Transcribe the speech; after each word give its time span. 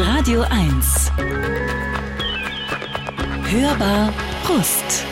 Radio 0.00 0.42
1. 0.42 1.10
Hörbar 3.50 4.14
Brust. 4.44 5.04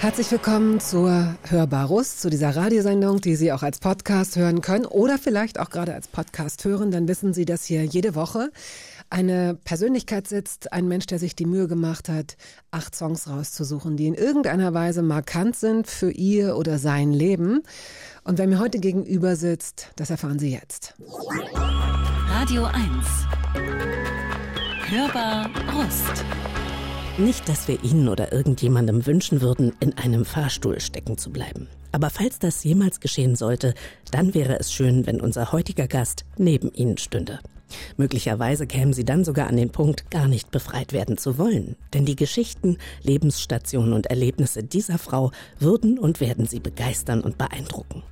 Herzlich 0.00 0.32
willkommen 0.32 0.80
zur 0.80 1.36
Hörbar 1.48 1.86
Rust, 1.86 2.22
zu 2.22 2.28
dieser 2.28 2.56
Radiosendung, 2.56 3.20
die 3.20 3.36
Sie 3.36 3.52
auch 3.52 3.62
als 3.62 3.78
Podcast 3.78 4.34
hören 4.34 4.62
können 4.62 4.84
oder 4.84 5.18
vielleicht 5.18 5.60
auch 5.60 5.70
gerade 5.70 5.94
als 5.94 6.08
Podcast 6.08 6.64
hören. 6.64 6.90
Dann 6.90 7.06
wissen 7.06 7.34
Sie, 7.34 7.44
dass 7.44 7.64
hier 7.66 7.84
jede 7.84 8.16
Woche 8.16 8.50
eine 9.10 9.54
Persönlichkeit 9.64 10.26
sitzt, 10.26 10.72
ein 10.72 10.88
Mensch, 10.88 11.06
der 11.06 11.20
sich 11.20 11.36
die 11.36 11.46
Mühe 11.46 11.68
gemacht 11.68 12.08
hat, 12.08 12.36
acht 12.72 12.96
Songs 12.96 13.28
rauszusuchen, 13.28 13.96
die 13.96 14.08
in 14.08 14.14
irgendeiner 14.14 14.74
Weise 14.74 15.02
markant 15.02 15.54
sind 15.54 15.86
für 15.86 16.10
ihr 16.10 16.56
oder 16.56 16.80
sein 16.80 17.12
Leben. 17.12 17.62
Und 18.24 18.38
wer 18.38 18.48
mir 18.48 18.58
heute 18.58 18.80
gegenüber 18.80 19.36
sitzt, 19.36 19.92
das 19.94 20.10
erfahren 20.10 20.40
Sie 20.40 20.50
jetzt. 20.50 20.94
Radio 22.28 22.64
1. 22.64 22.76
Hörbar 24.88 25.50
Brust. 25.66 26.24
Nicht, 27.18 27.48
dass 27.48 27.66
wir 27.66 27.82
Ihnen 27.82 28.08
oder 28.08 28.32
irgendjemandem 28.32 29.04
wünschen 29.04 29.40
würden, 29.40 29.72
in 29.80 29.98
einem 29.98 30.24
Fahrstuhl 30.24 30.78
stecken 30.78 31.18
zu 31.18 31.32
bleiben. 31.32 31.66
Aber 31.90 32.08
falls 32.08 32.38
das 32.38 32.62
jemals 32.62 33.00
geschehen 33.00 33.34
sollte, 33.34 33.74
dann 34.12 34.32
wäre 34.32 34.60
es 34.60 34.72
schön, 34.72 35.04
wenn 35.04 35.20
unser 35.20 35.50
heutiger 35.50 35.88
Gast 35.88 36.24
neben 36.38 36.72
Ihnen 36.72 36.98
stünde. 36.98 37.40
Möglicherweise 37.96 38.68
kämen 38.68 38.92
Sie 38.92 39.04
dann 39.04 39.24
sogar 39.24 39.48
an 39.48 39.56
den 39.56 39.70
Punkt, 39.70 40.08
gar 40.12 40.28
nicht 40.28 40.52
befreit 40.52 40.92
werden 40.92 41.18
zu 41.18 41.36
wollen. 41.36 41.74
Denn 41.92 42.04
die 42.04 42.14
Geschichten, 42.14 42.78
Lebensstationen 43.02 43.92
und 43.92 44.06
Erlebnisse 44.06 44.62
dieser 44.62 44.98
Frau 44.98 45.32
würden 45.58 45.98
und 45.98 46.20
werden 46.20 46.46
Sie 46.46 46.60
begeistern 46.60 47.22
und 47.22 47.38
beeindrucken. 47.38 48.04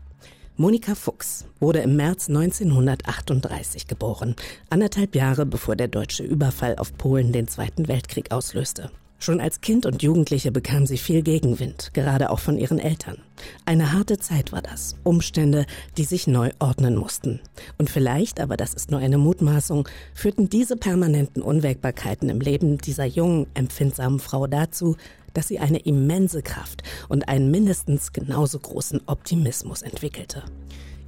Monika 0.57 0.95
Fuchs 0.95 1.47
wurde 1.59 1.81
im 1.81 1.97
März 1.97 2.29
1938 2.29 3.88
geboren, 3.88 4.37
anderthalb 4.71 5.16
Jahre 5.16 5.46
bevor 5.46 5.74
der 5.74 5.88
deutsche 5.88 6.23
Überfall 6.23 6.77
auf 6.77 6.96
Polen 6.96 7.33
den 7.33 7.49
Zweiten 7.49 7.88
Weltkrieg 7.88 8.30
auslöste. 8.30 8.93
Schon 9.19 9.41
als 9.41 9.63
Kind 9.63 9.85
und 9.85 10.05
Jugendliche 10.05 10.52
bekam 10.52 10.87
sie 10.87 10.99
viel 10.99 11.23
Gegenwind, 11.23 11.91
gerade 11.93 12.30
auch 12.30 12.38
von 12.38 12.57
ihren 12.57 12.79
Eltern. 12.79 13.19
Eine 13.65 13.93
harte 13.93 14.19
Zeit 14.19 14.52
war 14.52 14.63
das, 14.63 14.95
Umstände, 15.02 15.66
die 15.96 16.05
sich 16.05 16.29
neu 16.29 16.51
ordnen 16.61 16.95
mussten. 16.95 17.41
Und 17.77 17.91
vielleicht, 17.91 18.39
aber 18.39 18.57
das 18.57 18.74
ist 18.74 18.93
nur 18.93 19.01
eine 19.01 19.18
Mutmaßung, 19.18 19.89
führten 20.15 20.51
diese 20.51 20.77
permanenten 20.77 21.43
Unwägbarkeiten 21.43 22.29
im 22.29 22.41
Leben 22.41 22.79
dieser 22.79 23.07
jungen, 23.07 23.49
empfindsamen 23.55 24.21
Frau 24.21 24.46
dazu, 24.46 24.96
dass 25.35 25.49
sie 25.49 25.59
eine 25.59 25.79
immense 25.79 26.43
Kraft 26.43 26.82
und 27.09 27.29
einen 27.29 27.51
mindestens 27.51 28.13
genauso 28.13 28.59
großen 28.59 29.02
Optimismus 29.07 29.82
entwickelte. 29.82 30.43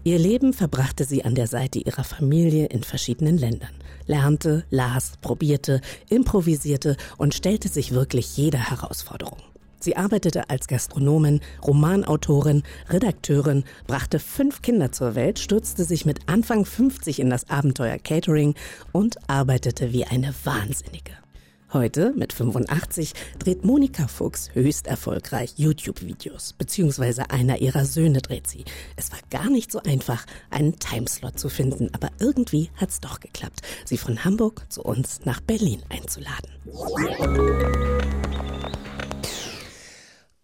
Ihr 0.05 0.21
Leben 0.21 0.53
verbrachte 0.53 1.05
sie 1.05 1.25
an 1.25 1.35
der 1.35 1.49
Seite 1.49 1.81
ihrer 1.81 2.05
Familie 2.05 2.67
in 2.67 2.85
verschiedenen 2.85 3.39
Ländern, 3.39 3.75
lernte, 4.07 4.65
las, 4.71 5.15
probierte, 5.21 5.81
improvisierte 6.09 6.97
und 7.17 7.35
stellte 7.35 7.69
sich 7.69 7.91
wirklich 7.91 8.37
jeder 8.37 8.71
Herausforderung. 8.71 9.39
Sie 9.81 9.97
arbeitete 9.97 10.49
als 10.49 10.69
Gastronomin, 10.69 11.41
Romanautorin, 11.65 12.63
Redakteurin, 12.89 13.65
brachte 13.87 14.19
fünf 14.19 14.63
Kinder 14.63 14.93
zur 14.93 15.15
Welt, 15.17 15.39
stürzte 15.39 15.85
sich 15.85 16.07
mit 16.07 16.29
Anfang 16.29 16.65
50 16.65 17.21
in 17.21 17.29
das 17.29 17.51
Abenteuer 17.51 17.99
Catering 17.99 18.55
und 18.93 19.17
arbeitete 19.29 19.93
wie 19.93 20.05
eine 20.05 20.33
Wahnsinnige. 20.45 21.26
Heute, 21.73 22.13
mit 22.15 22.33
85, 22.33 23.13
dreht 23.41 23.65
Monika 23.65 24.07
Fuchs 24.07 24.51
höchst 24.55 24.87
erfolgreich 24.87 25.55
YouTube-Videos, 25.57 26.53
beziehungsweise 26.53 27.31
einer 27.31 27.59
ihrer 27.61 27.85
Söhne 27.85 28.23
dreht 28.23 28.47
sie. 28.47 28.65
Es 28.95 29.11
war 29.11 29.19
gar 29.31 29.51
nicht 29.51 29.73
so 29.73 29.81
einfach, 29.83 30.25
einen 30.49 30.79
Timeslot 30.79 31.41
zu 31.41 31.49
finden, 31.49 31.91
aber 31.93 32.11
irgendwie 32.21 32.71
hat's 32.77 33.01
doch 33.01 33.19
geklappt, 33.19 33.63
sie 33.85 33.99
von 33.99 34.25
Hamburg 34.25 34.65
zu 34.69 34.85
uns 34.85 35.25
nach 35.25 35.41
Berlin 35.41 35.83
einzuladen. 35.89 36.53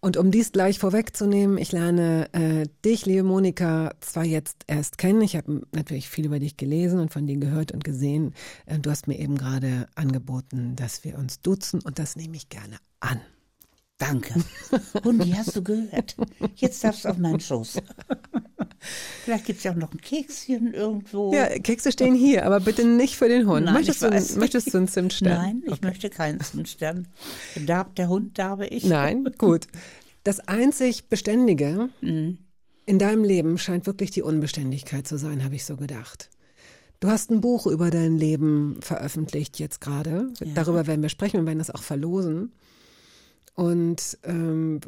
Und 0.03 0.17
um 0.17 0.31
dies 0.31 0.51
gleich 0.51 0.79
vorwegzunehmen, 0.79 1.57
ich 1.57 1.71
lerne 1.71 2.27
äh, 2.33 2.67
dich, 2.83 3.05
liebe 3.05 3.23
Monika, 3.23 3.93
zwar 4.01 4.25
jetzt 4.25 4.65
erst 4.67 4.97
kennen. 4.97 5.21
Ich 5.21 5.37
habe 5.37 5.61
natürlich 5.71 6.09
viel 6.09 6.25
über 6.25 6.39
dich 6.39 6.57
gelesen 6.57 6.99
und 6.99 7.13
von 7.13 7.25
dir 7.25 7.37
gehört 7.37 7.71
und 7.71 7.85
gesehen. 7.85 8.33
Äh, 8.65 8.79
du 8.79 8.91
hast 8.91 9.07
mir 9.07 9.17
eben 9.17 9.37
gerade 9.37 9.87
angeboten, 9.95 10.75
dass 10.75 11.05
wir 11.05 11.17
uns 11.17 11.39
duzen 11.39 11.79
und 11.79 11.99
das 11.99 12.17
nehme 12.17 12.35
ich 12.35 12.49
gerne 12.49 12.79
an. 12.99 13.21
Danke. 14.07 14.33
Hundi, 15.03 15.31
hast 15.31 15.55
du 15.55 15.63
gehört? 15.63 16.15
Jetzt 16.55 16.83
darfst 16.83 17.05
du 17.05 17.09
auf 17.09 17.17
meinen 17.17 17.39
Schoß. 17.39 17.77
Vielleicht 19.23 19.45
gibt 19.45 19.59
es 19.59 19.63
ja 19.63 19.71
auch 19.71 19.75
noch 19.77 19.93
ein 19.93 20.01
Kekschen 20.01 20.73
irgendwo. 20.73 21.33
Ja, 21.33 21.47
Kekse 21.59 21.91
stehen 21.91 22.15
hier, 22.15 22.45
aber 22.45 22.59
bitte 22.59 22.85
nicht 22.85 23.15
für 23.15 23.29
den 23.29 23.47
Hund. 23.47 23.65
Nein, 23.65 23.75
möchtest, 23.75 24.01
du, 24.01 24.09
möchtest 24.39 24.73
du 24.73 24.77
einen 24.77 24.87
Zimtstern? 24.89 25.37
Nein, 25.37 25.63
ich 25.65 25.71
Okay. 25.73 25.85
möchte 25.85 26.09
keinen 26.09 26.41
Zimtstern. 26.41 27.07
Darf 27.65 27.93
der 27.93 28.09
Hund, 28.09 28.37
darf 28.37 28.59
ich? 28.59 28.83
Nein, 28.83 29.29
gut. 29.37 29.67
Das 30.25 30.41
einzig 30.41 31.07
Beständige 31.07 31.89
Mhm. 32.01 32.39
in 32.85 32.99
deinem 32.99 33.23
Leben 33.23 33.57
scheint 33.57 33.85
wirklich 33.85 34.11
die 34.11 34.21
Unbeständigkeit 34.21 35.07
zu 35.07 35.17
sein, 35.17 35.43
habe 35.45 35.55
ich 35.55 35.63
so 35.63 35.77
gedacht. 35.77 36.29
Du 36.99 37.09
hast 37.09 37.31
ein 37.31 37.39
Buch 37.41 37.67
über 37.67 37.89
dein 37.89 38.17
Leben 38.17 38.77
veröffentlicht 38.81 39.59
jetzt 39.59 39.79
gerade. 39.81 40.31
Darüber 40.55 40.87
werden 40.87 41.01
wir 41.01 41.09
sprechen, 41.09 41.39
wir 41.41 41.45
werden 41.45 41.59
das 41.59 41.71
auch 41.71 41.83
verlosen. 41.83 42.51
Und 43.55 44.17
ähm, 44.23 44.81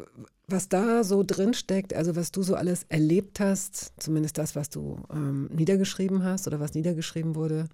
was 0.47 0.69
da 0.69 1.03
so 1.03 1.23
drin 1.23 1.53
steckt, 1.53 1.93
also 1.93 2.15
was 2.15 2.31
du 2.31 2.43
so 2.43 2.55
alles 2.55 2.85
erlebt 2.89 3.39
hast, 3.39 3.93
zumindest 3.97 4.37
das, 4.37 4.55
was 4.55 4.69
du 4.69 5.03
ähm, 5.11 5.49
niedergeschrieben 5.53 6.23
hast 6.23 6.47
oder 6.47 6.59
was 6.59 6.73
niedergeschrieben 6.73 7.35
wurde, 7.35 7.67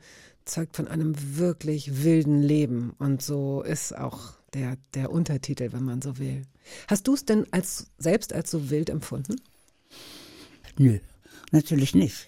zeugt 0.45 0.75
von 0.75 0.87
einem 0.87 1.13
wirklich 1.37 2.03
wilden 2.03 2.41
Leben. 2.41 2.93
Und 2.97 3.21
so 3.21 3.61
ist 3.61 3.97
auch 3.97 4.33
der, 4.53 4.77
der 4.93 5.11
Untertitel, 5.11 5.71
wenn 5.71 5.83
man 5.83 6.01
so 6.01 6.17
will. 6.17 6.43
Hast 6.87 7.07
du 7.07 7.13
es 7.13 7.25
denn 7.25 7.45
als, 7.51 7.87
selbst 7.97 8.33
als 8.33 8.51
so 8.51 8.69
wild 8.69 8.89
empfunden? 8.89 9.35
Nö, 10.77 10.99
natürlich 11.51 11.95
nicht. 11.95 12.27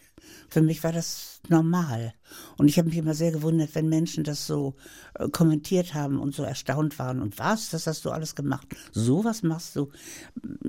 Für 0.50 0.62
mich 0.62 0.84
war 0.84 0.92
das 0.92 1.33
normal. 1.50 2.14
Und 2.58 2.68
ich 2.68 2.78
habe 2.78 2.90
mich 2.90 2.98
immer 2.98 3.14
sehr 3.14 3.32
gewundert, 3.32 3.76
wenn 3.76 3.90
Menschen 3.90 4.24
das 4.24 4.48
so 4.48 4.76
äh, 5.16 5.30
kommentiert 5.30 5.94
haben 5.94 6.20
und 6.20 6.34
so 6.34 6.44
erstaunt 6.44 6.98
waren. 7.00 7.22
Und 7.22 7.40
was, 7.40 7.70
das 7.70 7.88
hast 7.88 8.06
du 8.06 8.12
alles 8.12 8.36
gemacht? 8.36 8.68
So 8.92 9.24
was 9.24 9.44
machst 9.44 9.76
du? 9.76 9.90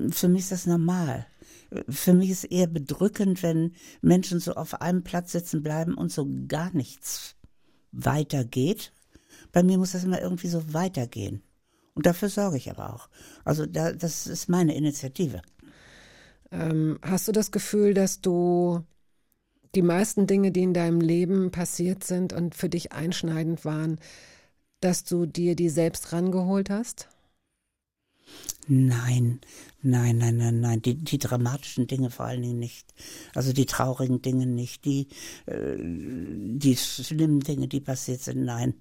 Für 0.09 0.27
mich 0.27 0.41
ist 0.41 0.51
das 0.51 0.65
normal. 0.65 1.27
Für 1.89 2.13
mich 2.13 2.29
ist 2.29 2.43
eher 2.45 2.67
bedrückend, 2.67 3.43
wenn 3.43 3.73
Menschen 4.01 4.39
so 4.39 4.53
auf 4.53 4.81
einem 4.81 5.03
Platz 5.03 5.31
sitzen 5.31 5.63
bleiben 5.63 5.95
und 5.95 6.11
so 6.11 6.27
gar 6.47 6.71
nichts 6.73 7.35
weitergeht. 7.91 8.91
Bei 9.51 9.63
mir 9.63 9.77
muss 9.77 9.93
das 9.93 10.03
immer 10.03 10.21
irgendwie 10.21 10.47
so 10.47 10.73
weitergehen. 10.73 11.41
Und 11.93 12.05
dafür 12.05 12.29
sorge 12.29 12.57
ich 12.57 12.69
aber 12.69 12.93
auch. 12.93 13.09
Also 13.45 13.65
da, 13.65 13.93
das 13.93 14.27
ist 14.27 14.49
meine 14.49 14.75
Initiative. 14.75 15.41
Ähm, 16.51 16.99
hast 17.01 17.27
du 17.27 17.31
das 17.31 17.51
Gefühl, 17.51 17.93
dass 17.93 18.21
du 18.21 18.83
die 19.75 19.81
meisten 19.81 20.27
Dinge, 20.27 20.51
die 20.51 20.63
in 20.63 20.73
deinem 20.73 21.01
Leben 21.01 21.51
passiert 21.51 22.03
sind 22.03 22.33
und 22.33 22.55
für 22.55 22.69
dich 22.69 22.91
einschneidend 22.91 23.65
waren, 23.65 23.99
dass 24.79 25.03
du 25.03 25.25
dir 25.25 25.55
die 25.55 25.69
selbst 25.69 26.13
rangeholt 26.13 26.69
hast? 26.69 27.09
Nein, 28.67 29.39
nein, 29.83 30.17
nein, 30.17 30.37
nein, 30.37 30.59
nein. 30.59 30.81
Die, 30.81 30.95
die 30.95 31.19
dramatischen 31.19 31.85
Dinge 31.85 32.09
vor 32.09 32.25
allen 32.25 32.41
Dingen 32.41 32.59
nicht. 32.59 32.93
Also 33.35 33.53
die 33.53 33.67
traurigen 33.67 34.21
Dinge 34.21 34.47
nicht. 34.47 34.85
Die, 34.85 35.07
äh, 35.45 35.77
die 35.77 36.75
schlimmen 36.75 37.41
Dinge, 37.41 37.67
die 37.67 37.79
passiert 37.79 38.21
sind, 38.21 38.43
nein. 38.43 38.73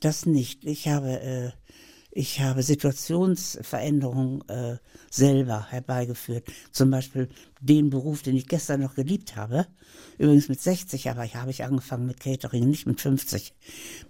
Das 0.00 0.26
nicht. 0.26 0.64
Ich 0.64 0.86
habe, 0.86 1.20
äh, 1.20 1.50
ich 2.16 2.40
habe 2.40 2.62
Situationsveränderungen 2.62 4.48
äh, 4.48 4.78
selber 5.10 5.66
herbeigeführt. 5.70 6.46
Zum 6.70 6.90
Beispiel 6.90 7.28
den 7.60 7.90
Beruf, 7.90 8.22
den 8.22 8.36
ich 8.36 8.46
gestern 8.46 8.82
noch 8.82 8.94
geliebt 8.94 9.34
habe. 9.34 9.66
Übrigens 10.16 10.48
mit 10.48 10.60
60, 10.60 11.10
aber 11.10 11.24
habe 11.24 11.50
ich 11.50 11.64
angefangen 11.64 12.06
mit 12.06 12.20
Catering, 12.20 12.68
nicht 12.68 12.86
mit 12.86 13.00
50. 13.00 13.52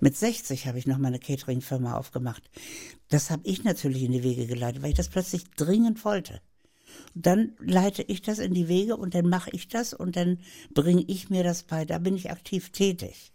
Mit 0.00 0.18
60 0.18 0.66
habe 0.66 0.78
ich 0.78 0.86
noch 0.86 0.98
meine 0.98 1.18
Catering-Firma 1.18 1.96
aufgemacht. 1.96 2.42
Das 3.08 3.30
habe 3.30 3.42
ich 3.46 3.64
natürlich 3.64 4.02
in 4.02 4.12
die 4.12 4.22
Wege 4.22 4.46
geleitet, 4.46 4.82
weil 4.82 4.90
ich 4.90 4.96
das 4.96 5.08
plötzlich 5.08 5.44
dringend 5.56 6.04
wollte. 6.04 6.42
Dann 7.14 7.54
leite 7.58 8.02
ich 8.02 8.20
das 8.20 8.38
in 8.38 8.52
die 8.52 8.68
Wege 8.68 8.98
und 8.98 9.14
dann 9.14 9.30
mache 9.30 9.48
ich 9.52 9.68
das 9.68 9.94
und 9.94 10.16
dann 10.16 10.40
bringe 10.74 11.04
ich 11.06 11.30
mir 11.30 11.42
das 11.42 11.62
bei. 11.62 11.86
Da 11.86 11.98
bin 11.98 12.16
ich 12.16 12.30
aktiv 12.30 12.68
tätig. 12.68 13.32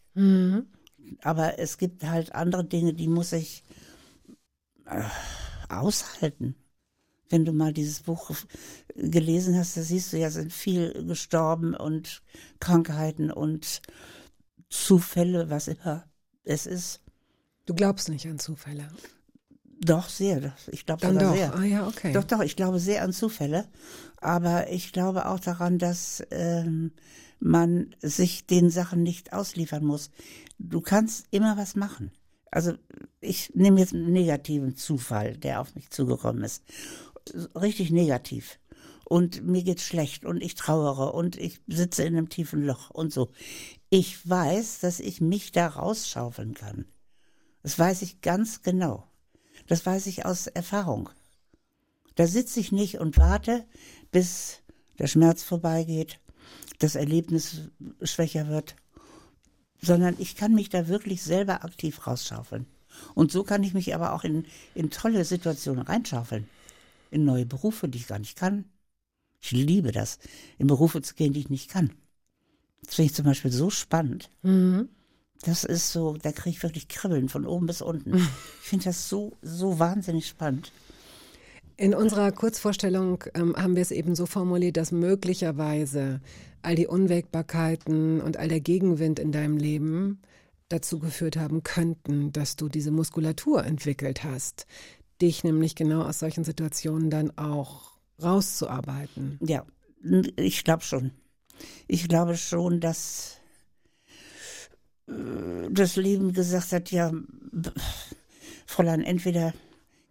Aber 1.24 1.58
es 1.58 1.80
gibt 1.80 2.04
halt 2.04 2.36
andere 2.36 2.66
Dinge, 2.66 2.94
die 2.94 3.08
muss 3.08 3.34
ich 3.34 3.64
aushalten. 5.70 6.56
Wenn 7.30 7.46
du 7.46 7.54
mal 7.54 7.74
dieses 7.74 8.02
Buch 8.02 8.32
gelesen 8.96 9.58
hast, 9.58 9.78
da 9.78 9.82
siehst 9.82 10.12
du 10.14 10.18
ja, 10.18 10.32
sind 10.32 10.52
viel 10.52 11.06
gestorben 11.06 11.76
und 11.76 12.24
Krankheiten 12.60 13.32
und 13.32 13.82
Zufälle, 14.70 15.50
was 15.50 15.68
immer 15.68 16.06
es 16.44 16.66
ist. 16.66 17.02
Du 17.66 17.76
glaubst 17.76 18.10
nicht 18.10 18.28
an 18.28 18.40
Zufälle. 18.40 18.88
Doch, 19.82 20.10
sehr. 20.10 20.54
Ich 20.72 20.86
glaube 20.86 21.06
sogar 21.06 21.24
doch. 21.24 21.36
sehr. 21.36 21.56
Ah 21.56 21.64
ja, 21.64 21.88
okay. 21.88 22.12
Doch, 22.12 22.24
doch, 22.24 22.42
ich 22.42 22.56
glaube 22.56 22.80
sehr 22.80 23.04
an 23.04 23.14
Zufälle. 23.14 23.66
Aber 24.18 24.72
ich 24.72 24.92
glaube 24.92 25.28
auch 25.28 25.40
daran, 25.40 25.78
dass 25.78 26.24
ähm, 26.32 26.92
man 27.40 27.96
sich 28.02 28.46
den 28.46 28.70
Sachen 28.70 29.04
nicht 29.04 29.32
ausliefern 29.34 29.86
muss. 29.86 30.10
Du 30.58 30.82
kannst 30.82 31.28
immer 31.32 31.58
was 31.58 31.76
machen. 31.76 32.12
Also 32.52 32.74
ich 33.22 33.54
nehme 33.56 33.80
jetzt 33.80 33.94
einen 33.94 34.12
negativen 34.12 34.76
Zufall, 34.76 35.38
der 35.38 35.62
auf 35.62 35.76
mich 35.76 35.90
zugekommen 35.90 36.44
ist. 36.44 36.64
Richtig 37.56 37.92
negativ. 37.92 38.60
Und 39.06 39.44
mir 39.44 39.64
geht's 39.64 39.84
schlecht 39.84 40.24
und 40.24 40.42
ich 40.42 40.56
trauere 40.56 41.14
und 41.14 41.36
ich 41.36 41.62
sitze 41.68 42.04
in 42.04 42.16
einem 42.16 42.30
tiefen 42.30 42.64
Loch 42.64 42.92
und 42.92 43.12
so. 43.12 43.32
Ich 43.90 44.28
weiß, 44.30 44.80
dass 44.80 45.00
ich 45.00 45.20
mich 45.20 45.52
da 45.52 45.68
rausschaufeln 45.68 46.54
kann. 46.54 46.86
Das 47.64 47.78
weiß 47.78 48.04
ich 48.04 48.22
ganz 48.22 48.62
genau. 48.62 49.08
Das 49.68 49.86
weiß 49.86 50.08
ich 50.08 50.26
aus 50.26 50.48
Erfahrung. 50.48 51.10
Da 52.16 52.28
sitze 52.28 52.60
ich 52.60 52.72
nicht 52.72 53.00
und 53.00 53.18
warte, 53.18 53.66
bis 54.12 54.62
der 55.00 55.08
Schmerz 55.08 55.42
vorbeigeht, 55.44 56.20
das 56.80 56.96
Erlebnis 56.96 57.70
schwächer 58.04 58.48
wird, 58.48 58.76
sondern 59.82 60.16
ich 60.20 60.36
kann 60.36 60.54
mich 60.54 60.70
da 60.70 60.88
wirklich 60.88 61.24
selber 61.24 61.64
aktiv 61.64 62.06
rausschaufeln. 62.06 62.66
Und 63.16 63.32
so 63.32 63.44
kann 63.44 63.64
ich 63.64 63.74
mich 63.74 63.96
aber 63.96 64.14
auch 64.14 64.24
in, 64.24 64.46
in 64.76 64.90
tolle 64.90 65.24
Situationen 65.26 65.84
reinschaufeln. 65.84 66.48
In 67.12 67.26
neue 67.26 67.46
Berufe, 67.46 67.88
die 67.88 68.00
ich 68.00 68.08
gar 68.08 68.20
nicht 68.20 68.38
kann. 68.38 68.66
Ich 69.42 69.52
liebe 69.52 69.92
das, 69.92 70.20
in 70.58 70.68
Berufe 70.68 71.02
zu 71.02 71.16
gehen, 71.16 71.34
die 71.34 71.40
ich 71.40 71.50
nicht 71.50 71.70
kann. 71.70 71.92
Das 72.84 72.96
finde 72.96 73.12
ich 73.12 73.16
zum 73.16 73.26
Beispiel 73.26 73.52
so 73.52 73.70
spannend. 73.70 74.30
Mhm. 74.42 74.90
Das 75.42 75.64
ist 75.64 75.92
so, 75.92 76.18
da 76.18 76.32
kriege 76.34 76.50
ich 76.50 76.64
wirklich 76.64 76.90
Kribbeln 76.90 77.30
von 77.30 77.46
oben 77.46 77.68
bis 77.68 77.82
unten. 77.82 78.16
Ich 78.62 78.70
finde 78.70 78.86
das 78.86 79.10
so, 79.10 79.36
so 79.42 79.80
wahnsinnig 79.80 80.28
spannend. 80.28 80.72
In 81.80 81.96
unserer 81.96 82.34
Kurzvorstellung 82.34 83.24
ähm, 83.36 83.56
haben 83.56 83.78
wir 83.78 83.82
es 83.82 83.92
eben 83.92 84.14
so 84.14 84.26
formuliert, 84.26 84.76
dass 84.76 84.92
möglicherweise 84.92 86.20
all 86.62 86.76
die 86.76 86.88
Unwägbarkeiten 86.88 88.20
und 88.20 88.36
all 88.36 88.50
der 88.50 88.60
Gegenwind 88.60 89.18
in 89.18 89.32
deinem 89.32 89.56
Leben 89.56 90.20
dazu 90.68 91.00
geführt 91.00 91.38
haben 91.38 91.64
könnten, 91.64 92.34
dass 92.34 92.58
du 92.58 92.68
diese 92.68 92.92
Muskulatur 92.92 93.64
entwickelt 93.64 94.26
hast, 94.26 94.68
dich 95.22 95.46
nämlich 95.46 95.74
genau 95.74 96.02
aus 96.02 96.20
solchen 96.20 96.44
Situationen 96.44 97.10
dann 97.10 97.38
auch 97.38 97.94
rauszuarbeiten. 98.22 99.40
Ja, 99.42 99.66
ich 100.36 100.66
glaube 100.66 100.84
schon. 100.84 101.12
Ich 101.88 102.10
glaube 102.10 102.36
schon, 102.36 102.82
dass 102.82 103.38
äh, 105.08 105.14
das 105.72 105.96
Leben 105.96 106.34
gesagt 106.34 106.74
hat, 106.74 106.92
ja, 106.92 107.14
Fräulein, 108.66 109.02
entweder 109.02 109.54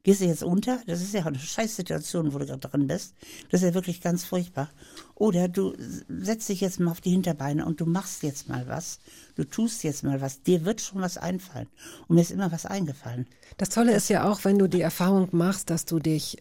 gehst 0.09 0.23
du 0.23 0.25
jetzt 0.25 0.43
unter, 0.43 0.81
das 0.87 1.03
ist 1.03 1.13
ja 1.13 1.27
eine 1.27 1.39
Scheißsituation, 1.39 2.33
wo 2.33 2.39
du 2.39 2.47
gerade 2.47 2.67
drin 2.67 2.87
bist, 2.87 3.15
das 3.51 3.61
ist 3.61 3.69
ja 3.69 3.75
wirklich 3.75 4.01
ganz 4.01 4.25
furchtbar. 4.25 4.71
Oder 5.15 5.49
du 5.49 5.75
setzt 6.09 6.49
dich 6.49 6.63
jetzt 6.63 6.81
mal 6.81 6.93
auf 6.93 7.03
die 7.03 7.11
Hinterbeine 7.11 7.67
und 7.67 7.79
du 7.79 7.85
machst 7.85 8.23
jetzt 8.23 8.49
mal 8.49 8.67
was, 8.67 9.01
du 9.37 9.45
tust 9.45 9.85
jetzt 9.85 10.05
mal 10.05 10.23
was, 10.23 10.43
dir 10.43 10.65
wird 10.65 10.81
schon 10.81 11.03
was 11.03 11.19
einfallen. 11.19 11.69
Und 12.07 12.17
mir 12.17 12.23
ist 12.23 12.31
immer 12.31 12.51
was 12.51 12.65
eingefallen. 12.65 13.27
Das 13.59 13.69
Tolle 13.69 13.95
ist 13.95 14.09
ja 14.09 14.27
auch, 14.27 14.45
wenn 14.45 14.59
du 14.59 14.67
die 14.67 14.81
Erfahrung 14.81 15.29
machst, 15.33 15.69
dass 15.69 15.85
du 15.85 15.99
dich 15.99 16.39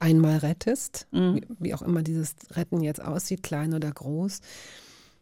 einmal 0.00 0.36
rettest, 0.36 1.06
wie, 1.10 1.46
wie 1.58 1.72
auch 1.72 1.80
immer 1.80 2.02
dieses 2.02 2.34
Retten 2.50 2.82
jetzt 2.82 3.00
aussieht, 3.00 3.42
klein 3.42 3.72
oder 3.72 3.90
groß, 3.90 4.42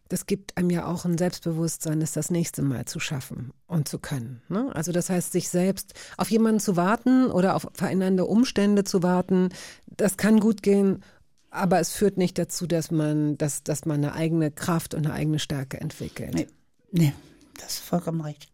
das 0.08 0.26
gibt 0.26 0.56
einem 0.56 0.70
ja 0.70 0.86
auch 0.86 1.04
ein 1.04 1.18
Selbstbewusstsein, 1.18 2.00
es 2.02 2.12
das 2.12 2.30
nächste 2.30 2.62
Mal 2.62 2.84
zu 2.84 3.00
schaffen 3.00 3.52
und 3.66 3.88
zu 3.88 3.98
können. 3.98 4.42
Ne? 4.48 4.70
Also 4.74 4.92
das 4.92 5.10
heißt, 5.10 5.32
sich 5.32 5.48
selbst 5.48 5.94
auf 6.16 6.30
jemanden 6.30 6.60
zu 6.60 6.76
warten 6.76 7.30
oder 7.30 7.56
auf 7.56 7.68
verändernde 7.74 8.24
Umstände 8.24 8.84
zu 8.84 9.02
warten, 9.02 9.50
das 9.86 10.16
kann 10.16 10.40
gut 10.40 10.62
gehen, 10.62 11.02
aber 11.50 11.80
es 11.80 11.92
führt 11.92 12.18
nicht 12.18 12.38
dazu, 12.38 12.66
dass 12.66 12.90
man, 12.90 13.38
dass, 13.38 13.62
dass 13.62 13.84
man 13.84 14.04
eine 14.04 14.14
eigene 14.14 14.50
Kraft 14.50 14.94
und 14.94 15.06
eine 15.06 15.14
eigene 15.14 15.38
Stärke 15.38 15.80
entwickelt. 15.80 16.34
Nee, 16.34 16.46
nee 16.92 17.12
das 17.58 17.74
ist 17.74 17.80
vollkommen 17.80 18.20
recht. 18.20 18.48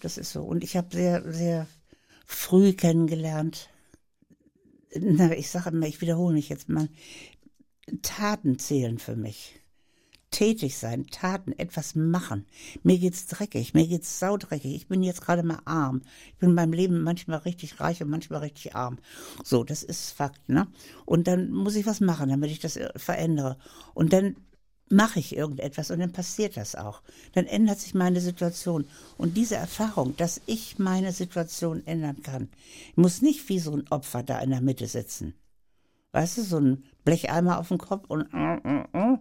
Das 0.00 0.18
ist 0.18 0.30
so. 0.32 0.42
Und 0.42 0.62
ich 0.62 0.76
habe 0.76 0.94
sehr, 0.94 1.32
sehr 1.32 1.66
früh 2.26 2.72
kennengelernt, 2.72 3.68
na, 4.94 5.32
ich 5.32 5.50
sage 5.50 5.70
immer, 5.70 5.86
ich 5.86 6.00
wiederhole 6.00 6.34
mich 6.34 6.48
jetzt 6.48 6.68
mal, 6.68 6.88
Taten 8.02 8.58
zählen 8.58 8.98
für 8.98 9.16
mich. 9.16 9.59
Tätig 10.30 10.78
sein, 10.78 11.06
Taten, 11.08 11.52
etwas 11.58 11.96
machen. 11.96 12.46
Mir 12.82 12.98
geht's 12.98 13.26
dreckig, 13.26 13.74
mir 13.74 13.86
geht's 13.86 14.20
saudreckig. 14.20 14.74
Ich 14.74 14.86
bin 14.86 15.02
jetzt 15.02 15.22
gerade 15.22 15.42
mal 15.42 15.58
arm. 15.64 16.02
Ich 16.28 16.38
bin 16.38 16.50
in 16.50 16.54
meinem 16.54 16.72
Leben 16.72 17.02
manchmal 17.02 17.38
richtig 17.38 17.80
reich 17.80 18.00
und 18.00 18.10
manchmal 18.10 18.40
richtig 18.40 18.76
arm. 18.76 18.98
So, 19.42 19.64
das 19.64 19.82
ist 19.82 20.12
Fakt, 20.12 20.48
ne? 20.48 20.68
Und 21.04 21.26
dann 21.26 21.50
muss 21.50 21.74
ich 21.74 21.84
was 21.84 22.00
machen, 22.00 22.28
damit 22.28 22.50
ich 22.50 22.60
das 22.60 22.76
äh, 22.76 22.90
verändere. 22.96 23.58
Und 23.92 24.12
dann 24.12 24.36
mache 24.90 25.20
ich 25.20 25.34
irgendetwas 25.36 25.90
und 25.90 26.00
dann 26.00 26.12
passiert 26.12 26.56
das 26.56 26.74
auch. 26.74 27.02
Dann 27.32 27.46
ändert 27.46 27.80
sich 27.80 27.94
meine 27.94 28.20
Situation. 28.20 28.86
Und 29.16 29.36
diese 29.36 29.56
Erfahrung, 29.56 30.16
dass 30.16 30.40
ich 30.46 30.78
meine 30.78 31.12
Situation 31.12 31.86
ändern 31.86 32.22
kann, 32.22 32.50
muss 32.96 33.22
nicht 33.22 33.48
wie 33.48 33.60
so 33.60 33.72
ein 33.72 33.88
Opfer 33.90 34.22
da 34.22 34.40
in 34.40 34.50
der 34.50 34.60
Mitte 34.60 34.86
sitzen. 34.86 35.34
Weißt 36.12 36.38
du, 36.38 36.42
so 36.42 36.58
ein 36.58 36.84
Blecheimer 37.04 37.58
auf 37.58 37.68
dem 37.68 37.78
Kopf 37.78 38.04
und 38.08 38.26
äh, 38.32 38.56
äh, 38.56 38.84
äh, 38.92 39.18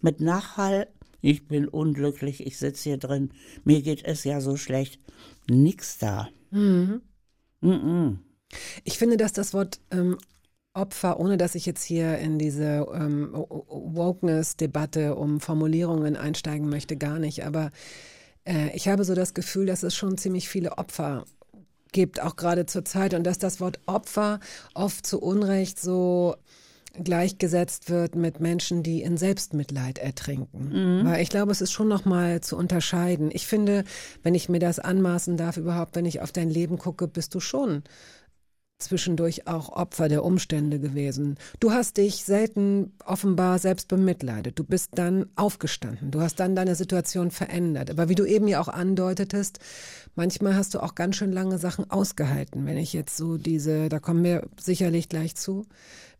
mit 0.00 0.20
Nachhall. 0.20 0.88
Ich 1.20 1.48
bin 1.48 1.66
unglücklich, 1.66 2.46
ich 2.46 2.58
sitze 2.58 2.90
hier 2.90 2.98
drin, 2.98 3.30
mir 3.64 3.82
geht 3.82 4.04
es 4.04 4.22
ja 4.22 4.40
so 4.40 4.56
schlecht. 4.56 5.00
Nix 5.48 5.98
da. 5.98 6.28
Mhm. 6.50 7.02
-mm. 7.60 8.18
Ich 8.84 8.98
finde, 8.98 9.16
dass 9.16 9.32
das 9.32 9.52
Wort 9.52 9.80
ähm, 9.90 10.16
Opfer, 10.74 11.18
ohne 11.18 11.36
dass 11.36 11.56
ich 11.56 11.66
jetzt 11.66 11.82
hier 11.82 12.18
in 12.18 12.38
diese 12.38 12.86
ähm, 12.94 13.32
Wokeness-Debatte 13.32 15.16
um 15.16 15.40
Formulierungen 15.40 16.16
einsteigen 16.16 16.68
möchte, 16.68 16.96
gar 16.96 17.18
nicht. 17.18 17.44
Aber 17.44 17.70
äh, 18.44 18.74
ich 18.76 18.86
habe 18.88 19.04
so 19.04 19.14
das 19.14 19.34
Gefühl, 19.34 19.66
dass 19.66 19.82
es 19.82 19.96
schon 19.96 20.18
ziemlich 20.18 20.48
viele 20.48 20.78
Opfer 20.78 21.24
gibt, 21.92 22.22
auch 22.22 22.36
gerade 22.36 22.66
zur 22.66 22.84
Zeit. 22.84 23.14
Und 23.14 23.24
dass 23.24 23.38
das 23.38 23.60
Wort 23.60 23.80
Opfer 23.86 24.40
oft 24.74 25.06
zu 25.06 25.20
Unrecht 25.20 25.80
so 25.80 26.36
gleichgesetzt 27.04 27.90
wird 27.90 28.16
mit 28.16 28.40
Menschen, 28.40 28.82
die 28.82 29.02
in 29.02 29.16
Selbstmitleid 29.16 29.98
ertrinken. 29.98 30.70
Weil 31.06 31.22
ich 31.22 31.28
glaube, 31.28 31.52
es 31.52 31.60
ist 31.60 31.72
schon 31.72 31.88
nochmal 31.88 32.40
zu 32.40 32.56
unterscheiden. 32.56 33.30
Ich 33.32 33.46
finde, 33.46 33.84
wenn 34.22 34.34
ich 34.34 34.48
mir 34.48 34.58
das 34.58 34.78
anmaßen 34.78 35.36
darf, 35.36 35.56
überhaupt, 35.56 35.94
wenn 35.96 36.06
ich 36.06 36.20
auf 36.20 36.32
dein 36.32 36.50
Leben 36.50 36.78
gucke, 36.78 37.06
bist 37.06 37.34
du 37.34 37.40
schon 37.40 37.82
zwischendurch 38.78 39.46
auch 39.46 39.70
Opfer 39.70 40.08
der 40.08 40.24
Umstände 40.24 40.78
gewesen. 40.78 41.36
Du 41.60 41.72
hast 41.72 41.96
dich 41.96 42.24
selten 42.24 42.92
offenbar 43.04 43.58
selbst 43.58 43.88
bemitleidet. 43.88 44.58
Du 44.58 44.64
bist 44.64 44.90
dann 44.94 45.26
aufgestanden. 45.34 46.10
Du 46.10 46.20
hast 46.20 46.36
dann 46.36 46.54
deine 46.54 46.74
Situation 46.74 47.30
verändert. 47.30 47.90
Aber 47.90 48.08
wie 48.08 48.14
du 48.14 48.24
eben 48.24 48.46
ja 48.46 48.60
auch 48.60 48.68
andeutetest, 48.68 49.58
manchmal 50.14 50.54
hast 50.54 50.74
du 50.74 50.82
auch 50.82 50.94
ganz 50.94 51.16
schön 51.16 51.32
lange 51.32 51.58
Sachen 51.58 51.90
ausgehalten. 51.90 52.66
Wenn 52.66 52.78
ich 52.78 52.92
jetzt 52.92 53.16
so 53.16 53.36
diese, 53.36 53.88
da 53.88 53.98
kommen 53.98 54.22
wir 54.22 54.46
sicherlich 54.60 55.08
gleich 55.08 55.34
zu, 55.34 55.66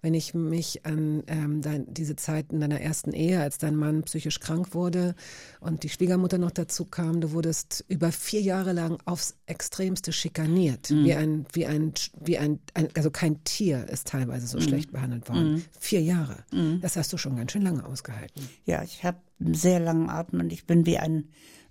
wenn 0.01 0.15
ich 0.15 0.35
mich 0.35 0.87
an 0.87 1.23
ähm, 1.27 1.61
dein, 1.63 1.93
diese 1.93 2.17
Zeit 2.17 2.53
in 2.53 2.61
deiner 2.61 2.81
ersten 2.81 3.13
Ehe, 3.13 3.41
als 3.41 3.59
dein 3.59 3.77
Mann 3.77 4.03
psychisch 4.05 4.41
krank 4.41 4.75
wurde 4.75 5.15
und 5.61 5.83
die 5.83 5.89
Schwiegermutter 5.89 6.39
noch 6.39 6.51
dazu 6.51 6.85
kam, 6.85 7.21
du 7.21 7.33
wurdest 7.33 7.85
über 7.89 8.13
vier 8.13 8.41
Jahre 8.41 8.73
lang 8.73 8.99
aufs 9.05 9.37
Extremste 9.47 10.13
schikaniert, 10.13 10.91
wie 11.05 11.15
ein, 11.15 11.47
wie 11.53 11.67
ein, 11.67 11.93
wie 12.21 12.39
ein, 12.39 12.61
ein, 12.75 12.89
also 12.97 13.11
kein 13.11 13.43
Tier 13.45 13.89
ist 13.89 14.09
teilweise 14.09 14.47
so 14.47 14.61
schlecht 14.61 14.93
behandelt 14.93 15.29
worden. 15.29 15.65
Vier 15.79 16.03
Jahre. 16.03 16.45
Das 16.81 16.97
hast 16.97 17.13
du 17.13 17.17
schon 17.17 17.37
ganz 17.37 17.53
schön 17.53 17.63
lange 17.63 17.85
ausgehalten. 17.85 18.49
Ja, 18.65 18.83
ich 18.83 19.05
habe 19.05 19.19
einen 19.41 19.55
sehr 19.55 19.81
langen 19.81 20.11
Atem 20.11 20.41
und 20.41 20.53
ich 20.53 20.67
bin 20.67 20.87
wie 20.87 20.99
ein 20.99 21.29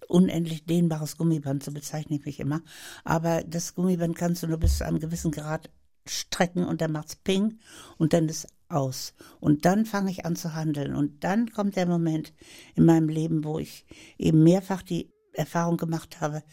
unendlich 0.07 0.65
dehnbares 0.65 1.17
Gummiband, 1.17 1.63
so 1.63 1.71
bezeichne 1.71 2.15
ich 2.17 2.25
mich 2.25 2.39
immer. 2.39 2.61
Aber 3.03 3.43
das 3.43 3.75
Gummiband 3.75 4.15
kannst 4.15 4.43
du 4.43 4.47
nur 4.47 4.57
bis 4.57 4.77
zu 4.77 4.85
einem 4.85 4.99
gewissen 4.99 5.31
Grad 5.31 5.69
strecken 6.09 6.65
und 6.65 6.81
dann 6.81 6.91
macht's 6.91 7.15
Ping 7.15 7.59
und 7.97 8.13
dann 8.13 8.27
ist 8.29 8.47
aus. 8.69 9.13
Und 9.39 9.65
dann 9.65 9.85
fange 9.85 10.11
ich 10.11 10.25
an 10.25 10.35
zu 10.35 10.53
handeln. 10.53 10.95
Und 10.95 11.23
dann 11.23 11.51
kommt 11.51 11.75
der 11.75 11.85
Moment 11.85 12.33
in 12.75 12.85
meinem 12.85 13.09
Leben, 13.09 13.43
wo 13.43 13.59
ich 13.59 13.85
eben 14.17 14.43
mehrfach 14.43 14.81
die 14.81 15.09
Erfahrung 15.33 15.77
gemacht 15.77 16.19
habe, 16.19 16.43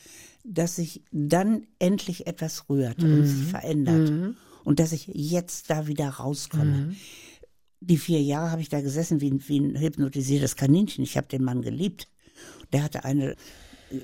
dass 0.44 0.76
sich 0.76 1.02
dann 1.10 1.66
endlich 1.78 2.26
etwas 2.26 2.68
rührt 2.68 3.02
und 3.02 3.26
sich 3.26 3.46
verändert. 3.48 4.08
Und 4.64 4.78
dass 4.78 4.92
ich 4.92 5.08
jetzt 5.08 5.70
da 5.70 5.86
wieder 5.86 6.08
rauskomme. 6.08 6.94
Die 7.80 7.98
vier 7.98 8.22
Jahre 8.22 8.50
habe 8.50 8.62
ich 8.62 8.68
da 8.68 8.80
gesessen 8.80 9.20
wie 9.20 9.30
ein, 9.30 9.46
wie 9.48 9.60
ein 9.60 9.78
hypnotisiertes 9.78 10.56
Kaninchen. 10.56 11.04
Ich 11.04 11.16
habe 11.16 11.26
den 11.26 11.44
Mann 11.44 11.62
geliebt. 11.62 12.08
Der 12.72 12.82
hatte 12.82 13.04
eine 13.04 13.36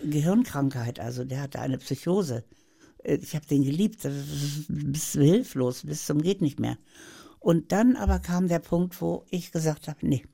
Gehirnkrankheit, 0.04 1.00
also 1.00 1.25
der 1.25 1.42
hatte 1.42 1.61
eine 1.61 1.78
Psychose. 1.78 2.45
Äh, 3.02 3.16
Ich 3.16 3.35
habe 3.35 3.47
den 3.47 3.64
geliebt, 3.64 4.04
ist 4.04 5.12
hilflos, 5.12 5.83
bis 5.85 6.07
zum 6.07 6.23
geht 6.23 6.40
nicht 6.40 6.61
mehr. 6.61 6.78
Und 7.38 7.73
dann 7.73 7.97
aber 7.97 8.19
kam 8.19 8.49
der 8.49 8.59
Punkt, 8.59 9.00
wo 9.00 9.25
ich 9.30 9.52
gesagt 9.52 9.88
habe, 9.88 9.99
nee, 10.02 10.25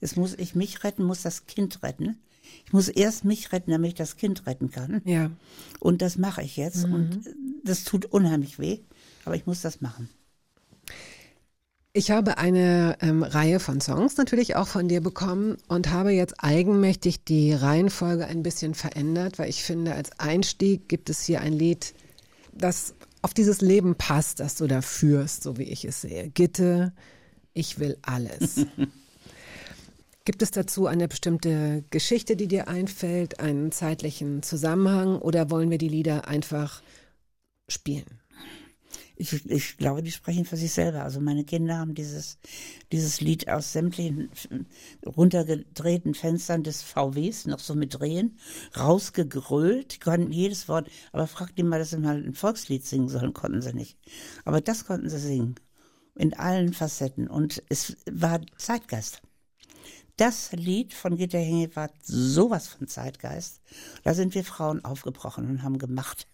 jetzt 0.00 0.16
muss 0.16 0.34
ich 0.34 0.54
mich 0.54 0.84
retten, 0.84 1.04
muss 1.04 1.22
das 1.22 1.46
Kind 1.46 1.82
retten. 1.82 2.18
Ich 2.66 2.72
muss 2.72 2.88
erst 2.88 3.24
mich 3.24 3.52
retten, 3.52 3.70
damit 3.70 3.88
ich 3.88 3.94
das 3.94 4.16
Kind 4.16 4.46
retten 4.46 4.70
kann. 4.70 5.00
Ja. 5.04 5.30
Und 5.80 6.02
das 6.02 6.18
mache 6.18 6.42
ich 6.42 6.56
jetzt. 6.56 6.84
Und 6.84 7.20
das 7.64 7.84
tut 7.84 8.04
unheimlich 8.06 8.58
weh, 8.58 8.80
aber 9.24 9.36
ich 9.36 9.46
muss 9.46 9.62
das 9.62 9.80
machen. 9.80 10.08
Ich 11.94 12.10
habe 12.10 12.38
eine 12.38 12.96
ähm, 13.00 13.22
Reihe 13.22 13.60
von 13.60 13.82
Songs 13.82 14.16
natürlich 14.16 14.56
auch 14.56 14.66
von 14.66 14.88
dir 14.88 15.02
bekommen 15.02 15.58
und 15.68 15.90
habe 15.90 16.10
jetzt 16.10 16.36
eigenmächtig 16.38 17.24
die 17.24 17.52
Reihenfolge 17.52 18.26
ein 18.26 18.42
bisschen 18.42 18.72
verändert, 18.74 19.38
weil 19.38 19.50
ich 19.50 19.62
finde, 19.62 19.94
als 19.94 20.18
Einstieg 20.18 20.88
gibt 20.88 21.10
es 21.10 21.22
hier 21.22 21.42
ein 21.42 21.52
Lied, 21.52 21.92
das 22.52 22.94
auf 23.22 23.34
dieses 23.34 23.60
Leben 23.60 23.94
passt, 23.94 24.40
das 24.40 24.56
du 24.56 24.66
da 24.66 24.82
führst, 24.82 25.42
so 25.42 25.58
wie 25.58 25.64
ich 25.64 25.84
es 25.84 26.02
sehe. 26.02 26.28
Gitte, 26.30 26.92
ich 27.54 27.78
will 27.78 27.98
alles. 28.02 28.66
Gibt 30.24 30.42
es 30.42 30.52
dazu 30.52 30.86
eine 30.86 31.08
bestimmte 31.08 31.84
Geschichte, 31.90 32.36
die 32.36 32.46
dir 32.46 32.68
einfällt, 32.68 33.40
einen 33.40 33.72
zeitlichen 33.72 34.42
Zusammenhang 34.42 35.18
oder 35.18 35.50
wollen 35.50 35.70
wir 35.70 35.78
die 35.78 35.88
Lieder 35.88 36.28
einfach 36.28 36.82
spielen? 37.68 38.21
Ich, 39.22 39.48
ich 39.48 39.76
glaube, 39.76 40.02
die 40.02 40.10
sprechen 40.10 40.44
für 40.44 40.56
sich 40.56 40.72
selber. 40.72 41.04
Also 41.04 41.20
meine 41.20 41.44
Kinder 41.44 41.78
haben 41.78 41.94
dieses, 41.94 42.38
dieses 42.90 43.20
Lied 43.20 43.48
aus 43.48 43.72
sämtlichen 43.72 44.30
runtergedrehten 45.06 46.14
Fenstern 46.14 46.64
des 46.64 46.82
VWs, 46.82 47.46
noch 47.46 47.60
so 47.60 47.76
mit 47.76 47.98
Drehen, 47.98 48.36
rausgegrölt. 48.76 49.94
Die 49.94 49.98
konnten 50.00 50.32
jedes 50.32 50.68
Wort, 50.68 50.90
aber 51.12 51.28
fragt 51.28 51.56
die 51.56 51.62
mal, 51.62 51.78
dass 51.78 51.90
sie 51.90 51.98
mal 51.98 52.16
ein 52.16 52.34
Volkslied 52.34 52.84
singen 52.84 53.08
sollen, 53.08 53.32
konnten 53.32 53.62
sie 53.62 53.72
nicht. 53.72 53.96
Aber 54.44 54.60
das 54.60 54.86
konnten 54.86 55.08
sie 55.08 55.20
singen. 55.20 55.54
In 56.16 56.34
allen 56.34 56.72
Facetten. 56.72 57.28
Und 57.28 57.62
es 57.68 57.96
war 58.10 58.40
Zeitgeist. 58.58 59.22
Das 60.16 60.52
Lied 60.52 60.92
von 60.92 61.16
Gitta 61.16 61.38
Henge 61.38 61.74
war 61.74 61.90
sowas 62.02 62.66
von 62.66 62.88
Zeitgeist. 62.88 63.62
Da 64.02 64.14
sind 64.14 64.34
wir 64.34 64.44
Frauen 64.44 64.84
aufgebrochen 64.84 65.48
und 65.48 65.62
haben 65.62 65.78
gemacht. 65.78 66.26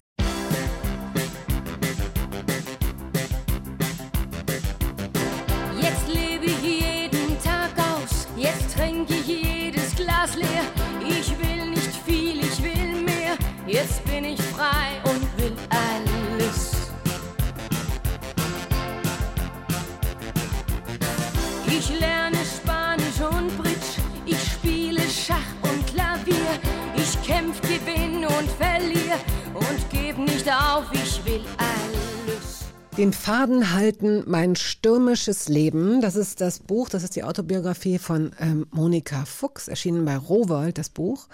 Auf, 30.49 30.85
ich 30.93 31.25
will 31.25 31.45
alles. 31.59 32.65
Den 32.97 33.13
Faden 33.13 33.73
halten, 33.73 34.25
mein 34.27 34.57
stürmisches 34.57 35.49
Leben. 35.49 36.01
Das 36.01 36.17
ist 36.17 36.41
das 36.41 36.61
Buch, 36.61 36.89
das 36.89 37.05
ist 37.05 37.15
die 37.17 37.23
Autobiografie 37.23 37.99
von 37.99 38.33
ähm, 38.41 38.67
Monika 38.71 39.25
Fuchs, 39.25 39.69
erschienen 39.69 40.05
bei 40.05 40.17
Rowold, 40.17 40.79
das 40.79 40.89
Buch. 40.89 41.29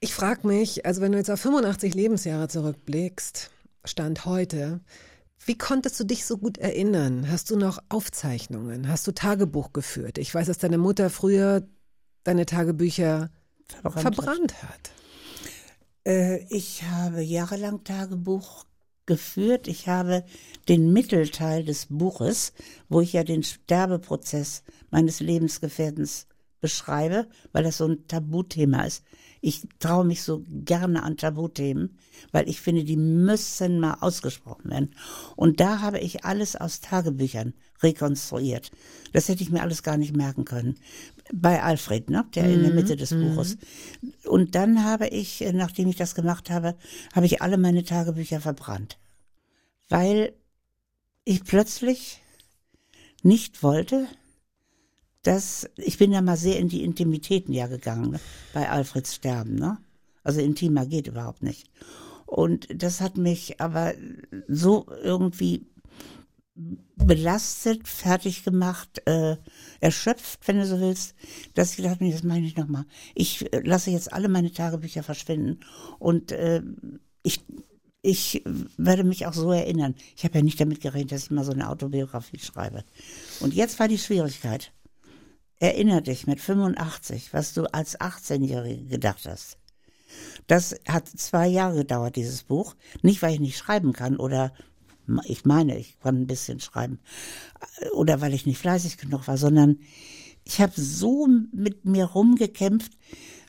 Ich 0.00 0.14
frage 0.14 0.46
mich, 0.46 0.84
also 0.84 1.00
wenn 1.00 1.12
du 1.12 1.18
jetzt 1.18 1.30
auf 1.30 1.40
85 1.40 1.94
Lebensjahre 1.94 2.48
zurückblickst, 2.48 3.50
Stand 3.84 4.24
heute, 4.26 4.80
wie 5.46 5.56
konntest 5.56 6.00
du 6.00 6.04
dich 6.04 6.24
so 6.24 6.38
gut 6.38 6.58
erinnern? 6.58 7.30
Hast 7.30 7.50
du 7.50 7.56
noch 7.56 7.78
Aufzeichnungen? 7.88 8.88
Hast 8.88 9.06
du 9.06 9.12
Tagebuch 9.12 9.72
geführt? 9.72 10.18
Ich 10.18 10.34
weiß, 10.34 10.46
dass 10.46 10.58
deine 10.58 10.78
Mutter 10.78 11.10
früher 11.10 11.66
deine 12.24 12.46
Tagebücher 12.46 13.30
verbrannt, 13.82 14.14
verbrannt 14.14 14.62
hat. 14.62 14.70
hat. 14.70 14.90
Äh, 16.06 16.44
ich 16.50 16.82
habe 16.84 17.22
jahrelang 17.22 17.84
Tagebuch 17.84 18.64
geführt. 19.06 19.68
Ich 19.68 19.88
habe 19.88 20.24
den 20.68 20.92
Mittelteil 20.92 21.64
des 21.64 21.86
Buches, 21.90 22.52
wo 22.88 23.00
ich 23.00 23.12
ja 23.12 23.24
den 23.24 23.42
Sterbeprozess 23.42 24.62
meines 24.90 25.20
Lebensgefährtens 25.20 26.26
beschreibe, 26.60 27.26
weil 27.52 27.64
das 27.64 27.76
so 27.78 27.86
ein 27.86 28.06
Tabuthema 28.08 28.84
ist, 28.84 29.02
ich 29.46 29.68
traue 29.78 30.06
mich 30.06 30.22
so 30.22 30.42
gerne 30.48 31.02
an 31.02 31.18
Tabuthemen, 31.18 31.98
weil 32.32 32.48
ich 32.48 32.62
finde, 32.62 32.82
die 32.82 32.96
müssen 32.96 33.78
mal 33.78 33.98
ausgesprochen 34.00 34.70
werden. 34.70 34.94
Und 35.36 35.60
da 35.60 35.82
habe 35.82 35.98
ich 35.98 36.24
alles 36.24 36.56
aus 36.56 36.80
Tagebüchern 36.80 37.52
rekonstruiert. 37.82 38.70
Das 39.12 39.28
hätte 39.28 39.42
ich 39.42 39.50
mir 39.50 39.60
alles 39.60 39.82
gar 39.82 39.98
nicht 39.98 40.16
merken 40.16 40.46
können. 40.46 40.76
Bei 41.36 41.62
Alfred, 41.62 42.10
ne? 42.10 42.24
der 42.34 42.44
in 42.48 42.60
der 42.60 42.70
mhm. 42.70 42.76
Mitte 42.76 42.96
des 42.96 43.10
mhm. 43.10 43.34
Buches. 43.34 43.56
Und 44.24 44.54
dann 44.54 44.84
habe 44.84 45.08
ich, 45.08 45.44
nachdem 45.52 45.88
ich 45.88 45.96
das 45.96 46.14
gemacht 46.14 46.48
habe, 46.48 46.76
habe 47.12 47.26
ich 47.26 47.42
alle 47.42 47.58
meine 47.58 47.82
Tagebücher 47.82 48.40
verbrannt. 48.40 48.98
Weil 49.88 50.32
ich 51.24 51.42
plötzlich 51.44 52.22
nicht 53.22 53.62
wollte, 53.62 54.06
dass 55.22 55.68
ich 55.76 55.98
bin 55.98 56.12
ja 56.12 56.20
mal 56.20 56.36
sehr 56.36 56.58
in 56.58 56.68
die 56.68 56.84
Intimitäten 56.84 57.52
ja 57.52 57.66
gegangen 57.66 58.12
ne? 58.12 58.20
bei 58.52 58.70
Alfreds 58.70 59.14
Sterben, 59.14 59.56
ne? 59.56 59.78
Also 60.22 60.40
intimer 60.40 60.86
geht 60.86 61.06
überhaupt 61.06 61.42
nicht. 61.42 61.68
Und 62.26 62.68
das 62.70 63.00
hat 63.00 63.16
mich 63.16 63.60
aber 63.60 63.94
so 64.48 64.86
irgendwie 65.02 65.66
belastet, 66.54 67.88
fertig 67.88 68.44
gemacht, 68.44 69.02
äh, 69.06 69.36
erschöpft, 69.80 70.46
wenn 70.46 70.58
du 70.58 70.66
so 70.66 70.78
willst, 70.80 71.14
dass 71.54 71.70
ich 71.70 71.76
gedacht 71.78 71.96
habe, 72.00 72.10
das 72.10 72.22
meine 72.22 72.46
ich 72.46 72.56
nochmal. 72.56 72.84
Ich 73.14 73.52
äh, 73.52 73.60
lasse 73.64 73.90
jetzt 73.90 74.12
alle 74.12 74.28
meine 74.28 74.52
Tagebücher 74.52 75.02
verschwinden 75.02 75.60
und 75.98 76.32
äh, 76.32 76.62
ich 77.22 77.40
ich 78.06 78.42
werde 78.76 79.02
mich 79.02 79.24
auch 79.24 79.32
so 79.32 79.50
erinnern. 79.50 79.94
Ich 80.14 80.24
habe 80.24 80.36
ja 80.36 80.44
nicht 80.44 80.60
damit 80.60 80.82
geredet, 80.82 81.12
dass 81.12 81.24
ich 81.24 81.30
mal 81.30 81.42
so 81.42 81.52
eine 81.52 81.70
Autobiografie 81.70 82.38
schreibe. 82.38 82.84
Und 83.40 83.54
jetzt 83.54 83.78
war 83.80 83.88
die 83.88 83.96
Schwierigkeit. 83.96 84.72
Erinner 85.58 86.02
dich 86.02 86.26
mit 86.26 86.38
85, 86.38 87.32
was 87.32 87.54
du 87.54 87.64
als 87.72 87.98
18-Jährige 87.98 88.84
gedacht 88.84 89.24
hast. 89.24 89.56
Das 90.46 90.76
hat 90.86 91.08
zwei 91.08 91.46
Jahre 91.46 91.76
gedauert, 91.76 92.16
dieses 92.16 92.42
Buch. 92.42 92.76
Nicht, 93.00 93.22
weil 93.22 93.32
ich 93.32 93.40
nicht 93.40 93.56
schreiben 93.56 93.94
kann 93.94 94.18
oder 94.18 94.52
ich 95.24 95.44
meine, 95.44 95.78
ich 95.78 95.98
kann 96.00 96.22
ein 96.22 96.26
bisschen 96.26 96.60
schreiben 96.60 96.98
oder 97.92 98.20
weil 98.20 98.34
ich 98.34 98.46
nicht 98.46 98.58
fleißig 98.58 98.98
genug 98.98 99.26
war, 99.28 99.36
sondern 99.36 99.78
ich 100.44 100.60
habe 100.60 100.72
so 100.76 101.26
mit 101.52 101.84
mir 101.84 102.04
rumgekämpft, 102.04 102.92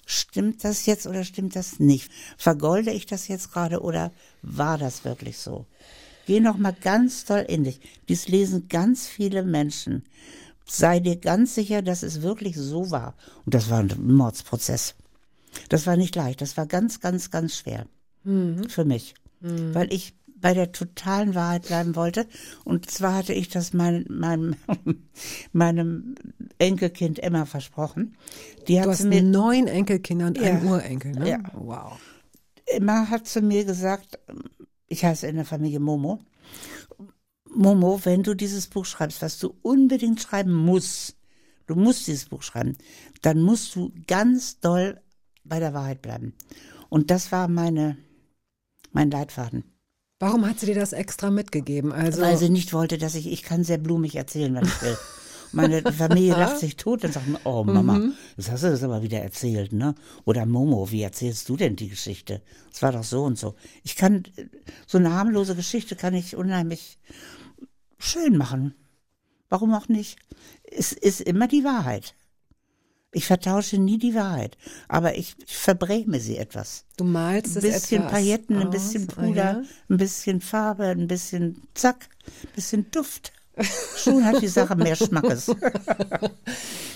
stimmt 0.05 0.63
das 0.63 0.85
jetzt 0.85 1.07
oder 1.07 1.23
stimmt 1.23 1.55
das 1.55 1.79
nicht? 1.79 2.11
Vergolde 2.37 2.91
ich 2.91 3.05
das 3.05 3.27
jetzt 3.27 3.51
gerade 3.51 3.81
oder 3.81 4.11
war 4.41 4.77
das 4.77 5.03
wirklich 5.05 5.37
so? 5.37 5.65
Geh 6.25 6.39
noch 6.39 6.57
mal 6.57 6.75
ganz 6.79 7.25
toll 7.25 7.45
in 7.47 7.63
dich. 7.63 7.79
Dies 8.09 8.27
lesen 8.27 8.67
ganz 8.67 9.07
viele 9.07 9.43
Menschen 9.43 10.03
sei 10.65 10.99
dir 10.99 11.15
ganz 11.17 11.55
sicher, 11.55 11.81
dass 11.81 12.03
es 12.03 12.21
wirklich 12.21 12.55
so 12.57 12.91
war. 12.91 13.15
Und 13.45 13.53
das 13.53 13.69
war 13.69 13.79
ein 13.79 13.93
Mordsprozess. 13.97 14.95
Das 15.69 15.87
war 15.87 15.95
nicht 15.95 16.15
leicht. 16.15 16.41
Das 16.41 16.57
war 16.57 16.65
ganz, 16.65 16.99
ganz, 16.99 17.31
ganz 17.31 17.57
schwer. 17.57 17.85
Mhm. 18.23 18.67
Für 18.69 18.85
mich. 18.85 19.13
Mhm. 19.41 19.73
Weil 19.73 19.93
ich 19.93 20.13
bei 20.45 20.53
der 20.53 20.71
totalen 20.71 21.33
Wahrheit 21.33 21.63
bleiben 21.63 21.95
wollte. 21.95 22.27
Und 22.65 22.91
zwar 22.91 23.15
hatte 23.15 23.33
ich 23.33 23.49
das 23.49 23.73
mein, 23.73 24.05
meinem, 24.09 24.55
meinem 25.53 26.13
Enkelkind 26.59 27.17
Emma 27.17 27.45
versprochen. 27.45 28.15
Die 28.67 28.77
hat 28.77 28.85
du 28.85 28.91
hast 28.91 29.05
mir, 29.05 29.23
neun 29.23 29.65
Enkelkinder 29.65 30.27
und 30.27 30.37
ja, 30.37 30.51
einen 30.51 30.67
Urenkel, 30.67 31.13
ne? 31.13 31.29
Ja. 31.31 31.39
Wow. 31.53 31.99
Emma 32.67 33.09
hat 33.09 33.25
zu 33.25 33.41
mir 33.41 33.65
gesagt, 33.65 34.19
ich 34.87 35.03
heiße 35.03 35.25
in 35.25 35.37
der 35.37 35.45
Familie 35.45 35.79
Momo, 35.79 36.19
Momo, 37.49 38.01
wenn 38.03 38.21
du 38.21 38.35
dieses 38.35 38.67
Buch 38.67 38.85
schreibst, 38.85 39.23
was 39.23 39.39
du 39.39 39.55
unbedingt 39.63 40.21
schreiben 40.21 40.53
musst, 40.53 41.17
du 41.65 41.73
musst 41.73 42.05
dieses 42.05 42.25
Buch 42.25 42.43
schreiben, 42.43 42.77
dann 43.23 43.41
musst 43.41 43.75
du 43.75 43.91
ganz 44.05 44.59
doll 44.59 45.01
bei 45.43 45.59
der 45.59 45.73
Wahrheit 45.73 46.03
bleiben. 46.03 46.35
Und 46.89 47.09
das 47.09 47.31
war 47.31 47.47
meine, 47.47 47.97
mein 48.91 49.09
Leitfaden. 49.09 49.63
Warum 50.19 50.47
hat 50.47 50.59
sie 50.59 50.67
dir 50.67 50.75
das 50.75 50.93
extra 50.93 51.29
mitgegeben? 51.29 51.91
Also 51.91 52.21
Weil 52.21 52.37
sie 52.37 52.49
nicht 52.49 52.71
wollte, 52.73 52.97
dass 52.97 53.15
ich, 53.15 53.27
ich 53.27 53.43
kann 53.43 53.63
sehr 53.63 53.77
blumig 53.77 54.15
erzählen, 54.15 54.55
was 54.55 54.67
ich 54.67 54.81
will. 54.81 54.97
Meine 55.51 55.81
Familie 55.91 56.33
lacht 56.33 56.59
sich 56.59 56.77
tot 56.77 57.03
und 57.03 57.13
sagt, 57.13 57.25
oh 57.43 57.63
Mama, 57.63 57.99
mhm. 57.99 58.13
das 58.37 58.49
hast 58.49 58.63
du 58.63 58.69
das 58.69 58.83
aber 58.83 59.03
wieder 59.03 59.19
erzählt, 59.19 59.73
ne? 59.73 59.95
Oder 60.23 60.45
Momo, 60.45 60.91
wie 60.91 61.01
erzählst 61.01 61.49
du 61.49 61.57
denn 61.57 61.75
die 61.75 61.89
Geschichte? 61.89 62.41
Es 62.71 62.81
war 62.81 62.93
doch 62.93 63.03
so 63.03 63.23
und 63.23 63.37
so. 63.37 63.55
Ich 63.83 63.95
kann, 63.95 64.23
so 64.87 64.97
eine 64.97 65.13
harmlose 65.13 65.55
Geschichte 65.55 65.95
kann 65.95 66.13
ich 66.13 66.35
unheimlich 66.35 66.97
schön 67.97 68.37
machen. 68.37 68.73
Warum 69.49 69.73
auch 69.73 69.89
nicht? 69.89 70.17
Es 70.63 70.91
ist 70.91 71.21
immer 71.21 71.47
die 71.47 71.63
Wahrheit. 71.63 72.15
Ich 73.15 73.25
vertausche 73.25 73.77
nie 73.77 73.97
die 73.97 74.13
Wahrheit, 74.13 74.57
aber 74.89 75.15
ich, 75.15 75.37
verbräme 75.45 76.19
sie 76.19 76.35
etwas. 76.35 76.83
Du 76.97 77.05
malst 77.05 77.55
es 77.55 77.63
Ein 77.63 77.71
bisschen 77.71 77.99
etwas 77.99 78.11
Pailletten, 78.11 78.57
aus. 78.57 78.63
ein 78.63 78.69
bisschen 78.71 79.07
Puder, 79.07 79.29
oh, 79.29 79.33
ja? 79.33 79.63
ein 79.89 79.97
bisschen 79.97 80.41
Farbe, 80.41 80.87
ein 80.87 81.07
bisschen 81.07 81.63
Zack, 81.75 82.09
ein 82.43 82.49
bisschen 82.55 82.91
Duft. 82.91 83.31
Schon 83.95 84.25
hat 84.25 84.41
die 84.41 84.49
Sache 84.49 84.75
mehr 84.75 84.97
Schmackes. 84.97 85.47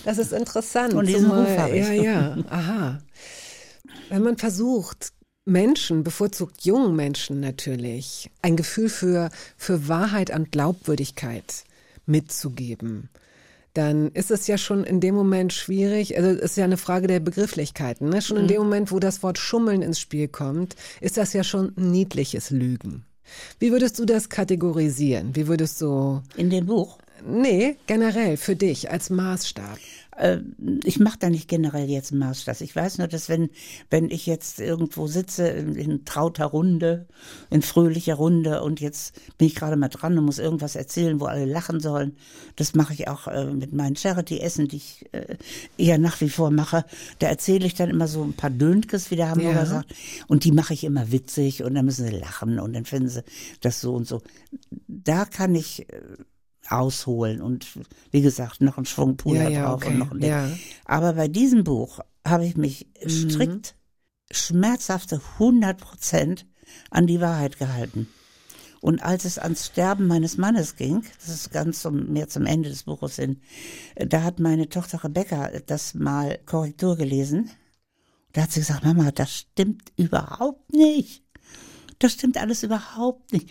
Das 0.05 0.17
ist 0.17 0.31
interessant. 0.31 0.93
Und 0.93 1.07
diesen 1.07 1.29
Ruf 1.29 1.57
habe 1.57 1.77
ich. 1.77 1.87
Ja, 1.87 1.93
ja, 1.93 2.37
aha. 2.49 2.99
Wenn 4.09 4.23
man 4.23 4.37
versucht, 4.37 5.11
Menschen, 5.45 6.03
bevorzugt 6.03 6.65
jungen 6.65 6.95
Menschen 6.95 7.39
natürlich, 7.41 8.29
ein 8.41 8.55
Gefühl 8.55 8.89
für, 8.89 9.29
für 9.57 9.87
Wahrheit 9.87 10.33
und 10.33 10.51
Glaubwürdigkeit 10.51 11.65
mitzugeben, 12.05 13.09
dann 13.73 14.09
ist 14.11 14.31
es 14.31 14.47
ja 14.47 14.57
schon 14.57 14.83
in 14.83 14.99
dem 14.99 15.15
Moment 15.15 15.53
schwierig, 15.53 16.17
also 16.17 16.29
es 16.29 16.51
ist 16.51 16.57
ja 16.57 16.65
eine 16.65 16.77
Frage 16.77 17.07
der 17.07 17.19
Begrifflichkeiten. 17.19 18.09
Ne? 18.09 18.21
Schon 18.21 18.37
in 18.37 18.47
dem 18.47 18.61
Moment, 18.61 18.91
wo 18.91 18.99
das 18.99 19.23
Wort 19.23 19.37
Schummeln 19.37 19.81
ins 19.81 19.99
Spiel 19.99 20.27
kommt, 20.27 20.75
ist 21.01 21.17
das 21.17 21.33
ja 21.33 21.43
schon 21.43 21.73
niedliches 21.75 22.49
Lügen. 22.49 23.05
Wie 23.59 23.71
würdest 23.71 23.99
du 23.99 24.05
das 24.05 24.29
kategorisieren? 24.29 25.35
Wie 25.35 25.47
würdest 25.47 25.79
du. 25.81 26.21
In 26.35 26.49
dem 26.49 26.65
Buch? 26.65 26.97
Nee, 27.27 27.75
generell 27.85 28.37
für 28.37 28.55
dich 28.55 28.89
als 28.89 29.09
Maßstab. 29.09 29.77
Äh, 30.19 30.39
ich 30.83 30.99
mache 30.99 31.17
da 31.17 31.29
nicht 31.29 31.47
generell 31.47 31.89
jetzt 31.89 32.11
einen 32.11 32.19
Maßstab. 32.19 32.59
Ich 32.61 32.75
weiß 32.75 32.97
nur, 32.97 33.07
dass 33.07 33.29
wenn, 33.29 33.49
wenn 33.89 34.11
ich 34.11 34.25
jetzt 34.25 34.59
irgendwo 34.59 35.07
sitze 35.07 35.47
in, 35.47 35.75
in 35.75 36.05
trauter 36.05 36.45
Runde, 36.45 37.07
in 37.49 37.61
fröhlicher 37.61 38.15
Runde 38.15 38.61
und 38.61 38.81
jetzt 38.81 39.15
bin 39.37 39.47
ich 39.47 39.55
gerade 39.55 39.77
mal 39.77 39.87
dran 39.87 40.17
und 40.17 40.25
muss 40.25 40.37
irgendwas 40.39 40.75
erzählen, 40.75 41.19
wo 41.19 41.25
alle 41.25 41.45
lachen 41.45 41.79
sollen, 41.79 42.17
das 42.57 42.75
mache 42.75 42.93
ich 42.93 43.07
auch 43.07 43.27
äh, 43.27 43.45
mit 43.45 43.73
meinen 43.73 43.95
Charity-Essen, 43.95 44.67
die 44.67 44.77
ich 44.77 45.05
äh, 45.13 45.37
eher 45.77 45.97
nach 45.97 46.19
wie 46.21 46.29
vor 46.29 46.51
mache. 46.51 46.83
Da 47.19 47.27
erzähle 47.27 47.65
ich 47.65 47.75
dann 47.75 47.89
immer 47.89 48.07
so 48.07 48.21
ein 48.23 48.33
paar 48.33 48.49
Dönkes, 48.49 49.11
wie 49.11 49.15
der 49.15 49.29
Hamburger 49.29 49.59
Ja. 49.61 49.65
sagt. 49.65 49.93
Und 50.27 50.43
die 50.43 50.51
mache 50.51 50.73
ich 50.73 50.83
immer 50.83 51.11
witzig 51.11 51.63
und 51.63 51.75
dann 51.75 51.85
müssen 51.85 52.05
sie 52.05 52.17
lachen 52.17 52.59
und 52.59 52.73
dann 52.73 52.85
finden 52.85 53.09
sie 53.09 53.23
das 53.61 53.79
so 53.79 53.93
und 53.93 54.07
so. 54.07 54.21
Da 54.87 55.23
kann 55.25 55.55
ich 55.55 55.87
äh, 55.93 56.01
ausholen 56.69 57.41
und 57.41 57.67
wie 58.11 58.21
gesagt, 58.21 58.61
noch 58.61 58.77
einen 58.77 58.85
Schwung 58.85 59.17
Puder 59.17 59.43
Ja, 59.43 59.49
ja, 59.49 59.65
drauf 59.65 59.83
okay. 59.83 59.89
und 59.89 59.99
noch 59.99 60.11
ein 60.11 60.19
Ding. 60.19 60.29
Ja. 60.29 60.49
Aber 60.85 61.13
bei 61.13 61.27
diesem 61.27 61.63
Buch 61.63 61.99
habe 62.25 62.45
ich 62.45 62.55
mich 62.57 62.87
strikt, 63.07 63.75
schmerzhafte 64.31 65.21
100 65.33 65.79
Prozent 65.79 66.45
an 66.91 67.07
die 67.07 67.21
Wahrheit 67.21 67.57
gehalten. 67.57 68.07
Und 68.81 69.03
als 69.03 69.25
es 69.25 69.37
ans 69.37 69.65
Sterben 69.65 70.07
meines 70.07 70.37
Mannes 70.37 70.75
ging, 70.75 71.03
das 71.19 71.29
ist 71.29 71.51
ganz 71.51 71.81
zum, 71.81 72.13
mehr 72.13 72.29
zum 72.29 72.45
Ende 72.45 72.69
des 72.69 72.83
Buches 72.83 73.17
hin, 73.17 73.41
äh, 73.95 74.07
da 74.07 74.23
hat 74.23 74.39
meine 74.39 74.69
Tochter 74.69 75.03
Rebecca 75.03 75.51
das 75.65 75.93
mal 75.95 76.39
Korrektur 76.45 76.95
gelesen. 76.95 77.49
Da 78.31 78.43
hat 78.43 78.51
sie 78.51 78.61
gesagt, 78.61 78.85
Mama, 78.85 79.11
das 79.11 79.35
stimmt 79.35 79.91
überhaupt 79.97 80.71
nicht. 80.71 81.23
Das 81.97 82.13
stimmt 82.13 82.37
alles 82.37 82.63
überhaupt 82.63 83.33
nicht. 83.33 83.49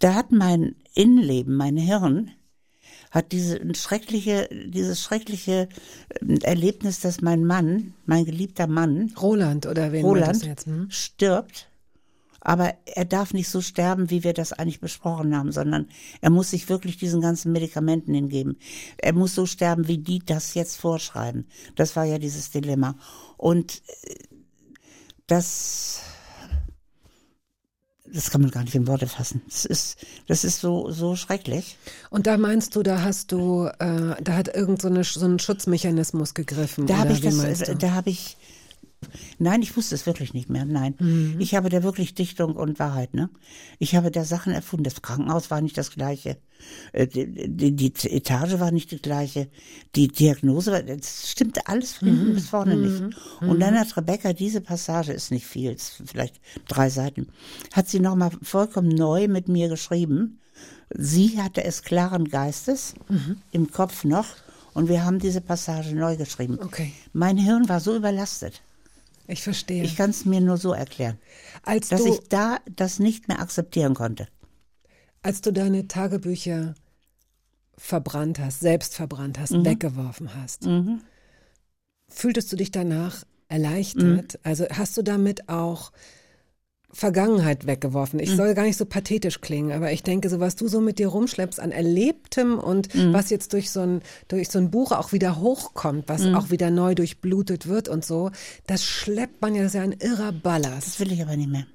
Da 0.00 0.14
hat 0.14 0.32
mein 0.32 0.74
Innenleben, 0.94 1.54
mein 1.54 1.76
Hirn, 1.76 2.32
hat 3.10 3.32
diese 3.32 3.60
schreckliche, 3.74 4.48
dieses 4.50 5.02
schreckliche 5.02 5.68
äh, 6.20 6.38
Erlebnis, 6.42 7.00
dass 7.00 7.20
mein 7.20 7.44
Mann, 7.44 7.94
mein 8.04 8.24
geliebter 8.24 8.66
Mann, 8.66 9.12
Roland 9.20 9.66
oder 9.66 9.92
wen 9.92 10.04
Roland, 10.04 10.44
jetzt? 10.44 10.66
Hm? 10.66 10.86
stirbt. 10.90 11.68
Aber 12.40 12.74
er 12.84 13.04
darf 13.04 13.34
nicht 13.34 13.48
so 13.48 13.60
sterben, 13.60 14.08
wie 14.08 14.22
wir 14.22 14.32
das 14.32 14.52
eigentlich 14.52 14.80
besprochen 14.80 15.36
haben, 15.36 15.50
sondern 15.50 15.88
er 16.20 16.30
muss 16.30 16.50
sich 16.50 16.68
wirklich 16.68 16.96
diesen 16.96 17.20
ganzen 17.20 17.50
Medikamenten 17.50 18.14
hingeben. 18.14 18.58
Er 18.98 19.14
muss 19.14 19.34
so 19.34 19.46
sterben, 19.46 19.88
wie 19.88 19.98
die 19.98 20.20
das 20.20 20.54
jetzt 20.54 20.76
vorschreiben. 20.76 21.48
Das 21.74 21.96
war 21.96 22.04
ja 22.04 22.18
dieses 22.18 22.52
Dilemma. 22.52 22.96
Und 23.36 23.82
äh, 24.04 24.14
das, 25.26 26.02
das 28.12 28.30
kann 28.30 28.40
man 28.40 28.50
gar 28.50 28.62
nicht 28.62 28.74
in 28.74 28.86
Worte 28.86 29.06
fassen. 29.06 29.42
Das 29.48 29.64
ist, 29.64 29.98
das 30.26 30.44
ist 30.44 30.60
so, 30.60 30.90
so 30.90 31.16
schrecklich. 31.16 31.76
Und 32.10 32.26
da 32.26 32.36
meinst 32.36 32.76
du, 32.76 32.82
da 32.82 33.02
hast 33.02 33.32
du, 33.32 33.66
äh, 33.78 34.22
da 34.22 34.34
hat 34.34 34.54
irgend 34.54 34.82
so, 34.82 34.88
eine, 34.88 35.04
so 35.04 35.24
ein 35.24 35.38
Schutzmechanismus 35.38 36.34
gegriffen. 36.34 36.86
Da 36.86 36.98
habe 36.98 37.12
ich 37.12 37.20
das, 37.20 37.36
du? 37.36 37.76
da 37.76 37.92
habe 37.92 38.10
ich, 38.10 38.36
nein, 39.38 39.62
ich 39.62 39.76
wusste 39.76 39.94
es 39.94 40.06
wirklich 40.06 40.34
nicht 40.34 40.48
mehr, 40.48 40.64
nein. 40.64 40.94
Mhm. 40.98 41.36
Ich 41.38 41.54
habe 41.54 41.68
da 41.68 41.82
wirklich 41.82 42.14
Dichtung 42.14 42.56
und 42.56 42.78
Wahrheit, 42.78 43.14
ne? 43.14 43.30
Ich 43.78 43.94
habe 43.94 44.10
da 44.10 44.24
Sachen 44.24 44.52
erfunden. 44.52 44.84
Das 44.84 45.02
Krankenhaus 45.02 45.50
war 45.50 45.60
nicht 45.60 45.76
das 45.76 45.90
gleiche. 45.90 46.38
Äh, 46.92 47.06
Die, 47.06 47.48
die, 47.48 47.92
die 47.92 48.10
Etage 48.10 48.58
war 48.58 48.70
nicht 48.70 48.90
die 48.90 49.00
gleiche. 49.00 49.48
Die 49.94 50.08
Diagnose 50.08 50.72
war, 50.72 50.82
das 50.82 51.30
stimmte 51.30 51.66
alles 51.66 51.92
von 51.94 52.08
hinten 52.08 52.34
bis 52.34 52.48
vorne 52.48 52.76
nicht. 52.76 53.16
Und 53.40 53.60
dann 53.60 53.78
hat 53.78 53.96
Rebecca 53.96 54.32
diese 54.32 54.60
Passage, 54.60 55.12
ist 55.12 55.30
nicht 55.30 55.46
viel, 55.46 55.72
ist 55.72 56.02
vielleicht 56.04 56.40
drei 56.68 56.88
Seiten, 56.90 57.28
hat 57.72 57.88
sie 57.88 58.00
nochmal 58.00 58.30
vollkommen 58.42 58.88
neu 58.88 59.28
mit 59.28 59.48
mir 59.48 59.68
geschrieben. 59.68 60.40
Sie 60.90 61.40
hatte 61.40 61.64
es 61.64 61.82
klaren 61.82 62.28
Geistes, 62.28 62.94
im 63.52 63.70
Kopf 63.70 64.04
noch, 64.04 64.26
und 64.72 64.88
wir 64.88 65.04
haben 65.04 65.18
diese 65.18 65.40
Passage 65.40 65.94
neu 65.94 66.16
geschrieben. 66.16 66.58
Okay. 66.62 66.92
Mein 67.12 67.38
Hirn 67.38 67.68
war 67.68 67.80
so 67.80 67.96
überlastet. 67.96 68.62
Ich 69.28 69.42
verstehe. 69.42 69.82
Ich 69.82 69.96
kann 69.96 70.10
es 70.10 70.24
mir 70.24 70.40
nur 70.40 70.56
so 70.56 70.72
erklären, 70.72 71.18
als, 71.62 71.88
dass 71.88 72.02
du, 72.02 72.14
ich 72.14 72.28
da 72.28 72.58
das 72.74 72.98
nicht 72.98 73.28
mehr 73.28 73.40
akzeptieren 73.40 73.94
konnte. 73.94 74.28
als 75.22 75.40
du 75.40 75.52
deine 75.52 75.88
Tagebücher 75.88 76.74
verbrannt 77.76 78.38
hast, 78.38 78.60
selbst 78.60 78.94
verbrannt 78.94 79.38
Mhm. 79.38 79.42
hast, 79.42 79.64
weggeworfen 79.64 80.34
hast, 80.34 80.68
fühltest 82.08 82.52
du 82.52 82.56
dich 82.56 82.70
danach 82.70 83.24
erleichtert? 83.48 84.34
Mhm. 84.34 84.40
Also 84.42 84.66
hast 84.70 84.96
du 84.96 85.02
damit 85.02 85.48
auch 85.48 85.92
Vergangenheit 86.96 87.66
weggeworfen? 87.66 88.16
Mhm. 88.18 88.22
Ich 88.24 88.34
soll 88.34 88.54
gar 88.54 88.64
nicht 88.64 88.76
so 88.76 88.86
pathetisch 88.86 89.40
klingen, 89.40 89.72
aber 89.72 89.92
ich 89.92 90.02
denke, 90.02 90.28
so 90.28 90.40
was 90.40 90.56
du 90.56 90.66
so 90.68 90.80
mit 90.80 90.98
dir 90.98 91.08
rumschleppst 91.08 91.60
an 91.60 91.70
Erlebtem 91.72 92.58
und 92.58 92.94
Mhm. 92.94 93.12
was 93.12 93.30
jetzt 93.30 93.52
durch 93.52 93.70
so 93.70 93.80
ein 93.80 94.02
durch 94.28 94.48
so 94.48 94.58
ein 94.58 94.70
Buch 94.70 94.92
auch 94.92 95.12
wieder 95.12 95.38
hochkommt, 95.40 96.08
was 96.08 96.22
Mhm. 96.22 96.34
auch 96.34 96.50
wieder 96.50 96.70
neu 96.70 96.94
durchblutet 96.94 97.66
wird 97.68 97.88
und 97.88 98.04
so, 98.04 98.30
das 98.66 98.82
schleppt 98.84 99.40
man 99.42 99.54
ja, 99.54 99.62
das 99.62 99.72
ist 99.72 99.76
ja 99.76 99.82
ein 99.82 99.92
irrer 99.92 100.32
Ballast. 100.32 100.86
Das 100.86 101.00
will 101.00 101.12
ich 101.12 101.22
aber 101.22 101.36
nicht 101.36 101.50
mehr. 101.50 101.66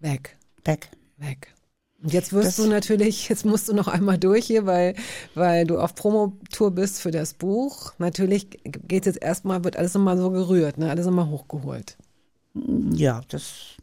Weg, 0.00 0.36
Weg. 0.64 0.88
weg. 1.18 1.54
Und 2.02 2.12
jetzt 2.12 2.32
wirst 2.32 2.48
Das- 2.48 2.56
du 2.56 2.66
natürlich, 2.66 3.28
jetzt 3.28 3.44
musst 3.46 3.68
du 3.68 3.74
noch 3.74 3.86
einmal 3.86 4.18
durch 4.18 4.44
hier, 4.46 4.66
weil, 4.66 4.96
weil 5.36 5.64
du 5.66 5.78
auf 5.78 5.94
Promotour 5.94 6.72
bist 6.72 7.00
für 7.00 7.12
das 7.12 7.34
Buch. 7.34 7.92
Natürlich 7.98 8.48
geht 8.88 9.06
jetzt 9.06 9.22
erstmal, 9.22 9.62
wird 9.62 9.76
alles 9.76 9.94
nochmal 9.94 10.18
so 10.18 10.30
gerührt, 10.30 10.78
ne? 10.78 10.90
alles 10.90 11.06
nochmal 11.06 11.28
hochgeholt. 11.28 11.96
Ja, 12.94 13.20
das. 13.28 13.76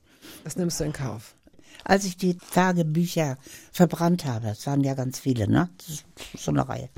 Das 0.50 0.58
nimmst 0.58 0.80
du 0.80 0.84
in 0.84 0.94
Kauf. 0.94 1.36
Als 1.84 2.06
ich 2.06 2.18
die 2.18 2.36
Tagebücher 2.36 3.38
verbrannt 3.72 4.26
habe, 4.26 4.48
es 4.48 4.66
waren 4.66 4.84
ja 4.84 4.96
ganz 4.96 5.20
viele, 5.20 5.48
ne? 5.48 5.70
Das 5.78 5.90
ist 5.90 6.06
so 6.44 6.50
eine 6.50 6.68
Reihe. 6.68 6.90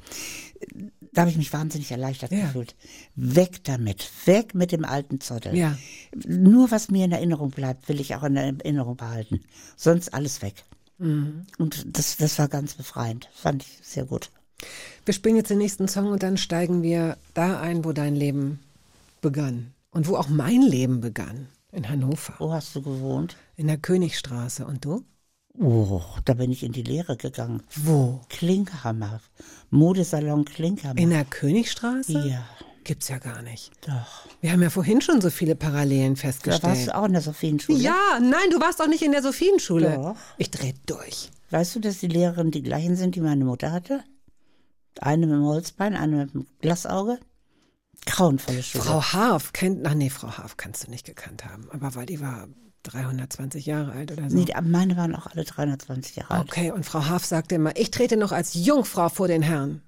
Da 1.11 1.21
habe 1.23 1.31
ich 1.31 1.35
mich 1.35 1.51
wahnsinnig 1.51 1.91
erleichtert 1.91 2.31
Ja. 2.31 2.45
gefühlt. 2.45 2.75
Weg 3.17 3.65
damit. 3.65 4.09
Weg 4.25 4.55
mit 4.55 4.71
dem 4.71 4.85
alten 4.85 5.19
Zottel. 5.19 5.53
Ja. 5.53 5.77
Nur 6.25 6.71
was 6.71 6.89
mir 6.89 7.03
in 7.03 7.11
Erinnerung 7.11 7.49
bleibt, 7.51 7.89
will 7.89 7.99
ich 7.99 8.15
auch 8.15 8.23
in 8.23 8.37
Erinnerung 8.37 8.95
behalten. 8.95 9.41
Sonst 9.75 10.13
alles 10.13 10.41
weg. 10.41 10.63
Mhm. 10.97 11.45
Und 11.57 11.85
das, 11.97 12.15
das 12.15 12.39
war 12.39 12.47
ganz 12.47 12.75
befreiend. 12.75 13.27
Fand 13.33 13.63
ich 13.63 13.79
sehr 13.85 14.05
gut. 14.05 14.29
Wir 15.03 15.13
spielen 15.13 15.35
jetzt 15.35 15.49
den 15.49 15.57
nächsten 15.57 15.89
Song 15.89 16.07
und 16.07 16.23
dann 16.23 16.37
steigen 16.37 16.83
wir 16.83 17.17
da 17.33 17.59
ein, 17.59 17.83
wo 17.83 17.91
dein 17.91 18.15
Leben 18.15 18.61
begann. 19.19 19.73
Und 19.91 20.07
wo 20.07 20.15
auch 20.15 20.29
mein 20.29 20.61
Leben 20.61 21.01
begann. 21.01 21.49
In 21.71 21.87
Hannover. 21.87 22.33
Wo 22.39 22.51
hast 22.51 22.75
du 22.75 22.81
gewohnt? 22.81 23.37
In 23.55 23.67
der 23.67 23.77
Königstraße. 23.77 24.65
Und 24.65 24.83
du? 24.85 25.03
Oh, 25.59 26.01
da 26.25 26.33
bin 26.33 26.51
ich 26.51 26.63
in 26.63 26.71
die 26.71 26.83
Lehre 26.83 27.17
gegangen. 27.17 27.63
Wo? 27.75 28.21
Klinkhammer. 28.29 29.19
Modesalon 29.69 30.45
Klinkhammer. 30.45 30.99
In 30.99 31.09
der 31.09 31.25
Königstraße? 31.25 32.27
ja, 32.27 32.43
Gibt's 32.83 33.09
ja 33.09 33.19
gar 33.19 33.41
nicht. 33.41 33.71
doch. 33.87 34.25
Wir 34.41 34.51
haben 34.51 34.61
ja 34.63 34.69
vorhin 34.69 35.01
schon 35.01 35.21
so 35.21 35.29
viele 35.29 35.55
Parallelen 35.55 36.15
Da 36.15 36.21
festgestellt. 36.21 36.63
warst 36.63 36.87
du 36.87 36.95
auch 36.95 37.05
in 37.05 37.13
der 37.13 37.21
Sophienschule. 37.21 37.77
Ja, 37.77 38.19
nein, 38.19 38.49
du 38.49 38.59
warst 38.59 38.79
doch 38.79 38.87
nicht 38.87 39.03
in 39.03 39.11
der 39.11 39.21
Sophienschule. 39.21 39.95
Doch. 39.95 40.15
Ich 40.37 40.49
dreh 40.51 40.73
durch. 40.87 41.29
Weißt 41.51 41.75
du, 41.75 41.79
dass 41.79 41.99
die 41.99 42.07
Lehrerinnen 42.07 42.51
die 42.51 42.63
gleichen 42.63 42.95
sind, 42.95 43.15
die 43.15 43.21
meine 43.21 43.45
Mutter 43.45 43.71
hatte? 43.71 44.03
Eine 44.99 45.27
mit 45.27 45.35
dem 45.35 45.45
Holzbein, 45.45 45.95
eine 45.95 46.15
mit 46.17 46.33
dem 46.33 46.47
Glasauge. 46.61 47.19
Grauenvolle 48.05 48.63
Schule. 48.63 48.83
Frau 48.83 49.01
Haaf 49.03 49.53
kennt, 49.53 49.85
ach 49.85 49.93
nee, 49.93 50.09
Frau 50.09 50.29
Haaf 50.37 50.57
kannst 50.57 50.85
du 50.87 50.91
nicht 50.91 51.05
gekannt 51.05 51.45
haben, 51.45 51.69
aber 51.71 51.93
weil 51.95 52.05
die 52.07 52.19
war 52.19 52.47
320 52.83 53.65
Jahre 53.67 53.91
alt 53.91 54.11
oder 54.11 54.29
so. 54.29 54.35
Nee, 54.35 54.47
meine 54.63 54.97
waren 54.97 55.15
auch 55.15 55.27
alle 55.27 55.43
320 55.43 56.15
Jahre 56.15 56.33
alt. 56.33 56.43
okay, 56.49 56.71
und 56.71 56.83
Frau 56.85 57.05
Haaf 57.05 57.23
sagte 57.25 57.55
immer, 57.55 57.75
ich 57.77 57.91
trete 57.91 58.17
noch 58.17 58.31
als 58.31 58.53
Jungfrau 58.55 59.09
vor 59.09 59.27
den 59.27 59.43
Herrn. 59.43 59.81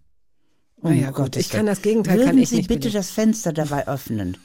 Naja, 0.81 1.07
Um 1.07 1.13
gut, 1.13 1.23
Gottes 1.25 1.45
ich 1.45 1.49
kann 1.49 1.65
das 1.65 1.81
Gegenteil, 1.81 2.17
Würden 2.17 2.27
kann 2.27 2.37
ich 2.37 2.49
Sie 2.49 2.57
nicht 2.57 2.67
bitte 2.67 2.91
das 2.91 3.09
Fenster 3.09 3.53
dabei 3.53 3.87
öffnen? 3.87 4.37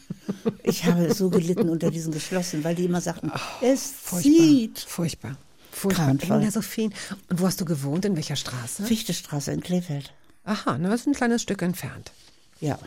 Ich 0.62 0.84
habe 0.84 1.12
so 1.12 1.30
gelitten 1.30 1.68
unter 1.68 1.90
diesen 1.90 2.12
geschlossenen, 2.12 2.64
weil 2.64 2.76
die 2.76 2.84
immer 2.84 3.00
sagten, 3.00 3.32
es 3.60 3.90
Furchtbar, 4.02 4.22
zieht. 4.32 4.78
furchtbar, 4.78 5.36
furchtbar. 5.72 6.14
Der 6.40 6.52
Sophien. 6.52 6.94
Und 7.28 7.40
wo 7.40 7.46
hast 7.46 7.60
du 7.60 7.64
gewohnt, 7.64 8.04
in 8.04 8.14
welcher 8.14 8.36
Straße? 8.36 8.84
Fichtestraße 8.84 9.50
in 9.52 9.62
Krefeld. 9.62 10.14
Aha, 10.44 10.78
na, 10.78 10.90
das 10.90 11.00
ist 11.00 11.06
ein 11.08 11.14
kleines 11.14 11.42
Stück 11.42 11.60
entfernt. 11.60 12.12
Ja. 12.60 12.78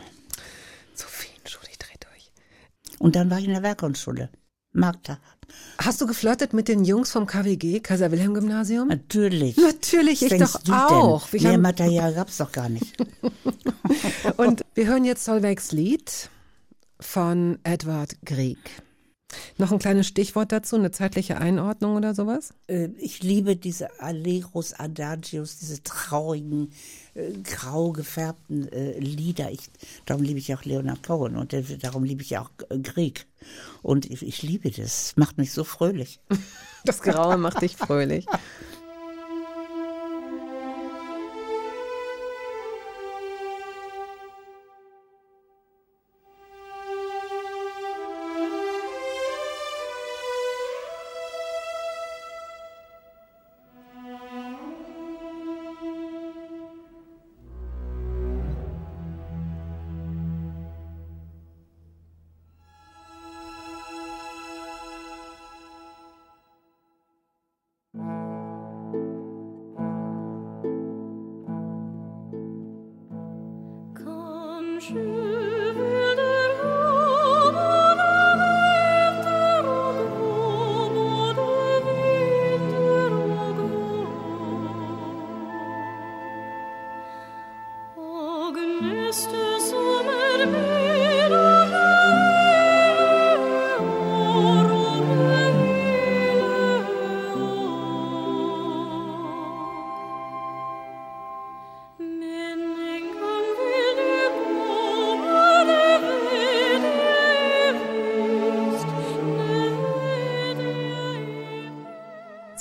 Sophienschule, 0.94 1.66
ich 1.70 1.78
dreh 1.78 1.94
durch. 2.00 2.91
Und 3.02 3.16
dann 3.16 3.30
war 3.30 3.38
ich 3.40 3.46
in 3.46 3.50
der 3.50 3.62
Werkgrundschule. 3.64 4.30
Magda. 4.72 5.18
Hast 5.78 6.00
du 6.00 6.06
geflirtet 6.06 6.52
mit 6.52 6.68
den 6.68 6.84
Jungs 6.84 7.10
vom 7.10 7.26
KWG, 7.26 7.80
Kaiser 7.80 8.10
Wilhelm 8.12 8.32
Gymnasium? 8.32 8.88
Natürlich. 8.88 9.56
Natürlich, 9.56 10.22
ich 10.22 10.38
doch 10.38 10.60
auch. 10.70 11.28
Denn? 11.28 11.32
Wir 11.32 11.42
Mehr 11.48 11.52
haben- 11.54 11.62
Material 11.62 12.14
gab's 12.14 12.36
doch 12.38 12.52
gar 12.52 12.68
nicht. 12.68 12.96
Und 14.36 14.64
wir 14.74 14.86
hören 14.86 15.04
jetzt 15.04 15.24
Solveigs 15.24 15.72
Lied 15.72 16.30
von 17.00 17.58
Edward 17.64 18.16
Grieg. 18.24 18.58
Noch 19.58 19.72
ein 19.72 19.78
kleines 19.78 20.06
Stichwort 20.06 20.52
dazu, 20.52 20.76
eine 20.76 20.90
zeitliche 20.90 21.38
Einordnung 21.38 21.96
oder 21.96 22.14
sowas? 22.14 22.54
Äh, 22.68 22.90
ich 22.98 23.22
liebe 23.22 23.56
diese 23.56 24.00
Allegros, 24.00 24.74
Adagios, 24.74 25.58
diese 25.58 25.82
traurigen, 25.82 26.70
grau 27.42 27.92
gefärbten 27.92 28.68
äh, 28.72 28.98
Lieder. 28.98 29.50
Ich, 29.50 29.70
darum 30.06 30.22
liebe 30.22 30.38
ich 30.38 30.54
auch 30.54 30.64
Leonard 30.64 31.02
Cohen 31.02 31.36
und 31.36 31.52
äh, 31.52 31.62
darum 31.78 32.04
liebe 32.04 32.22
ich 32.22 32.38
auch 32.38 32.50
äh, 32.70 32.78
Grieg. 32.78 33.26
Und 33.82 34.06
ich, 34.10 34.22
ich 34.22 34.42
liebe 34.42 34.70
das. 34.70 35.14
Macht 35.16 35.38
mich 35.38 35.52
so 35.52 35.64
fröhlich. 35.64 36.20
Das 36.84 37.00
Graue 37.02 37.36
macht 37.36 37.62
dich 37.62 37.76
fröhlich. 37.76 38.26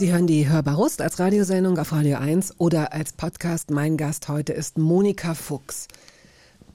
Sie 0.01 0.11
hören 0.11 0.25
die 0.25 0.49
Hörbar 0.49 0.77
Rust 0.77 0.99
als 0.99 1.19
Radiosendung 1.19 1.77
auf 1.77 1.91
Radio 1.91 2.17
1 2.17 2.59
oder 2.59 2.91
als 2.91 3.13
Podcast. 3.13 3.69
Mein 3.69 3.97
Gast 3.97 4.29
heute 4.29 4.51
ist 4.51 4.79
Monika 4.79 5.35
Fuchs. 5.35 5.87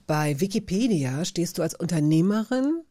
Bei 0.07 0.39
Wikipedia 0.39 1.25
stehst 1.25 1.59
du 1.59 1.63
als 1.63 1.75
Unternehmerin. 1.75 2.83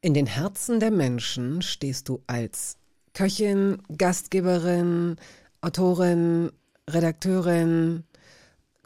In 0.00 0.14
den 0.14 0.26
Herzen 0.26 0.80
der 0.80 0.90
Menschen 0.90 1.62
stehst 1.62 2.08
du 2.08 2.24
als 2.26 2.78
Köchin, 3.14 3.78
Gastgeberin, 3.96 5.14
Autorin, 5.60 6.50
Redakteurin. 6.90 8.02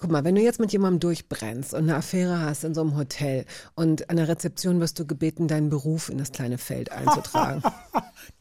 Guck 0.00 0.10
mal, 0.10 0.24
wenn 0.24 0.34
du 0.34 0.40
jetzt 0.40 0.58
mit 0.60 0.72
jemandem 0.72 0.98
durchbrennst 1.00 1.74
und 1.74 1.82
eine 1.82 1.96
Affäre 1.96 2.40
hast 2.40 2.64
in 2.64 2.72
so 2.72 2.80
einem 2.80 2.96
Hotel 2.96 3.44
und 3.74 4.08
an 4.08 4.16
der 4.16 4.28
Rezeption 4.28 4.80
wirst 4.80 4.98
du 4.98 5.06
gebeten, 5.06 5.46
deinen 5.46 5.68
Beruf 5.68 6.08
in 6.08 6.16
das 6.16 6.32
kleine 6.32 6.56
Feld 6.56 6.90
einzutragen. 6.90 7.62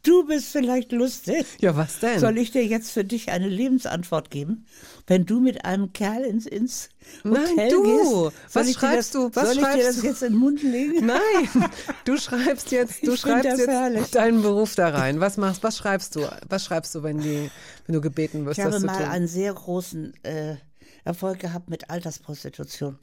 Du 0.04 0.26
bist 0.28 0.48
vielleicht 0.52 0.92
lustig. 0.92 1.46
ja, 1.60 1.76
was 1.76 2.00
denn? 2.00 2.20
Soll 2.20 2.38
ich 2.38 2.52
dir 2.52 2.66
jetzt 2.66 2.92
für 2.92 3.06
dich 3.06 3.32
eine 3.32 3.48
Lebensantwort 3.48 4.30
geben? 4.30 4.66
Wenn 5.08 5.26
du 5.26 5.40
mit 5.40 5.64
einem 5.64 5.94
Kerl 5.94 6.24
ins, 6.24 6.46
ins 6.46 6.90
Hotel 7.24 7.56
Nein, 7.56 7.70
du. 7.70 7.84
gehst, 8.30 8.36
Was 8.54 8.74
schreibst 8.74 9.16
das, 9.16 9.22
du? 9.22 9.32
Was 9.34 9.44
soll 9.48 9.52
ich 9.54 9.60
dir 9.60 9.66
schreibst 9.66 9.88
das 9.88 9.96
du? 10.02 10.08
jetzt 10.08 10.24
in 10.24 10.34
den 10.34 10.40
Mund 10.40 10.64
legen? 10.64 11.06
Nein, 11.06 11.70
du 12.06 12.18
schreibst 12.18 12.72
jetzt, 12.72 13.06
du 13.08 13.14
Ich 13.14 13.22
schreibst 13.22 13.46
jetzt 13.58 13.68
herrlich. 13.68 14.12
deinen 14.12 14.42
Beruf 14.42 14.76
da 14.76 14.90
rein. 14.90 15.22
Was 15.22 15.38
machst, 15.38 15.64
was 15.64 15.78
schreibst 15.78 16.16
du? 16.16 16.26
Was 16.50 16.66
schreibst 16.66 16.94
du, 16.96 17.04
wenn 17.04 17.20
die, 17.20 17.50
wenn 17.86 17.94
du 17.94 18.02
gebeten 18.02 18.46
wirst, 18.46 18.60
Ich 18.60 18.66
habe 18.66 18.80
mal 18.82 19.06
einen 19.06 19.28
sehr 19.28 19.54
großen 19.54 20.14
äh, 20.24 20.56
Erfolg 21.04 21.40
gehabt 21.40 21.70
mit 21.70 21.90
Altersprostitution. 21.90 22.98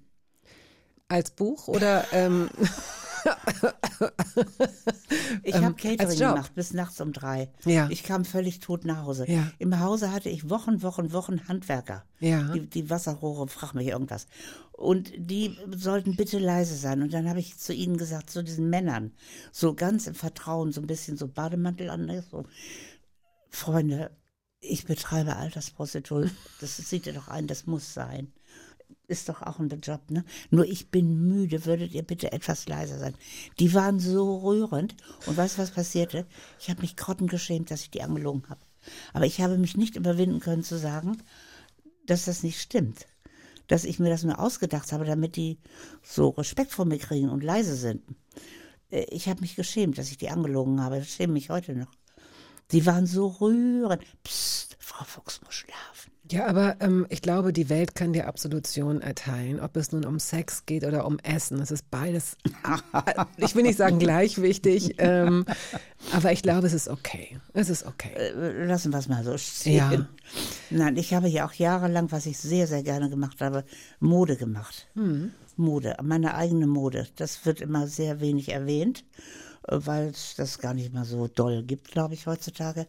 Als 1.09 1.31
Buch 1.31 1.69
oder 1.69 2.05
ähm, 2.13 2.51
Ich 5.43 5.55
Ähm, 5.55 5.65
habe 5.65 5.75
als 5.75 5.83
Catering 5.83 6.19
gemacht 6.19 6.55
bis 6.55 6.73
nachts 6.73 7.01
um 7.01 7.13
drei. 7.13 7.51
Ja. 7.65 7.89
Ich 7.91 8.03
kam 8.03 8.25
völlig 8.25 8.61
tot 8.61 8.85
nach 8.85 9.05
Hause. 9.05 9.31
Ja. 9.31 9.51
Im 9.59 9.79
Hause 9.81 10.13
hatte 10.13 10.29
ich 10.29 10.51
Wochen, 10.51 10.83
Wochen, 10.83 11.13
Wochen 11.13 11.49
Handwerker. 11.49 12.05
Ja. 12.21 12.53
Die, 12.53 12.69
die 12.69 12.91
Wasserrohre, 12.91 13.49
frag 13.49 13.75
mich 13.75 13.89
irgendwas. 13.89 14.27
Und 14.73 15.13
die 15.17 15.57
sollten 15.75 16.17
bitte 16.17 16.39
leise 16.39 16.77
sein. 16.77 17.03
Und 17.03 17.13
dann 17.13 17.29
habe 17.29 17.41
ich 17.41 17.59
zu 17.59 17.73
ihnen 17.73 17.97
gesagt, 17.97 18.31
zu 18.31 18.43
diesen 18.43 18.71
Männern, 18.71 19.13
so 19.53 19.75
ganz 19.75 20.07
im 20.07 20.15
Vertrauen, 20.15 20.73
so 20.73 20.81
ein 20.81 20.87
bisschen 20.87 21.17
so 21.17 21.29
Bademantel 21.29 21.91
an, 21.91 22.07
ne, 22.07 22.25
so, 22.31 22.45
Freunde, 23.51 24.11
ich 24.69 24.85
betreibe 24.85 25.37
Altersprostitution. 25.37 26.31
Das 26.61 26.77
sieht 26.77 27.07
ihr 27.07 27.13
doch 27.13 27.29
ein, 27.29 27.47
das 27.47 27.67
muss 27.67 27.95
sein. 27.95 28.33
Ist 29.09 29.29
doch 29.29 29.43
auch 29.43 29.61
ein 29.61 29.69
Job, 29.81 30.11
ne? 30.11 30.25
Nur 30.51 30.65
ich 30.65 30.91
bin 30.91 31.29
müde, 31.29 31.65
würdet 31.65 31.93
ihr 31.93 32.03
bitte 32.03 32.33
etwas 32.33 32.67
leiser 32.69 32.99
sein. 32.99 33.15
Die 33.59 33.73
waren 33.73 34.01
so 34.01 34.39
rührend. 34.39 34.97
Und 35.27 35.37
weißt 35.37 35.57
du, 35.59 35.63
was 35.63 35.71
passierte? 35.71 36.27
Ich 36.59 36.71
habe 36.71 36.83
mich 36.83 36.97
grottengeschämt, 36.97 37.71
dass 37.71 37.83
ich 37.83 37.91
die 37.91 38.03
angelogen 38.03 38.49
habe. 38.49 38.61
Aber 39.13 39.27
ich 39.27 39.41
habe 39.41 39.59
mich 39.59 39.77
nicht 39.77 39.97
überwinden 39.97 40.41
können 40.41 40.65
zu 40.65 40.79
sagen, 40.79 41.23
dass 42.07 42.25
das 42.25 42.43
nicht 42.43 42.61
stimmt. 42.61 43.07
Dass 43.69 43.85
ich 43.85 43.99
mir 43.99 44.11
das 44.11 44.25
nur 44.25 44.39
ausgedacht 44.39 44.93
habe, 44.93 45.05
damit 45.05 45.37
die 45.37 45.59
so 46.03 46.31
Respekt 46.31 46.73
vor 46.73 46.85
mir 46.85 46.99
kriegen 46.99 47.29
und 47.31 47.43
leise 47.43 47.77
sind. 47.77 48.03
Äh, 48.91 49.07
Ich 49.11 49.29
habe 49.29 49.41
mich 49.41 49.57
geschämt, 49.57 49.99
dass 49.99 50.11
ich 50.11 50.19
die 50.19 50.31
angelogen 50.31 50.81
habe. 50.81 50.99
Ich 50.99 51.13
schäme 51.13 51.33
mich 51.33 51.51
heute 51.51 51.75
noch. 51.75 51.91
Die 52.73 52.85
waren 52.87 53.07
so 53.07 53.29
rührend. 53.29 54.03
Psst, 54.25 54.77
Frau 54.79 55.05
Fuchs 55.05 55.41
muss 55.45 55.55
schlafen. 55.55 56.11
ja, 56.31 56.47
aber 56.47 56.77
ähm, 56.81 57.07
ich 57.11 57.23
glaube, 57.23 57.53
die 57.53 57.69
Welt 57.69 57.95
kann 57.95 58.13
dir 58.13 58.27
Absolution 58.27 59.01
erteilen, 59.01 59.61
ob 59.61 59.77
es 59.77 59.93
nun 59.93 60.05
um 60.05 60.19
Sex 60.19 60.67
geht 60.67 60.85
oder 60.85 61.07
um 61.07 61.19
Essen. 61.21 61.61
Es 61.61 61.71
ist 61.71 61.89
beides, 61.91 62.37
ich 63.37 63.55
will 63.55 63.63
nicht 63.63 63.79
sagen 63.79 63.99
gleich 64.01 64.41
wichtig, 64.43 64.95
ähm, 64.99 65.45
aber 66.13 66.33
ich 66.33 66.43
glaube, 66.43 66.67
es 66.67 66.73
ist 66.73 66.89
okay. 66.89 67.39
Es 67.53 67.69
ist 67.71 67.87
okay. 67.87 68.13
Äh, 68.15 68.65
Lassen 68.65 68.93
wir 68.93 68.99
es 68.99 69.09
mal 69.09 69.23
so 69.23 69.39
stehen. 69.39 69.77
Ja. 69.77 70.09
Nein, 70.71 70.97
ich 70.97 71.15
habe 71.15 71.29
ja 71.29 71.47
auch 71.47 71.53
jahrelang, 71.53 72.11
was 72.11 72.27
ich 72.27 72.39
sehr, 72.39 72.67
sehr 72.67 72.83
gerne 72.83 73.09
gemacht 73.11 73.41
habe, 73.41 73.65
Mode 74.01 74.37
gemacht. 74.37 74.89
Mode, 75.57 75.97
meine 76.03 76.35
eigene 76.35 76.67
Mode. 76.67 77.07
Das 77.17 77.47
wird 77.47 77.61
immer 77.61 77.87
sehr 77.87 78.21
wenig 78.21 78.49
erwähnt, 78.51 79.01
äh, 79.01 79.46
weil 79.69 80.09
es 80.09 80.35
das 80.37 80.59
gar 80.59 80.75
nicht 80.75 80.93
mal 80.93 81.05
so 81.05 81.29
doll 81.29 81.63
gibt, 81.63 81.91
glaube 81.91 82.15
ich, 82.15 82.27
heutzutage. 82.27 82.87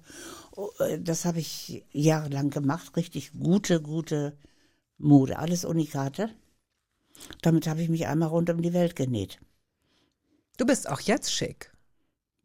Oh, 0.56 0.70
äh, 0.80 1.00
Das 1.00 1.26
habe 1.26 1.40
ich 1.40 1.86
jahrelang 1.92 2.50
gemacht. 2.50 2.96
Richtig 2.96 3.32
gute, 3.40 3.82
gute 3.82 4.38
Mode. 4.98 5.40
Alles 5.40 5.66
Unikate. 5.66 6.30
Damit 7.42 7.68
habe 7.68 7.82
ich 7.82 7.90
mich 7.90 8.08
einmal 8.08 8.30
rund 8.30 8.50
um 8.50 8.62
die 8.62 8.74
Welt 8.74 8.96
genäht. 8.96 9.40
Du 10.58 10.66
bist 10.66 10.90
auch 10.90 11.00
jetzt 11.02 11.32
schick. 11.32 11.72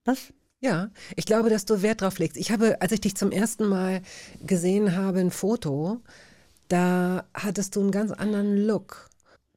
Was? 0.04 0.32
Ja, 0.60 0.90
ich 1.16 1.26
glaube, 1.26 1.50
dass 1.50 1.64
du 1.64 1.82
Wert 1.82 2.02
drauf 2.02 2.18
legst. 2.18 2.36
Ich 2.36 2.52
habe, 2.52 2.80
als 2.80 2.92
ich 2.92 3.00
dich 3.00 3.16
zum 3.16 3.32
ersten 3.32 3.66
Mal 3.66 4.02
gesehen 4.46 4.94
habe, 4.96 5.18
ein 5.20 5.30
Foto, 5.30 6.00
da 6.68 7.26
hattest 7.34 7.74
du 7.76 7.80
einen 7.80 7.90
ganz 7.90 8.12
anderen 8.12 8.56
Look. 8.56 9.10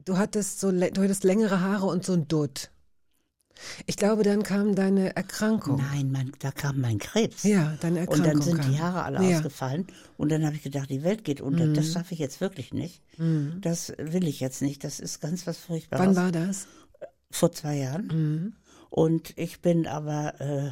Du 0.04 0.18
hattest 0.18 0.60
so, 0.60 0.70
du 0.72 1.02
hattest 1.02 1.24
längere 1.24 1.60
Haare 1.60 1.86
und 1.86 2.04
so 2.04 2.14
ein 2.14 2.28
Dutt. 2.28 2.70
Ich 3.86 3.96
glaube, 3.96 4.22
dann 4.22 4.42
kam 4.42 4.74
deine 4.74 5.16
Erkrankung. 5.16 5.76
Nein, 5.92 6.10
mein, 6.12 6.32
da 6.40 6.50
kam 6.50 6.80
mein 6.80 6.98
Krebs. 6.98 7.42
Ja, 7.42 7.74
deine 7.80 8.00
Und 8.00 8.20
Erkrankung 8.20 8.24
dann 8.32 8.42
sind 8.42 8.60
kam. 8.60 8.70
die 8.70 8.80
Haare 8.80 9.02
alle 9.04 9.16
Ja. 9.16 9.22
Mhm. 9.22 9.34
ausgefallen. 9.36 9.86
Und 10.16 10.30
dann 10.30 10.44
habe 10.44 10.56
ich 10.56 10.62
gedacht, 10.62 10.90
die 10.90 11.02
Welt 11.02 11.24
geht 11.24 11.40
unter. 11.40 11.66
Das 11.68 11.92
schaffe 11.92 12.14
ich 12.14 12.20
jetzt 12.20 12.40
wirklich 12.40 12.72
nicht. 12.74 13.02
Das 13.60 13.92
will 13.98 14.26
ich 14.28 14.40
jetzt 14.40 14.62
nicht. 14.62 14.84
Das 14.84 15.00
ist 15.00 15.20
ganz 15.20 15.46
was 15.46 15.56
Furchtbares. 15.58 16.06
Wann 16.06 16.16
war 16.16 16.32
das? 16.32 16.66
Vor 17.30 17.52
zwei 17.52 17.76
Jahren. 17.78 18.56
Und 18.90 19.32
ich 19.36 19.60
bin 19.60 19.86
aber, 19.86 20.40
äh, 20.40 20.70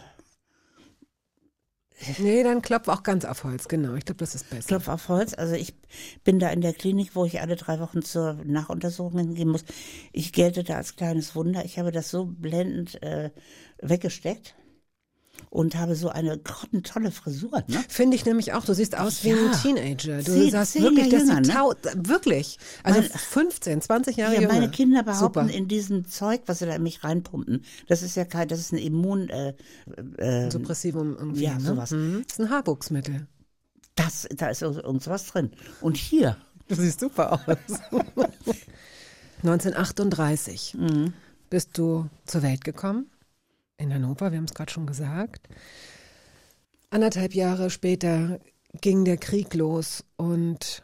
Nee, 2.19 2.43
dann 2.43 2.61
klopf 2.61 2.89
auch 2.89 3.03
ganz 3.03 3.25
auf 3.25 3.45
Holz, 3.45 3.69
genau. 3.69 3.95
Ich 3.95 4.05
glaube, 4.05 4.19
das 4.19 4.35
ist 4.35 4.51
besser. 4.51 4.67
Klopf 4.67 4.89
auf 4.89 5.09
Holz, 5.09 5.33
also 5.33 5.55
ich 5.55 5.75
bin 6.25 6.39
da 6.39 6.51
in 6.51 6.61
der 6.61 6.75
Klinik, 6.75 7.15
wo 7.15 7.25
ich 7.25 7.41
alle 7.41 7.57
drei 7.57 7.79
Wochen 7.79 8.03
zur 8.03 8.35
Nachuntersuchung 8.45 9.19
hingehen 9.19 9.49
muss. 9.49 9.65
Ich 10.13 10.33
gelte 10.33 10.65
da 10.65 10.77
als 10.77 10.97
kleines 10.97 11.35
Wunder. 11.35 11.65
Ich 11.65 11.79
habe 11.79 11.93
das 11.93 12.11
so 12.11 12.27
blendend 12.27 13.01
äh, 13.03 13.31
weggesteckt. 13.81 14.55
Und 15.55 15.77
habe 15.77 15.95
so 15.95 16.09
eine 16.09 16.37
grottentolle 16.37 17.13
Frisur. 17.13 17.63
Ne? 17.69 17.85
Finde 17.89 18.17
ich 18.17 18.25
nämlich 18.27 18.53
auch. 18.55 18.65
Du 18.65 18.75
siehst 18.75 18.99
aus 18.99 19.23
wie 19.23 19.33
ein 19.33 19.39
Ja. 19.39 19.53
Teenager. 19.53 20.19
Du 20.19 20.33
Zehn- 20.33 20.51
sagst 20.51 20.75
wirklich, 20.75 21.09
dass 21.11 21.23
jünger, 21.29 21.45
sie 21.45 21.51
ne? 21.53 22.09
wirklich. 22.09 22.59
Also 22.83 23.01
Meine- 23.01 23.13
15, 23.13 23.81
20 23.81 24.17
Jahre 24.17 24.35
Ja, 24.35 24.41
jünger. 24.41 24.53
meine 24.55 24.71
Kinder 24.71 25.05
behaupten 25.05 25.43
Super. 25.45 25.55
in 25.57 25.69
diesem 25.69 26.09
Zeug, 26.09 26.43
was 26.47 26.59
sie 26.59 26.67
da 26.67 26.75
in 26.75 26.83
mich 26.83 27.05
reinpumpen, 27.05 27.65
das 27.87 28.03
ist 28.03 28.17
ja 28.17 28.25
kein, 28.25 28.49
das 28.49 28.59
ist 28.59 28.73
ein 28.73 28.79
Immun, 28.79 29.29
äh, 29.29 29.55
äh, 30.19 30.51
Suppressivum 30.51 31.17
irgendwie. 31.17 31.45
Ja, 31.45 31.55
ne? 31.55 31.61
sowas. 31.61 31.93
Mhm. 31.93 32.25
Das 32.27 32.39
ist 32.39 32.45
ein 32.45 32.51
Haarwuchsmittel. 32.51 33.29
das, 33.95 34.27
da 34.35 34.49
ist 34.49 34.61
irgend- 34.61 34.83
irgendwas 34.83 35.27
drin. 35.27 35.53
Und 35.81 35.97
hier, 35.97 36.37
Du 36.67 36.75
siehst 36.75 36.99
super 36.99 37.33
aus. 37.33 37.41
1938 39.43 40.75
Mhm. 40.79 41.13
bist 41.51 41.77
du 41.79 42.09
zur 42.27 42.43
Welt 42.43 42.65
gekommen. 42.65 43.07
In 43.77 43.93
Hannover, 43.93 44.31
wir 44.31 44.39
haben 44.39 44.45
es 44.45 44.55
gerade 44.55 44.73
schon 44.73 44.87
gesagt. 44.87 45.49
Anderthalb 46.91 47.35
Jahre 47.35 47.71
später 47.71 48.39
ging 48.81 49.05
der 49.05 49.17
Krieg 49.17 49.53
los 49.55 50.05
und 50.17 50.83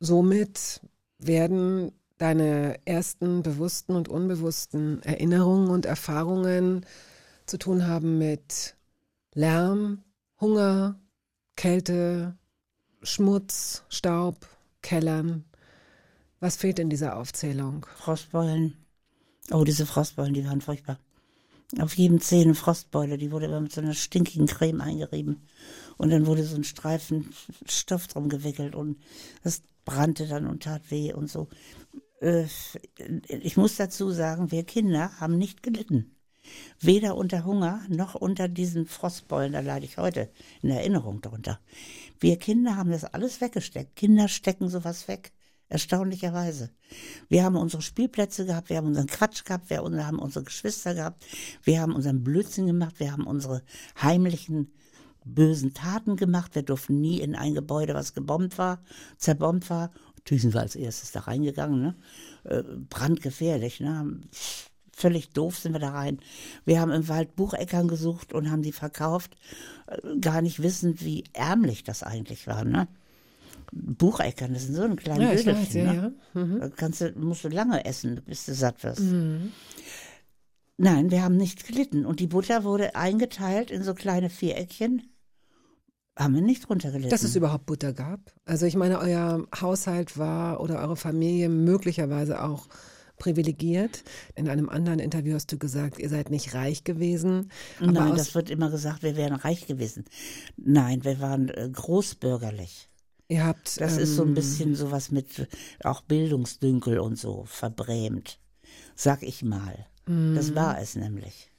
somit 0.00 0.80
werden 1.18 1.92
deine 2.18 2.78
ersten 2.84 3.42
bewussten 3.42 3.96
und 3.96 4.08
unbewussten 4.08 5.02
Erinnerungen 5.02 5.70
und 5.70 5.86
Erfahrungen 5.86 6.84
zu 7.46 7.58
tun 7.58 7.86
haben 7.86 8.18
mit 8.18 8.76
Lärm, 9.34 10.02
Hunger, 10.40 10.98
Kälte, 11.56 12.36
Schmutz, 13.02 13.82
Staub, 13.88 14.46
Kellern. 14.82 15.44
Was 16.40 16.56
fehlt 16.56 16.78
in 16.78 16.90
dieser 16.90 17.16
Aufzählung? 17.16 17.86
Frostbeulen. 17.96 18.76
Oh, 19.50 19.64
diese 19.64 19.86
Frostbeulen, 19.86 20.34
die 20.34 20.46
waren 20.46 20.60
furchtbar. 20.60 20.98
Auf 21.80 21.94
jedem 21.96 22.20
Zeh 22.20 22.52
Frostbeule, 22.54 23.18
die 23.18 23.32
wurde 23.32 23.46
aber 23.46 23.60
mit 23.60 23.72
so 23.72 23.80
einer 23.80 23.94
stinkigen 23.94 24.46
Creme 24.46 24.80
eingerieben. 24.80 25.48
Und 25.96 26.10
dann 26.10 26.26
wurde 26.26 26.44
so 26.44 26.56
ein 26.56 26.64
Streifen 26.64 27.30
Stoff 27.66 28.06
drum 28.06 28.28
gewickelt 28.28 28.74
und 28.74 28.98
das 29.42 29.62
brannte 29.84 30.26
dann 30.26 30.46
und 30.46 30.62
tat 30.62 30.90
weh 30.90 31.12
und 31.12 31.30
so. 31.30 31.48
Äh, 32.20 32.46
Ich 33.28 33.56
muss 33.56 33.76
dazu 33.76 34.10
sagen, 34.10 34.50
wir 34.50 34.64
Kinder 34.64 35.20
haben 35.20 35.38
nicht 35.38 35.62
gelitten. 35.62 36.10
Weder 36.80 37.16
unter 37.16 37.44
Hunger 37.44 37.82
noch 37.88 38.14
unter 38.14 38.48
diesen 38.48 38.86
Frostbeulen, 38.86 39.52
da 39.52 39.60
leide 39.60 39.86
ich 39.86 39.96
heute 39.96 40.30
in 40.62 40.70
Erinnerung 40.70 41.20
drunter. 41.22 41.58
Wir 42.20 42.38
Kinder 42.38 42.76
haben 42.76 42.90
das 42.90 43.04
alles 43.04 43.40
weggesteckt. 43.40 43.96
Kinder 43.96 44.28
stecken 44.28 44.68
sowas 44.68 45.08
weg. 45.08 45.32
Erstaunlicherweise. 45.74 46.70
Wir 47.28 47.42
haben 47.42 47.56
unsere 47.56 47.82
Spielplätze 47.82 48.46
gehabt, 48.46 48.70
wir 48.70 48.76
haben 48.76 48.86
unseren 48.86 49.08
Quatsch 49.08 49.44
gehabt, 49.44 49.70
wir 49.70 49.78
haben 49.78 50.20
unsere 50.20 50.44
Geschwister 50.44 50.94
gehabt, 50.94 51.26
wir 51.64 51.80
haben 51.80 51.92
unseren 51.92 52.22
Blödsinn 52.22 52.68
gemacht, 52.68 53.00
wir 53.00 53.10
haben 53.10 53.26
unsere 53.26 53.60
heimlichen 54.00 54.70
bösen 55.24 55.74
Taten 55.74 56.14
gemacht. 56.14 56.54
Wir 56.54 56.62
durften 56.62 57.00
nie 57.00 57.18
in 57.18 57.34
ein 57.34 57.54
Gebäude, 57.54 57.92
was 57.92 58.14
gebombt 58.14 58.56
war, 58.56 58.84
zerbombt 59.16 59.68
war. 59.68 59.90
Natürlich 60.18 60.42
sind 60.42 60.54
wir 60.54 60.60
als 60.60 60.76
erstes 60.76 61.10
da 61.10 61.20
reingegangen, 61.20 61.82
ne? 61.82 61.96
Äh, 62.44 62.62
brandgefährlich, 62.88 63.80
ne? 63.80 64.20
Völlig 64.92 65.30
doof 65.30 65.58
sind 65.58 65.72
wir 65.72 65.80
da 65.80 65.90
rein. 65.90 66.20
Wir 66.64 66.80
haben 66.80 66.92
im 66.92 67.08
Wald 67.08 67.34
Bucheckern 67.34 67.88
gesucht 67.88 68.32
und 68.32 68.48
haben 68.48 68.62
die 68.62 68.70
verkauft, 68.70 69.36
äh, 69.88 70.20
gar 70.20 70.40
nicht 70.40 70.62
wissend, 70.62 71.04
wie 71.04 71.24
ärmlich 71.32 71.82
das 71.82 72.04
eigentlich 72.04 72.46
war, 72.46 72.64
ne? 72.64 72.86
Bucheckern, 73.74 74.54
das 74.54 74.64
sind 74.64 74.76
so 74.76 74.82
eine 74.82 74.96
kleine 74.96 75.24
Ja, 75.24 75.34
Dödelchen, 75.34 75.56
weiß, 75.56 75.74
ja, 75.74 75.92
ne? 75.92 76.14
ja. 76.34 76.40
Mhm. 76.44 76.60
Da 76.60 76.68
kannst 76.68 77.00
du, 77.00 77.12
musst 77.16 77.44
du 77.44 77.48
lange 77.48 77.84
essen, 77.84 78.22
bis 78.24 78.46
du 78.46 78.54
satt 78.54 78.82
wirst. 78.84 79.02
Nein, 80.76 81.10
wir 81.10 81.22
haben 81.22 81.36
nicht 81.36 81.66
gelitten. 81.66 82.06
Und 82.06 82.20
die 82.20 82.26
Butter 82.26 82.64
wurde 82.64 82.94
eingeteilt 82.96 83.70
in 83.70 83.82
so 83.82 83.94
kleine 83.94 84.30
Viereckchen. 84.30 85.02
Haben 86.16 86.34
wir 86.34 86.42
nicht 86.42 86.68
runtergelitten. 86.70 87.10
Dass 87.10 87.24
es 87.24 87.34
überhaupt 87.34 87.66
Butter 87.66 87.92
gab. 87.92 88.32
Also 88.44 88.66
ich 88.66 88.76
meine, 88.76 89.00
euer 89.00 89.44
Haushalt 89.60 90.16
war 90.16 90.60
oder 90.60 90.78
eure 90.80 90.96
Familie 90.96 91.48
möglicherweise 91.48 92.42
auch 92.42 92.68
privilegiert. 93.18 94.04
In 94.34 94.48
einem 94.48 94.68
anderen 94.68 94.98
Interview 95.00 95.34
hast 95.34 95.50
du 95.52 95.58
gesagt, 95.58 95.98
ihr 95.98 96.08
seid 96.08 96.30
nicht 96.30 96.54
reich 96.54 96.84
gewesen. 96.84 97.50
Nein, 97.80 98.16
das 98.16 98.34
wird 98.34 98.50
immer 98.50 98.70
gesagt, 98.70 99.02
wir 99.02 99.16
wären 99.16 99.34
reich 99.34 99.66
gewesen. 99.66 100.04
Nein, 100.56 101.04
wir 101.04 101.20
waren 101.20 101.48
äh, 101.48 101.68
großbürgerlich. 101.72 102.88
Ihr 103.28 103.44
habt 103.44 103.80
Das 103.80 103.96
ist 103.96 104.16
so 104.16 104.22
ein 104.22 104.28
ähm, 104.28 104.34
bisschen 104.34 104.74
sowas 104.74 105.10
mit 105.10 105.48
auch 105.82 106.02
Bildungsdünkel 106.02 106.98
und 106.98 107.18
so 107.18 107.44
verbrämt. 107.46 108.38
Sag 108.94 109.22
ich 109.22 109.42
mal. 109.42 109.86
Mhm. 110.06 110.34
Das 110.34 110.54
war 110.54 110.80
es 110.80 110.94
nämlich. 110.96 111.50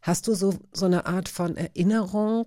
Hast 0.00 0.26
du 0.26 0.34
so, 0.34 0.54
so 0.72 0.86
eine 0.86 1.06
Art 1.06 1.28
von 1.28 1.56
Erinnerung 1.56 2.46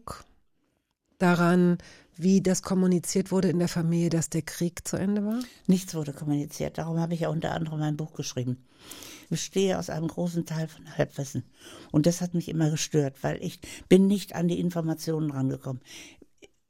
daran, 1.18 1.78
wie 2.18 2.42
das 2.42 2.62
kommuniziert 2.62 3.32
wurde 3.32 3.50
in 3.50 3.60
der 3.60 3.68
Familie, 3.68 4.10
dass 4.10 4.30
der 4.30 4.42
Krieg 4.42 4.88
zu 4.88 4.98
Ende 4.98 5.26
war? 5.26 5.40
Nichts 5.68 5.96
wurde 5.96 6.14
kommuniziert. 6.14 6.78
Darum 6.78 7.00
habe 7.00 7.14
ich 7.14 7.22
ja 7.22 7.30
unter 7.30 7.52
anderem 7.52 7.80
mein 7.80 7.98
Buch 7.98 8.14
geschrieben. 8.14 8.66
Ich 9.24 9.30
bestehe 9.30 9.80
aus 9.80 9.90
einem 9.90 10.08
großen 10.08 10.46
Teil 10.46 10.68
von 10.68 10.98
Halbwissen. 10.98 11.44
Und 11.92 12.06
das 12.06 12.22
hat 12.22 12.34
mich 12.34 12.48
immer 12.48 12.70
gestört, 12.70 13.24
weil 13.24 13.44
ich 13.44 13.60
bin 13.90 14.08
nicht 14.08 14.36
an 14.36 14.48
die 14.48 14.60
Informationen 14.60 15.32
rangekommen. 15.32 15.82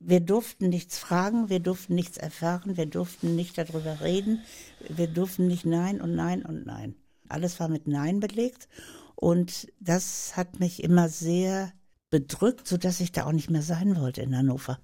Wir 0.07 0.19
durften 0.19 0.69
nichts 0.69 0.99
fragen, 0.99 1.49
wir 1.49 1.59
durften 1.59 1.95
nichts 1.95 2.17
erfahren, 2.17 2.77
wir 2.77 2.85
durften 2.85 3.35
nicht 3.35 3.57
darüber 3.57 4.01
reden, 4.01 4.43
wir 4.87 5.07
durften 5.07 5.47
nicht 5.47 5.65
Nein 5.65 5.99
und 5.99 6.13
Nein 6.13 6.45
und 6.45 6.63
Nein. 6.67 6.93
Alles 7.27 7.59
war 7.59 7.69
mit 7.69 7.87
Nein 7.87 8.19
belegt 8.19 8.67
und 9.15 9.67
das 9.79 10.37
hat 10.37 10.59
mich 10.59 10.83
immer 10.83 11.09
sehr 11.09 11.73
bedrückt, 12.11 12.67
sodass 12.67 12.99
ich 12.99 13.13
da 13.13 13.25
auch 13.25 13.31
nicht 13.31 13.49
mehr 13.49 13.63
sein 13.63 13.99
wollte 13.99 14.21
in 14.21 14.37
Hannover. 14.37 14.79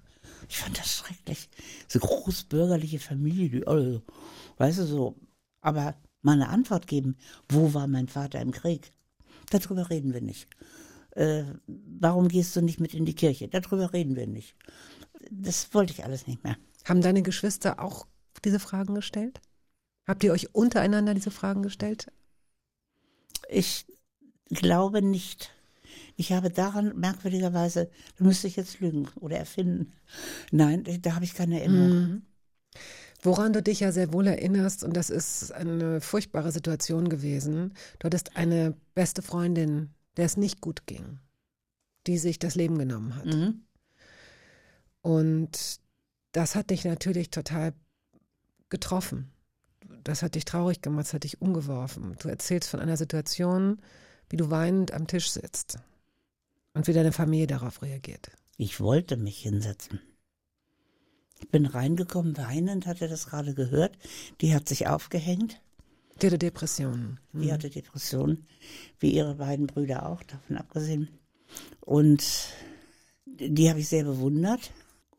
Ich 0.48 0.58
fand 0.58 0.76
das 0.76 0.92
schrecklich. 0.92 1.48
So 1.86 2.00
großbürgerliche 2.00 2.98
Familie, 2.98 3.48
die 3.48 3.66
alle, 3.66 4.02
weißt 4.56 4.80
du 4.80 4.86
so. 4.86 5.14
Aber 5.60 5.94
mal 6.22 6.32
eine 6.32 6.48
Antwort 6.48 6.88
geben, 6.88 7.16
wo 7.48 7.74
war 7.74 7.86
mein 7.86 8.08
Vater 8.08 8.40
im 8.40 8.50
Krieg? 8.50 8.90
Darüber 9.50 9.88
reden 9.88 10.14
wir 10.14 10.20
nicht. 10.20 10.48
Äh, 11.12 11.44
warum 11.66 12.28
gehst 12.28 12.56
du 12.56 12.62
nicht 12.62 12.80
mit 12.80 12.94
in 12.94 13.04
die 13.04 13.14
Kirche? 13.14 13.46
Darüber 13.46 13.92
reden 13.92 14.16
wir 14.16 14.26
nicht. 14.26 14.56
Das 15.30 15.72
wollte 15.74 15.92
ich 15.92 16.04
alles 16.04 16.26
nicht 16.26 16.44
mehr. 16.44 16.56
Haben 16.84 17.02
deine 17.02 17.22
Geschwister 17.22 17.80
auch 17.80 18.06
diese 18.44 18.58
Fragen 18.58 18.94
gestellt? 18.94 19.40
Habt 20.06 20.24
ihr 20.24 20.32
euch 20.32 20.54
untereinander 20.54 21.14
diese 21.14 21.30
Fragen 21.30 21.62
gestellt? 21.62 22.10
Ich 23.48 23.86
glaube 24.48 25.02
nicht. 25.02 25.52
Ich 26.16 26.32
habe 26.32 26.50
daran 26.50 26.98
merkwürdigerweise, 26.98 27.90
da 28.18 28.24
müsste 28.24 28.46
ich 28.46 28.56
jetzt 28.56 28.80
lügen 28.80 29.08
oder 29.20 29.38
erfinden. 29.38 29.92
Nein, 30.50 30.84
da 31.02 31.14
habe 31.14 31.24
ich 31.24 31.34
keine 31.34 31.60
Erinnerung. 31.60 32.22
Woran 33.22 33.52
du 33.52 33.62
dich 33.62 33.80
ja 33.80 33.92
sehr 33.92 34.12
wohl 34.12 34.26
erinnerst, 34.26 34.82
und 34.82 34.96
das 34.96 35.08
ist 35.08 35.52
eine 35.52 36.00
furchtbare 36.00 36.50
Situation 36.50 37.08
gewesen, 37.08 37.74
du 37.98 38.06
hattest 38.06 38.36
eine 38.36 38.76
beste 38.94 39.22
Freundin, 39.22 39.90
der 40.16 40.26
es 40.26 40.36
nicht 40.36 40.60
gut 40.60 40.86
ging, 40.86 41.20
die 42.06 42.18
sich 42.18 42.40
das 42.40 42.56
Leben 42.56 42.78
genommen 42.78 43.14
hat. 43.14 43.26
Mhm. 43.26 43.62
Und 45.02 45.80
das 46.32 46.54
hat 46.54 46.70
dich 46.70 46.84
natürlich 46.84 47.30
total 47.30 47.74
getroffen. 48.68 49.30
Das 50.04 50.22
hat 50.22 50.34
dich 50.34 50.44
traurig 50.44 50.80
gemacht, 50.80 51.06
das 51.06 51.14
hat 51.14 51.24
dich 51.24 51.40
umgeworfen. 51.40 52.16
Du 52.20 52.28
erzählst 52.28 52.70
von 52.70 52.80
einer 52.80 52.96
Situation, 52.96 53.80
wie 54.30 54.36
du 54.36 54.50
weinend 54.50 54.92
am 54.92 55.06
Tisch 55.06 55.30
sitzt 55.30 55.78
und 56.74 56.86
wie 56.86 56.92
deine 56.92 57.12
Familie 57.12 57.46
darauf 57.46 57.82
reagiert. 57.82 58.30
Ich 58.56 58.80
wollte 58.80 59.16
mich 59.16 59.38
hinsetzen. 59.38 60.00
Ich 61.40 61.50
bin 61.50 61.66
reingekommen, 61.66 62.36
weinend, 62.36 62.86
hatte 62.86 63.08
das 63.08 63.26
gerade 63.26 63.54
gehört. 63.54 63.98
Die 64.40 64.54
hat 64.54 64.68
sich 64.68 64.86
aufgehängt. 64.86 65.60
Die 66.20 66.26
hatte 66.26 66.38
Depressionen. 66.38 67.18
Die 67.32 67.52
hatte 67.52 67.68
Depressionen, 67.68 68.46
wie 69.00 69.10
ihre 69.10 69.34
beiden 69.34 69.66
Brüder 69.66 70.06
auch, 70.06 70.22
davon 70.22 70.56
abgesehen. 70.56 71.08
Und 71.80 72.24
die 73.26 73.68
habe 73.68 73.80
ich 73.80 73.88
sehr 73.88 74.04
bewundert. 74.04 74.70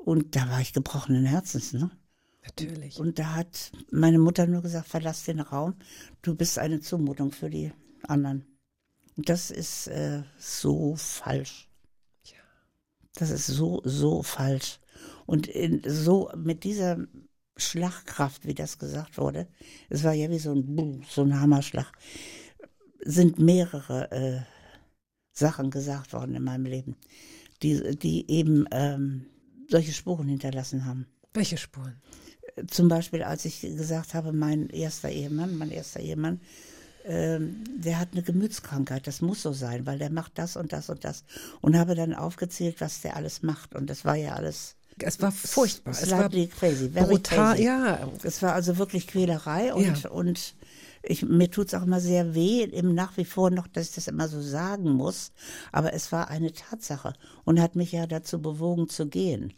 Und 0.03 0.35
da 0.35 0.49
war 0.49 0.59
ich 0.59 0.73
gebrochenen 0.73 1.25
Herzens. 1.25 1.73
Ne? 1.73 1.89
Natürlich. 2.43 2.99
Und 2.99 3.19
da 3.19 3.35
hat 3.35 3.71
meine 3.91 4.19
Mutter 4.19 4.47
nur 4.47 4.61
gesagt, 4.61 4.87
verlass 4.87 5.23
den 5.23 5.39
Raum. 5.39 5.75
Du 6.21 6.35
bist 6.35 6.59
eine 6.59 6.81
Zumutung 6.81 7.31
für 7.31 7.49
die 7.49 7.71
anderen. 8.07 8.45
Und 9.15 9.29
das 9.29 9.51
ist 9.51 9.87
äh, 9.87 10.23
so 10.37 10.95
falsch. 10.95 11.69
Das 13.15 13.29
ist 13.29 13.47
so, 13.47 13.81
so 13.83 14.23
falsch. 14.23 14.79
Und 15.25 15.47
in, 15.47 15.81
so 15.85 16.31
mit 16.35 16.63
dieser 16.63 16.97
Schlagkraft, 17.55 18.45
wie 18.47 18.55
das 18.55 18.79
gesagt 18.79 19.17
wurde, 19.17 19.47
es 19.89 20.03
war 20.03 20.13
ja 20.13 20.29
wie 20.29 20.39
so 20.39 20.53
ein, 20.53 21.05
so 21.07 21.21
ein 21.21 21.39
Hammerschlag, 21.39 21.91
sind 23.05 23.37
mehrere 23.37 24.11
äh, 24.11 24.41
Sachen 25.31 25.69
gesagt 25.69 26.13
worden 26.13 26.35
in 26.35 26.43
meinem 26.43 26.65
Leben, 26.65 26.95
die, 27.61 27.95
die 27.97 28.29
eben 28.31 28.65
ähm, 28.71 29.27
solche 29.73 29.91
Spuren 29.91 30.27
hinterlassen 30.27 30.86
haben. 30.86 31.07
Welche 31.33 31.57
Spuren? 31.57 31.95
Zum 32.67 32.88
Beispiel, 32.88 33.23
als 33.23 33.45
ich 33.45 33.62
gesagt 33.62 34.13
habe, 34.13 34.31
mein 34.31 34.69
erster 34.69 35.09
Ehemann, 35.09 35.57
mein 35.57 35.71
erster 35.71 35.99
Ehemann 35.99 36.39
ähm, 37.05 37.63
der 37.77 37.99
hat 37.99 38.09
eine 38.13 38.21
Gemütskrankheit, 38.21 39.07
das 39.07 39.21
muss 39.21 39.41
so 39.41 39.51
sein, 39.51 39.86
weil 39.86 39.99
der 39.99 40.09
macht 40.09 40.33
das 40.38 40.55
und 40.55 40.71
das 40.71 40.89
und 40.89 41.03
das. 41.03 41.23
Und 41.62 41.77
habe 41.77 41.95
dann 41.95 42.13
aufgezählt, 42.13 42.79
was 42.79 43.01
der 43.01 43.15
alles 43.15 43.43
macht. 43.43 43.75
Und 43.75 43.89
das 43.89 44.05
war 44.05 44.15
ja 44.15 44.36
alles. 44.36 44.75
Es 44.99 45.21
war 45.21 45.31
furchtbar. 45.31 45.91
Es 45.91 46.09
war 46.12 46.29
crazy, 46.29 46.88
brutal, 46.88 47.55
crazy. 47.55 47.65
ja. 47.65 48.09
Es 48.23 48.41
war 48.41 48.53
also 48.53 48.77
wirklich 48.77 49.07
Quälerei 49.07 49.73
und, 49.73 50.03
Ja. 50.03 50.09
und 50.12 50.55
ich, 51.01 51.23
mir 51.23 51.51
tut's 51.51 51.73
auch 51.73 51.81
immer 51.83 51.99
sehr 51.99 52.36
weh, 52.36 52.63
im 52.63 52.93
nach 52.93 53.17
wie 53.17 53.25
vor 53.25 53.49
noch, 53.49 53.67
dass 53.67 53.89
ich 53.89 53.95
das 53.95 54.07
immer 54.07 54.29
so 54.29 54.41
sagen 54.41 54.91
muss. 54.91 55.31
Aber 55.73 55.93
es 55.93 56.12
war 56.12 56.29
eine 56.29 56.53
Tatsache 56.53 57.13
und 57.43 57.59
hat 57.59 57.75
mich 57.75 57.91
ja 57.91 58.07
dazu 58.07 58.41
bewogen 58.41 58.88
zu 58.88 59.07
gehen. 59.07 59.53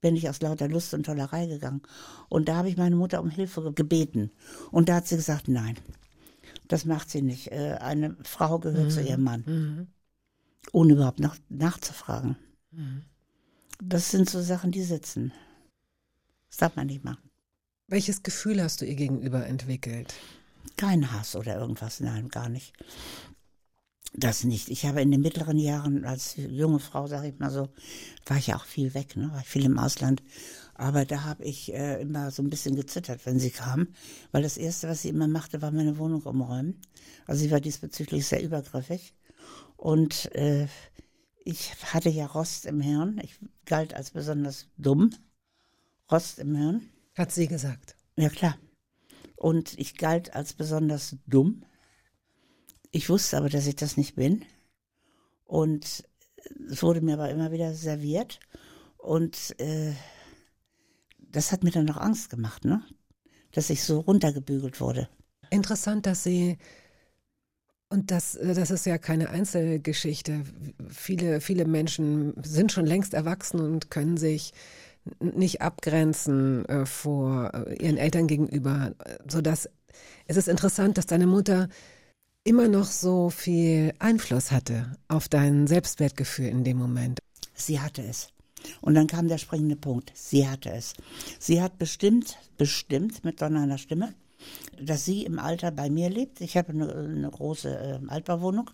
Bin 0.00 0.14
ich 0.16 0.28
aus 0.28 0.40
lauter 0.40 0.68
Lust 0.68 0.94
und 0.94 1.04
Tollerei 1.04 1.46
gegangen. 1.46 1.82
Und 2.28 2.48
da 2.48 2.56
habe 2.56 2.68
ich 2.68 2.76
meine 2.76 2.96
Mutter 2.96 3.20
um 3.20 3.30
Hilfe 3.30 3.62
ge- 3.62 3.72
gebeten. 3.74 4.30
Und 4.70 4.88
da 4.88 4.96
hat 4.96 5.08
sie 5.08 5.16
gesagt, 5.16 5.48
nein, 5.48 5.76
das 6.68 6.84
macht 6.84 7.10
sie 7.10 7.22
nicht. 7.22 7.50
Äh, 7.52 7.78
Eine 7.80 8.16
Frau 8.22 8.58
gehört 8.58 8.92
zu 8.92 9.00
ihrem 9.02 9.22
Mann. 9.22 9.88
Ohne 10.72 10.92
überhaupt 10.94 11.20
nach, 11.20 11.36
nachzufragen. 11.48 12.36
Das 13.82 14.10
sind 14.10 14.28
so 14.28 14.40
Sachen, 14.42 14.70
die 14.72 14.82
sitzen. 14.82 15.32
Das 16.48 16.58
darf 16.58 16.76
man 16.76 16.86
nicht 16.86 17.04
machen. 17.04 17.30
Welches 17.88 18.22
Gefühl 18.22 18.62
hast 18.62 18.80
du 18.80 18.84
ihr 18.86 18.96
gegenüber 18.96 19.46
entwickelt? 19.46 20.14
Kein 20.76 21.12
Hass 21.12 21.36
oder 21.36 21.56
irgendwas, 21.58 22.00
nein, 22.00 22.28
gar 22.28 22.48
nicht. 22.48 22.72
Das 24.18 24.44
nicht. 24.44 24.70
Ich 24.70 24.86
habe 24.86 25.02
in 25.02 25.10
den 25.10 25.20
mittleren 25.20 25.58
Jahren 25.58 26.06
als 26.06 26.36
junge 26.36 26.78
Frau, 26.78 27.06
sage 27.06 27.28
ich 27.28 27.38
mal 27.38 27.50
so, 27.50 27.68
war 28.24 28.38
ich 28.38 28.46
ja 28.46 28.56
auch 28.56 28.64
viel 28.64 28.94
weg, 28.94 29.14
ne? 29.14 29.30
war 29.30 29.40
ich 29.40 29.46
viel 29.46 29.66
im 29.66 29.78
Ausland. 29.78 30.22
Aber 30.74 31.04
da 31.04 31.24
habe 31.24 31.44
ich 31.44 31.72
äh, 31.74 32.00
immer 32.00 32.30
so 32.30 32.42
ein 32.42 32.48
bisschen 32.48 32.76
gezittert, 32.76 33.26
wenn 33.26 33.38
sie 33.38 33.50
kam, 33.50 33.88
weil 34.32 34.42
das 34.42 34.56
Erste, 34.56 34.88
was 34.88 35.02
sie 35.02 35.10
immer 35.10 35.28
machte, 35.28 35.60
war 35.60 35.70
meine 35.70 35.98
Wohnung 35.98 36.22
umräumen. 36.22 36.80
Also 37.26 37.42
sie 37.42 37.50
war 37.50 37.60
diesbezüglich 37.60 38.26
sehr 38.26 38.42
übergriffig. 38.42 39.14
Und 39.76 40.34
äh, 40.34 40.66
ich 41.44 41.74
hatte 41.92 42.08
ja 42.08 42.26
Rost 42.26 42.64
im 42.64 42.80
Hirn. 42.80 43.20
Ich 43.22 43.38
galt 43.66 43.94
als 43.94 44.10
besonders 44.10 44.66
dumm. 44.78 45.10
Rost 46.10 46.38
im 46.38 46.56
Hirn. 46.56 46.88
Hat 47.14 47.32
sie 47.32 47.48
gesagt. 47.48 47.96
Ja, 48.16 48.30
klar. 48.30 48.56
Und 49.36 49.78
ich 49.78 49.96
galt 49.96 50.34
als 50.34 50.54
besonders 50.54 51.16
dumm. 51.26 51.64
Ich 52.96 53.10
wusste 53.10 53.36
aber, 53.36 53.50
dass 53.50 53.66
ich 53.66 53.76
das 53.76 53.98
nicht 53.98 54.16
bin. 54.16 54.42
Und 55.44 56.02
es 56.70 56.82
wurde 56.82 57.02
mir 57.02 57.12
aber 57.12 57.28
immer 57.28 57.52
wieder 57.52 57.74
serviert. 57.74 58.40
Und 58.96 59.54
äh, 59.60 59.92
das 61.18 61.52
hat 61.52 61.62
mir 61.62 61.72
dann 61.72 61.84
noch 61.84 61.98
Angst 61.98 62.30
gemacht, 62.30 62.64
ne? 62.64 62.82
Dass 63.52 63.68
ich 63.68 63.84
so 63.84 64.00
runtergebügelt 64.00 64.80
wurde. 64.80 65.10
Interessant, 65.50 66.06
dass 66.06 66.22
sie, 66.22 66.56
und 67.90 68.10
das, 68.10 68.32
das 68.42 68.70
ist 68.70 68.86
ja 68.86 68.96
keine 68.96 69.28
Einzelgeschichte, 69.28 70.44
viele, 70.88 71.42
viele 71.42 71.66
Menschen 71.66 72.32
sind 72.42 72.72
schon 72.72 72.86
längst 72.86 73.12
erwachsen 73.12 73.60
und 73.60 73.90
können 73.90 74.16
sich 74.16 74.54
nicht 75.20 75.60
abgrenzen 75.60 76.64
äh, 76.64 76.86
vor 76.86 77.52
äh, 77.52 77.74
ihren 77.74 77.98
Eltern 77.98 78.26
gegenüber, 78.26 78.94
äh, 79.04 79.18
sodass 79.28 79.68
es 80.24 80.38
ist 80.38 80.48
interessant, 80.48 80.96
dass 80.96 81.04
deine 81.04 81.26
Mutter 81.26 81.68
immer 82.46 82.68
noch 82.68 82.84
so 82.84 83.28
viel 83.28 83.92
Einfluss 83.98 84.52
hatte 84.52 84.96
auf 85.08 85.28
dein 85.28 85.66
Selbstwertgefühl 85.66 86.46
in 86.46 86.62
dem 86.62 86.78
Moment. 86.78 87.18
Sie 87.54 87.80
hatte 87.80 88.02
es. 88.02 88.28
Und 88.80 88.94
dann 88.94 89.08
kam 89.08 89.26
der 89.26 89.38
springende 89.38 89.74
Punkt. 89.74 90.12
Sie 90.14 90.48
hatte 90.48 90.70
es. 90.70 90.94
Sie 91.40 91.60
hat 91.60 91.76
bestimmt, 91.78 92.36
bestimmt 92.56 93.24
mit 93.24 93.42
donnernder 93.42 93.78
Stimme, 93.78 94.14
dass 94.80 95.04
sie 95.04 95.24
im 95.24 95.40
Alter 95.40 95.72
bei 95.72 95.90
mir 95.90 96.08
lebt. 96.08 96.40
Ich 96.40 96.56
habe 96.56 96.70
eine, 96.70 96.92
eine 96.94 97.30
große 97.30 97.68
äh, 97.68 98.08
Altbauwohnung 98.08 98.70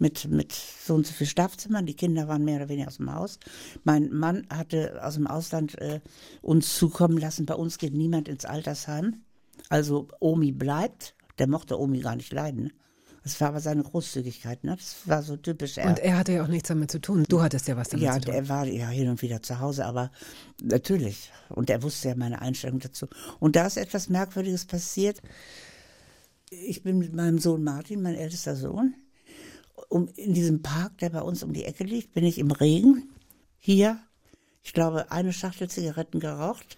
mit, 0.00 0.28
mit 0.28 0.52
so 0.52 0.94
und 0.94 1.06
so 1.06 1.12
viel 1.12 1.28
Schlafzimmern. 1.28 1.86
Die 1.86 1.94
Kinder 1.94 2.26
waren 2.26 2.44
mehr 2.44 2.56
oder 2.56 2.68
weniger 2.68 2.88
aus 2.88 2.96
dem 2.96 3.14
Haus. 3.14 3.38
Mein 3.84 4.10
Mann 4.12 4.48
hatte 4.50 5.00
aus 5.00 5.14
dem 5.14 5.28
Ausland 5.28 5.78
äh, 5.78 6.00
uns 6.40 6.76
zukommen 6.76 7.18
lassen. 7.18 7.46
Bei 7.46 7.54
uns 7.54 7.78
geht 7.78 7.94
niemand 7.94 8.28
ins 8.28 8.44
Altersheim. 8.44 9.22
Also 9.68 10.08
Omi 10.18 10.50
bleibt. 10.50 11.14
Der 11.38 11.46
mochte 11.46 11.80
Omi 11.80 12.00
gar 12.00 12.16
nicht 12.16 12.32
leiden. 12.32 12.72
Das 13.22 13.40
war 13.40 13.48
aber 13.48 13.60
seine 13.60 13.82
Großzügigkeit. 13.84 14.64
Ne? 14.64 14.76
Das 14.76 14.96
war 15.06 15.22
so 15.22 15.36
typisch 15.36 15.78
er. 15.78 15.86
Und 15.88 16.00
er 16.00 16.18
hatte 16.18 16.32
ja 16.32 16.42
auch 16.42 16.48
nichts 16.48 16.68
damit 16.68 16.90
zu 16.90 17.00
tun. 17.00 17.24
Du 17.28 17.40
hattest 17.40 17.68
ja 17.68 17.76
was 17.76 17.88
damit 17.88 18.04
Ja, 18.04 18.14
zu 18.14 18.22
tun. 18.22 18.34
der 18.34 18.48
war 18.48 18.66
ja 18.66 18.88
hin 18.88 19.08
und 19.08 19.22
wieder 19.22 19.42
zu 19.42 19.60
Hause, 19.60 19.86
aber 19.86 20.10
natürlich. 20.60 21.30
Und 21.48 21.70
er 21.70 21.82
wusste 21.82 22.08
ja 22.08 22.14
meine 22.16 22.42
Einstellung 22.42 22.80
dazu. 22.80 23.06
Und 23.38 23.54
da 23.54 23.66
ist 23.66 23.76
etwas 23.76 24.08
Merkwürdiges 24.08 24.64
passiert. 24.64 25.22
Ich 26.50 26.82
bin 26.82 26.98
mit 26.98 27.14
meinem 27.14 27.38
Sohn 27.38 27.62
Martin, 27.62 28.02
mein 28.02 28.14
ältester 28.16 28.56
Sohn, 28.56 28.94
um, 29.88 30.08
in 30.16 30.34
diesem 30.34 30.62
Park, 30.62 30.98
der 30.98 31.10
bei 31.10 31.22
uns 31.22 31.42
um 31.42 31.52
die 31.52 31.64
Ecke 31.64 31.84
liegt, 31.84 32.12
bin 32.12 32.24
ich 32.24 32.38
im 32.38 32.50
Regen. 32.50 33.08
Hier, 33.58 33.98
ich 34.62 34.72
glaube, 34.72 35.10
eine 35.12 35.32
Schachtel 35.32 35.70
Zigaretten 35.70 36.18
geraucht. 36.20 36.76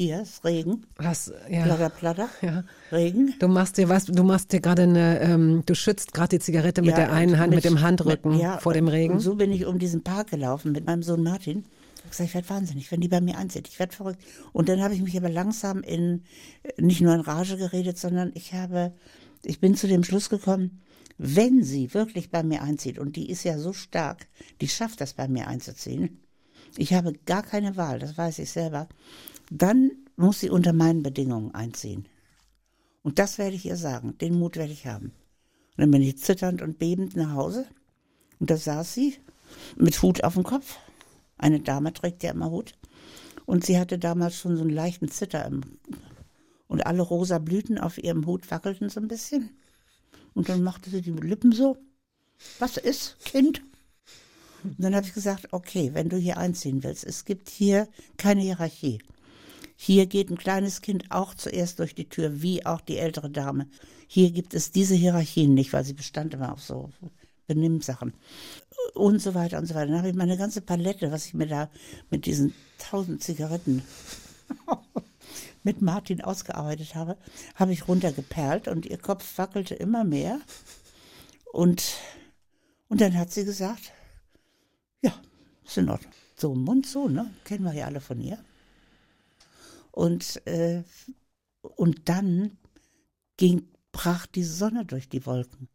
Hier 0.00 0.22
ist 0.22 0.42
Regen. 0.46 0.86
Hast, 0.98 1.30
ja. 1.50 1.62
Platter, 1.64 1.90
platter. 1.90 2.28
Ja. 2.40 2.64
Regen. 2.90 3.34
Du 3.38 3.48
machst 3.48 3.76
dir 3.76 3.90
was, 3.90 4.06
du 4.06 4.22
machst 4.22 4.50
dir 4.50 4.60
gerade 4.60 4.84
eine, 4.84 5.20
ähm, 5.20 5.62
du 5.66 5.74
schützt 5.74 6.14
gerade 6.14 6.38
die 6.38 6.42
Zigarette 6.42 6.80
mit 6.80 6.92
Ja, 6.92 6.96
der 6.96 7.12
einen 7.12 7.38
Hand, 7.38 7.54
mit, 7.54 7.66
dem 7.66 7.82
Handrücken 7.82 8.32
mit- 8.32 8.40
ja, 8.40 8.56
vor 8.60 8.72
dem 8.72 8.88
Regen. 8.88 9.12
Und 9.12 9.20
so 9.20 9.34
bin 9.34 9.52
ich 9.52 9.66
um 9.66 9.78
diesen 9.78 10.02
Park 10.02 10.30
gelaufen 10.30 10.72
mit 10.72 10.86
meinem 10.86 11.02
Sohn 11.02 11.22
Martin. 11.22 11.66
Ich 11.96 12.02
hab 12.04 12.10
gesagt, 12.12 12.28
ich 12.30 12.34
werde 12.34 12.48
wahnsinnig, 12.48 12.90
wenn 12.90 13.02
die 13.02 13.08
bei 13.08 13.20
mir 13.20 13.36
einzieht. 13.36 13.68
Ich 13.68 13.78
werde 13.78 13.94
verrückt. 13.94 14.22
Und 14.54 14.70
dann 14.70 14.80
habe 14.80 14.94
ich 14.94 15.02
mich 15.02 15.14
aber 15.18 15.28
langsam 15.28 15.82
in, 15.82 16.22
nicht 16.78 17.02
nur 17.02 17.14
in 17.14 17.20
Rage 17.20 17.58
geredet, 17.58 17.98
sondern 17.98 18.30
ich 18.32 18.54
habe, 18.54 18.94
ich 19.44 19.60
bin 19.60 19.74
zu 19.74 19.86
dem 19.86 20.02
Schluss 20.02 20.30
gekommen, 20.30 20.80
wenn 21.18 21.62
sie 21.62 21.92
wirklich 21.92 22.30
bei 22.30 22.42
mir 22.42 22.62
einzieht, 22.62 22.98
und 22.98 23.16
die 23.16 23.28
ist 23.28 23.44
ja 23.44 23.58
so 23.58 23.74
stark, 23.74 24.28
die 24.62 24.68
schafft 24.68 25.02
das 25.02 25.12
bei 25.12 25.28
mir 25.28 25.46
einzuziehen, 25.46 26.20
ich 26.78 26.94
habe 26.94 27.12
gar 27.26 27.42
keine 27.42 27.76
Wahl, 27.76 27.98
das 27.98 28.16
weiß 28.16 28.38
ich 28.38 28.50
selber, 28.50 28.88
dann 29.50 29.90
muss 30.16 30.40
sie 30.40 30.50
unter 30.50 30.72
meinen 30.72 31.02
Bedingungen 31.02 31.54
einziehen. 31.54 32.06
Und 33.02 33.18
das 33.18 33.38
werde 33.38 33.56
ich 33.56 33.66
ihr 33.66 33.76
sagen, 33.76 34.16
den 34.18 34.38
Mut 34.38 34.56
werde 34.56 34.72
ich 34.72 34.86
haben. 34.86 35.06
Und 35.06 35.78
dann 35.78 35.90
bin 35.90 36.02
ich 36.02 36.18
zitternd 36.18 36.62
und 36.62 36.78
bebend 36.78 37.16
nach 37.16 37.34
Hause. 37.34 37.66
Und 38.38 38.50
da 38.50 38.56
saß 38.56 38.94
sie 38.94 39.16
mit 39.76 40.00
Hut 40.02 40.22
auf 40.22 40.34
dem 40.34 40.44
Kopf. 40.44 40.78
Eine 41.36 41.60
Dame 41.60 41.92
trägt 41.92 42.22
ja 42.22 42.30
immer 42.30 42.50
Hut. 42.50 42.74
Und 43.46 43.64
sie 43.64 43.78
hatte 43.78 43.98
damals 43.98 44.36
schon 44.36 44.56
so 44.56 44.62
einen 44.62 44.70
leichten 44.70 45.08
Zitter 45.08 45.44
im. 45.46 45.62
Und 46.68 46.86
alle 46.86 47.02
rosa 47.02 47.38
Blüten 47.38 47.78
auf 47.78 47.98
ihrem 47.98 48.26
Hut 48.26 48.50
wackelten 48.50 48.90
so 48.90 49.00
ein 49.00 49.08
bisschen. 49.08 49.50
Und 50.34 50.48
dann 50.48 50.62
machte 50.62 50.90
sie 50.90 51.02
die 51.02 51.10
Lippen 51.10 51.50
so. 51.50 51.76
Was 52.58 52.76
ist, 52.76 53.18
Kind? 53.24 53.62
Und 54.62 54.76
dann 54.78 54.94
habe 54.94 55.06
ich 55.06 55.14
gesagt, 55.14 55.48
okay, 55.52 55.90
wenn 55.94 56.08
du 56.08 56.16
hier 56.16 56.36
einziehen 56.36 56.82
willst, 56.84 57.04
es 57.04 57.24
gibt 57.24 57.48
hier 57.48 57.88
keine 58.16 58.42
Hierarchie. 58.42 59.00
Hier 59.82 60.04
geht 60.04 60.28
ein 60.28 60.36
kleines 60.36 60.82
Kind 60.82 61.06
auch 61.08 61.32
zuerst 61.32 61.78
durch 61.78 61.94
die 61.94 62.06
Tür, 62.06 62.42
wie 62.42 62.66
auch 62.66 62.82
die 62.82 62.98
ältere 62.98 63.30
Dame. 63.30 63.66
Hier 64.06 64.30
gibt 64.30 64.52
es 64.52 64.72
diese 64.72 64.94
Hierarchien 64.94 65.54
nicht, 65.54 65.72
weil 65.72 65.84
sie 65.84 65.94
bestand 65.94 66.34
immer 66.34 66.52
auf 66.52 66.60
so 66.60 66.90
Benimmsachen. 67.46 68.12
Und 68.92 69.22
so 69.22 69.34
weiter 69.34 69.56
und 69.56 69.64
so 69.64 69.74
weiter. 69.74 69.86
Dann 69.86 69.96
habe 69.96 70.10
ich 70.10 70.14
meine 70.14 70.36
ganze 70.36 70.60
Palette, 70.60 71.10
was 71.12 71.24
ich 71.24 71.32
mir 71.32 71.46
da 71.46 71.70
mit 72.10 72.26
diesen 72.26 72.52
tausend 72.76 73.22
Zigaretten 73.22 73.82
mit 75.62 75.80
Martin 75.80 76.20
ausgearbeitet 76.20 76.94
habe, 76.94 77.16
habe 77.54 77.72
ich 77.72 77.88
runtergeperlt 77.88 78.68
und 78.68 78.84
ihr 78.84 78.98
Kopf 78.98 79.38
wackelte 79.38 79.76
immer 79.76 80.04
mehr. 80.04 80.42
Und, 81.54 81.94
und 82.88 83.00
dann 83.00 83.16
hat 83.16 83.32
sie 83.32 83.46
gesagt, 83.46 83.92
ja, 85.00 85.14
ist 85.64 85.78
in 85.78 85.88
Ordnung. 85.88 86.12
So 86.36 86.54
Mund 86.54 86.84
so, 86.84 87.08
ne? 87.08 87.30
Kennen 87.44 87.64
wir 87.64 87.72
ja 87.72 87.86
alle 87.86 88.02
von 88.02 88.20
ihr. 88.20 88.38
Und, 90.00 90.46
äh, 90.46 90.82
und 91.60 92.08
dann 92.08 92.56
ging, 93.36 93.68
brach 93.92 94.24
die 94.24 94.44
Sonne 94.44 94.86
durch 94.86 95.10
die 95.10 95.26
Wolken. 95.26 95.68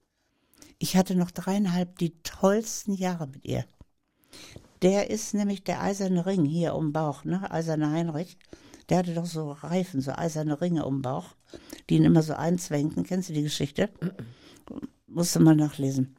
Ich 0.79 0.97
hatte 0.97 1.13
noch 1.13 1.29
dreieinhalb 1.29 1.99
die 1.99 2.23
tollsten 2.23 2.95
Jahre 2.95 3.27
mit 3.27 3.45
ihr. 3.45 3.65
Der 4.81 5.11
ist 5.11 5.35
nämlich 5.35 5.63
der 5.63 5.79
eiserne 5.79 6.25
Ring 6.25 6.43
hier 6.43 6.73
um 6.73 6.91
Bauch, 6.91 7.23
ne? 7.23 7.51
Eiserne 7.51 7.91
Heinrich. 7.91 8.39
Der 8.89 8.97
hatte 8.97 9.13
doch 9.13 9.27
so 9.27 9.51
Reifen, 9.51 10.01
so 10.01 10.11
eiserne 10.13 10.59
Ringe 10.59 10.87
um 10.87 11.03
Bauch, 11.03 11.35
die 11.87 11.97
ihn 11.97 12.03
immer 12.03 12.23
so 12.23 12.33
einzwängen. 12.33 13.03
Kennst 13.03 13.29
du 13.29 13.33
die 13.33 13.43
Geschichte? 13.43 13.91
Musste 15.15 15.39
mal 15.39 15.55
nachlesen. 15.55 16.13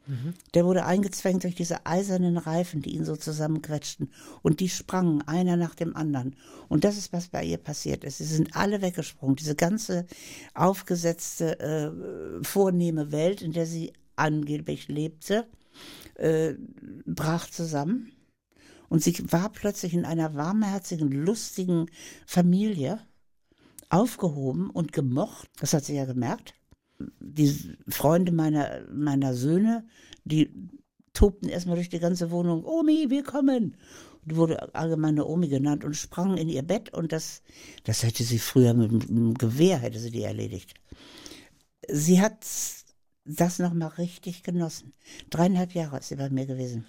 Der 0.55 0.65
wurde 0.65 0.83
eingezwängt 0.83 1.43
durch 1.43 1.53
diese 1.53 1.85
eisernen 1.85 2.35
Reifen, 2.35 2.81
die 2.81 2.95
ihn 2.95 3.05
so 3.05 3.15
zusammenquetschten. 3.15 4.11
Und 4.41 4.59
die 4.59 4.69
sprangen 4.69 5.21
einer 5.27 5.55
nach 5.55 5.75
dem 5.75 5.95
anderen. 5.95 6.35
Und 6.67 6.83
das 6.83 6.97
ist, 6.97 7.13
was 7.13 7.27
bei 7.27 7.43
ihr 7.43 7.59
passiert 7.59 8.03
ist. 8.03 8.17
Sie 8.17 8.23
sind 8.23 8.55
alle 8.55 8.81
weggesprungen. 8.81 9.35
Diese 9.35 9.53
ganze 9.53 10.07
aufgesetzte, 10.55 11.59
äh, 11.59 12.43
vornehme 12.43 13.11
Welt, 13.11 13.43
in 13.43 13.51
der 13.53 13.67
sie 13.67 13.93
angeblich 14.15 14.87
lebte, 14.87 15.45
äh, 16.15 16.55
brach 17.05 17.51
zusammen. 17.51 18.11
Und 18.89 19.03
sie 19.03 19.15
war 19.31 19.51
plötzlich 19.51 19.93
in 19.93 20.05
einer 20.05 20.33
warmherzigen, 20.33 21.11
lustigen 21.11 21.85
Familie 22.25 22.99
aufgehoben 23.89 24.71
und 24.71 24.91
gemocht. 24.91 25.51
Das 25.59 25.73
hat 25.73 25.85
sie 25.85 25.95
ja 25.95 26.05
gemerkt. 26.05 26.55
Die 26.99 27.75
Freunde 27.87 28.31
meiner, 28.31 28.81
meiner 28.91 29.33
Söhne, 29.33 29.85
die 30.25 30.51
tobten 31.13 31.49
erstmal 31.49 31.75
durch 31.75 31.89
die 31.89 31.99
ganze 31.99 32.31
Wohnung, 32.31 32.63
Omi, 32.63 33.09
wir 33.09 33.23
kommen. 33.23 33.75
Die 34.25 34.35
wurde 34.35 34.75
allgemeine 34.75 35.25
Omi 35.25 35.47
genannt 35.47 35.85
und 35.85 35.95
sprangen 35.95 36.37
in 36.37 36.49
ihr 36.49 36.63
Bett 36.63 36.93
und 36.93 37.11
das, 37.11 37.41
das 37.85 38.03
hätte 38.03 38.23
sie 38.23 38.39
früher 38.39 38.73
mit 38.73 39.09
einem 39.09 39.33
Gewehr, 39.35 39.77
hätte 39.77 39.99
sie 39.99 40.11
die 40.11 40.23
erledigt. 40.23 40.73
Sie 41.87 42.21
hat 42.21 42.45
das 43.25 43.59
nochmal 43.59 43.89
richtig 43.97 44.43
genossen. 44.43 44.93
Dreieinhalb 45.29 45.73
Jahre 45.73 45.99
ist 45.99 46.09
sie 46.09 46.15
bei 46.15 46.29
mir 46.29 46.45
gewesen. 46.45 46.85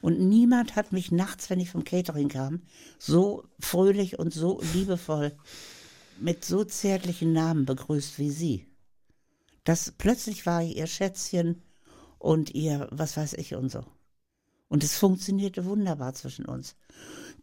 Und 0.00 0.18
niemand 0.18 0.74
hat 0.74 0.92
mich 0.92 1.12
nachts, 1.12 1.48
wenn 1.50 1.60
ich 1.60 1.70
vom 1.70 1.84
Catering 1.84 2.28
kam, 2.28 2.62
so 2.98 3.44
fröhlich 3.60 4.18
und 4.18 4.32
so 4.32 4.60
liebevoll 4.74 5.32
mit 6.20 6.44
so 6.44 6.64
zärtlichen 6.64 7.32
Namen 7.32 7.66
begrüßt 7.66 8.18
wie 8.18 8.30
sie. 8.30 8.66
Das 9.64 9.92
plötzlich 9.96 10.44
war 10.46 10.62
ich 10.62 10.76
ihr 10.76 10.86
Schätzchen 10.86 11.62
und 12.18 12.54
ihr, 12.54 12.88
was 12.90 13.16
weiß 13.16 13.34
ich 13.34 13.54
und 13.54 13.70
so. 13.70 13.84
Und 14.68 14.82
es 14.84 14.96
funktionierte 14.96 15.64
wunderbar 15.64 16.14
zwischen 16.14 16.46
uns. 16.46 16.76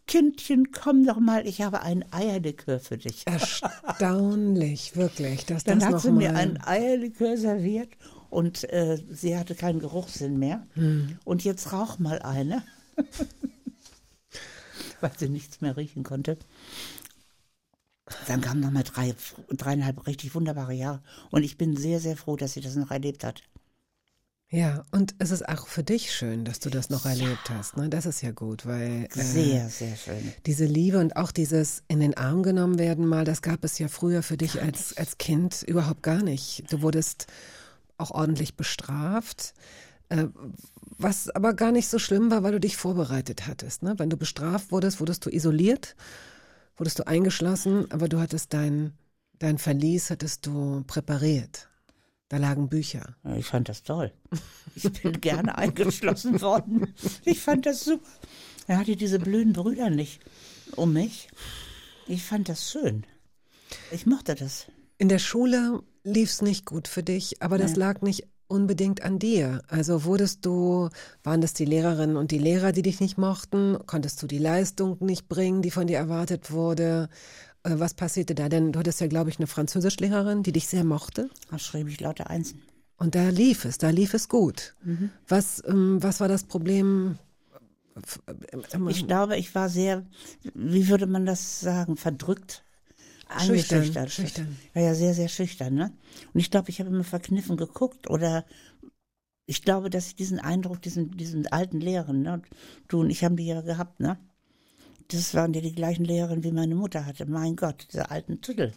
Kindchen, 0.07 0.71
komm 0.71 1.05
doch 1.05 1.19
mal, 1.19 1.45
ich 1.47 1.61
habe 1.61 1.81
ein 1.81 2.03
Eierlikör 2.11 2.79
für 2.79 2.97
dich. 2.97 3.27
Erstaunlich, 3.27 4.95
wirklich. 4.95 5.45
Dass 5.45 5.63
Dann 5.63 5.79
das 5.79 5.89
hat 5.89 6.01
sie 6.01 6.11
mir 6.11 6.31
mal- 6.31 6.39
ein 6.39 6.59
Eierlikör 6.65 7.37
serviert 7.37 7.89
und 8.31 8.63
äh, 8.73 8.97
sie 9.09 9.37
hatte 9.37 9.53
keinen 9.53 9.79
Geruchssinn 9.79 10.39
mehr. 10.39 10.65
Hm. 10.73 11.19
Und 11.25 11.43
jetzt 11.43 11.71
rauch 11.71 11.99
mal 11.99 12.19
eine. 12.23 12.63
Weil 15.01 15.11
sie 15.17 15.29
nichts 15.29 15.61
mehr 15.61 15.77
riechen 15.77 16.03
konnte. 16.03 16.37
Dann 18.27 18.41
kamen 18.41 18.61
noch 18.61 18.71
mal 18.71 18.83
drei, 18.83 19.13
dreieinhalb 19.49 20.07
richtig 20.07 20.35
wunderbare 20.35 20.73
Jahre. 20.73 21.01
Und 21.31 21.43
ich 21.43 21.57
bin 21.57 21.75
sehr, 21.75 21.99
sehr 21.99 22.17
froh, 22.17 22.35
dass 22.35 22.53
sie 22.53 22.61
das 22.61 22.75
noch 22.75 22.91
erlebt 22.91 23.23
hat. 23.23 23.43
Ja, 24.51 24.83
und 24.89 25.13
es 25.19 25.29
ist 25.29 25.47
auch 25.47 25.67
für 25.67 25.83
dich 25.83 26.11
schön, 26.11 26.43
dass 26.43 26.59
du 26.59 26.71
das 26.71 26.89
noch 26.89 27.05
erlebt 27.05 27.51
hast. 27.51 27.77
Ne? 27.77 27.87
Das 27.87 28.07
ist 28.07 28.23
ja 28.23 28.31
gut, 28.31 28.65
weil 28.65 29.07
äh, 29.15 29.21
Sehr, 29.21 29.69
sehr 29.69 29.95
schön. 29.95 30.33
diese 30.47 30.65
Liebe 30.65 30.97
und 30.97 31.15
auch 31.17 31.31
dieses 31.31 31.83
in 31.87 31.99
den 31.99 32.17
Arm 32.17 32.41
genommen 32.41 32.79
werden 32.79 33.05
mal, 33.05 33.25
das 33.25 33.43
gab 33.43 33.63
es 33.63 33.77
ja 33.77 33.87
früher 33.87 34.23
für 34.23 34.37
dich 34.37 34.59
als, 34.59 34.97
als 34.97 35.19
Kind 35.19 35.61
überhaupt 35.61 36.01
gar 36.01 36.23
nicht. 36.23 36.63
Du 36.71 36.81
wurdest 36.81 37.27
auch 37.99 38.09
ordentlich 38.09 38.55
bestraft, 38.55 39.53
äh, 40.09 40.25
was 40.97 41.29
aber 41.29 41.53
gar 41.53 41.71
nicht 41.71 41.87
so 41.87 41.99
schlimm 41.99 42.31
war, 42.31 42.41
weil 42.41 42.53
du 42.53 42.59
dich 42.59 42.75
vorbereitet 42.75 43.45
hattest. 43.45 43.83
Ne? 43.83 43.93
Wenn 43.97 44.09
du 44.09 44.17
bestraft 44.17 44.71
wurdest, 44.71 44.99
wurdest 44.99 45.27
du 45.27 45.29
isoliert, 45.29 45.95
wurdest 46.79 46.99
du 46.99 47.07
eingeschlossen, 47.07 47.91
aber 47.91 48.07
du 48.07 48.19
hattest 48.19 48.53
dein, 48.53 48.93
dein 49.37 49.57
Verlies 49.57 50.09
hattest 50.09 50.45
du 50.45 50.83
präpariert. 50.87 51.69
Da 52.29 52.37
lagen 52.37 52.69
Bücher. 52.69 53.15
Ich 53.37 53.47
fand 53.47 53.69
das 53.69 53.83
toll. 53.83 54.11
Ich 54.75 54.89
bin 55.01 55.19
gerne 55.19 55.57
eingeschlossen 55.57 56.39
worden. 56.41 56.93
Ich 57.25 57.39
fand 57.39 57.65
das 57.65 57.83
super. 57.83 58.07
Er 58.67 58.77
hatte 58.77 58.95
diese 58.95 59.19
blöden 59.19 59.51
Brüder 59.51 59.89
nicht 59.89 60.21
um 60.75 60.93
mich. 60.93 61.27
Ich 62.07 62.23
fand 62.23 62.47
das 62.47 62.71
schön. 62.71 63.03
Ich 63.91 64.05
mochte 64.05 64.35
das. 64.35 64.67
In 64.99 65.09
der 65.09 65.19
Schule 65.19 65.81
lief 66.03 66.29
es 66.29 66.41
nicht 66.41 66.65
gut 66.65 66.87
für 66.87 67.03
dich, 67.03 67.41
aber 67.41 67.57
das 67.57 67.75
lag 67.75 68.01
nicht 68.01 68.27
unbedingt 68.49 69.03
an 69.03 69.19
dir. 69.19 69.61
Also 69.67 70.03
wurdest 70.03 70.45
du, 70.45 70.89
waren 71.23 71.39
das 71.39 71.53
die 71.53 71.65
Lehrerinnen 71.65 72.17
und 72.17 72.31
die 72.31 72.37
Lehrer, 72.39 72.71
die 72.71 72.81
dich 72.81 72.99
nicht 72.99 73.17
mochten? 73.17 73.77
Konntest 73.85 74.21
du 74.21 74.27
die 74.27 74.39
Leistung 74.39 74.97
nicht 74.99 75.29
bringen, 75.29 75.61
die 75.61 75.71
von 75.71 75.87
dir 75.87 75.97
erwartet 75.97 76.51
wurde? 76.51 77.09
Äh, 77.63 77.75
Was 77.75 77.93
passierte 77.93 78.35
da? 78.35 78.49
Denn 78.49 78.71
du 78.71 78.79
hattest 78.79 78.99
ja, 79.01 79.07
glaube 79.07 79.29
ich, 79.29 79.37
eine 79.37 79.47
Französischlehrerin, 79.47 80.43
die 80.43 80.51
dich 80.51 80.67
sehr 80.67 80.83
mochte. 80.83 81.29
Da 81.49 81.59
schrieb 81.59 81.87
ich 81.87 81.99
lauter 82.01 82.29
Einsen. 82.29 82.61
Und 82.97 83.15
da 83.15 83.29
lief 83.29 83.63
es, 83.63 83.77
da 83.77 83.91
lief 83.91 84.13
es 84.13 84.27
gut. 84.27 84.75
Was, 85.27 85.63
ähm, 85.65 86.03
was 86.03 86.19
war 86.19 86.27
das 86.27 86.43
Problem? 86.43 87.17
F- 88.03 88.21
ähm, 88.73 88.89
Ich 88.89 89.07
glaube, 89.07 89.37
ich 89.37 89.55
war 89.55 89.69
sehr, 89.69 90.05
wie 90.53 90.89
würde 90.89 91.07
man 91.07 91.25
das 91.25 91.61
sagen, 91.61 91.95
verdrückt. 91.95 92.63
Schüchtern, 93.37 94.09
schüchtern. 94.09 94.57
Ja, 94.73 94.81
ja, 94.81 94.95
sehr, 94.95 95.13
sehr 95.13 95.27
schüchtern, 95.27 95.75
ne? 95.75 95.91
Und 96.33 96.39
ich 96.39 96.49
glaube, 96.49 96.69
ich 96.69 96.79
habe 96.79 96.89
immer 96.89 97.03
verkniffen 97.03 97.57
geguckt 97.57 98.09
oder 98.09 98.43
ich 99.45 99.61
glaube, 99.61 99.89
dass 99.89 100.07
ich 100.07 100.15
diesen 100.15 100.39
Eindruck, 100.39 100.81
diesen, 100.81 101.11
diesen 101.15 101.47
alten 101.47 101.79
Lehrern, 101.79 102.21
ne? 102.21 102.41
Du 102.87 103.01
und 103.01 103.09
ich 103.09 103.23
haben 103.23 103.35
die 103.35 103.45
ja 103.45 103.61
gehabt, 103.61 103.99
ne? 103.99 104.17
Das 105.09 105.33
waren 105.33 105.53
ja 105.53 105.61
die 105.61 105.73
gleichen 105.73 106.05
Lehrerinnen, 106.05 106.43
wie 106.43 106.51
meine 106.51 106.75
Mutter 106.75 107.05
hatte. 107.05 107.25
Mein 107.25 107.55
Gott, 107.55 107.87
diese 107.91 108.11
alten 108.11 108.41
Tüdel. 108.41 108.73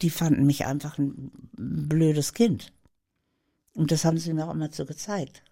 Die 0.00 0.10
fanden 0.10 0.46
mich 0.46 0.64
einfach 0.66 0.98
ein 0.98 1.30
blödes 1.52 2.32
Kind. 2.34 2.72
Und 3.74 3.90
das 3.90 4.04
haben 4.04 4.18
sie 4.18 4.32
mir 4.32 4.46
auch 4.46 4.54
immer 4.54 4.70
so 4.70 4.84
gezeigt. 4.84 5.42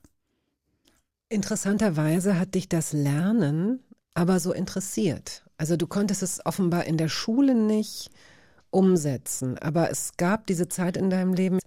Interessanterweise 1.28 2.38
hat 2.38 2.54
dich 2.54 2.68
das 2.68 2.92
Lernen 2.92 3.80
aber 4.14 4.40
so 4.40 4.52
interessiert. 4.52 5.44
Also 5.60 5.76
du 5.76 5.86
konntest 5.86 6.22
es 6.22 6.40
offenbar 6.46 6.86
in 6.86 6.96
der 6.96 7.10
Schule 7.10 7.54
nicht 7.54 8.08
umsetzen, 8.70 9.58
aber 9.58 9.90
es 9.90 10.12
gab 10.16 10.46
diese 10.46 10.68
Zeit 10.68 10.96
in 10.96 11.10
deinem 11.10 11.34
Leben, 11.34 11.58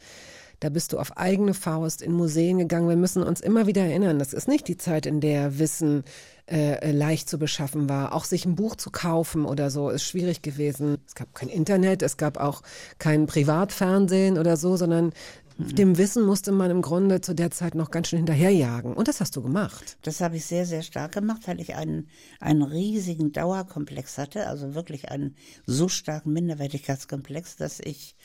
da 0.62 0.70
bist 0.70 0.94
du 0.94 0.98
auf 0.98 1.16
eigene 1.16 1.54
Faust 1.54 2.02
in 2.02 2.12
Museen 2.12 2.58
gegangen. 2.58 2.90
Wir 2.90 2.96
müssen 2.96 3.22
uns 3.22 3.40
immer 3.40 3.68
wieder 3.68 3.84
erinnern, 3.84 4.18
das 4.18 4.34
ist 4.34 4.48
nicht 4.48 4.68
die 4.68 4.78
Zeit, 4.78 5.06
in 5.06 5.20
der 5.20 5.60
Wissen 5.60 6.06
äh, 6.50 6.92
leicht 6.92 7.30
zu 7.30 7.38
beschaffen 7.38 7.88
war. 7.88 8.14
Auch 8.16 8.26
sich 8.26 8.46
ein 8.46 8.56
Buch 8.56 8.76
zu 8.78 8.90
kaufen 8.90 9.46
oder 9.46 9.70
so 9.70 9.92
ist 9.92 10.04
schwierig 10.04 10.42
gewesen. 10.42 10.98
Es 11.06 11.14
gab 11.14 11.36
kein 11.36 11.50
Internet, 11.50 12.02
es 12.02 12.18
gab 12.18 12.38
auch 12.38 12.64
kein 12.98 13.28
Privatfernsehen 13.28 14.40
oder 14.40 14.58
so, 14.58 14.76
sondern 14.76 15.14
dem 15.58 15.98
Wissen 15.98 16.26
musste 16.26 16.52
man 16.52 16.72
im 16.72 16.82
Grunde 16.82 17.22
zu 17.22 17.34
der 17.34 17.52
Zeit 17.52 17.76
noch 17.76 17.92
ganz 17.92 18.08
schön 18.08 18.18
hinterherjagen. 18.18 18.94
Und 18.94 19.08
das 19.08 19.22
hast 19.22 19.36
du 19.36 19.42
gemacht. 19.42 19.98
Das 20.02 20.22
habe 20.22 20.38
ich 20.38 20.46
sehr, 20.46 20.66
sehr 20.66 20.82
stark 20.82 21.14
gemacht, 21.14 21.42
weil 21.46 21.60
ich 21.62 21.76
einen, 21.76 22.08
einen 22.40 22.64
riesigen 22.64 23.32
Dauerkomplex 23.32 24.18
hatte, 24.18 24.48
also 24.48 24.74
wirklich 24.74 25.10
einen 25.10 25.36
so 25.66 25.88
starken 25.88 26.34
Minderwertigkeitskomplex, 26.34 27.56
dass 27.58 27.80
ich 27.80 28.16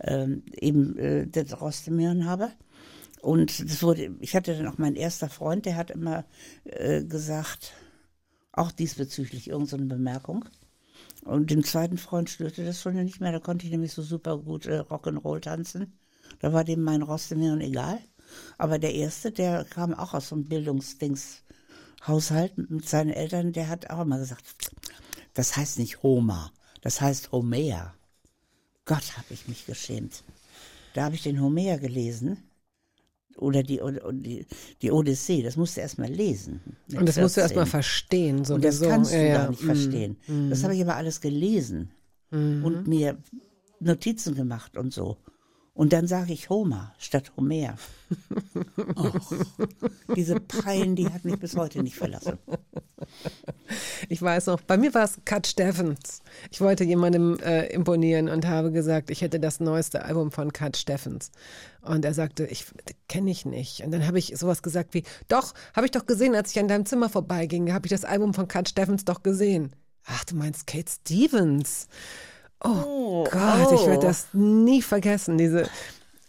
ähm, 0.00 0.44
eben 0.52 0.96
äh, 0.98 1.26
das 1.26 1.60
Rostemirn 1.60 2.26
habe. 2.26 2.50
Und 3.20 3.68
das 3.68 3.82
wurde, 3.82 4.14
ich 4.20 4.36
hatte 4.36 4.56
dann 4.56 4.68
auch 4.68 4.78
mein 4.78 4.94
erster 4.94 5.28
Freund, 5.28 5.66
der 5.66 5.76
hat 5.76 5.90
immer 5.90 6.24
äh, 6.64 7.02
gesagt, 7.02 7.72
auch 8.52 8.70
diesbezüglich 8.70 9.48
irgendeine 9.48 9.86
Bemerkung. 9.86 10.44
Und 11.24 11.50
dem 11.50 11.64
zweiten 11.64 11.98
Freund 11.98 12.30
störte 12.30 12.64
das 12.64 12.80
schon 12.80 12.94
nicht 12.94 13.20
mehr, 13.20 13.32
da 13.32 13.40
konnte 13.40 13.66
ich 13.66 13.72
nämlich 13.72 13.92
so 13.92 14.02
super 14.02 14.38
gut 14.38 14.66
äh, 14.66 14.80
Rock'n'Roll 14.80 15.40
tanzen. 15.40 15.98
Da 16.46 16.52
war 16.52 16.62
dem 16.62 16.84
mein 16.84 17.02
Rostemirn 17.02 17.60
egal. 17.60 17.98
Aber 18.56 18.78
der 18.78 18.94
erste, 18.94 19.32
der 19.32 19.64
kam 19.64 19.92
auch 19.92 20.14
aus 20.14 20.28
so 20.28 20.36
einem 20.36 20.44
Bildungsdingshaushalt 20.44 22.70
mit 22.70 22.88
seinen 22.88 23.10
Eltern, 23.10 23.52
der 23.52 23.68
hat 23.68 23.90
auch 23.90 24.02
immer 24.02 24.20
gesagt, 24.20 24.44
das 25.34 25.56
heißt 25.56 25.80
nicht 25.80 26.04
Homer, 26.04 26.52
das 26.82 27.00
heißt 27.00 27.32
Homer. 27.32 27.94
Gott, 28.84 29.16
habe 29.16 29.26
ich 29.30 29.48
mich 29.48 29.66
geschämt. 29.66 30.22
Da 30.94 31.06
habe 31.06 31.16
ich 31.16 31.24
den 31.24 31.40
Homer 31.40 31.78
gelesen. 31.78 32.36
Oder 33.36 33.64
die, 33.64 33.80
oder 33.80 34.12
die, 34.12 34.46
die 34.82 34.92
Odyssee, 34.92 35.42
das 35.42 35.56
musst 35.56 35.76
du 35.76 35.80
erst 35.80 35.98
mal 35.98 36.08
lesen. 36.08 36.60
Und 36.96 37.08
das 37.08 37.16
musst 37.16 37.36
du 37.36 37.40
erst 37.40 37.54
14. 37.54 37.56
mal 37.56 37.66
verstehen. 37.66 38.36
Und 38.48 38.64
das 38.64 38.76
sowieso. 38.76 38.88
kannst 38.88 39.12
du 39.12 39.16
Ja, 39.16 39.22
ja. 39.24 39.34
gar 39.38 39.50
nicht 39.50 39.62
Mm. 39.62 39.66
verstehen. 39.66 40.16
Das 40.48 40.62
habe 40.62 40.76
ich 40.76 40.82
aber 40.82 40.94
alles 40.94 41.20
gelesen 41.20 41.90
Mhm. 42.30 42.64
und 42.64 42.86
mir 42.86 43.18
Notizen 43.80 44.36
gemacht 44.36 44.76
und 44.76 44.94
so. 44.94 45.16
Und 45.76 45.92
dann 45.92 46.06
sage 46.06 46.32
ich 46.32 46.48
Homer 46.48 46.94
statt 46.96 47.32
Homer. 47.36 47.76
Och, 48.96 49.32
diese 50.16 50.40
Pein, 50.40 50.96
die 50.96 51.10
hat 51.10 51.26
mich 51.26 51.38
bis 51.38 51.54
heute 51.54 51.82
nicht 51.82 51.96
verlassen. 51.96 52.38
Ich 54.08 54.22
weiß 54.22 54.46
noch, 54.46 54.62
bei 54.62 54.78
mir 54.78 54.94
war 54.94 55.04
es 55.04 55.18
Cat 55.26 55.46
Steffens. 55.46 56.22
Ich 56.50 56.62
wollte 56.62 56.82
jemandem 56.82 57.38
äh, 57.40 57.66
imponieren 57.66 58.30
und 58.30 58.46
habe 58.46 58.72
gesagt, 58.72 59.10
ich 59.10 59.20
hätte 59.20 59.38
das 59.38 59.60
neueste 59.60 60.02
Album 60.02 60.32
von 60.32 60.50
Cat 60.50 60.78
Steffens. 60.78 61.30
Und 61.82 62.06
er 62.06 62.14
sagte, 62.14 62.46
ich 62.46 62.64
kenne 63.06 63.30
ich 63.30 63.44
nicht. 63.44 63.82
Und 63.82 63.90
dann 63.90 64.06
habe 64.06 64.18
ich 64.18 64.32
sowas 64.34 64.62
gesagt 64.62 64.94
wie, 64.94 65.04
doch, 65.28 65.52
habe 65.74 65.84
ich 65.84 65.92
doch 65.92 66.06
gesehen, 66.06 66.34
als 66.34 66.52
ich 66.52 66.58
an 66.58 66.68
deinem 66.68 66.86
Zimmer 66.86 67.10
vorbeiging, 67.10 67.74
habe 67.74 67.86
ich 67.86 67.90
das 67.90 68.06
Album 68.06 68.32
von 68.32 68.48
Cat 68.48 68.70
Steffens 68.70 69.04
doch 69.04 69.22
gesehen. 69.22 69.76
Ach, 70.06 70.24
du 70.24 70.36
meinst 70.36 70.66
Kate 70.66 70.90
Stevens. 70.90 71.86
Oh, 72.62 73.24
Gott, 73.30 73.72
ich 73.72 73.86
werde 73.86 74.06
das 74.06 74.28
nie 74.32 74.82
vergessen. 74.82 75.38
Diese, 75.38 75.68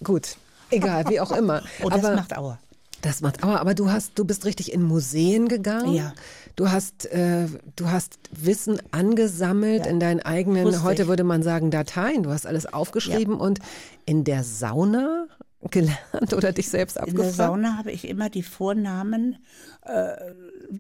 gut, 0.03 0.37
egal, 0.69 1.07
wie 1.09 1.19
auch 1.19 1.31
immer. 1.31 1.63
Oh, 1.83 1.89
das 1.89 2.03
Aber 2.03 2.15
macht 2.15 2.37
Aua. 2.37 2.59
das 3.01 3.21
macht 3.21 3.43
aber, 3.43 3.61
aber 3.61 3.73
du 3.73 3.89
hast, 3.89 4.11
du 4.19 4.25
bist 4.25 4.45
richtig 4.45 4.73
in 4.73 4.81
Museen 4.83 5.47
gegangen. 5.47 5.93
Ja. 5.93 6.13
Du 6.55 6.71
hast, 6.71 7.05
äh, 7.11 7.45
du 7.75 7.89
hast 7.91 8.17
Wissen 8.31 8.81
angesammelt 8.91 9.85
in 9.85 9.99
deinen 9.99 10.21
eigenen, 10.21 10.65
Wusste 10.65 10.83
heute 10.83 11.03
ich. 11.03 11.07
würde 11.07 11.23
man 11.23 11.43
sagen 11.43 11.69
Dateien. 11.71 12.23
Du 12.23 12.31
hast 12.31 12.45
alles 12.47 12.65
aufgeschrieben 12.65 13.35
und 13.39 13.59
in 14.05 14.23
der 14.23 14.43
Sauna 14.43 15.27
gelernt 15.69 16.33
oder 16.33 16.51
dich 16.51 16.69
selbst 16.69 16.97
In 16.97 17.03
der 17.03 17.09
abgefragt. 17.11 17.35
Sauna 17.35 17.77
habe 17.77 17.91
ich 17.91 18.07
immer 18.07 18.29
die 18.29 18.41
Vornamen 18.43 19.37
äh, 19.83 20.13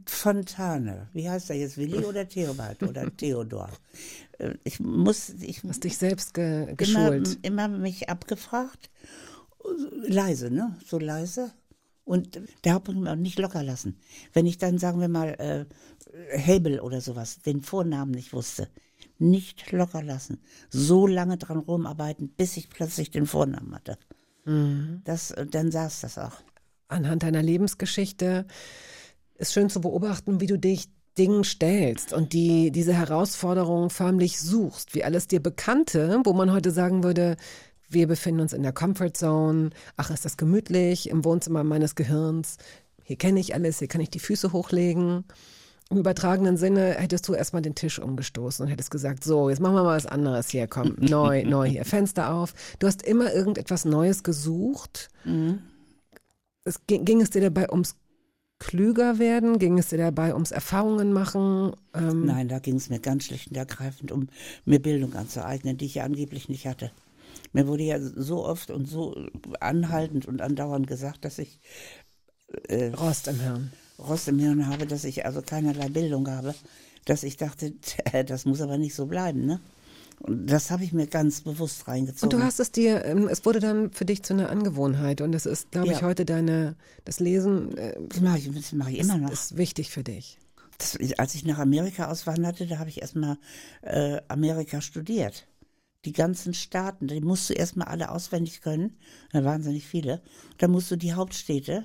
Fontane. 0.05 1.07
Wie 1.13 1.29
heißt 1.29 1.49
er 1.49 1.55
jetzt? 1.57 1.77
Willi 1.77 2.03
oder 2.05 2.27
Theobald 2.27 2.81
oder 2.83 3.05
Theodor? 3.17 3.69
Ich 4.63 4.79
muss, 4.79 5.29
ich 5.29 5.63
Hast 5.63 5.83
dich 5.83 5.97
selbst 5.97 6.33
ge 6.33 6.63
immer, 6.63 6.75
geschult. 6.75 7.39
immer 7.41 7.67
mich 7.67 8.09
abgefragt 8.09 8.89
leise, 10.07 10.51
ne? 10.51 10.75
So 10.85 10.99
leise. 10.99 11.51
Und 12.03 12.39
der 12.63 12.73
Hauptpunkt 12.73 13.03
nicht 13.19 13.37
locker 13.37 13.63
lassen. 13.63 13.99
Wenn 14.31 14.45
ich 14.45 14.57
dann, 14.57 14.77
sagen 14.77 15.01
wir 15.01 15.09
mal, 15.09 15.29
äh, 15.39 15.65
Hebel 16.37 16.79
oder 16.79 17.01
sowas, 17.01 17.39
den 17.39 17.61
Vornamen 17.61 18.11
nicht 18.11 18.31
wusste, 18.31 18.69
nicht 19.19 19.71
locker 19.71 20.01
lassen. 20.01 20.41
So 20.69 21.05
lange 21.05 21.37
dran 21.37 21.57
rumarbeiten, 21.57 22.29
bis 22.29 22.55
ich 22.55 22.69
plötzlich 22.69 23.11
den 23.11 23.25
Vornamen 23.25 23.75
hatte. 23.75 23.97
Mhm. 24.45 25.01
Das, 25.03 25.33
dann 25.51 25.71
saß 25.71 26.01
das 26.01 26.17
auch. 26.17 26.41
Anhand 26.87 27.23
deiner 27.23 27.43
Lebensgeschichte 27.43 28.47
ist 29.35 29.51
schön 29.51 29.69
zu 29.69 29.81
beobachten, 29.81 30.39
wie 30.39 30.47
du 30.47 30.57
dich 30.57 30.87
Dingen 31.17 31.43
stellst 31.43 32.13
und 32.13 32.33
die 32.33 32.71
diese 32.71 32.93
Herausforderungen 32.93 33.89
förmlich 33.89 34.39
suchst, 34.39 34.95
wie 34.95 35.03
alles 35.03 35.27
dir 35.27 35.41
Bekannte, 35.41 36.21
wo 36.23 36.33
man 36.33 36.51
heute 36.51 36.71
sagen 36.71 37.03
würde, 37.03 37.37
wir 37.89 38.07
befinden 38.07 38.41
uns 38.41 38.53
in 38.53 38.63
der 38.63 38.73
Comfort 38.73 39.13
Zone. 39.13 39.69
Ach, 39.95 40.09
ist 40.09 40.25
das 40.25 40.37
gemütlich 40.37 41.09
im 41.09 41.23
Wohnzimmer 41.23 41.63
meines 41.63 41.95
Gehirns. 41.95 42.57
Hier 43.03 43.17
kenne 43.17 43.39
ich 43.39 43.53
alles, 43.53 43.79
hier 43.79 43.87
kann 43.87 44.01
ich 44.01 44.09
die 44.09 44.19
Füße 44.19 44.51
hochlegen. 44.51 45.23
Im 45.89 45.97
übertragenen 45.97 46.57
Sinne 46.57 46.95
hättest 46.95 47.27
du 47.29 47.33
erstmal 47.33 47.61
den 47.61 47.75
Tisch 47.75 47.99
umgestoßen 47.99 48.65
und 48.65 48.69
hättest 48.69 48.91
gesagt, 48.91 49.23
so, 49.23 49.49
jetzt 49.49 49.61
machen 49.61 49.75
wir 49.75 49.83
mal 49.83 49.95
was 49.95 50.05
anderes 50.05 50.49
hier, 50.49 50.67
komm, 50.67 50.95
neu, 50.99 51.45
neu 51.45 51.65
hier, 51.65 51.85
Fenster 51.85 52.33
auf. 52.33 52.53
Du 52.79 52.87
hast 52.87 53.03
immer 53.03 53.33
irgendetwas 53.33 53.85
Neues 53.85 54.23
gesucht. 54.23 55.09
Mhm. 55.23 55.59
Es 56.65 56.85
ging, 56.87 57.05
ging 57.05 57.21
es 57.21 57.29
dir 57.29 57.41
dabei 57.41 57.69
ums 57.69 57.95
klüger 58.59 59.19
werden? 59.19 59.59
Ging 59.59 59.77
es 59.77 59.89
dir 59.89 59.97
dabei 59.97 60.33
ums 60.33 60.51
Erfahrungen 60.51 61.13
machen? 61.13 61.73
Ähm, 61.93 62.25
Nein, 62.25 62.47
da 62.47 62.59
ging 62.59 62.75
es 62.75 62.89
mir 62.89 62.99
ganz 62.99 63.25
schlicht 63.25 63.49
und 63.49 63.57
ergreifend 63.57 64.11
um 64.11 64.29
mir 64.65 64.81
Bildung 64.81 65.13
anzueignen, 65.15 65.77
die 65.77 65.85
ich 65.85 65.95
ja 65.95 66.03
angeblich 66.03 66.49
nicht 66.49 66.67
hatte. 66.67 66.91
Mir 67.53 67.67
wurde 67.67 67.83
ja 67.83 67.99
so 67.99 68.45
oft 68.45 68.71
und 68.71 68.87
so 68.87 69.27
anhaltend 69.59 70.25
und 70.27 70.41
andauernd 70.41 70.87
gesagt, 70.87 71.25
dass 71.25 71.39
ich 71.39 71.59
äh, 72.67 72.87
Rost 72.87 73.27
im 73.27 73.39
Hirn. 73.39 73.71
Rost 73.99 74.27
im 74.27 74.39
Hirn 74.39 74.67
habe, 74.67 74.85
dass 74.85 75.03
ich 75.03 75.25
also 75.25 75.41
keinerlei 75.41 75.89
Bildung 75.89 76.27
habe, 76.29 76.53
dass 77.05 77.23
ich 77.23 77.37
dachte, 77.37 77.73
das 78.25 78.45
muss 78.45 78.61
aber 78.61 78.77
nicht 78.77 78.95
so 78.95 79.05
bleiben, 79.05 79.45
ne? 79.45 79.59
Und 80.19 80.47
das 80.47 80.71
habe 80.71 80.83
ich 80.83 80.93
mir 80.93 81.07
ganz 81.07 81.41
bewusst 81.41 81.87
reingezogen. 81.87 82.33
Und 82.33 82.39
du 82.41 82.43
hast 82.45 82.59
es 82.59 82.71
dir, 82.71 83.05
ähm, 83.05 83.27
es 83.27 83.45
wurde 83.45 83.59
dann 83.59 83.91
für 83.91 84.05
dich 84.05 84.23
zu 84.23 84.33
einer 84.33 84.49
Angewohnheit 84.49 85.21
und 85.21 85.33
es 85.35 85.45
ist, 85.45 85.71
glaube 85.71 85.87
ich, 85.87 85.99
Ja. 85.99 86.07
heute 86.07 86.25
deine, 86.25 86.75
das 87.05 87.19
Lesen 87.19 87.77
äh, 87.77 87.95
das 88.09 88.21
mache 88.21 88.39
ich, 88.39 88.51
das 88.53 88.71
mache 88.73 88.91
ich 88.91 88.99
immer 88.99 89.17
noch. 89.17 89.31
ist 89.31 89.57
wichtig 89.57 89.91
für 89.91 90.03
dich. 90.03 90.39
Das, 90.79 90.97
als 91.17 91.35
ich 91.35 91.45
nach 91.45 91.59
Amerika 91.59 92.09
auswanderte, 92.09 92.65
da 92.67 92.79
habe 92.79 92.89
ich 92.89 93.01
erstmal 93.01 93.37
äh, 93.81 94.19
Amerika 94.27 94.81
studiert. 94.81 95.47
Die 96.05 96.13
ganzen 96.13 96.53
Staaten, 96.53 97.07
die 97.07 97.21
musst 97.21 97.49
du 97.49 97.53
erstmal 97.53 97.87
alle 97.87 98.11
auswendig 98.11 98.61
können. 98.61 98.97
Da 99.31 99.39
waren 99.39 99.45
wahnsinnig 99.55 99.85
viele. 99.85 100.21
Da 100.57 100.67
musst 100.67 100.89
du 100.91 100.95
die 100.95 101.13
Hauptstädte, 101.13 101.83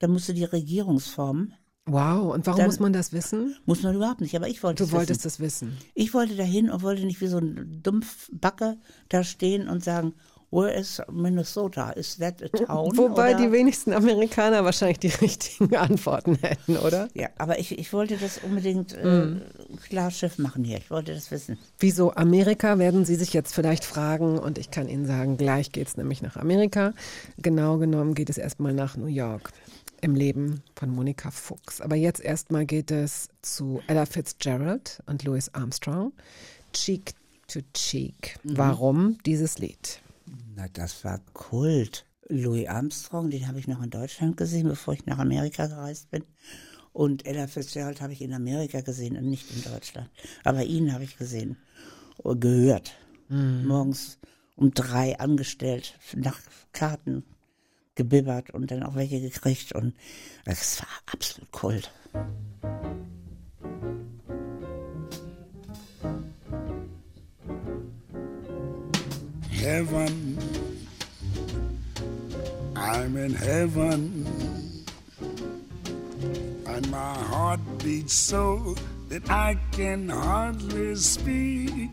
da 0.00 0.08
musst 0.08 0.28
du 0.28 0.32
die 0.34 0.44
Regierungsformen. 0.44 1.54
Wow, 1.86 2.32
und 2.32 2.46
warum 2.46 2.58
Dann- 2.58 2.66
muss 2.66 2.80
man 2.80 2.92
das 2.94 3.12
wissen? 3.12 3.56
Muss 3.66 3.82
man 3.82 3.94
überhaupt 3.94 4.22
nicht, 4.22 4.34
aber 4.34 4.48
ich 4.48 4.62
wollte 4.62 4.84
Du 4.84 4.88
es 4.88 4.92
wolltest 4.92 5.24
wissen. 5.24 5.28
das 5.28 5.40
wissen. 5.40 5.76
Ich 5.94 6.14
wollte 6.14 6.34
dahin 6.34 6.70
und 6.70 6.82
wollte 6.82 7.04
nicht 7.04 7.20
wie 7.20 7.26
so 7.26 7.38
ein 7.38 7.80
Dumpfbacke 7.82 8.78
da 9.10 9.22
stehen 9.22 9.68
und 9.68 9.84
sagen, 9.84 10.14
where 10.50 10.72
is 10.72 11.02
Minnesota? 11.12 11.90
Is 11.90 12.16
that 12.18 12.42
a 12.42 12.48
town? 12.48 12.90
Wobei 12.96 13.34
oder? 13.34 13.44
die 13.44 13.52
wenigsten 13.52 13.92
Amerikaner 13.92 14.64
wahrscheinlich 14.64 15.00
die 15.00 15.08
richtigen 15.20 15.74
Antworten 15.76 16.36
hätten, 16.40 16.76
oder? 16.78 17.08
Ja, 17.12 17.28
aber 17.38 17.58
ich, 17.58 17.76
ich 17.78 17.92
wollte 17.92 18.16
das 18.16 18.38
unbedingt 18.38 18.94
äh, 18.94 19.04
Mhm. 19.04 19.42
klar 19.86 20.10
Schiff 20.10 20.38
machen 20.38 20.62
hier. 20.64 20.78
Ich 20.78 20.90
wollte 20.90 21.12
das 21.12 21.30
wissen. 21.32 21.58
Wieso 21.80 22.14
Amerika, 22.14 22.78
werden 22.78 23.04
Sie 23.04 23.16
sich 23.16 23.32
jetzt 23.34 23.52
vielleicht 23.54 23.84
fragen. 23.84 24.38
Und 24.38 24.56
ich 24.56 24.70
kann 24.70 24.88
Ihnen 24.88 25.04
sagen, 25.06 25.36
gleich 25.36 25.70
geht 25.72 25.88
es 25.88 25.96
nämlich 25.98 26.22
nach 26.22 26.36
Amerika. 26.36 26.94
Genau 27.36 27.76
genommen 27.78 28.14
geht 28.14 28.30
es 28.30 28.38
erstmal 28.38 28.72
nach 28.72 28.96
New 28.96 29.06
York 29.06 29.50
im 30.04 30.14
Leben 30.14 30.62
von 30.76 30.90
Monika 30.90 31.30
Fuchs. 31.30 31.80
Aber 31.80 31.96
jetzt 31.96 32.20
erstmal 32.20 32.66
geht 32.66 32.90
es 32.90 33.30
zu 33.40 33.80
Ella 33.86 34.04
Fitzgerald 34.04 35.02
und 35.06 35.24
Louis 35.24 35.48
Armstrong. 35.54 36.12
Cheek 36.74 37.14
to 37.48 37.60
Cheek. 37.72 38.38
Warum 38.44 39.16
dieses 39.24 39.58
Lied? 39.58 40.02
Na, 40.54 40.68
das 40.68 41.04
war 41.04 41.20
Kult. 41.32 42.04
Louis 42.28 42.68
Armstrong, 42.68 43.30
den 43.30 43.48
habe 43.48 43.58
ich 43.58 43.66
noch 43.66 43.82
in 43.82 43.88
Deutschland 43.88 44.36
gesehen, 44.36 44.68
bevor 44.68 44.92
ich 44.92 45.06
nach 45.06 45.18
Amerika 45.18 45.66
gereist 45.66 46.10
bin. 46.10 46.24
Und 46.92 47.24
Ella 47.26 47.46
Fitzgerald 47.46 48.02
habe 48.02 48.12
ich 48.12 48.20
in 48.20 48.34
Amerika 48.34 48.82
gesehen 48.82 49.16
und 49.16 49.30
nicht 49.30 49.50
in 49.56 49.72
Deutschland. 49.72 50.10
Aber 50.44 50.64
ihn 50.64 50.92
habe 50.92 51.04
ich 51.04 51.16
gesehen, 51.16 51.56
oder 52.18 52.38
gehört. 52.38 52.92
Morgens 53.28 54.18
um 54.54 54.72
drei 54.72 55.18
angestellt, 55.18 55.98
nach 56.14 56.38
Karten 56.72 57.24
gebibbert 57.94 58.50
und 58.50 58.70
dann 58.70 58.82
auch 58.82 58.94
welche 58.94 59.20
gekriegt. 59.20 59.72
Und 59.72 59.94
es 60.44 60.80
war 60.80 60.88
absolut 61.12 61.50
Kult. 61.52 61.90
heaven. 69.64 70.38
I'm 72.76 73.16
in 73.16 73.32
heaven. 73.32 74.26
And 76.66 76.90
my 76.90 77.14
heart 77.14 77.60
beats 77.78 78.14
so 78.14 78.74
that 79.08 79.30
I 79.30 79.56
can 79.72 80.10
hardly 80.10 80.94
speak. 80.96 81.88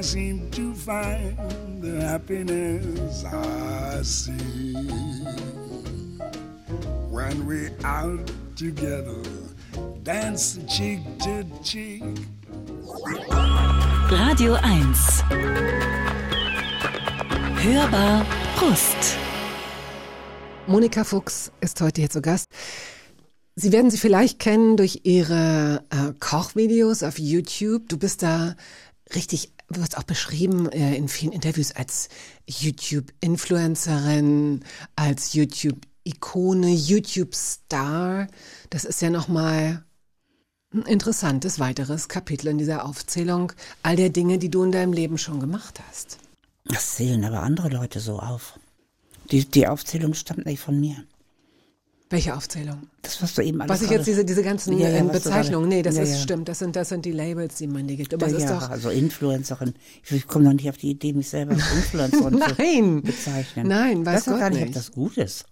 I 0.00 0.02
seem 0.02 0.50
to 0.52 0.72
find 0.72 1.82
the 1.82 2.00
happiness 2.00 3.22
I 3.22 4.00
see 4.00 4.72
when 7.10 7.46
we're 7.46 7.76
out 7.84 8.32
together, 8.56 9.22
dance 10.02 10.58
cheek 10.66 11.00
to 11.18 11.44
cheek. 11.62 12.02
Radio 14.10 14.54
1. 14.62 15.22
Hörbar 17.62 18.24
Brust. 18.56 19.18
Monika 20.66 21.04
Fuchs 21.04 21.52
ist 21.60 21.78
heute 21.82 22.00
hier 22.00 22.08
zu 22.08 22.22
Gast. 22.22 22.46
Sie 23.54 23.70
werden 23.70 23.90
sie 23.90 23.98
vielleicht 23.98 24.38
kennen 24.38 24.78
durch 24.78 25.00
ihre 25.02 25.84
äh, 25.90 26.14
Kochvideos 26.18 27.02
auf 27.02 27.18
YouTube. 27.18 27.90
Du 27.90 27.98
bist 27.98 28.22
da 28.22 28.56
richtig, 29.14 29.52
du 29.70 29.80
wirst 29.80 29.96
auch 29.96 30.02
beschrieben 30.02 30.68
äh, 30.70 30.96
in 30.96 31.08
vielen 31.08 31.32
Interviews 31.32 31.72
als 31.72 32.10
YouTube-Influencerin, 32.46 34.62
als 34.96 35.32
YouTube-Ikone, 35.32 36.70
YouTube-Star. 36.70 38.26
Das 38.68 38.84
ist 38.84 39.00
ja 39.00 39.08
nochmal 39.10 39.84
ein 40.72 40.82
interessantes 40.82 41.58
weiteres 41.58 42.08
Kapitel 42.08 42.48
in 42.48 42.58
dieser 42.58 42.84
Aufzählung 42.84 43.52
all 43.82 43.96
der 43.96 44.10
Dinge, 44.10 44.38
die 44.38 44.50
du 44.50 44.62
in 44.62 44.72
deinem 44.72 44.92
Leben 44.92 45.18
schon 45.18 45.40
gemacht 45.40 45.80
hast. 45.88 46.18
Das 46.64 46.96
zählen 46.96 47.24
aber 47.24 47.42
andere 47.42 47.68
Leute 47.68 48.00
so 48.00 48.20
auf. 48.20 48.58
Die, 49.30 49.44
die 49.44 49.66
Aufzählung 49.66 50.14
stammt 50.14 50.46
nicht 50.46 50.60
von 50.60 50.78
mir. 50.78 51.04
Welche 52.12 52.34
Aufzählung? 52.36 52.88
Das, 53.02 53.22
was 53.22 53.34
du 53.34 53.42
eben 53.42 53.60
alles 53.60 53.70
Was 53.70 53.82
ich 53.82 53.90
jetzt 53.90 54.06
diese, 54.08 54.24
diese 54.24 54.42
ganzen 54.42 54.76
Ja, 54.78 54.88
ja, 54.88 54.98
ähm, 54.98 55.08
Bezeichnungen, 55.12 55.68
nee, 55.68 55.80
das 55.82 55.94
Ja, 55.96 56.02
ist 56.02 56.20
stimmt, 56.22 56.48
das 56.48 56.58
sind, 56.58 56.74
das 56.74 56.88
sind 56.88 57.04
die 57.04 57.12
Labels, 57.12 57.54
die 57.54 57.68
man 57.68 57.86
dir 57.86 57.96
gibt. 57.96 58.12
Aber 58.12 58.26
ja, 58.26 58.36
es 58.36 58.42
ist 58.42 58.50
doch. 58.50 58.68
also 58.68 58.90
Influencerin. 58.90 59.74
Ich 60.10 60.26
komme 60.26 60.44
noch 60.46 60.52
nicht 60.52 60.68
auf 60.68 60.76
die 60.76 60.90
Idee, 60.90 61.12
mich 61.12 61.28
selber 61.28 61.52
als 61.52 61.62
Influencerin 61.72 62.42
zu 63.00 63.02
bezeichnen. 63.02 63.68
Nein, 63.68 64.04
weiß 64.04 64.24
doch 64.24 64.32
Gott 64.32 64.40
gar 64.40 64.50
nicht, 64.50 64.58
nicht. 64.60 64.68
ob 64.70 64.74
das 64.74 64.90
gut 64.90 65.16
ist. 65.18 65.44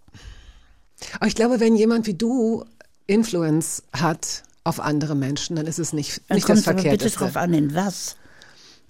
Aber 1.14 1.28
ich 1.28 1.36
glaube, 1.36 1.60
wenn 1.60 1.76
jemand 1.76 2.08
wie 2.08 2.14
du 2.14 2.64
Influence 3.06 3.84
hat 3.92 4.42
auf 4.64 4.80
andere 4.80 5.14
Menschen, 5.14 5.54
dann 5.54 5.66
ist 5.68 5.78
es 5.78 5.92
nicht, 5.92 6.22
Dann 6.28 6.34
nicht 6.36 6.48
das 6.48 6.66
aber 6.66 6.74
bitte 6.74 6.88
Verkehrteste. 6.88 7.18
drauf 7.20 7.36
an, 7.36 7.54
in 7.54 7.72
was. 7.74 8.16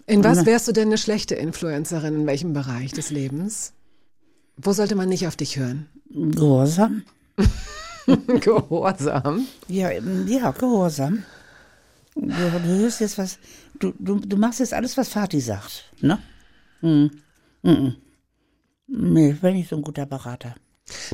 In 0.07 0.25
was 0.25 0.47
wärst 0.47 0.67
du 0.69 0.73
denn 0.73 0.89
eine 0.89 0.97
schlechte 0.97 1.35
Influencerin? 1.35 2.15
In 2.21 2.27
welchem 2.27 2.55
Bereich 2.55 2.93
des 2.93 3.11
Lebens? 3.11 3.75
Wo 4.57 4.73
sollte 4.73 4.95
man 4.97 5.11
nicht 5.11 5.27
auf 5.27 5.37
dich 5.37 5.59
hören? 5.59 5.87
Gehorsam? 6.11 7.03
Gehorsam. 8.41 9.47
Ja, 9.69 9.91
ja, 9.91 10.51
Gehorsam. 10.53 11.25
Du, 12.15 12.27
du 12.27 12.69
hörst 12.81 13.01
jetzt 13.01 13.19
was, 13.19 13.39
du, 13.79 13.93
du, 13.99 14.19
du 14.19 14.37
machst 14.37 14.61
jetzt 14.61 14.75
alles, 14.75 14.97
was 14.97 15.09
Vati 15.09 15.41
sagt, 15.41 15.85
ne? 16.01 16.19
Hm. 16.81 17.11
Mhm. 17.63 17.97
Nee, 18.89 19.31
ich 19.33 19.41
bin 19.41 19.55
nicht 19.55 19.69
so 19.69 19.77
ein 19.77 19.83
guter 19.83 20.07
Berater. 20.07 20.55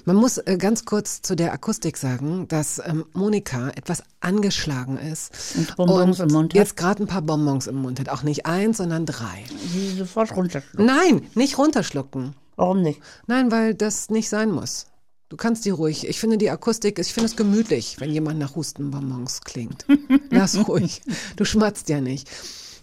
Man 0.04 0.16
muss 0.16 0.38
äh, 0.38 0.56
ganz 0.56 0.84
kurz 0.84 1.20
zu 1.20 1.34
der 1.34 1.52
Akustik 1.52 1.96
sagen, 1.96 2.46
dass 2.46 2.80
ähm, 2.84 3.04
Monika 3.12 3.70
etwas 3.70 4.04
angeschlagen 4.20 4.96
ist 4.98 5.56
Und 5.56 5.76
Bonbons 5.76 6.20
im 6.20 6.28
Mund 6.28 6.52
hat? 6.54 6.58
jetzt 6.58 6.76
gerade 6.76 7.02
ein 7.02 7.08
paar 7.08 7.22
Bonbons 7.22 7.66
im 7.66 7.76
Mund 7.76 7.98
hat. 7.98 8.08
Auch 8.08 8.22
nicht 8.22 8.46
eins, 8.46 8.76
sondern 8.76 9.04
drei. 9.04 9.42
Die 9.74 9.90
sofort 9.96 10.34
runterschlucken. 10.36 10.86
Nein, 10.86 11.26
nicht 11.34 11.58
runterschlucken. 11.58 12.34
Warum 12.56 12.82
nicht? 12.82 13.00
Nein, 13.26 13.50
weil 13.50 13.74
das 13.74 14.10
nicht 14.10 14.28
sein 14.28 14.52
muss. 14.52 14.86
Du 15.34 15.38
kannst 15.38 15.64
die 15.64 15.70
ruhig. 15.70 16.06
Ich 16.06 16.20
finde 16.20 16.38
die 16.38 16.48
Akustik, 16.48 17.00
ich 17.00 17.12
finde 17.12 17.28
es 17.28 17.34
gemütlich, 17.34 17.96
wenn 17.98 18.12
jemand 18.12 18.38
nach 18.38 18.54
Hustenbonbons 18.54 19.40
klingt. 19.40 19.84
Lass 20.30 20.68
ruhig. 20.68 21.02
Du 21.34 21.44
schmatzt 21.44 21.88
ja 21.88 22.00
nicht. 22.00 22.30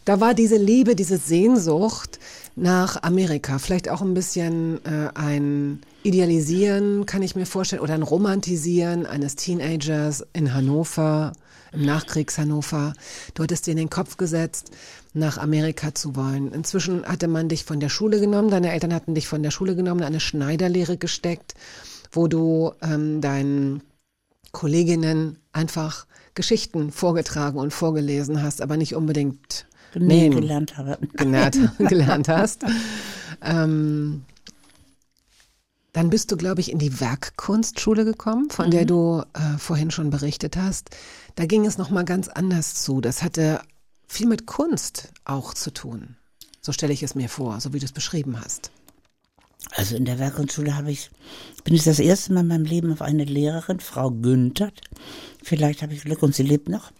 Da 0.03 0.19
war 0.19 0.33
diese 0.33 0.57
Liebe, 0.57 0.97
diese 0.97 1.15
Sehnsucht 1.15 2.19
nach 2.57 3.03
Amerika. 3.03 3.57
Vielleicht 3.57 3.87
auch 3.87 4.01
ein 4.01 4.13
bisschen 4.13 4.83
äh, 4.83 5.11
ein 5.13 5.79
Idealisieren, 6.03 7.05
kann 7.05 7.21
ich 7.21 7.37
mir 7.37 7.45
vorstellen, 7.45 7.81
oder 7.81 7.93
ein 7.93 8.03
Romantisieren 8.03 9.05
eines 9.05 9.37
Teenagers 9.37 10.25
in 10.33 10.53
Hannover, 10.53 11.31
im 11.71 11.85
Nachkriegs-Hannover. 11.85 12.95
Du 13.33 13.43
hattest 13.43 13.65
dir 13.65 13.71
in 13.71 13.77
den 13.77 13.89
Kopf 13.89 14.17
gesetzt, 14.17 14.71
nach 15.13 15.37
Amerika 15.37 15.95
zu 15.95 16.17
wollen. 16.17 16.51
Inzwischen 16.51 17.05
hatte 17.05 17.29
man 17.29 17.47
dich 17.47 17.63
von 17.63 17.79
der 17.79 17.87
Schule 17.87 18.19
genommen, 18.19 18.49
deine 18.49 18.73
Eltern 18.73 18.93
hatten 18.93 19.15
dich 19.15 19.29
von 19.29 19.41
der 19.41 19.51
Schule 19.51 19.77
genommen, 19.77 20.01
in 20.01 20.07
eine 20.07 20.19
Schneiderlehre 20.19 20.97
gesteckt, 20.97 21.53
wo 22.11 22.27
du 22.27 22.73
ähm, 22.81 23.21
deinen 23.21 23.81
Kolleginnen 24.51 25.39
einfach 25.53 26.05
Geschichten 26.33 26.91
vorgetragen 26.91 27.59
und 27.59 27.71
vorgelesen 27.73 28.41
hast, 28.41 28.61
aber 28.61 28.77
nicht 28.77 28.95
unbedingt 28.95 29.65
nähen 29.95 30.35
gelernt 30.35 30.77
habe. 30.77 30.97
Gelernt, 31.13 31.57
gelernt 31.77 32.29
hast. 32.29 32.63
Ähm, 33.41 34.23
dann 35.93 36.09
bist 36.09 36.31
du, 36.31 36.37
glaube 36.37 36.61
ich, 36.61 36.71
in 36.71 36.79
die 36.79 37.01
Werkkunstschule 37.01 38.05
gekommen, 38.05 38.49
von 38.49 38.67
mhm. 38.67 38.71
der 38.71 38.85
du 38.85 39.23
äh, 39.33 39.57
vorhin 39.57 39.91
schon 39.91 40.09
berichtet 40.09 40.55
hast. 40.55 40.89
Da 41.35 41.45
ging 41.45 41.65
es 41.65 41.77
nochmal 41.77 42.05
ganz 42.05 42.29
anders 42.29 42.75
zu. 42.75 43.01
Das 43.01 43.23
hatte 43.23 43.61
viel 44.07 44.27
mit 44.27 44.45
Kunst 44.45 45.09
auch 45.25 45.53
zu 45.53 45.71
tun. 45.71 46.15
So 46.61 46.71
stelle 46.71 46.93
ich 46.93 47.03
es 47.03 47.15
mir 47.15 47.27
vor, 47.27 47.59
so 47.59 47.73
wie 47.73 47.79
du 47.79 47.85
es 47.85 47.91
beschrieben 47.91 48.39
hast. 48.39 48.71
Also 49.69 49.95
in 49.95 50.05
der 50.05 50.19
Werkkunstschule 50.19 50.75
habe 50.75 50.91
ich, 50.91 51.09
bin 51.63 51.73
ich 51.73 51.83
das 51.83 51.99
erste 51.99 52.33
Mal 52.33 52.41
in 52.41 52.47
meinem 52.47 52.65
Leben 52.65 52.91
auf 52.91 53.01
eine 53.01 53.23
Lehrerin, 53.23 53.79
Frau 53.79 54.11
Günther. 54.11 54.71
Vielleicht 55.43 55.81
habe 55.81 55.93
ich 55.93 56.01
Glück 56.01 56.23
und 56.23 56.35
sie 56.35 56.43
lebt 56.43 56.67
noch. 56.67 56.91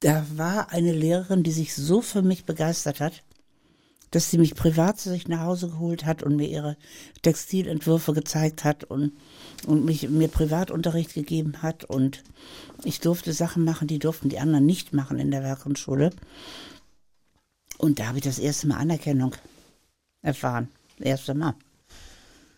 Da 0.00 0.24
war 0.34 0.72
eine 0.72 0.92
Lehrerin, 0.92 1.42
die 1.42 1.52
sich 1.52 1.74
so 1.74 2.00
für 2.00 2.22
mich 2.22 2.46
begeistert 2.46 3.00
hat, 3.00 3.22
dass 4.10 4.30
sie 4.30 4.38
mich 4.38 4.54
privat 4.54 4.98
zu 4.98 5.10
sich 5.10 5.28
nach 5.28 5.40
Hause 5.40 5.68
geholt 5.68 6.06
hat 6.06 6.22
und 6.22 6.36
mir 6.36 6.48
ihre 6.48 6.76
Textilentwürfe 7.22 8.12
gezeigt 8.14 8.64
hat 8.64 8.84
und, 8.84 9.12
und 9.66 9.84
mich, 9.84 10.08
mir 10.08 10.28
Privatunterricht 10.28 11.14
gegeben 11.14 11.62
hat 11.62 11.84
und 11.84 12.22
ich 12.84 13.00
durfte 13.00 13.32
Sachen 13.32 13.64
machen, 13.64 13.86
die 13.86 13.98
durften 13.98 14.30
die 14.30 14.38
anderen 14.38 14.66
nicht 14.66 14.94
machen 14.94 15.18
in 15.18 15.30
der 15.30 15.42
Werkgrundschule. 15.42 16.10
Und 17.76 17.98
da 17.98 18.08
habe 18.08 18.18
ich 18.18 18.24
das 18.24 18.38
erste 18.38 18.66
Mal 18.66 18.78
Anerkennung 18.78 19.34
erfahren. 20.22 20.68
Erste 21.00 21.34
Mal. 21.34 21.54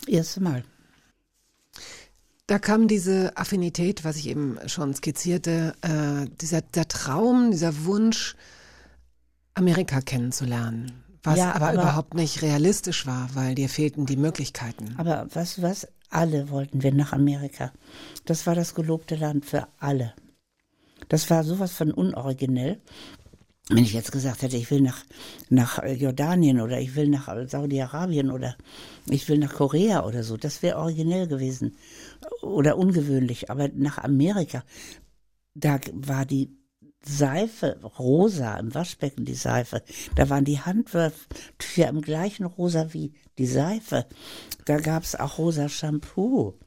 Erste 0.07 0.41
Mal. 0.43 0.65
Da 2.47 2.59
kam 2.59 2.89
diese 2.89 3.37
Affinität, 3.37 4.05
was 4.05 4.17
ich 4.17 4.29
eben 4.29 4.59
schon 4.67 4.95
skizzierte, 4.95 5.75
äh, 5.81 6.29
dieser 6.41 6.61
der 6.61 6.89
Traum, 6.89 7.51
dieser 7.51 7.85
Wunsch, 7.85 8.35
Amerika 9.55 10.01
kennenzulernen. 10.01 11.03
Was 11.23 11.39
ja, 11.39 11.53
aber, 11.53 11.69
aber, 11.69 11.83
überhaupt 11.83 12.15
nicht 12.15 12.43
realistisch 12.43 13.07
war, 13.07 13.31
weil 13.35 13.55
dir 13.55 13.69
fehlten 13.69 14.07
die 14.07 14.17
Möglichkeiten. 14.17 14.95
Aber 14.99 15.29
du 15.57 15.63
was? 15.63 15.87
Alle 16.11 16.51
wollten 16.51 16.83
wir 16.83 16.93
nach 16.93 17.13
Amerika. 17.13 17.73
Das 18.25 18.47
war 18.47 18.55
das 18.55 18.75
gelobte 18.75 19.15
Land 19.15 19.47
für 19.47 19.69
alle. 19.79 20.15
Das 21.09 21.31
war 21.31 21.45
sowas 21.45 21.73
von 21.73 21.93
unoriginell. 21.93 22.81
Wenn 23.75 23.85
ich 23.85 23.95
jetzt 23.95 24.13
gesagt 24.13 24.43
hätte, 24.43 24.59
ich 24.59 24.71
will 24.71 24.83
nach, 24.83 25.03
nach 25.49 25.83
Jordanien 25.83 26.61
oder 26.61 26.79
ich 26.79 26.95
will 26.95 27.09
nach 27.09 27.35
Saudi-Arabien 27.47 28.31
oder 28.31 28.55
ich 29.09 29.27
will 29.29 29.39
nach 29.39 29.55
Korea 29.55 30.05
oder 30.05 30.23
so, 30.25 30.37
das 30.37 30.63
wäre 30.63 30.77
originell 30.77 31.27
gewesen 31.27 31.77
oder 32.43 32.77
ungewöhnlich. 32.77 33.51
Aber 33.51 33.69
nach 33.75 33.97
Amerika, 33.97 34.63
da 35.55 35.81
war 35.95 36.27
die 36.27 36.51
Seife 37.03 37.81
rosa 37.99 38.59
im 38.59 38.75
Waschbecken, 38.75 39.25
die 39.25 39.35
Seife. 39.35 39.83
Da 40.17 40.29
waren 40.29 40.45
die 40.45 40.61
Handtücher 40.61 41.89
im 41.89 42.03
gleichen 42.03 42.45
rosa 42.45 42.93
wie 42.93 43.15
die 43.39 43.47
Seife. 43.47 44.05
Da 44.67 44.81
gab 44.81 45.03
es 45.03 45.15
auch 45.15 45.39
rosa 45.39 45.71
Shampoo. 45.71 46.59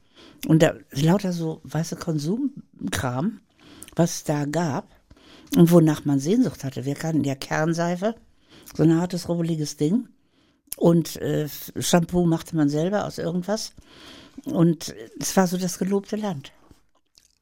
Und 0.48 0.60
da 0.60 0.74
lauter 0.90 1.32
so 1.32 1.60
weiße 1.62 1.94
Konsumkram, 1.94 3.40
was 3.94 4.16
es 4.16 4.24
da 4.24 4.44
gab 4.44 4.95
und 5.54 5.70
wonach 5.70 6.04
man 6.04 6.18
Sehnsucht 6.18 6.64
hatte. 6.64 6.84
Wir 6.84 6.94
kannten 6.94 7.24
ja 7.24 7.34
Kernseife, 7.34 8.14
so 8.74 8.82
ein 8.82 8.98
hartes, 8.98 9.28
rubbeliges 9.28 9.76
Ding. 9.76 10.08
Und 10.76 11.16
äh, 11.16 11.48
Shampoo 11.78 12.26
machte 12.26 12.56
man 12.56 12.68
selber 12.68 13.06
aus 13.06 13.18
irgendwas. 13.18 13.72
Und 14.44 14.94
es 15.18 15.36
war 15.36 15.46
so 15.46 15.56
das 15.56 15.78
gelobte 15.78 16.16
Land. 16.16 16.52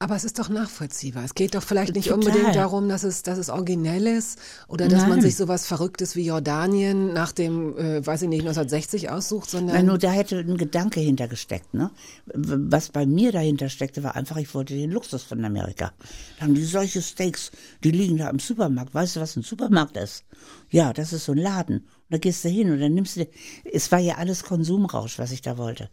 Aber 0.00 0.16
es 0.16 0.24
ist 0.24 0.40
doch 0.40 0.48
nachvollziehbar. 0.48 1.24
Es 1.24 1.34
geht 1.34 1.54
doch 1.54 1.62
vielleicht 1.62 1.94
nicht 1.94 2.08
Total. 2.08 2.28
unbedingt 2.28 2.56
darum, 2.56 2.88
dass 2.88 3.04
es, 3.04 3.22
dass 3.22 3.38
es 3.38 3.48
originell 3.48 4.06
ist 4.08 4.38
oder 4.66 4.88
dass 4.88 5.02
Nein. 5.02 5.10
man 5.10 5.20
sich 5.20 5.36
sowas 5.36 5.66
Verrücktes 5.66 6.16
wie 6.16 6.26
Jordanien 6.26 7.12
nach 7.12 7.30
dem, 7.30 7.78
äh, 7.78 8.04
weiß 8.04 8.22
ich 8.22 8.28
nicht, 8.28 8.40
1960 8.40 9.10
aussucht, 9.10 9.48
sondern. 9.48 9.76
Nein, 9.76 9.86
nur 9.86 9.98
da 9.98 10.10
hätte 10.10 10.40
ein 10.40 10.56
Gedanke 10.56 10.98
hintergesteckt, 10.98 11.72
ne? 11.74 11.90
Was 12.26 12.88
bei 12.88 13.06
mir 13.06 13.30
dahinter 13.30 13.68
steckte, 13.68 14.02
war 14.02 14.16
einfach, 14.16 14.36
ich 14.36 14.52
wollte 14.52 14.74
den 14.74 14.90
Luxus 14.90 15.22
von 15.22 15.44
Amerika. 15.44 15.92
Da 16.38 16.44
haben 16.44 16.54
die 16.54 16.64
solche 16.64 17.00
Steaks, 17.00 17.52
die 17.84 17.92
liegen 17.92 18.18
da 18.18 18.28
im 18.30 18.40
Supermarkt. 18.40 18.94
Weißt 18.94 19.14
du, 19.14 19.20
was 19.20 19.36
ein 19.36 19.42
Supermarkt 19.42 19.96
ist? 19.96 20.24
Ja, 20.70 20.92
das 20.92 21.12
ist 21.12 21.24
so 21.24 21.32
ein 21.32 21.38
Laden. 21.38 21.76
Und 21.76 21.86
da 22.10 22.18
gehst 22.18 22.44
du 22.44 22.48
hin 22.48 22.70
und 22.72 22.80
dann 22.80 22.94
nimmst 22.94 23.16
du, 23.16 23.26
es 23.72 23.90
war 23.92 24.00
ja 24.00 24.16
alles 24.16 24.42
Konsumrausch, 24.42 25.18
was 25.20 25.30
ich 25.30 25.40
da 25.40 25.56
wollte. 25.56 25.88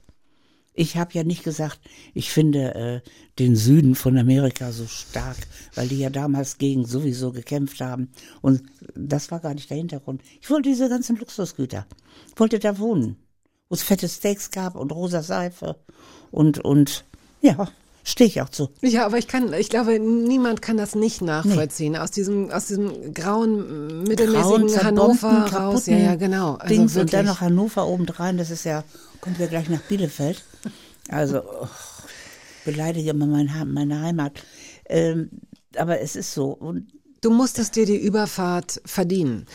Ich 0.73 0.95
habe 0.95 1.13
ja 1.13 1.23
nicht 1.23 1.43
gesagt, 1.43 1.79
ich 2.13 2.31
finde 2.31 2.75
äh, 2.75 3.01
den 3.39 3.55
Süden 3.55 3.95
von 3.95 4.17
Amerika 4.17 4.71
so 4.71 4.87
stark, 4.87 5.37
weil 5.75 5.89
die 5.89 5.99
ja 5.99 6.09
damals 6.09 6.57
gegen 6.57 6.85
sowieso 6.85 7.31
gekämpft 7.31 7.81
haben. 7.81 8.09
Und 8.41 8.63
das 8.95 9.31
war 9.31 9.41
gar 9.41 9.53
nicht 9.53 9.69
der 9.69 9.77
Hintergrund. 9.77 10.21
Ich 10.41 10.49
wollte 10.49 10.69
diese 10.69 10.87
ganzen 10.87 11.17
Luxusgüter. 11.17 11.85
Ich 12.33 12.39
wollte 12.39 12.59
da 12.59 12.79
wohnen, 12.79 13.17
wo 13.67 13.75
es 13.75 13.83
fette 13.83 14.07
Steaks 14.07 14.51
gab 14.51 14.75
und 14.75 14.93
rosa 14.93 15.23
Seife 15.23 15.75
und, 16.31 16.59
und 16.59 17.03
ja, 17.41 17.67
stehe 18.03 18.29
ich 18.29 18.41
auch 18.41 18.49
zu. 18.49 18.69
Ja, 18.81 19.05
aber 19.05 19.17
ich 19.17 19.27
kann, 19.27 19.51
ich 19.53 19.69
glaube, 19.69 19.99
niemand 19.99 20.61
kann 20.61 20.77
das 20.77 20.95
nicht 20.95 21.21
nachvollziehen. 21.21 21.93
Nee. 21.93 21.99
Aus 21.99 22.11
diesem, 22.11 22.49
aus 22.49 22.67
diesem 22.67 23.13
grauen, 23.13 24.03
mittelmäßigen 24.03 24.67
grauen, 24.67 24.83
Hannover 24.83 25.51
raus. 25.51 25.87
Ja, 25.87 25.97
ja, 25.97 26.15
genau. 26.15 26.55
Also 26.55 26.73
Dings 26.73 26.95
und 26.95 27.11
dann 27.11 27.25
noch 27.25 27.41
Hannover 27.41 27.87
obendrein, 27.87 28.37
das 28.37 28.51
ist 28.51 28.63
ja, 28.63 28.85
kommt 29.19 29.37
ja 29.39 29.47
gleich 29.47 29.69
nach 29.69 29.81
Bielefeld. 29.81 30.43
Also, 31.09 31.43
oh, 31.43 31.67
beleidige 32.65 33.11
immer 33.11 33.25
mein, 33.25 33.49
meine 33.67 34.01
Heimat. 34.01 34.43
Ähm, 34.87 35.29
aber 35.75 36.01
es 36.01 36.15
ist 36.15 36.33
so. 36.33 36.51
Und 36.51 36.87
du 37.21 37.31
musstest 37.31 37.75
dir 37.75 37.85
die 37.85 37.97
Überfahrt 37.97 38.81
verdienen. 38.85 39.45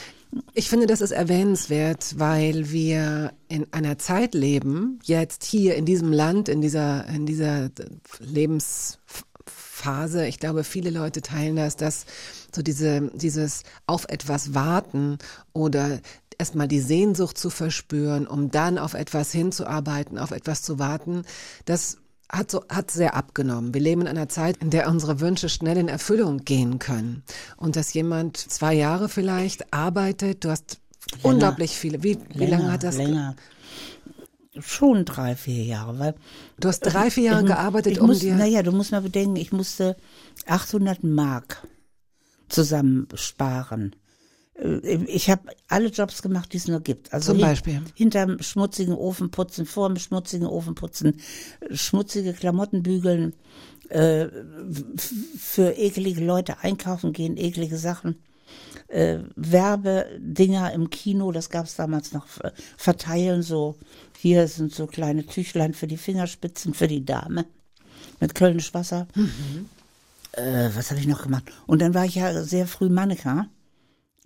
Ich 0.55 0.69
finde, 0.69 0.87
das 0.87 1.01
ist 1.01 1.13
erwähnenswert, 1.13 2.19
weil 2.19 2.71
wir 2.71 3.33
in 3.49 3.73
einer 3.73 3.99
Zeit 3.99 4.35
leben, 4.35 4.99
jetzt 5.05 5.45
hier 5.45 5.77
in 5.77 5.87
diesem 5.87 6.13
Land, 6.13 6.49
in 6.49 6.61
dieser, 6.61 7.07
in 7.07 7.27
dieser 7.27 7.71
Lebensphase. 8.19 10.27
Ich 10.27 10.39
glaube, 10.39 10.65
viele 10.65 10.91
Leute 10.91 11.23
teilen 11.23 11.57
das, 11.57 11.77
dass 11.77 12.07
so 12.57 12.63
diese, 12.63 13.11
dieses 13.15 13.63
auf 13.87 14.07
etwas 14.09 14.55
warten 14.55 15.19
oder 15.53 16.01
erstmal 16.39 16.69
die 16.69 16.81
Sehnsucht 16.81 17.39
zu 17.39 17.51
verspüren, 17.51 18.27
um 18.27 18.51
dann 18.51 18.79
auf 18.79 18.95
etwas 18.95 19.31
hinzuarbeiten, 19.31 20.19
auf 20.19 20.33
etwas 20.33 20.63
zu 20.63 20.79
warten, 20.79 21.23
das 21.65 21.99
hat 22.31 22.51
so, 22.51 22.65
hat 22.69 22.91
sehr 22.91 23.15
abgenommen. 23.15 23.73
Wir 23.73 23.81
leben 23.81 24.01
in 24.01 24.09
einer 24.09 24.29
Zeit, 24.29 24.57
in 24.57 24.71
der 24.71 24.89
unsere 24.89 25.21
Wünsche 25.21 25.49
schnell 25.49 25.77
in 25.77 25.89
Erfüllung 25.89 26.39
gehen 26.39 26.79
können. 26.79 27.23
Und 27.57 27.77
dass 27.77 27.95
jemand 27.95 28.37
zwei 28.37 28.75
Jahre 28.75 29.09
vielleicht 29.09 29.73
arbeitet, 29.73 30.45
du 30.45 30.51
hast 30.51 30.81
länger, 31.13 31.25
unglaublich 31.29 31.77
viele. 31.79 32.03
Wie, 32.03 32.15
länger, 32.15 32.35
wie 32.35 32.47
lange 32.47 32.73
hat 32.73 32.83
das? 32.83 32.97
Länger. 32.97 33.37
Schon 34.59 35.05
drei, 35.05 35.37
vier 35.37 35.63
Jahre, 35.63 35.99
weil. 35.99 36.15
Du 36.59 36.69
hast 36.69 36.81
drei, 36.81 37.11
vier 37.11 37.25
Jahre 37.25 37.43
ich, 37.43 37.47
gearbeitet, 37.47 37.93
ich 37.93 38.01
um 38.01 38.09
muss, 38.09 38.21
dir. 38.21 38.35
Naja, 38.35 38.63
du 38.63 38.73
musst 38.73 38.91
mal 38.91 39.03
bedenken, 39.03 39.37
ich 39.37 39.53
musste 39.53 39.97
800 40.47 41.05
Mark 41.05 41.63
zusammensparen 42.49 43.97
äh, 44.55 45.05
ich 45.07 45.31
habe 45.31 45.43
alle 45.69 45.89
Jobs 45.89 46.23
gemacht, 46.23 46.53
die 46.53 46.59
es 46.59 46.69
nur 46.69 46.81
gibt. 46.81 47.13
Also 47.13 47.33
Zum 47.33 47.41
Beispiel? 47.41 47.83
Hinterm 47.95 48.41
schmutzigen 48.41 48.95
Ofen 48.95 49.31
putzen, 49.31 49.67
vor 49.67 49.89
dem 49.89 49.99
schmutzigen 49.99 50.47
Ofen 50.47 50.75
putzen, 50.75 51.21
schmutzige 51.71 52.33
Klamotten 52.33 52.83
bügeln, 52.83 53.35
äh, 53.89 54.27
für 55.39 55.77
ekelige 55.77 56.25
Leute 56.25 56.59
einkaufen 56.61 57.13
gehen, 57.13 57.37
eklige 57.37 57.79
Sachen. 57.79 58.17
Äh, 58.89 59.19
Werbedinger 59.35 60.73
im 60.73 60.91
Kino, 60.91 61.33
das 61.33 61.51
gab 61.51 61.67
es 61.67 61.75
damals 61.75 62.13
noch, 62.13 62.27
verteilen 62.77 63.43
so, 63.43 63.77
hier 64.19 64.47
sind 64.49 64.73
so 64.73 64.87
kleine 64.87 65.27
Tüchlein 65.27 65.75
für 65.75 65.87
die 65.87 65.97
Fingerspitzen 65.97 66.73
für 66.73 66.87
die 66.87 67.05
Dame 67.05 67.47
mit 68.21 68.35
Kölnisch 68.35 68.73
Wasser. 68.75 69.09
Mhm. 69.15 69.69
Äh, 70.37 70.71
was 70.75 70.91
habe 70.91 71.01
ich 71.01 71.07
noch 71.07 71.23
gemacht? 71.23 71.45
Und 71.67 71.83
dann 71.83 71.95
war 71.95 72.05
ich 72.05 72.15
ja 72.15 72.43
sehr 72.43 72.67
früh 72.67 72.89
Mannequin 72.89 73.47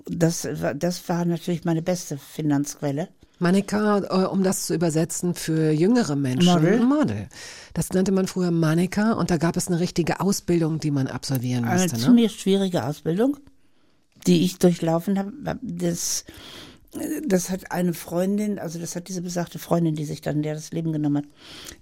das, 0.07 0.49
das 0.77 1.09
war 1.09 1.25
natürlich 1.25 1.65
meine 1.65 1.83
beste 1.83 2.19
Finanzquelle. 2.19 3.09
Mannequin, 3.39 4.05
äh, 4.05 4.27
um 4.27 4.43
das 4.43 4.67
zu 4.67 4.75
übersetzen 4.75 5.35
für 5.35 5.71
jüngere 5.71 6.15
Menschen. 6.15 6.53
Model. 6.53 6.81
Model. 6.81 7.29
Das 7.73 7.91
nannte 7.91 8.13
man 8.13 8.27
früher 8.27 8.51
Mannequin 8.51 9.13
und 9.13 9.31
da 9.31 9.39
gab 9.39 9.57
es 9.57 9.69
eine 9.69 9.81
richtige 9.81 10.21
Ausbildung, 10.21 10.79
die 10.79 10.91
man 10.91 11.07
absolvieren 11.07 11.65
musste. 11.65 11.83
Eine 11.83 11.93
ne? 11.93 11.99
ziemlich 11.99 12.41
schwierige 12.41 12.85
Ausbildung, 12.85 13.39
die 14.27 14.45
ich 14.45 14.59
durchlaufen 14.59 15.19
habe. 15.19 15.33
Das 15.63 16.25
das 17.25 17.51
hat 17.51 17.71
eine 17.71 17.95
Freundin, 17.95 18.59
also 18.59 18.81
das 18.81 18.97
hat 18.97 19.07
diese 19.07 19.23
besagte 19.23 19.61
Freundin, 19.61 19.95
die 19.95 20.05
sich 20.05 20.23
dann 20.23 20.43
der 20.43 20.55
das 20.55 20.73
Leben 20.73 20.93
genommen 20.93 21.19
hat, 21.19 21.25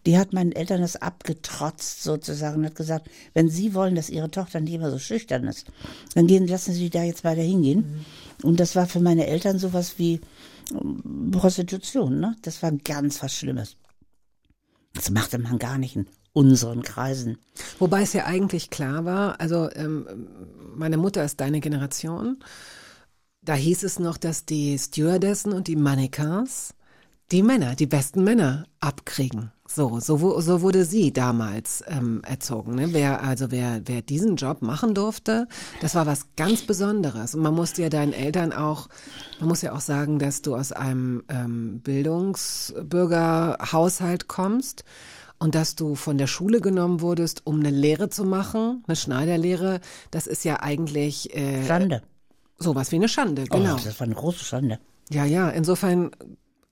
die 0.04 0.18
hat 0.18 0.34
meinen 0.34 0.52
Eltern 0.52 0.82
das 0.82 0.96
abgetrotzt 0.96 2.02
sozusagen 2.02 2.58
und 2.58 2.66
hat 2.66 2.74
gesagt, 2.74 3.08
wenn 3.32 3.48
sie 3.48 3.72
wollen, 3.72 3.94
dass 3.94 4.10
ihre 4.10 4.30
Tochter 4.30 4.60
nicht 4.60 4.74
immer 4.74 4.90
so 4.90 4.98
schüchtern 4.98 5.44
ist, 5.44 5.66
dann 6.14 6.26
gehen, 6.26 6.46
lassen 6.46 6.74
sie 6.74 6.90
da 6.90 7.04
jetzt 7.04 7.24
weiter 7.24 7.40
hingehen. 7.40 8.04
Mhm. 8.42 8.48
Und 8.48 8.60
das 8.60 8.76
war 8.76 8.86
für 8.86 9.00
meine 9.00 9.26
Eltern 9.26 9.58
sowas 9.58 9.94
wie 9.98 10.20
ähm, 10.72 11.30
Prostitution, 11.30 12.20
ne? 12.20 12.36
Das 12.42 12.62
war 12.62 12.72
ganz 12.72 13.22
was 13.22 13.34
Schlimmes. 13.34 13.76
Das 14.92 15.10
machte 15.10 15.38
man 15.38 15.58
gar 15.58 15.78
nicht 15.78 15.96
in 15.96 16.06
unseren 16.34 16.82
Kreisen. 16.82 17.38
Wobei 17.78 18.02
es 18.02 18.12
ja 18.12 18.26
eigentlich 18.26 18.68
klar 18.68 19.04
war, 19.04 19.40
also 19.40 19.70
ähm, 19.74 20.06
meine 20.76 20.98
Mutter 20.98 21.24
ist 21.24 21.40
deine 21.40 21.60
Generation 21.60 22.38
da 23.48 23.54
hieß 23.54 23.82
es 23.82 23.98
noch, 23.98 24.18
dass 24.18 24.44
die 24.44 24.78
Stewardessen 24.78 25.54
und 25.54 25.68
die 25.68 25.76
Mannequins 25.76 26.74
die 27.30 27.42
Männer, 27.42 27.74
die 27.74 27.86
besten 27.86 28.22
Männer 28.22 28.66
abkriegen. 28.80 29.52
So, 29.66 30.00
so, 30.00 30.38
so 30.40 30.60
wurde 30.60 30.84
sie 30.84 31.14
damals 31.14 31.82
ähm, 31.86 32.20
erzogen. 32.26 32.74
Ne? 32.74 32.92
Wer, 32.92 33.22
also 33.22 33.50
wer, 33.50 33.80
wer 33.86 34.02
diesen 34.02 34.36
Job 34.36 34.60
machen 34.60 34.92
durfte, 34.94 35.48
das 35.80 35.94
war 35.94 36.04
was 36.06 36.26
ganz 36.36 36.60
Besonderes. 36.62 37.34
Und 37.34 37.40
man 37.42 37.54
musste 37.54 37.80
ja 37.82 37.88
deinen 37.88 38.12
Eltern 38.12 38.52
auch, 38.52 38.90
man 39.40 39.48
muss 39.48 39.62
ja 39.62 39.72
auch 39.72 39.80
sagen, 39.80 40.18
dass 40.18 40.42
du 40.42 40.54
aus 40.54 40.72
einem 40.72 41.24
ähm, 41.28 41.80
Bildungsbürgerhaushalt 41.80 44.28
kommst 44.28 44.84
und 45.38 45.54
dass 45.54 45.74
du 45.74 45.94
von 45.94 46.18
der 46.18 46.26
Schule 46.26 46.60
genommen 46.60 47.00
wurdest, 47.00 47.46
um 47.46 47.60
eine 47.60 47.70
Lehre 47.70 48.10
zu 48.10 48.24
machen, 48.24 48.84
eine 48.86 48.96
Schneiderlehre. 48.96 49.80
Das 50.10 50.26
ist 50.26 50.44
ja 50.44 50.60
eigentlich 50.60 51.34
äh, 51.34 51.66
Schande. 51.66 52.02
Sowas 52.58 52.90
wie 52.92 52.96
eine 52.96 53.08
Schande, 53.08 53.44
oh, 53.50 53.56
genau. 53.56 53.74
Oh, 53.74 53.80
das 53.82 53.98
war 54.00 54.06
eine 54.06 54.16
große 54.16 54.44
Schande. 54.44 54.78
Ja, 55.10 55.24
ja, 55.24 55.48
insofern 55.50 56.10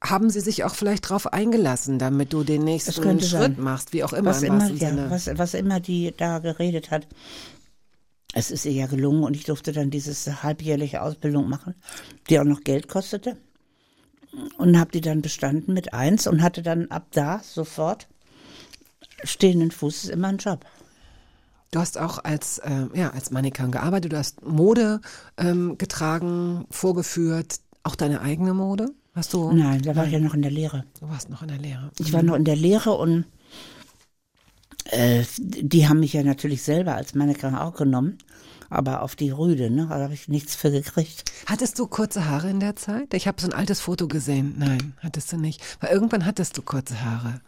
haben 0.02 0.30
sie 0.30 0.40
sich 0.40 0.64
auch 0.64 0.74
vielleicht 0.74 1.08
drauf 1.08 1.32
eingelassen, 1.32 1.98
damit 1.98 2.32
du 2.32 2.44
den 2.44 2.64
nächsten 2.64 2.92
Schritt 2.92 3.22
sein. 3.22 3.56
machst, 3.58 3.92
wie 3.92 4.04
auch 4.04 4.12
immer. 4.12 4.30
Was 4.30 4.42
immer, 4.42 4.70
ja, 4.70 5.10
was, 5.10 5.28
was 5.38 5.54
immer 5.54 5.80
die 5.80 6.12
da 6.16 6.38
geredet 6.38 6.90
hat. 6.90 7.06
Es 8.34 8.50
ist 8.50 8.66
ihr 8.66 8.72
ja 8.72 8.86
gelungen 8.86 9.24
und 9.24 9.34
ich 9.34 9.44
durfte 9.44 9.72
dann 9.72 9.90
diese 9.90 10.42
halbjährliche 10.42 11.00
Ausbildung 11.00 11.48
machen, 11.48 11.74
die 12.28 12.38
auch 12.38 12.44
noch 12.44 12.60
Geld 12.60 12.88
kostete. 12.88 13.36
Und 14.58 14.78
habe 14.78 14.92
die 14.92 15.00
dann 15.00 15.22
bestanden 15.22 15.72
mit 15.72 15.94
eins 15.94 16.26
und 16.26 16.42
hatte 16.42 16.60
dann 16.62 16.90
ab 16.90 17.06
da 17.12 17.40
sofort 17.42 18.06
stehenden 19.24 19.70
Fußes 19.70 20.10
immer 20.10 20.28
einen 20.28 20.38
Job. 20.38 20.66
Du 21.70 21.80
hast 21.80 21.98
auch 21.98 22.22
als, 22.22 22.58
äh, 22.58 22.86
ja, 22.94 23.10
als 23.10 23.30
Mannequin 23.30 23.70
gearbeitet, 23.70 24.12
du 24.12 24.18
hast 24.18 24.44
Mode 24.46 25.00
ähm, 25.36 25.76
getragen, 25.78 26.66
vorgeführt, 26.70 27.60
auch 27.82 27.96
deine 27.96 28.20
eigene 28.20 28.54
Mode? 28.54 28.90
Hast 29.14 29.32
du? 29.32 29.50
Nein, 29.52 29.82
da 29.82 29.96
war 29.96 30.06
ich 30.06 30.12
ja 30.12 30.18
noch 30.18 30.34
in 30.34 30.42
der 30.42 30.50
Lehre. 30.50 30.84
Du 31.00 31.08
warst 31.08 31.30
noch 31.30 31.42
in 31.42 31.48
der 31.48 31.58
Lehre. 31.58 31.90
Ich 31.98 32.12
war 32.12 32.22
noch 32.22 32.34
in 32.34 32.44
der 32.44 32.56
Lehre 32.56 32.92
und 32.92 33.24
äh, 34.90 35.24
die 35.38 35.88
haben 35.88 36.00
mich 36.00 36.12
ja 36.12 36.22
natürlich 36.22 36.62
selber 36.62 36.94
als 36.94 37.14
Mannequin 37.14 37.54
auch 37.54 37.74
genommen, 37.74 38.18
aber 38.68 39.02
auf 39.02 39.16
die 39.16 39.30
Rüde, 39.30 39.70
ne? 39.70 39.86
Da 39.88 40.00
habe 40.00 40.14
ich 40.14 40.28
nichts 40.28 40.54
für 40.54 40.70
gekriegt. 40.70 41.24
Hattest 41.46 41.78
du 41.78 41.86
kurze 41.86 42.26
Haare 42.26 42.50
in 42.50 42.60
der 42.60 42.76
Zeit? 42.76 43.14
Ich 43.14 43.26
habe 43.26 43.40
so 43.40 43.48
ein 43.48 43.54
altes 43.54 43.80
Foto 43.80 44.06
gesehen. 44.06 44.54
Nein, 44.58 44.94
hattest 44.98 45.32
du 45.32 45.38
nicht. 45.38 45.62
Weil 45.80 45.92
irgendwann 45.92 46.26
hattest 46.26 46.58
du 46.58 46.62
kurze 46.62 47.02
Haare. 47.02 47.40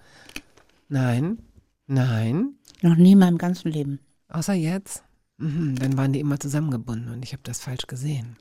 Nein, 0.89 1.39
nein. 1.87 2.55
Noch 2.81 2.97
nie 2.97 3.12
in 3.12 3.19
meinem 3.19 3.39
ganzen 3.39 3.71
Leben. 3.71 4.01
Außer 4.29 4.55
jetzt? 4.55 5.03
Mhm, 5.39 5.76
dann 5.76 5.97
waren 5.97 6.12
die 6.12 6.20
immer 6.20 6.39
zusammengebunden 6.39 7.12
und 7.12 7.24
ich 7.24 7.33
habe 7.33 7.43
das 7.45 7.61
falsch 7.61 7.87
gesehen. 7.87 8.37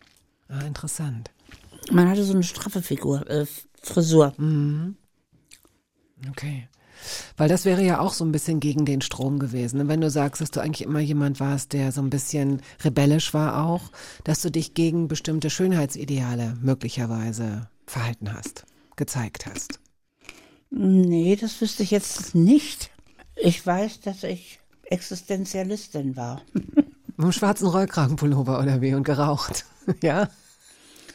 Ah, 0.50 0.62
interessant. 0.62 1.32
Man 1.92 2.10
hatte 2.10 2.24
so 2.24 2.34
eine 2.34 2.44
straffe 2.44 2.82
Figur, 2.82 3.30
äh, 3.30 3.46
Frisur. 3.82 4.34
Mhm. 4.38 4.96
Okay. 6.30 6.68
Weil 7.38 7.48
das 7.48 7.66
wäre 7.66 7.84
ja 7.84 8.00
auch 8.00 8.14
so 8.14 8.26
ein 8.26 8.32
bisschen 8.32 8.60
gegen 8.60 8.86
den 8.86 9.02
Strom 9.02 9.38
gewesen. 9.38 9.80
Und 9.80 9.88
wenn 9.88 10.02
du 10.02 10.10
sagst, 10.10 10.42
dass 10.42 10.52
du 10.52 10.60
eigentlich 10.60 10.82
immer 10.82 11.00
jemand 11.00 11.40
warst, 11.40 11.74
der 11.74 11.92
so 11.92 12.02
ein 12.02 12.10
bisschen 12.10 12.62
rebellisch 12.84 13.34
war 13.36 13.64
auch, 13.66 13.92
dass 14.24 14.42
du 14.42 14.50
dich 14.50 14.74
gegen 14.74 15.08
bestimmte 15.08 15.50
Schönheitsideale 15.50 16.58
möglicherweise 16.62 17.70
verhalten 17.86 18.34
hast, 18.34 18.66
gezeigt 18.96 19.46
hast. 19.46 19.80
Nee, 20.70 21.38
das 21.40 21.62
wüsste 21.62 21.84
ich 21.84 21.92
jetzt 21.92 22.34
nicht. 22.36 22.90
Ich 23.36 23.64
weiß, 23.64 24.02
dass 24.02 24.24
ich 24.24 24.60
Existenzialistin 24.90 26.16
war. 26.16 26.42
Mit 26.54 26.86
einem 27.18 27.32
schwarzen 27.32 27.68
Rollkragenpullover 27.68 28.60
oder 28.60 28.82
wie 28.82 28.94
und 28.94 29.04
geraucht. 29.04 29.66
ja. 30.04 30.30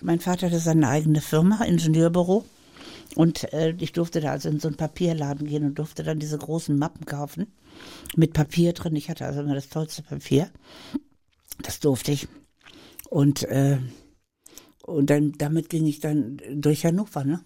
Mein 0.00 0.20
Vater 0.20 0.48
hatte 0.48 0.58
seine 0.58 0.88
eigene 0.88 1.20
Firma, 1.20 1.64
Ingenieurbüro. 1.64 2.44
Und 3.14 3.52
äh, 3.52 3.74
ich 3.78 3.92
durfte 3.92 4.20
da 4.20 4.32
also 4.32 4.48
in 4.48 4.58
so 4.58 4.68
einen 4.68 4.76
Papierladen 4.76 5.46
gehen 5.46 5.64
und 5.64 5.78
durfte 5.78 6.02
dann 6.02 6.18
diese 6.18 6.38
großen 6.38 6.76
Mappen 6.76 7.06
kaufen 7.06 7.46
mit 8.16 8.32
Papier 8.32 8.72
drin. 8.72 8.96
Ich 8.96 9.10
hatte 9.10 9.26
also 9.26 9.40
immer 9.42 9.54
das 9.54 9.68
tollste 9.68 10.02
Papier. 10.02 10.50
Das 11.62 11.80
durfte 11.80 12.12
ich. 12.12 12.28
Und, 13.10 13.42
äh, 13.44 13.78
und 14.84 15.10
dann 15.10 15.32
damit 15.32 15.68
ging 15.68 15.86
ich 15.86 16.00
dann 16.00 16.40
durch 16.54 16.84
Hannover, 16.84 17.24
ne? 17.24 17.40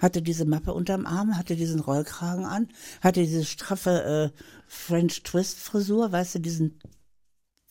Hatte 0.00 0.22
diese 0.22 0.44
Mappe 0.44 0.72
unterm 0.72 1.06
Arm, 1.06 1.36
hatte 1.36 1.56
diesen 1.56 1.80
Rollkragen 1.80 2.44
an, 2.44 2.68
hatte 3.00 3.20
diese 3.20 3.44
straffe 3.44 4.32
äh, 4.34 4.42
French 4.66 5.22
Twist 5.22 5.58
Frisur, 5.58 6.12
weißt 6.12 6.36
du, 6.36 6.40
diesen, 6.40 6.80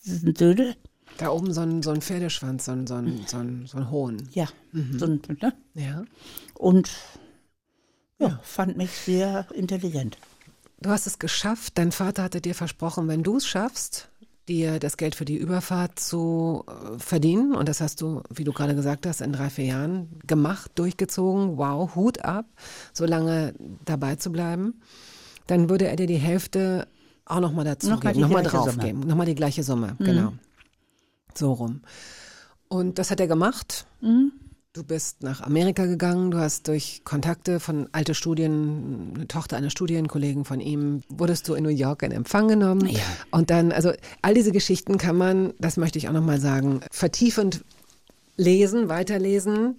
diesen 0.05 0.33
Dödel. 0.33 0.75
Da 1.17 1.29
oben 1.29 1.53
so 1.53 1.61
ein, 1.61 1.81
so 1.81 1.91
ein 1.91 2.01
Pferdeschwanz, 2.01 2.65
so 2.65 2.71
ein, 2.71 2.85
so 2.87 2.95
ein, 2.95 3.25
so 3.27 3.37
ein, 3.37 3.65
so 3.65 3.77
ein 3.77 3.89
hohen. 3.89 4.29
Ja, 4.33 4.47
mhm. 4.71 4.99
so 4.99 5.05
ein, 5.05 5.21
ne? 5.41 5.53
ja. 5.73 6.03
Und 6.53 6.91
ja, 8.19 8.27
ja, 8.27 8.39
fand 8.43 8.77
mich 8.77 8.91
sehr 8.91 9.47
intelligent. 9.53 10.17
Du 10.79 10.89
hast 10.89 11.07
es 11.07 11.17
geschafft. 11.17 11.77
Dein 11.77 11.91
Vater 11.91 12.23
hatte 12.23 12.41
dir 12.41 12.53
versprochen, 12.53 13.07
wenn 13.07 13.23
du 13.23 13.37
es 13.37 13.47
schaffst, 13.47 14.09
dir 14.47 14.79
das 14.79 14.97
Geld 14.97 15.15
für 15.15 15.25
die 15.25 15.37
Überfahrt 15.37 15.99
zu 15.99 16.63
äh, 16.67 16.99
verdienen. 16.99 17.53
Und 17.53 17.69
das 17.69 17.81
hast 17.81 18.01
du, 18.01 18.21
wie 18.33 18.43
du 18.43 18.53
gerade 18.53 18.75
gesagt 18.75 19.05
hast, 19.05 19.21
in 19.21 19.33
drei, 19.33 19.49
vier 19.49 19.65
Jahren 19.65 20.19
gemacht, 20.25 20.71
durchgezogen. 20.75 21.57
Wow, 21.57 21.95
Hut 21.95 22.23
ab, 22.23 22.45
so 22.93 23.05
lange 23.05 23.53
dabei 23.85 24.15
zu 24.15 24.31
bleiben. 24.31 24.81
Dann 25.47 25.69
würde 25.69 25.87
er 25.87 25.95
dir 25.95 26.07
die 26.07 26.15
Hälfte 26.15 26.87
auch 27.25 27.39
nochmal 27.39 27.65
dazu 27.65 27.89
noch 27.89 27.99
geben, 27.99 28.19
nochmal 28.19 28.43
draufgeben. 28.43 29.01
Nochmal 29.01 29.25
die 29.25 29.35
gleiche 29.35 29.63
Summe, 29.63 29.95
mhm. 29.99 30.05
genau. 30.05 30.33
So 31.33 31.53
rum. 31.53 31.81
Und 32.69 32.99
das 32.99 33.11
hat 33.11 33.19
er 33.19 33.27
gemacht. 33.27 33.85
Mhm. 34.01 34.31
Du 34.77 34.83
bist 34.83 35.23
nach 35.23 35.41
Amerika 35.41 35.87
gegangen, 35.87 36.29
du 36.29 36.37
hast 36.37 36.67
durch 36.67 37.01
Kontakte 37.03 37.59
von 37.59 37.89
alte 37.93 38.13
Studien, 38.13 39.13
eine 39.15 39.27
Tochter 39.27 39.57
eines 39.57 39.71
Studienkollegen 39.71 40.45
von 40.45 40.59
ihm, 40.59 41.01
wurdest 41.09 41.47
du 41.47 41.55
in 41.55 41.63
New 41.63 41.71
York 41.71 42.03
in 42.03 42.11
Empfang 42.11 42.47
genommen. 42.47 42.87
Ja. 42.87 42.99
Und 43.31 43.49
dann, 43.49 43.71
also 43.71 43.91
all 44.21 44.35
diese 44.35 44.51
Geschichten 44.51 44.99
kann 44.99 45.17
man, 45.17 45.55
das 45.57 45.77
möchte 45.77 45.97
ich 45.97 46.07
auch 46.07 46.13
nochmal 46.13 46.39
sagen, 46.39 46.81
vertiefend 46.91 47.65
lesen, 48.35 48.87
weiterlesen. 48.87 49.77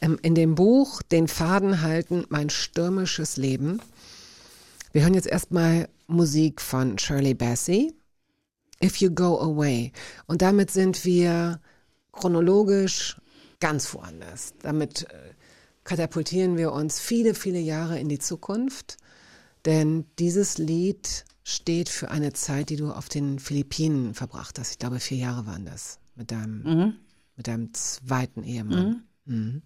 Ähm, 0.00 0.18
in 0.22 0.34
dem 0.34 0.54
Buch 0.54 1.02
Den 1.02 1.28
Faden 1.28 1.82
halten, 1.82 2.24
mein 2.30 2.48
stürmisches 2.48 3.36
Leben. 3.36 3.82
Wir 4.92 5.02
hören 5.02 5.12
jetzt 5.12 5.28
erstmal 5.28 5.90
Musik 6.06 6.62
von 6.62 6.98
Shirley 6.98 7.34
Bassey. 7.34 7.92
If 8.82 8.96
You 8.96 9.10
Go 9.10 9.38
Away. 9.40 9.92
Und 10.26 10.40
damit 10.40 10.70
sind 10.70 11.04
wir 11.04 11.60
chronologisch 12.12 13.18
ganz 13.60 13.92
woanders. 13.94 14.54
Damit 14.62 15.04
äh, 15.10 15.34
katapultieren 15.84 16.56
wir 16.56 16.72
uns 16.72 17.00
viele, 17.00 17.34
viele 17.34 17.58
Jahre 17.58 17.98
in 17.98 18.08
die 18.08 18.18
Zukunft, 18.18 18.96
denn 19.64 20.06
dieses 20.18 20.58
Lied 20.58 21.24
steht 21.44 21.88
für 21.88 22.10
eine 22.10 22.32
Zeit, 22.32 22.68
die 22.68 22.76
du 22.76 22.92
auf 22.92 23.08
den 23.08 23.38
Philippinen 23.38 24.14
verbracht 24.14 24.58
hast. 24.58 24.72
Ich 24.72 24.78
glaube, 24.78 25.00
vier 25.00 25.18
Jahre 25.18 25.46
waren 25.46 25.64
das 25.64 25.98
mit 26.14 26.30
deinem, 26.30 26.62
mhm. 26.62 26.94
mit 27.36 27.48
deinem 27.48 27.72
zweiten 27.72 28.42
Ehemann. 28.42 29.04
Mhm. 29.24 29.34
Mhm. 29.34 29.62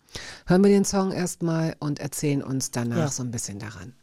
Hören 0.47 0.63
wir 0.63 0.71
den 0.71 0.85
Song 0.85 1.13
erstmal 1.13 1.77
und 1.81 1.99
erzählen 1.99 2.43
uns 2.43 2.71
danach 2.71 2.97
ja. 2.97 3.09
so 3.09 3.23
ein 3.23 3.31
bisschen 3.31 3.59
daran. 3.59 3.95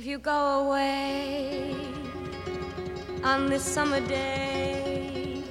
If 0.00 0.06
you 0.06 0.18
go 0.18 0.64
away 0.64 1.76
on 3.22 3.50
this 3.50 3.62
summer 3.62 4.00
day, 4.00 5.42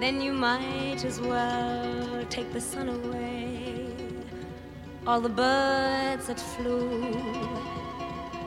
then 0.00 0.22
you 0.22 0.32
might 0.32 1.04
as 1.04 1.20
well 1.20 2.24
take 2.30 2.54
the 2.54 2.60
sun 2.62 2.88
away. 2.88 3.92
All 5.06 5.20
the 5.20 5.28
birds 5.28 6.28
that 6.28 6.40
flew 6.40 7.04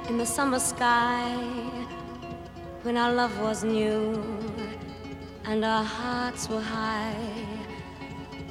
in 0.10 0.18
the 0.18 0.26
summer 0.26 0.58
sky 0.58 1.36
when 2.82 2.98
our 2.98 3.14
love 3.14 3.40
was 3.40 3.64
new 3.64 4.20
and 5.46 5.64
our 5.64 5.84
hearts 5.84 6.50
were 6.50 6.68
high 6.80 7.46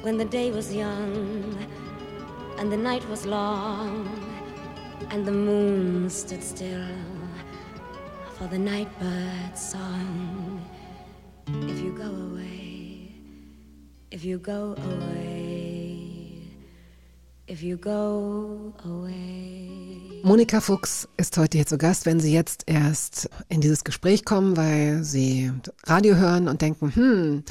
when 0.01 0.15
the 0.15 0.29
day 0.39 0.51
was 0.51 0.73
young 0.73 1.57
and 2.57 2.71
the 2.71 2.77
night 2.77 3.05
was 3.09 3.25
long, 3.25 4.36
and 5.11 5.25
the 5.25 5.31
moon 5.31 6.09
stood 6.09 6.43
still 6.43 6.85
for 8.37 8.47
the 8.47 8.57
nightbird's 8.57 9.71
song. 9.71 10.65
If 11.47 11.79
you 11.81 11.91
go 11.97 12.11
away, 12.31 13.11
if 14.11 14.25
you 14.25 14.37
go 14.37 14.75
away, 14.77 16.41
if 17.47 17.63
you 17.63 17.77
go 17.77 18.73
away. 18.83 20.21
Monika 20.23 20.59
Fuchs 20.59 21.07
ist 21.15 21.37
heute 21.37 21.57
hier 21.57 21.67
zu 21.67 21.77
Gast, 21.77 22.05
wenn 22.05 22.19
Sie 22.19 22.33
jetzt 22.33 22.63
erst 22.65 23.29
in 23.47 23.61
dieses 23.61 23.83
Gespräch 23.83 24.25
kommen, 24.25 24.57
weil 24.57 25.03
Sie 25.03 25.51
Radio 25.85 26.15
hören 26.15 26.49
und 26.49 26.61
denken, 26.61 26.93
hm, 26.93 27.43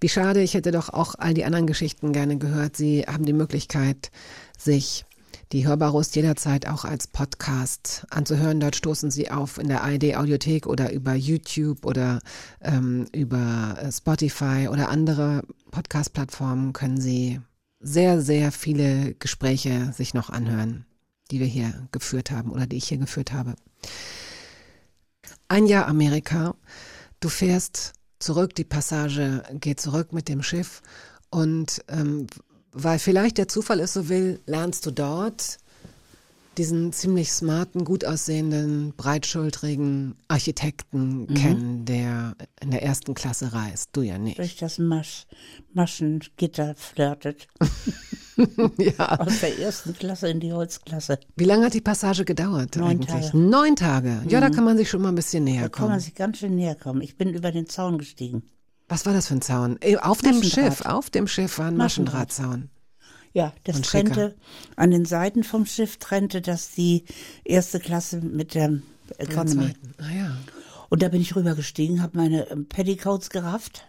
wie 0.00 0.08
schade, 0.08 0.42
ich 0.42 0.54
hätte 0.54 0.72
doch 0.72 0.88
auch 0.88 1.14
all 1.16 1.34
die 1.34 1.44
anderen 1.44 1.66
Geschichten 1.66 2.12
gerne 2.12 2.38
gehört. 2.38 2.76
Sie 2.76 3.02
haben 3.02 3.24
die 3.24 3.32
Möglichkeit, 3.32 4.10
sich 4.58 5.04
die 5.54 5.68
Hörbarust 5.68 6.16
jederzeit 6.16 6.66
auch 6.66 6.84
als 6.84 7.06
Podcast 7.06 8.06
anzuhören. 8.10 8.58
Dort 8.58 8.74
stoßen 8.74 9.12
Sie 9.12 9.30
auf 9.30 9.56
in 9.58 9.68
der 9.68 9.84
ARD 9.84 10.16
Audiothek 10.16 10.66
oder 10.66 10.92
über 10.92 11.14
YouTube 11.14 11.86
oder 11.86 12.18
ähm, 12.60 13.06
über 13.12 13.76
äh, 13.80 13.92
Spotify 13.92 14.66
oder 14.68 14.88
andere 14.88 15.44
Podcast-Plattformen 15.70 16.72
können 16.72 17.00
Sie 17.00 17.40
sehr, 17.78 18.20
sehr 18.20 18.50
viele 18.50 19.14
Gespräche 19.14 19.92
sich 19.92 20.12
noch 20.12 20.28
anhören, 20.28 20.86
die 21.30 21.38
wir 21.38 21.46
hier 21.46 21.86
geführt 21.92 22.32
haben 22.32 22.50
oder 22.50 22.66
die 22.66 22.76
ich 22.76 22.88
hier 22.88 22.98
geführt 22.98 23.32
habe. 23.32 23.54
Ein 25.46 25.66
Jahr 25.66 25.86
Amerika. 25.86 26.56
Du 27.20 27.28
fährst 27.28 27.92
zurück, 28.18 28.56
die 28.56 28.64
Passage 28.64 29.44
geht 29.52 29.80
zurück 29.80 30.12
mit 30.12 30.28
dem 30.28 30.42
Schiff 30.42 30.82
und 31.30 31.84
ähm, 31.86 32.26
weil 32.74 32.98
vielleicht 32.98 33.38
der 33.38 33.48
Zufall 33.48 33.80
es 33.80 33.92
so 33.94 34.08
will, 34.08 34.40
lernst 34.46 34.84
du 34.86 34.90
dort 34.90 35.58
diesen 36.58 36.92
ziemlich 36.92 37.32
smarten, 37.32 37.84
gut 37.84 38.04
aussehenden, 38.04 38.92
breitschultrigen 38.96 40.14
Architekten 40.28 41.22
mhm. 41.22 41.34
kennen, 41.34 41.84
der 41.84 42.36
in 42.60 42.70
der 42.70 42.82
ersten 42.84 43.14
Klasse 43.14 43.52
reist. 43.52 43.88
Du 43.92 44.02
ja 44.02 44.18
nicht. 44.18 44.38
Durch 44.38 44.56
das 44.56 44.78
Masch 44.78 45.26
Maschengitter 45.72 46.74
flirtet. 46.76 47.48
ja. 48.78 49.18
Aus 49.18 49.40
der 49.40 49.58
ersten 49.58 49.94
Klasse 49.94 50.28
in 50.28 50.38
die 50.38 50.52
Holzklasse. 50.52 51.18
Wie 51.36 51.44
lange 51.44 51.66
hat 51.66 51.74
die 51.74 51.80
Passage 51.80 52.24
gedauert 52.24 52.76
Neun 52.76 52.88
eigentlich? 52.90 53.26
Tage. 53.30 53.36
Neun 53.36 53.74
Tage. 53.74 54.22
Ja, 54.28 54.40
da 54.40 54.48
Mhm. 54.48 54.52
kann 54.54 54.64
man 54.64 54.76
sich 54.76 54.88
schon 54.88 55.02
mal 55.02 55.08
ein 55.08 55.14
bisschen 55.16 55.42
näher 55.42 55.62
Da 55.62 55.68
kann 55.70 55.86
man 55.86 55.90
kommen. 55.94 56.00
sich 56.00 56.14
ganz 56.14 56.38
schön 56.38 56.54
näher 56.54 56.76
kommen. 56.76 57.00
Ich 57.02 57.16
bin 57.16 57.30
über 57.34 57.50
den 57.50 57.66
Zaun 57.66 57.98
gestiegen. 57.98 58.44
Was 58.88 59.06
war 59.06 59.12
das 59.12 59.28
für 59.28 59.34
ein 59.34 59.42
Zaun? 59.42 59.78
Äh, 59.80 59.96
Auf 59.96 60.20
dem. 60.20 60.42
Schiff, 60.42 60.82
auf 60.82 61.10
dem 61.10 61.26
Schiff 61.26 61.58
war 61.58 61.66
ein 61.68 61.76
Maschendraht. 61.76 62.28
Maschendrahtzaun. 62.28 62.70
Ja, 63.32 63.52
das 63.64 63.76
Und 63.76 63.86
schicker. 63.86 64.12
trennte, 64.12 64.36
an 64.76 64.90
den 64.92 65.04
Seiten 65.04 65.42
vom 65.42 65.66
Schiff 65.66 65.96
trennte 65.96 66.40
das 66.40 66.70
die 66.72 67.04
erste 67.44 67.80
Klasse 67.80 68.20
mit 68.20 68.54
der 68.54 68.78
Economy. 69.18 69.72
Zweiten. 69.72 69.94
Ah 69.98 70.12
ja. 70.14 70.36
Und 70.88 71.02
da 71.02 71.08
bin 71.08 71.20
ich 71.20 71.34
rübergestiegen, 71.34 72.00
habe 72.00 72.16
meine 72.16 72.48
ähm, 72.50 72.66
Petticoats 72.68 73.30
gerafft, 73.30 73.86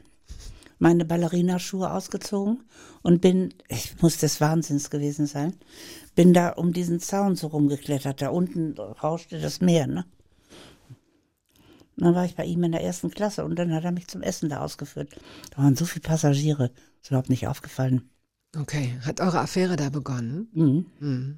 meine 0.79 1.05
Ballerinaschuhe 1.05 1.91
ausgezogen 1.91 2.63
und 3.03 3.21
bin, 3.21 3.53
ich 3.67 4.01
muss 4.01 4.17
des 4.17 4.41
Wahnsinns 4.41 4.89
gewesen 4.89 5.27
sein, 5.27 5.53
bin 6.15 6.33
da 6.33 6.49
um 6.49 6.73
diesen 6.73 6.99
Zaun 6.99 7.35
so 7.35 7.47
rumgeklettert. 7.47 8.23
Da 8.23 8.29
unten 8.29 8.75
rauschte 8.79 9.39
das 9.39 9.61
Meer, 9.61 9.85
ne? 9.85 10.05
Und 11.97 12.03
dann 12.05 12.15
war 12.15 12.25
ich 12.25 12.35
bei 12.35 12.45
ihm 12.45 12.63
in 12.63 12.71
der 12.73 12.83
ersten 12.83 13.09
Klasse 13.09 13.45
und 13.45 13.57
dann 13.57 13.73
hat 13.73 13.83
er 13.85 13.91
mich 13.91 14.07
zum 14.07 14.21
Essen 14.21 14.49
da 14.49 14.59
ausgeführt. 14.59 15.09
Da 15.55 15.63
waren 15.63 15.75
so 15.75 15.85
viele 15.85 16.01
Passagiere, 16.03 16.71
ist 17.01 17.09
überhaupt 17.09 17.29
nicht 17.29 17.47
aufgefallen. 17.47 18.09
Okay. 18.57 18.97
Hat 19.05 19.21
eure 19.21 19.39
Affäre 19.39 19.75
da 19.75 19.89
begonnen? 19.89 20.47
Mhm. 20.99 21.37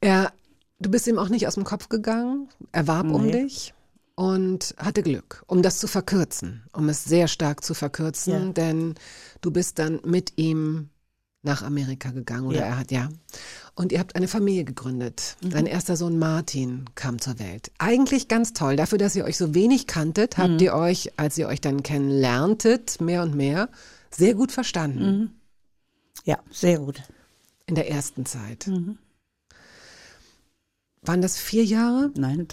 Er, 0.00 0.32
du 0.80 0.90
bist 0.90 1.06
ihm 1.06 1.18
auch 1.18 1.28
nicht 1.28 1.46
aus 1.46 1.54
dem 1.54 1.64
Kopf 1.64 1.88
gegangen. 1.88 2.48
Er 2.72 2.86
warb 2.86 3.10
um 3.10 3.26
Nee. 3.26 3.42
dich 3.44 3.74
und 4.16 4.74
hatte 4.78 5.02
Glück, 5.02 5.42
um 5.46 5.62
das 5.62 5.78
zu 5.78 5.86
verkürzen, 5.88 6.64
um 6.72 6.88
es 6.88 7.04
sehr 7.04 7.26
stark 7.28 7.64
zu 7.64 7.74
verkürzen, 7.74 8.32
Ja. 8.46 8.52
denn 8.52 8.94
du 9.40 9.50
bist 9.50 9.78
dann 9.78 10.00
mit 10.04 10.34
ihm 10.36 10.90
nach 11.44 11.62
Amerika 11.62 12.10
gegangen 12.10 12.46
oder 12.46 12.58
Ja. 12.60 12.64
er 12.66 12.78
hat 12.78 12.90
ja. 12.90 13.08
Und 13.74 13.92
ihr 13.92 13.98
habt 13.98 14.14
eine 14.16 14.28
Familie 14.28 14.64
gegründet. 14.64 15.36
Mhm. 15.42 15.50
Dein 15.50 15.66
erster 15.66 15.96
Sohn 15.96 16.18
Martin 16.18 16.84
kam 16.94 17.20
zur 17.20 17.38
Welt. 17.38 17.70
Eigentlich 17.78 18.28
ganz 18.28 18.52
toll. 18.52 18.76
Dafür, 18.76 18.98
dass 18.98 19.16
ihr 19.16 19.24
euch 19.24 19.36
so 19.36 19.54
wenig 19.54 19.86
kanntet, 19.86 20.36
Mhm. 20.38 20.42
habt 20.42 20.62
ihr 20.62 20.74
euch, 20.74 21.12
als 21.18 21.36
ihr 21.38 21.48
euch 21.48 21.60
dann 21.60 21.82
kennenlerntet, 21.82 23.00
mehr 23.00 23.22
und 23.22 23.34
mehr, 23.34 23.68
sehr 24.10 24.34
gut 24.34 24.52
verstanden 24.52 25.18
Mhm. 25.18 25.30
Ja, 26.24 26.38
sehr 26.50 26.78
gut. 26.78 27.02
in 27.66 27.74
der 27.74 27.90
ersten 27.90 28.26
Zeit. 28.26 28.66
Mhm. 28.66 28.98
Waren 31.02 31.22
das 31.22 31.36
vier 31.38 31.64
Jahre? 31.64 32.10
Nein, 32.16 32.46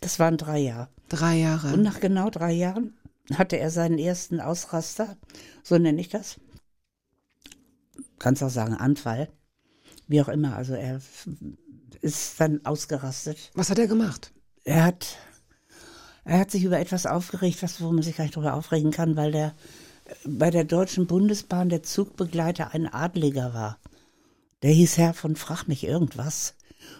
das 0.00 0.18
waren 0.18 0.36
drei 0.36 0.58
Jahre. 0.58 0.88
Drei 1.08 1.36
Jahre. 1.38 1.72
Und 1.72 1.82
nach 1.82 2.00
genau 2.00 2.30
drei 2.30 2.52
Jahren 2.52 2.94
hatte 3.34 3.58
er 3.58 3.70
seinen 3.70 3.98
ersten 3.98 4.40
Ausraster, 4.40 5.16
so 5.62 5.78
nenne 5.78 6.00
ich 6.00 6.08
das. 6.08 6.36
Kannst 8.18 8.42
auch 8.42 8.50
sagen 8.50 8.74
Anfall, 8.74 9.28
wie 10.08 10.20
auch 10.22 10.28
immer. 10.28 10.56
Also 10.56 10.74
er 10.74 11.00
ist 12.00 12.40
dann 12.40 12.64
ausgerastet. 12.64 13.50
Was 13.54 13.70
hat 13.70 13.78
er 13.78 13.86
gemacht? 13.86 14.32
Er 14.64 14.84
hat, 14.84 15.16
er 16.24 16.40
hat 16.40 16.50
sich 16.50 16.64
über 16.64 16.78
etwas 16.78 17.06
aufgeregt, 17.06 17.62
was 17.62 17.80
wo 17.80 17.92
man 17.92 18.02
sich 18.02 18.16
gar 18.16 18.24
nicht 18.24 18.36
drüber 18.36 18.54
aufregen 18.54 18.90
kann, 18.90 19.16
weil 19.16 19.32
der 19.32 19.54
bei 20.24 20.50
der 20.50 20.64
Deutschen 20.64 21.06
Bundesbahn 21.06 21.68
der 21.68 21.82
Zugbegleiter 21.82 22.72
ein 22.72 22.86
Adliger 22.86 23.54
war. 23.54 23.78
Der 24.62 24.70
hieß 24.70 24.98
Herr 24.98 25.14
von 25.14 25.36
Frach 25.36 25.66
mich 25.66 25.84
irgendwas. 25.84 26.54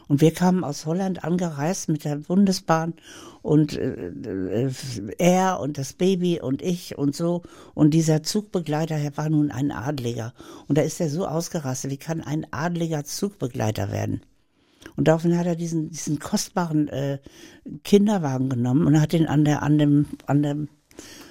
Und 0.09 0.21
wir 0.21 0.33
kamen 0.33 0.65
aus 0.65 0.87
Holland 0.87 1.25
angereist 1.25 1.89
mit 1.89 2.05
der 2.05 2.17
Bundesbahn 2.17 2.95
und 3.43 3.77
äh, 3.77 4.09
äh, 4.09 4.71
er 5.19 5.61
und 5.61 5.79
das 5.79 5.93
Baby 5.93 6.41
und 6.41 6.63
ich 6.63 6.99
und 6.99 7.15
so. 7.15 7.43
Und 7.75 7.93
dieser 7.93 8.23
Zugbegleiter 8.23 8.99
war 9.17 9.29
nun 9.29 9.51
ein 9.51 9.71
Adliger. 9.71 10.35
Und 10.69 10.79
da 10.79 10.83
ist 10.83 11.01
er 11.01 11.09
so 11.11 11.27
ausgerastet, 11.27 11.91
wie 11.91 11.97
kann 11.97 12.21
ein 12.21 12.47
Adliger 12.53 13.05
Zugbegleiter 13.05 13.93
werden? 13.93 14.23
Und 14.97 15.09
daraufhin 15.09 15.39
hat 15.39 15.47
er 15.47 15.57
diesen, 15.57 15.91
diesen 15.91 16.19
kostbaren 16.19 16.89
äh, 16.89 17.19
Kinderwagen 17.85 18.49
genommen 18.49 18.87
und 18.87 19.01
hat 19.01 19.13
ihn 19.13 19.27
an 19.27 19.45
der, 19.45 19.63
an 19.63 19.79
dem, 19.79 20.07
an 20.27 20.43
dem, 20.43 20.69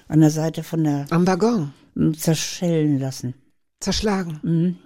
an 0.07 0.19
der 0.19 0.29
Seite 0.29 0.63
von 0.63 0.83
der 0.83 1.07
Am 1.09 1.25
Waggon. 1.25 1.73
zerschellen 2.17 2.99
lassen. 2.99 3.33
Zerschlagen. 3.79 4.39
Mhm. 4.43 4.77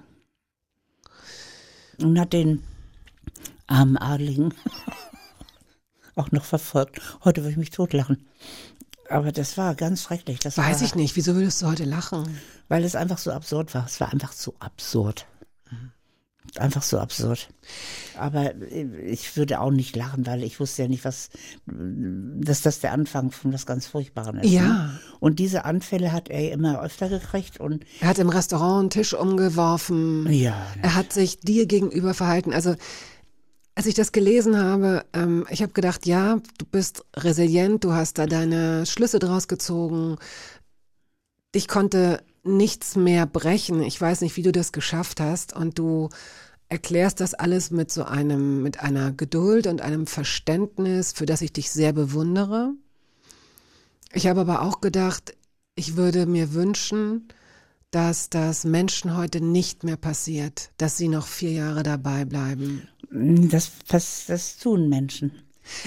Und 2.03 2.19
hat 2.19 2.33
den 2.33 2.63
armen 3.69 3.97
Adligen 3.97 4.53
auch 6.15 6.31
noch 6.31 6.43
verfolgt. 6.45 6.99
Heute 7.23 7.41
würde 7.41 7.51
ich 7.51 7.57
mich 7.57 7.69
totlachen. 7.71 8.27
Aber 9.09 9.31
das 9.31 9.57
war 9.57 9.73
ganz 9.75 10.03
schrecklich. 10.03 10.39
Das 10.39 10.57
Weiß 10.57 10.79
war, 10.79 10.85
ich 10.85 10.95
nicht. 10.95 11.15
Wieso 11.15 11.33
würdest 11.35 11.61
du 11.61 11.67
heute 11.67 11.85
lachen? 11.85 12.37
Weil 12.67 12.83
es 12.83 12.95
einfach 12.95 13.17
so 13.17 13.31
absurd 13.31 13.73
war. 13.73 13.85
Es 13.85 13.99
war 13.99 14.11
einfach 14.11 14.31
so 14.33 14.53
absurd. 14.59 15.25
Einfach 16.57 16.81
so 16.81 16.97
absurd. 16.99 17.49
Aber 18.17 18.55
ich 18.61 19.37
würde 19.37 19.59
auch 19.61 19.69
nicht 19.69 19.95
lachen, 19.95 20.25
weil 20.25 20.43
ich 20.43 20.59
wusste 20.59 20.81
ja 20.83 20.87
nicht, 20.87 21.05
was, 21.05 21.29
dass 21.67 22.61
das 22.61 22.79
der 22.79 22.91
Anfang 22.91 23.29
von 23.31 23.53
was 23.53 23.67
ganz 23.67 23.85
Furchtbarem 23.85 24.39
ist. 24.39 24.49
Ja. 24.51 24.61
Ne? 24.63 24.99
Und 25.19 25.37
diese 25.37 25.65
Anfälle 25.65 26.11
hat 26.11 26.29
er 26.29 26.51
immer 26.51 26.81
öfter 26.81 27.07
gekriegt 27.07 27.59
und 27.59 27.85
Er 28.01 28.07
hat 28.09 28.17
im 28.19 28.29
Restaurant 28.29 28.79
einen 28.79 28.89
Tisch 28.89 29.13
umgeworfen. 29.13 30.31
ja, 30.31 30.65
Er 30.81 30.95
hat 30.95 31.13
sich 31.13 31.39
dir 31.39 31.67
gegenüber 31.67 32.13
verhalten. 32.15 32.51
Also, 32.51 32.75
als 33.79 33.85
ich 33.85 33.95
das 33.95 34.11
gelesen 34.11 34.61
habe, 34.61 35.05
ähm, 35.13 35.45
ich 35.49 35.61
habe 35.61 35.71
gedacht, 35.71 36.05
ja, 36.05 36.41
du 36.57 36.65
bist 36.69 37.05
resilient, 37.15 37.85
du 37.85 37.93
hast 37.93 38.17
da 38.17 38.25
deine 38.25 38.85
Schlüsse 38.85 39.19
draus 39.19 39.47
gezogen. 39.47 40.17
Dich 41.55 41.69
konnte 41.69 42.21
nichts 42.43 42.97
mehr 42.97 43.25
brechen. 43.25 43.81
Ich 43.81 43.99
weiß 44.01 44.19
nicht, 44.19 44.35
wie 44.35 44.41
du 44.41 44.51
das 44.51 44.73
geschafft 44.73 45.21
hast. 45.21 45.55
Und 45.55 45.79
du 45.79 46.09
erklärst 46.67 47.21
das 47.21 47.33
alles 47.33 47.71
mit 47.71 47.89
so 47.89 48.03
einem, 48.03 48.63
mit 48.63 48.81
einer 48.81 49.13
Geduld 49.13 49.65
und 49.65 49.79
einem 49.79 50.07
Verständnis, 50.07 51.13
für 51.13 51.25
das 51.25 51.39
ich 51.39 51.53
dich 51.53 51.71
sehr 51.71 51.93
bewundere. 51.93 52.73
Ich 54.11 54.27
habe 54.27 54.41
aber 54.41 54.61
auch 54.61 54.81
gedacht, 54.81 55.37
ich 55.75 55.95
würde 55.95 56.25
mir 56.25 56.53
wünschen, 56.53 57.29
dass 57.91 58.29
das 58.29 58.65
Menschen 58.65 59.17
heute 59.17 59.41
nicht 59.41 59.83
mehr 59.83 59.97
passiert, 59.97 60.71
dass 60.77 60.97
sie 60.97 61.07
noch 61.07 61.27
vier 61.27 61.51
Jahre 61.51 61.83
dabei 61.83 62.25
bleiben. 62.25 62.87
das, 63.11 63.71
das, 63.87 64.25
das 64.27 64.57
tun 64.57 64.89
Menschen. 64.89 65.31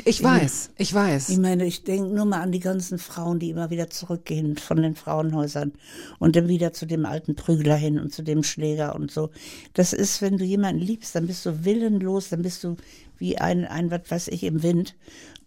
Ich 0.05 0.22
weiß, 0.22 0.70
ich 0.76 0.94
weiß. 0.94 1.30
Ich 1.30 1.38
meine, 1.38 1.66
ich 1.66 1.82
denke 1.82 2.14
nur 2.14 2.24
mal 2.24 2.40
an 2.40 2.53
die 2.53 2.61
ganzen 2.61 2.98
Frauen, 2.98 3.38
die 3.40 3.50
immer 3.50 3.70
wieder 3.70 3.90
zurückgehen 3.90 4.57
von 4.57 4.80
den 4.80 4.94
Frauenhäusern 4.94 5.72
und 6.18 6.36
dann 6.36 6.48
wieder 6.48 6.72
zu 6.72 6.86
dem 6.86 7.05
alten 7.05 7.34
Prügler 7.34 7.76
hin 7.76 7.98
und 7.98 8.12
zu 8.12 8.22
dem 8.22 8.44
Schläger 8.44 8.94
und 8.94 9.11
so. 9.11 9.30
Das 9.74 9.92
ist, 9.92 10.22
wenn 10.22 10.38
du 10.38 10.44
jemanden 10.44 10.80
liebst, 10.80 11.14
dann 11.14 11.26
bist 11.26 11.44
du 11.46 11.64
willenlos, 11.64 12.28
dann 12.28 12.42
bist 12.42 12.62
du 12.62 12.76
wie 13.18 13.38
ein, 13.38 13.64
ein 13.64 13.90
was 13.90 14.03
weiß 14.09 14.28
ich, 14.28 14.44
im 14.44 14.62
Wind. 14.62 14.94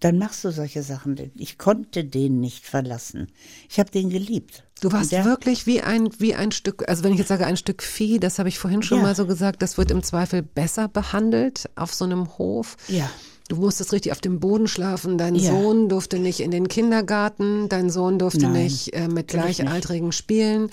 Dann 0.02 0.18
machst 0.18 0.44
du 0.44 0.52
solche 0.52 0.84
Sachen. 0.84 1.32
Ich 1.36 1.58
konnte 1.58 2.04
den 2.04 2.40
nicht 2.40 2.66
verlassen. 2.66 3.28
Ich 3.70 3.80
habe 3.80 3.92
den 3.92 4.10
geliebt. 4.10 4.64
Du 4.82 4.92
warst 4.92 5.12
Der- 5.12 5.24
wirklich 5.26 5.66
wie 5.66 5.82
ein, 5.82 6.10
wie 6.20 6.36
ein 6.36 6.52
Stück, 6.52 6.88
also 6.90 7.04
wenn 7.04 7.14
ich 7.14 7.20
jetzt 7.20 7.30
sage 7.30 7.46
ein 7.46 7.58
Stück 7.58 7.82
Vieh, 7.82 8.20
das 8.20 8.40
habe 8.40 8.50
ich 8.50 8.60
vorhin 8.60 8.84
schon 8.84 8.98
Ja. 8.98 9.04
mal 9.04 9.16
so 9.16 9.26
gesagt, 9.26 9.62
das 9.62 9.78
wird 9.78 9.90
im 9.90 10.04
Zweifel 10.04 10.42
besser 10.42 10.88
behandelt 10.90 11.70
auf 11.76 11.94
so 11.94 12.04
einem 12.06 12.38
Hof. 12.38 12.76
Ja. 12.90 13.10
Du 13.48 13.56
musstest 13.58 13.94
richtig 13.94 14.12
auf 14.12 14.22
dem 14.22 14.40
Boden 14.40 14.68
schlafen. 14.68 15.18
Dein 15.18 15.36
Ja. 15.36 15.52
Sohn 15.52 15.88
durfte 15.88 16.20
nicht 16.20 16.40
in 16.42 16.52
den 16.52 16.68
Kindergarten. 16.68 17.70
Dein 17.70 17.90
Sohn 17.90 18.20
durfte 18.20 18.42
Nein, 18.48 18.64
nicht 18.64 18.94
äh, 18.94 19.08
mit 19.08 19.30
Gleichaltrigen 19.30 20.12
spielen. 20.12 20.72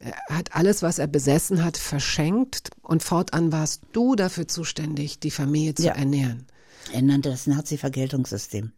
Er 0.00 0.36
hat 0.36 0.54
alles, 0.54 0.82
was 0.82 0.98
er 0.98 1.06
besessen 1.06 1.64
hat, 1.64 1.76
verschenkt. 1.76 2.70
Und 2.82 3.02
fortan 3.02 3.52
warst 3.52 3.82
du 3.92 4.16
dafür 4.16 4.46
zuständig, 4.48 5.18
die 5.20 5.30
Familie 5.30 5.74
zu 5.74 5.84
Ja. 5.84 5.92
ernähren. 5.92 6.46
Er 6.92 7.02
nannte 7.02 7.30
das 7.30 7.46
Nazi-Vergeltungssystem. 7.46 8.72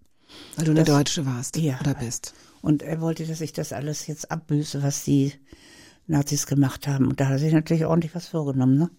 Weil 0.56 0.64
du 0.64 0.70
eine 0.70 0.84
Das- 0.84 0.94
Deutsche 0.94 1.26
warst 1.26 1.56
Ja. 1.56 1.78
oder 1.80 1.94
bist. 1.94 2.32
Und 2.62 2.82
er 2.82 3.00
wollte, 3.00 3.26
dass 3.26 3.40
ich 3.40 3.52
das 3.52 3.72
alles 3.72 4.06
jetzt 4.06 4.30
abbüße, 4.30 4.82
was 4.82 5.04
die 5.04 5.32
Nazis 6.06 6.46
gemacht 6.46 6.86
haben. 6.86 7.06
Und 7.06 7.20
da 7.20 7.26
hat 7.26 7.32
er 7.32 7.38
sich 7.38 7.52
natürlich 7.52 7.86
ordentlich 7.86 8.14
was 8.14 8.28
vorgenommen. 8.28 8.78
Ne? 8.78 8.90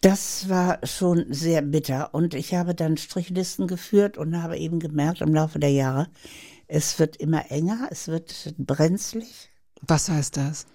Das 0.00 0.48
war 0.48 0.78
schon 0.86 1.26
sehr 1.30 1.62
bitter. 1.62 2.14
Und 2.14 2.34
ich 2.34 2.54
habe 2.54 2.74
dann 2.74 2.96
Strichlisten 2.96 3.66
geführt 3.66 4.18
und 4.18 4.42
habe 4.42 4.58
eben 4.58 4.78
gemerkt 4.78 5.20
im 5.22 5.34
Laufe 5.34 5.58
der 5.58 5.70
Jahre, 5.70 6.08
es 6.66 6.98
wird 6.98 7.16
immer 7.16 7.50
enger, 7.50 7.88
es 7.90 8.08
wird 8.08 8.54
brenzlig. 8.58 9.50
Was 9.80 10.08
heißt 10.08 10.36
das? 10.36 10.66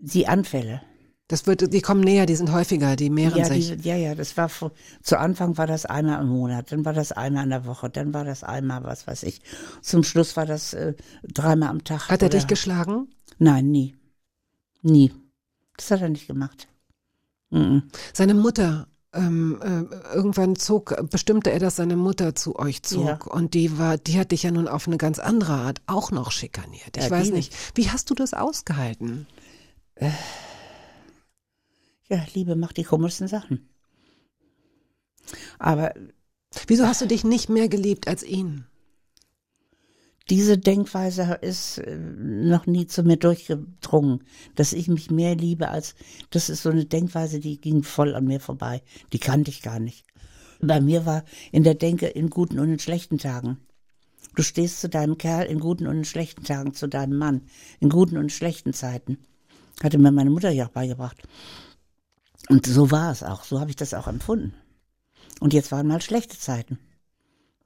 Die 0.00 0.26
Anfälle. 0.26 0.82
Das 1.28 1.46
wird, 1.46 1.72
die 1.72 1.80
kommen 1.80 2.02
näher, 2.02 2.26
die 2.26 2.36
sind 2.36 2.52
häufiger, 2.52 2.96
die 2.96 3.08
mehren 3.08 3.38
Ja, 3.38 3.46
sich. 3.46 3.70
diese, 3.70 3.88
ja, 3.88 3.96
ja, 3.96 4.14
das 4.14 4.36
war 4.36 4.50
vor, 4.50 4.72
zu 5.02 5.18
Anfang 5.18 5.56
war 5.56 5.66
das 5.66 5.86
einmal 5.86 6.20
im 6.20 6.28
Monat, 6.28 6.70
dann 6.70 6.84
war 6.84 6.92
das 6.92 7.12
einmal 7.12 7.44
in 7.44 7.50
der 7.50 7.64
Woche, 7.64 7.88
dann 7.88 8.12
war 8.12 8.24
das 8.24 8.44
einmal, 8.44 8.84
was 8.84 9.06
weiß 9.06 9.22
ich. 9.22 9.40
Zum 9.80 10.02
Schluss 10.02 10.36
war 10.36 10.44
das 10.44 10.74
äh, 10.74 10.92
dreimal 11.22 11.70
am 11.70 11.82
Tag. 11.82 12.10
Hat 12.10 12.20
er 12.20 12.28
dich 12.28 12.46
geschlagen? 12.46 13.08
Nein, 13.38 13.70
nie. 13.70 13.94
Nie. 14.82 15.12
Das 15.78 15.90
hat 15.90 16.02
er 16.02 16.10
nicht 16.10 16.26
gemacht. 16.26 16.68
Mhm. 17.48 17.84
Seine 18.12 18.34
Mutter, 18.34 18.86
ähm, 19.14 19.58
äh, 19.62 20.14
irgendwann 20.14 20.56
zog, 20.56 20.94
bestimmte 21.08 21.50
er, 21.52 21.58
dass 21.58 21.76
seine 21.76 21.96
Mutter 21.96 22.34
zu 22.34 22.58
euch 22.58 22.82
zog. 22.82 23.06
Ja. 23.06 23.32
Und 23.32 23.54
die 23.54 23.78
war, 23.78 23.96
die 23.96 24.18
hat 24.18 24.30
dich 24.30 24.42
ja 24.42 24.50
nun 24.50 24.68
auf 24.68 24.86
eine 24.86 24.98
ganz 24.98 25.18
andere 25.18 25.54
Art 25.54 25.80
auch 25.86 26.10
noch 26.10 26.32
schikaniert. 26.32 26.98
Ich 26.98 27.04
Ja, 27.04 27.10
weiß 27.10 27.28
die- 27.28 27.32
nicht. 27.32 27.54
Wie 27.74 27.88
hast 27.88 28.10
du 28.10 28.14
das 28.14 28.34
ausgehalten? 28.34 29.26
Ja, 32.14 32.26
Liebe 32.34 32.56
macht 32.56 32.76
die 32.76 32.84
komischsten 32.84 33.28
Sachen. 33.28 33.68
Aber 35.58 35.92
Wieso 36.66 36.86
hast 36.86 37.00
du 37.00 37.06
dich 37.06 37.24
nicht 37.24 37.48
mehr 37.48 37.68
geliebt 37.68 38.08
als 38.08 38.22
ihn? 38.22 38.66
diese 40.30 40.56
Denkweise 40.56 41.38
ist 41.42 41.76
äh, 41.78 41.98
noch 41.98 42.66
nie 42.66 42.86
zu 42.86 43.02
mir 43.02 43.18
durchgedrungen, 43.18 44.24
dass 44.54 44.72
ich 44.72 44.88
mich 44.88 45.10
mehr 45.10 45.36
liebe 45.36 45.68
als, 45.68 45.94
das 46.30 46.48
ist 46.48 46.62
so 46.62 46.70
eine 46.70 46.86
Denkweise, 46.86 47.40
die 47.40 47.60
ging 47.60 47.82
voll 47.82 48.14
an 48.14 48.24
mir 48.24 48.40
vorbei. 48.40 48.80
Die 49.12 49.18
kannte 49.18 49.50
ich 49.50 49.60
gar 49.60 49.78
nicht. 49.78 50.06
Bei 50.60 50.80
mir 50.80 51.04
war 51.04 51.24
in 51.52 51.62
der 51.62 51.74
Denke 51.74 52.06
in 52.06 52.30
guten 52.30 52.58
und 52.58 52.70
in 52.70 52.78
schlechten 52.78 53.18
Tagen. 53.18 53.58
Du 54.34 54.42
stehst 54.42 54.80
zu 54.80 54.88
deinem 54.88 55.18
Kerl 55.18 55.44
in 55.44 55.60
guten 55.60 55.86
und 55.86 55.98
in 55.98 56.04
schlechten 56.06 56.42
Tagen, 56.42 56.72
zu 56.72 56.88
deinem 56.88 57.18
Mann, 57.18 57.42
in 57.80 57.90
guten 57.90 58.16
und 58.16 58.32
schlechten 58.32 58.72
Zeiten. 58.72 59.18
Hatte 59.82 59.98
mir 59.98 60.10
meine 60.10 60.30
Mutter 60.30 60.50
ja 60.50 60.66
auch 60.66 60.70
beigebracht. 60.70 61.18
Und 62.48 62.66
so 62.66 62.90
war 62.90 63.10
es 63.10 63.22
auch, 63.22 63.44
so 63.44 63.60
habe 63.60 63.70
ich 63.70 63.76
das 63.76 63.94
auch 63.94 64.06
empfunden. 64.06 64.54
Und 65.40 65.52
jetzt 65.52 65.72
waren 65.72 65.86
mal 65.86 66.00
schlechte 66.00 66.38
Zeiten. 66.38 66.78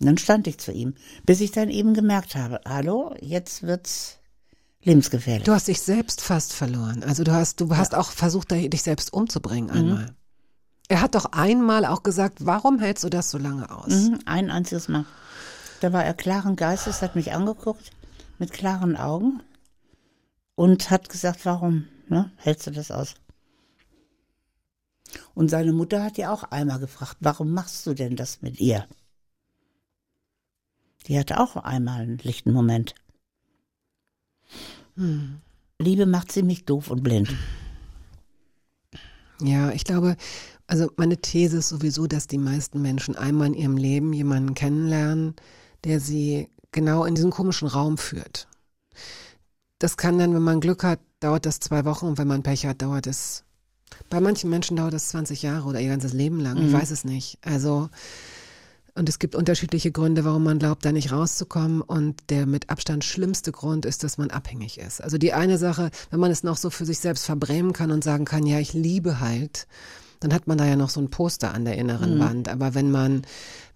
Und 0.01 0.07
dann 0.07 0.19
stand 0.19 0.47
ich 0.47 0.59
zu 0.59 0.73
ihm, 0.73 0.95
bis 1.27 1.41
ich 1.41 1.51
dann 1.51 1.71
eben 1.71 1.95
gemerkt 1.95 2.37
habe, 2.37 2.61
hallo, 2.65 3.15
jetzt 3.21 3.65
wird's 3.65 4.19
lebensgefährlich. 4.83 5.45
Du 5.45 5.53
hast 5.53 5.69
dich 5.69 5.81
selbst 5.81 6.21
fast 6.21 6.53
verloren. 6.53 7.03
Also 7.03 7.25
du 7.25 7.33
hast, 7.33 7.61
du 7.61 7.77
hast 7.77 7.95
auch 7.95 8.11
versucht, 8.13 8.51
dich 8.53 8.83
selbst 8.83 9.13
umzubringen 9.13 9.71
einmal. 9.71 10.15
Er 10.89 11.03
hat 11.03 11.15
doch 11.15 11.27
einmal 11.33 11.85
auch 11.85 12.03
gesagt, 12.03 12.47
warum 12.47 12.79
hältst 12.79 13.05
du 13.05 13.11
das 13.11 13.31
so 13.31 13.39
lange 13.39 13.71
aus? 13.71 13.89
Mhm, 13.89 14.21
ein 14.25 14.51
einziges 14.51 14.89
Mal. 14.89 15.05
Da 15.81 15.93
war 15.93 16.05
er 16.05 16.15
klaren 16.15 16.57
Geistes, 16.57 17.03
hat 17.03 17.15
mich 17.15 17.33
angeguckt 17.33 17.91
mit 18.39 18.53
klaren 18.53 18.97
Augen 18.97 19.43
und 20.55 20.91
hat 20.91 21.09
gesagt, 21.09 21.45
warum 21.45 21.87
ne, 22.09 22.31
hältst 22.37 22.67
du 22.67 22.71
das 22.71 22.91
aus? 22.91 23.15
Und 25.35 25.51
seine 25.51 25.73
Mutter 25.73 26.03
hat 26.03 26.19
ja 26.19 26.33
auch 26.33 26.45
einmal 26.45 26.79
gefragt, 26.79 27.17
warum 27.21 27.53
machst 27.53 27.87
du 27.87 27.95
denn 27.95 28.17
das 28.17 28.43
mit 28.43 28.61
ihr? 28.61 28.87
Die 31.07 31.19
hatte 31.19 31.41
auch 31.41 31.57
einmal 31.57 32.03
einen 32.03 32.19
lichten 32.19 32.53
Moment. 32.53 32.95
Liebe 35.79 36.07
macht 36.07 36.33
ziemlich 36.33 36.65
doof 36.65 36.91
und 36.91 37.03
blind. 37.03 37.35
Ja, 39.41 39.71
ich 39.71 39.85
glaube, 39.85 40.17
also 40.67 40.91
meine 40.97 41.17
These 41.17 41.59
ist 41.59 41.69
sowieso, 41.69 42.07
dass 42.07 42.27
die 42.27 42.39
meisten 42.39 42.83
Menschen 42.83 43.17
einmal 43.17 43.49
in 43.49 43.55
ihrem 43.55 43.77
Leben 43.77 44.13
jemanden 44.13 44.55
kennenlernen, 44.55 45.35
der 45.85 46.01
sie 46.01 46.49
genau 46.73 47.05
in 47.05 47.15
diesen 47.15 47.31
komischen 47.31 47.69
Raum 47.69 47.97
führt. 47.97 48.49
Das 49.79 49.97
kann 49.97 50.19
dann, 50.19 50.35
wenn 50.35 50.43
man 50.43 50.61
Glück 50.61 50.83
hat, 50.83 51.01
dauert 51.21 51.47
das 51.47 51.61
zwei 51.61 51.85
Wochen 51.85 52.07
und 52.07 52.19
wenn 52.19 52.29
man 52.29 52.43
Pech 52.43 52.67
hat, 52.67 52.83
dauert 52.83 53.07
es. 53.07 53.45
Bei 54.11 54.21
manchen 54.21 54.51
Menschen 54.51 54.77
dauert 54.77 54.95
es 54.95 55.09
20 55.09 55.43
Jahre 55.43 55.69
oder 55.69 55.81
ihr 55.81 55.91
ganzes 55.91 56.13
Leben 56.13 56.41
lang. 56.41 56.57
Ich 56.59 56.73
weiß 56.73 56.91
es 56.91 57.05
nicht. 57.05 57.39
Also, 57.43 57.91
und 58.95 59.09
es 59.09 59.19
gibt 59.19 59.35
unterschiedliche 59.35 59.93
Gründe, 59.93 60.25
warum 60.25 60.45
man 60.45 60.59
glaubt, 60.59 60.85
da 60.85 60.93
nicht 60.93 61.13
rauszukommen. 61.13 61.83
Und 61.83 62.31
der 62.31 62.47
mit 62.47 62.71
Abstand 62.71 63.05
schlimmste 63.05 63.53
Grund 63.53 63.85
ist, 63.85 64.03
dass 64.05 64.19
man 64.19 64.31
abhängig 64.31 64.79
ist. 64.79 65.03
Also 65.03 65.19
die 65.19 65.33
eine 65.33 65.59
Sache, 65.59 65.91
wenn 66.11 66.21
man 66.21 66.31
es 66.31 66.43
noch 66.43 66.57
so 66.57 66.71
für 66.71 66.85
sich 66.85 66.99
selbst 66.99 67.25
verbrämen 67.27 67.73
kann 67.73 67.91
und 67.91 68.03
sagen 68.03 68.25
kann, 68.25 68.47
ja, 68.47 68.59
ich 68.59 68.73
liebe 68.73 69.21
halt, 69.21 69.67
dann 70.21 70.35
hat 70.35 70.47
man 70.47 70.59
da 70.59 70.67
ja 70.67 70.77
noch 70.77 70.91
so 70.91 71.01
ein 71.01 71.11
Poster 71.11 71.55
an 71.55 71.65
der 71.65 71.77
inneren 71.77 72.19
Wand. 72.19 72.49
Aber 72.49 72.75
wenn 72.75 72.91
man, 72.91 73.23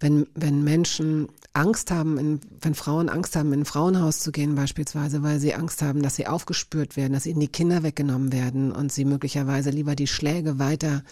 wenn, 0.01 0.26
wenn 0.34 0.64
Menschen 0.64 1.28
Angst 1.53 1.90
haben, 1.90 2.18
in, 2.18 2.40
wenn 2.61 2.74
Frauen 2.74 3.09
Angst 3.09 3.36
haben, 3.36 3.53
in 3.53 3.61
ein 3.61 3.64
Frauenhaus 3.64 4.20
zu 4.20 4.32
gehen 4.32 4.55
beispielsweise, 4.55 5.22
weil 5.22 5.38
sie 5.38 5.55
Angst 5.55 5.82
haben, 5.82 6.03
dass 6.03 6.16
sie 6.16 6.26
aufgespürt 6.26 6.97
werden, 6.97 7.12
dass 7.12 7.26
ihnen 7.26 7.40
die 7.40 7.49
Kinder 7.49 7.82
weggenommen 7.82 8.32
werden 8.32 8.72
und 8.72 8.93
sie 8.93 9.05
möglicherweise 9.05 9.70
lieber 9.70 9.95
die 9.95 10.07
Schläge 10.07 10.59
weiter 10.59 11.03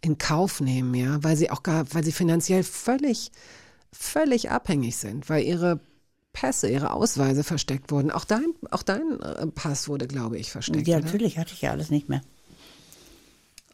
in 0.00 0.18
Kauf 0.18 0.60
nehmen, 0.60 0.94
ja, 0.94 1.22
weil 1.24 1.36
sie 1.36 1.50
auch 1.50 1.62
gar, 1.62 1.92
weil 1.92 2.04
sie 2.04 2.12
finanziell 2.12 2.62
völlig, 2.62 3.32
völlig 3.92 4.50
abhängig 4.50 4.96
sind, 4.96 5.28
weil 5.28 5.42
ihre 5.42 5.80
Pässe, 6.32 6.68
ihre 6.68 6.92
Ausweise 6.92 7.42
versteckt 7.42 7.90
wurden. 7.90 8.12
Auch 8.12 8.24
dein, 8.24 8.52
auch 8.70 8.84
dein 8.84 9.18
äh, 9.20 9.46
Pass 9.48 9.88
wurde, 9.88 10.06
glaube 10.06 10.38
ich, 10.38 10.52
versteckt. 10.52 10.86
Ja, 10.86 11.00
natürlich 11.00 11.38
hatte 11.38 11.52
ich 11.52 11.62
ja 11.62 11.72
alles 11.72 11.90
nicht 11.90 12.08
mehr. 12.08 12.20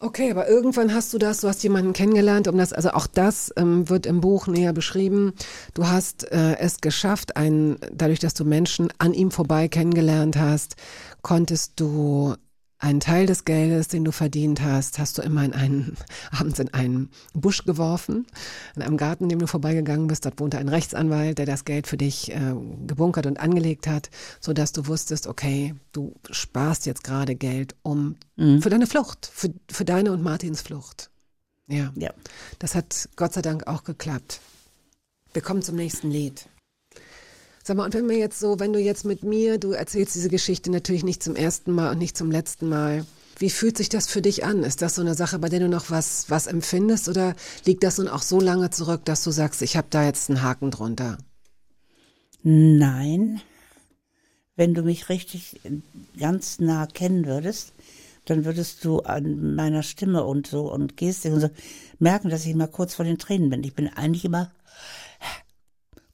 Okay, 0.01 0.30
aber 0.30 0.49
irgendwann 0.49 0.92
hast 0.92 1.14
du 1.14 1.18
das, 1.18 1.40
du 1.40 1.49
hast 1.49 1.62
jemanden 1.62 1.92
kennengelernt, 1.92 2.49
um 2.49 2.59
das, 2.59 2.72
also 2.72 2.90
auch 2.90 3.07
das 3.07 3.53
ähm, 3.57 3.88
wird 3.88 4.07
im 4.07 4.20
Buch 4.20 4.49
näher 4.49 4.72
beschrieben. 4.72 5.32
Du 5.72 5.86
hast 5.86 6.30
äh, 6.30 6.57
es 6.59 6.80
geschafft, 6.80 7.36
ein, 7.36 7.78
dadurch, 7.92 8.18
dass 8.18 8.34
du 8.34 8.45
Menschen 8.45 8.92
an 8.99 9.14
ihm 9.14 9.30
vorbei 9.30 9.68
kennengelernt 9.68 10.36
hast, 10.36 10.76
konntest 11.22 11.74
du 11.80 12.34
einen 12.79 13.01
Teil 13.01 13.27
des 13.27 13.45
Geldes, 13.45 13.89
den 13.89 14.05
du 14.05 14.12
verdient 14.12 14.61
hast, 14.61 14.99
hast 14.99 15.16
du 15.18 15.22
immer 15.22 15.45
in 15.45 15.53
einen, 15.55 15.97
abends 16.31 16.59
in 16.59 16.72
einen 16.75 17.11
Busch 17.33 17.64
geworfen, 17.64 18.27
in 18.77 18.83
einem 18.83 18.97
Garten, 18.97 19.25
in 19.25 19.29
dem 19.31 19.39
du 19.39 19.47
vorbeigegangen 19.47 20.07
bist. 20.07 20.25
Dort 20.27 20.39
wohnte 20.41 20.59
ein 20.59 20.68
Rechtsanwalt, 20.68 21.39
der 21.39 21.47
das 21.47 21.64
Geld 21.64 21.87
für 21.87 21.97
dich 21.97 22.31
äh, 22.33 22.55
gebunkert 22.87 23.27
und 23.27 23.39
angelegt 23.41 23.87
hat, 23.87 24.11
so 24.41 24.53
dass 24.53 24.72
du 24.72 24.87
wusstest, 24.87 25.27
okay, 25.27 25.75
du 25.93 26.14
sparst 26.31 26.87
jetzt 26.87 27.05
gerade 27.05 27.35
Geld 27.37 27.75
um 27.83 28.16
für 28.37 28.68
deine 28.70 28.87
Flucht, 28.87 29.31
für, 29.33 29.55
für 29.70 29.85
deine 29.85 30.12
und 30.12 30.22
Martins 30.22 30.61
Flucht. 30.61 31.11
Ja, 31.68 31.93
Ja. 31.97 32.11
das 32.59 32.75
hat 32.75 33.09
Gott 33.16 33.33
sei 33.33 33.41
Dank 33.43 33.66
auch 33.66 33.85
geklappt. 33.85 34.41
Wir 35.33 35.41
kommen 35.43 35.62
zum 35.62 35.77
nächsten 35.77 36.11
Lied. 36.11 36.47
Sag 37.67 37.79
mal, 37.79 37.87
und 37.87 37.95
wenn 37.95 38.11
wir 38.11 38.19
jetzt 38.19 38.39
so, 38.39 38.61
wenn 38.61 38.75
du 38.75 38.79
jetzt 38.79 39.07
mit 39.07 39.23
mir, 39.23 39.57
du 39.57 39.73
erzählst 39.73 40.15
diese 40.15 40.29
Geschichte 40.29 40.71
natürlich 40.71 41.03
nicht 41.03 41.23
zum 41.23 41.35
ersten 41.35 41.73
Mal 41.73 41.93
und 41.93 41.99
nicht 41.99 42.15
zum 42.15 42.31
letzten 42.31 42.69
Mal. 42.69 43.07
Wie 43.39 43.49
fühlt 43.49 43.79
sich 43.79 43.89
das 43.89 44.07
für 44.07 44.21
dich 44.21 44.45
an? 44.45 44.62
Ist 44.62 44.83
das 44.83 44.97
so 44.97 45.01
eine 45.01 45.15
Sache, 45.15 45.39
bei 45.39 45.49
der 45.49 45.61
du 45.61 45.69
noch 45.69 45.89
was, 45.89 46.29
was 46.29 46.47
empfindest 46.47 47.09
oder 47.09 47.35
liegt 47.65 47.83
das 47.83 47.97
nun 47.97 48.09
auch 48.09 48.21
so 48.21 48.39
lange 48.39 48.69
zurück, 48.69 49.07
dass 49.07 49.25
du 49.25 49.31
sagst, 49.31 49.62
ich 49.62 49.79
habe 49.79 49.87
da 49.89 50.05
jetzt 50.05 50.29
einen 50.29 50.43
Haken 50.43 50.71
drunter? 50.71 51.17
Nein. 52.43 53.41
Wenn 54.57 54.75
du 54.75 54.83
mich 54.83 55.09
richtig 55.09 55.59
ganz 56.21 56.59
nah 56.59 56.87
kennen 56.87 57.25
würdest, 57.25 57.73
dann 58.27 58.45
würdest 58.45 58.85
du 58.85 59.01
an 59.01 59.55
meiner 59.55 59.83
Stimme 59.83 60.25
und 60.25 60.47
so 60.47 60.71
und 60.71 60.99
Gestik 60.99 61.33
und 61.33 61.41
so 61.41 61.49
merken, 61.99 62.29
dass 62.29 62.45
ich 62.45 62.51
immer 62.51 62.69
kurz 62.69 62.95
vor 62.95 63.07
den 63.07 63.19
Tränen 63.19 63.49
bin. 63.49 63.65
Ich 63.65 63.75
bin 63.75 63.89
eigentlich 63.89 64.27
immer 64.27 64.53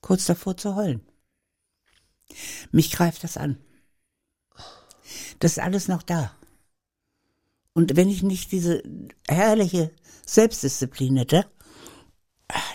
kurz 0.00 0.26
davor 0.26 0.56
zu 0.56 0.76
heulen. 0.76 1.00
Mich 2.72 2.92
greift 2.92 3.24
das 3.24 3.36
an. 3.36 3.58
Das 5.38 5.52
ist 5.52 5.58
alles 5.58 5.88
noch 5.88 6.02
da. 6.02 6.32
Und 7.72 7.96
wenn 7.96 8.08
ich 8.08 8.22
nicht 8.22 8.52
diese 8.52 8.82
herrliche 9.28 9.90
Selbstdisziplin 10.26 11.16
hätte, 11.16 11.46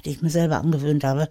die 0.03 0.12
ich 0.12 0.22
mir 0.22 0.30
selber 0.30 0.58
angewöhnt 0.58 1.03
habe, 1.03 1.30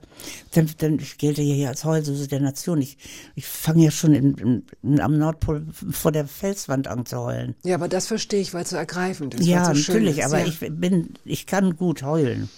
dann, 0.53 0.71
dann 0.79 0.99
ich 0.99 1.19
gelte 1.19 1.43
ja 1.43 1.55
hier 1.55 1.69
als 1.69 1.85
Heulsuse 1.85 2.29
der 2.29 2.41
Nation. 2.41 2.81
Ich, 2.81 2.99
ich 3.35 3.47
fange 3.47 3.85
ja 3.85 3.91
schon 3.91 4.15
in, 4.15 4.65
in, 4.83 5.01
am 5.01 5.19
Nordpol 5.19 5.67
vor 5.73 6.13
der 6.13 6.27
Felswand 6.27 6.89
an 6.89 7.07
zu 7.07 7.19
heulen. 7.19 7.55
Ja, 7.65 7.77
aber 7.77 7.89
das 7.89 8.07
verstehe 8.07 8.41
ich, 8.41 8.53
weil 8.53 8.65
es 8.65 8.71
so 8.71 8.77
ergreifend 8.77 9.35
ist. 9.35 9.47
Ja, 9.47 9.65
so 9.65 9.73
natürlich, 9.73 10.19
ist. 10.19 10.25
aber 10.27 10.41
ja. 10.41 10.47
ich 10.47 10.59
bin, 10.59 11.15
ich 11.25 11.47
kann 11.47 11.77
gut 11.77 12.03
heulen. 12.03 12.51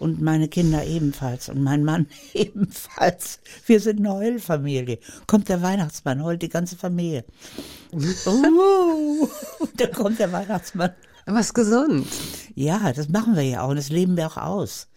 Und 0.00 0.22
meine 0.22 0.48
Kinder 0.48 0.82
ebenfalls 0.84 1.50
und 1.50 1.62
mein 1.62 1.84
Mann 1.84 2.06
ebenfalls. 2.34 3.38
Wir 3.66 3.80
sind 3.80 3.98
eine 3.98 4.14
Heulfamilie. 4.14 4.98
Kommt 5.26 5.50
der 5.50 5.60
Weihnachtsmann, 5.60 6.24
heult 6.24 6.40
die 6.40 6.48
ganze 6.48 6.76
Familie. 6.76 7.24
uh, 7.92 9.28
da 9.76 9.86
kommt 9.88 10.18
der 10.18 10.32
Weihnachtsmann. 10.32 10.92
Ist 11.26 11.54
gesund. 11.54 12.08
Ja, 12.54 12.92
das 12.92 13.08
machen 13.10 13.36
wir 13.36 13.42
ja 13.42 13.62
auch 13.62 13.68
und 13.68 13.76
das 13.76 13.90
leben 13.90 14.16
wir 14.16 14.26
auch 14.26 14.38
aus. 14.38 14.88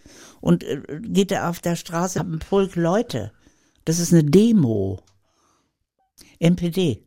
Und 0.41 0.63
äh, 0.63 0.81
geht 1.01 1.31
er 1.31 1.49
auf 1.49 1.59
der 1.59 1.75
Straße 1.75 2.21
ein 2.21 2.39
Pulk 2.39 2.75
Leute. 2.75 3.31
Das 3.85 3.99
ist 3.99 4.13
eine 4.13 4.23
Demo. 4.23 5.01
NPD. 6.39 7.03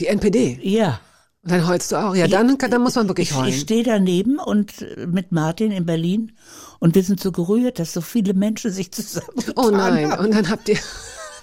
Die 0.00 0.06
NPD. 0.08 0.58
Ja. 0.62 1.00
Und 1.44 1.50
dann 1.50 1.66
heulst 1.66 1.90
du 1.90 1.96
auch. 1.96 2.14
Ja, 2.14 2.28
dann, 2.28 2.56
dann 2.56 2.82
muss 2.82 2.94
man 2.94 3.08
wirklich 3.08 3.30
Ich, 3.30 3.36
heulen. 3.36 3.48
ich 3.48 3.60
stehe 3.60 3.82
daneben 3.82 4.38
und 4.38 4.82
äh, 4.82 5.06
mit 5.06 5.32
Martin 5.32 5.72
in 5.72 5.86
Berlin 5.86 6.32
und 6.78 6.94
wir 6.94 7.02
sind 7.02 7.18
so 7.20 7.32
gerührt, 7.32 7.80
dass 7.80 7.92
so 7.92 8.00
viele 8.00 8.32
Menschen 8.32 8.70
sich 8.70 8.92
zusammengetan 8.92 9.54
oh 9.56 9.70
nein. 9.70 10.10
haben. 10.12 10.24
Und 10.24 10.34
dann 10.34 10.48
habt 10.48 10.68
ihr 10.68 10.78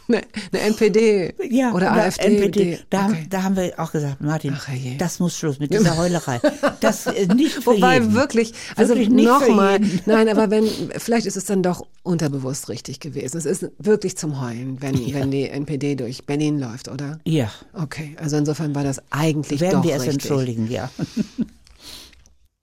eine, 0.10 0.22
eine 0.52 0.62
NPD 0.62 1.34
Ja, 1.50 1.72
oder 1.74 1.92
na, 1.92 2.04
AfD. 2.04 2.24
NPD. 2.38 2.80
Da, 2.90 3.06
Okay. 3.06 3.08
haben, 3.16 3.30
da 3.30 3.44
haben 3.44 3.56
wir 3.56 3.74
auch 3.80 3.92
gesagt, 3.92 4.20
Martin, 4.22 4.56
Ach, 4.58 4.68
das 4.98 5.20
muss 5.20 5.38
Schluss 5.38 5.60
mit 5.60 5.74
dieser 5.74 5.98
Heulerei. 5.98 6.40
Das 6.82 7.08
äh, 7.08 7.26
nicht 7.28 7.56
für 7.56 7.66
Wobei 7.68 7.96
jeden. 7.96 8.14
wirklich, 8.14 8.54
also 8.76 8.96
nochmal, 8.96 9.80
nein, 10.06 10.30
aber 10.30 10.50
wenn, 10.50 10.66
vielleicht 10.98 11.26
ist 11.26 11.36
es 11.38 11.46
dann 11.46 11.62
doch 11.64 11.86
unterbewusst 12.04 12.70
richtig 12.70 13.00
gewesen. 13.00 13.38
Es 13.38 13.46
ist 13.46 13.70
wirklich 13.78 14.18
zum 14.18 14.42
Heulen, 14.42 14.82
wenn, 14.82 14.96
wenn 15.14 15.30
die 15.32 15.50
NPD 15.50 15.96
durch 15.96 16.26
Berlin 16.26 16.60
läuft, 16.60 16.88
oder? 16.88 17.20
Ja, 17.26 17.52
Okay, 17.74 18.16
also 18.20 18.38
insofern 18.38 18.74
war 18.76 18.84
das 18.84 19.02
eigentlich 19.12 19.60
werden 19.62 19.82
doch 19.82 19.84
wir 19.84 19.96
es 19.96 20.02
richtig. 20.04 20.14
entschuldigen, 20.26 20.70
ja. 20.72 20.90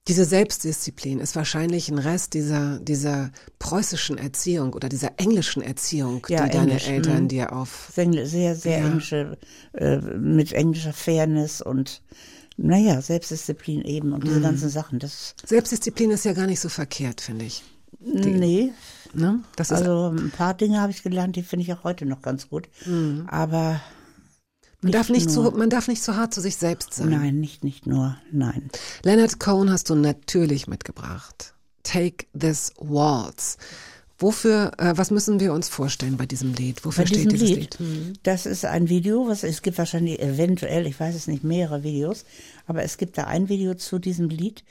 Diese 0.07 0.25
Selbstdisziplin 0.25 1.19
ist 1.19 1.35
wahrscheinlich 1.35 1.89
ein 1.89 1.97
Rest 1.99 2.33
dieser, 2.33 2.79
dieser 2.79 3.31
preußischen 3.59 4.17
Erziehung 4.17 4.73
oder 4.73 4.87
dieser 4.89 5.11
englischen 5.17 5.61
Erziehung, 5.61 6.25
Ja, 6.29 6.45
die 6.45 6.51
deine 6.51 6.71
Englisch, 6.71 6.87
Eltern 6.87 7.23
mhm. 7.23 7.27
dir 7.27 7.53
auf. 7.53 7.91
Sehr, 7.93 8.25
sehr, 8.25 8.55
sehr 8.55 8.79
Ja. 8.79 8.85
englische, 8.85 9.37
äh, 9.73 9.97
mit 9.97 10.53
englischer 10.53 10.93
Fairness 10.93 11.61
und 11.61 12.01
naja, 12.57 13.01
Selbstdisziplin 13.01 13.81
eben 13.83 14.13
und 14.13 14.23
Mhm. 14.23 14.27
diese 14.29 14.41
ganzen 14.41 14.69
Sachen. 14.69 14.99
Das 14.99 15.35
Selbstdisziplin 15.45 16.11
ist 16.11 16.25
ja 16.25 16.33
gar 16.33 16.47
nicht 16.47 16.59
so 16.59 16.69
verkehrt, 16.69 17.21
finde 17.21 17.45
ich. 17.45 17.63
nee, 17.99 18.71
Ne? 19.13 19.39
Also 19.57 20.09
ein 20.09 20.31
paar 20.31 20.53
Dinge 20.53 20.81
habe 20.81 20.91
ich 20.91 21.01
gelernt, 21.01 21.35
die 21.37 21.41
finde 21.43 21.63
ich 21.63 21.73
auch 21.73 21.83
heute 21.85 22.05
noch 22.05 22.21
ganz 22.21 22.49
gut. 22.49 22.67
Mhm. 22.85 23.25
Aber 23.27 23.79
man, 24.81 24.91
darf 24.91 25.09
nicht 25.09 25.29
nur. 25.29 25.51
zu, 25.51 25.57
man 25.57 25.69
darf 25.69 25.87
nicht 25.87 26.03
zu 26.03 26.15
hart 26.15 26.33
zu 26.33 26.41
sich 26.41 26.57
selbst 26.57 26.93
sein. 26.93 27.09
nein, 27.09 27.39
nicht, 27.39 27.63
nicht 27.63 27.87
nur, 27.87 28.17
nein. 28.31 28.69
Leonard 29.03 29.39
Cohen 29.39 29.71
hast 29.71 29.89
du 29.89 29.95
natürlich 29.95 30.67
mitgebracht. 30.67 31.53
Take 31.83 32.25
this 32.37 32.73
waltz. 32.77 33.57
Wofür, 34.19 34.71
äh, 34.79 34.93
was 34.95 35.11
müssen 35.11 35.39
wir 35.39 35.53
uns 35.53 35.69
vorstellen 35.69 36.17
bei 36.17 36.25
diesem 36.25 36.53
Lied? 36.55 36.83
Wofür 36.83 37.03
Bei 37.03 37.07
steht 37.07 37.31
dieses 37.31 37.49
Lied, 37.49 37.77
Lied? 37.79 38.19
das 38.23 38.47
ist 38.47 38.65
ein 38.65 38.89
Video, 38.89 39.27
was 39.27 39.43
es 39.43 39.61
gibt 39.61 39.77
wahrscheinlich 39.77 40.19
eventuell, 40.19 40.87
ich 40.87 40.99
weiß 40.99 41.13
es 41.13 41.27
nicht, 41.27 41.43
mehrere 41.43 41.83
Videos, 41.83 42.25
aber 42.65 42.81
es 42.81 42.97
gibt 42.97 43.19
da 43.19 43.25
ein 43.25 43.47
Video 43.47 43.75
zu 43.75 43.99
diesem 43.99 44.29
Lied. 44.29 44.63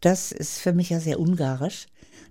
Das 0.00 0.30
ist 0.30 0.58
für 0.58 0.72
mich 0.72 0.90
ja 0.90 1.00
sehr 1.00 1.18
ungarisch, 1.18 1.88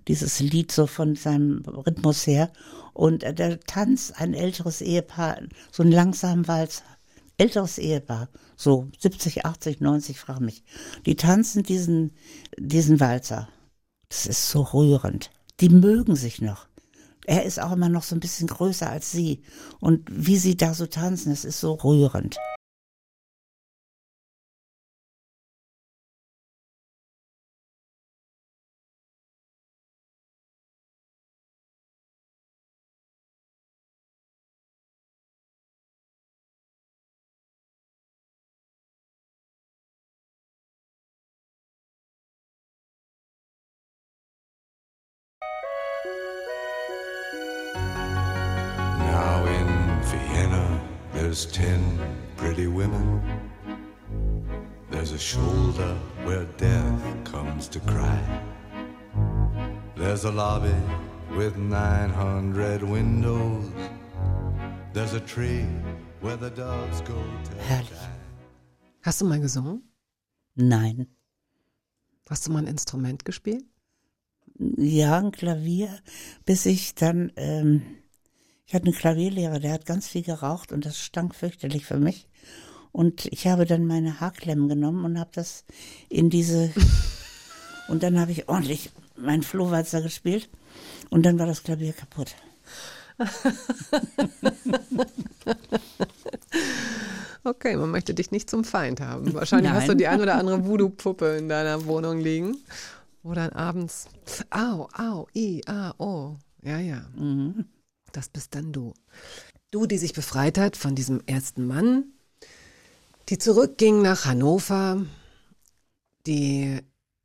dieses 0.08 0.40
Lied 0.40 0.72
so 0.72 0.86
von 0.86 1.14
seinem 1.14 1.62
Rhythmus 1.66 2.26
her. 2.26 2.50
Und 2.94 3.22
äh, 3.22 3.34
da 3.34 3.56
tanzt 3.56 4.18
ein 4.18 4.32
älteres 4.32 4.80
Ehepaar, 4.80 5.40
so 5.70 5.82
einen 5.82 5.92
langsamen 5.92 6.48
Walzer. 6.48 6.84
Älteres 7.42 7.78
Ehepaar, 7.78 8.28
so 8.56 8.86
70, 9.00 9.44
80, 9.44 9.80
90, 9.80 10.16
frag 10.16 10.38
mich. 10.38 10.62
Die 11.06 11.16
tanzen 11.16 11.64
diesen, 11.64 12.12
diesen 12.56 13.00
Walzer. 13.00 13.48
Das 14.08 14.26
ist 14.26 14.48
so 14.48 14.62
rührend. 14.62 15.32
Die 15.58 15.68
mögen 15.68 16.14
sich 16.14 16.40
noch. 16.40 16.68
Er 17.26 17.44
ist 17.44 17.60
auch 17.60 17.72
immer 17.72 17.88
noch 17.88 18.04
so 18.04 18.14
ein 18.14 18.20
bisschen 18.20 18.46
größer 18.46 18.88
als 18.88 19.10
sie. 19.10 19.42
Und 19.80 20.06
wie 20.08 20.36
sie 20.36 20.56
da 20.56 20.72
so 20.72 20.86
tanzen, 20.86 21.30
das 21.30 21.44
ist 21.44 21.58
so 21.58 21.72
rührend. 21.74 22.36
There's 51.32 51.46
ten 51.46 51.80
pretty 52.36 52.66
women. 52.66 53.22
There's 54.90 55.12
a 55.12 55.18
shoulder 55.18 55.96
where 56.24 56.44
death 56.58 57.24
comes 57.24 57.68
to 57.68 57.80
cry. 57.80 58.20
There's 59.96 60.24
a 60.26 60.30
lobby 60.30 60.74
with 61.34 61.56
900 61.56 62.82
windows. 62.82 63.64
There's 64.92 65.14
a 65.14 65.20
tree 65.20 65.64
where 66.20 66.36
the 66.36 66.50
doves 66.50 67.00
go 67.00 67.14
to 67.14 67.56
Herrlich. 67.62 67.88
die. 67.88 69.00
Hast 69.00 69.22
du 69.22 69.24
mal 69.24 69.40
gesungen? 69.40 69.84
Nein. 70.54 71.06
Hast 72.28 72.46
du 72.46 72.52
mal 72.52 72.58
ein 72.58 72.66
Instrument 72.66 73.24
gespielt? 73.24 73.64
Ja, 74.76 75.16
ein 75.16 75.32
Klavier, 75.32 75.98
bis 76.44 76.66
ich 76.66 76.94
dann, 76.94 77.32
ähm, 77.36 78.01
ich 78.72 78.74
hatte 78.74 78.86
einen 78.86 78.94
Klavierlehrer, 78.94 79.60
der 79.60 79.72
hat 79.72 79.84
ganz 79.84 80.08
viel 80.08 80.22
geraucht 80.22 80.72
und 80.72 80.86
das 80.86 80.98
stank 80.98 81.34
fürchterlich 81.34 81.84
für 81.84 81.98
mich. 81.98 82.26
Und 82.90 83.26
ich 83.26 83.46
habe 83.46 83.66
dann 83.66 83.86
meine 83.86 84.18
Haarklemmen 84.18 84.66
genommen 84.66 85.04
und 85.04 85.20
habe 85.20 85.28
das 85.34 85.66
in 86.08 86.30
diese, 86.30 86.72
und 87.88 88.02
dann 88.02 88.18
habe 88.18 88.32
ich 88.32 88.48
ordentlich 88.48 88.90
meinen 89.14 89.42
Flohwalzer 89.42 90.00
gespielt 90.00 90.48
und 91.10 91.26
dann 91.26 91.38
war 91.38 91.44
das 91.44 91.62
Klavier 91.64 91.92
kaputt. 91.92 92.34
Okay, 97.44 97.74
man 97.74 97.90
möchte 97.90 98.14
dich 98.14 98.30
nicht 98.30 98.48
zum 98.48 98.62
Feind 98.62 99.00
haben. 99.00 99.34
Wahrscheinlich 99.34 99.72
hast 99.72 99.88
du 99.88 99.88
Nein. 99.88 99.98
die 99.98 100.06
ein 100.06 100.20
oder 100.20 100.36
andere 100.36 100.64
Voodoo-Puppe 100.64 101.38
in 101.38 101.48
deiner 101.48 101.86
Wohnung 101.86 102.20
liegen. 102.20 102.56
Wo 103.24 103.34
dann 103.34 103.50
abends, 103.50 104.06
au, 104.50 104.88
au, 104.96 105.26
i, 105.34 105.60
a, 105.66 105.92
o. 105.98 106.36
Ja, 106.62 106.78
ja. 106.78 107.02
Das 108.12 108.28
bist 108.28 108.54
dann 108.54 108.72
du. 108.72 108.94
Du, 109.70 109.86
die 109.86 109.98
sich 109.98 110.12
befreit 110.12 110.58
hat 110.58 110.76
von 110.76 110.94
diesem 110.94 111.22
ersten 111.26 111.66
Mann, 111.66 112.04
die 113.28 113.38
zurückging 113.38 114.02
nach 114.02 114.26
Hannover, 114.26 115.04
die 116.26 116.80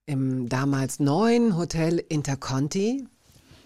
im 0.06 0.48
damals 0.48 1.00
neuen 1.00 1.58
Hotel 1.58 2.00
Interconti 2.00 3.06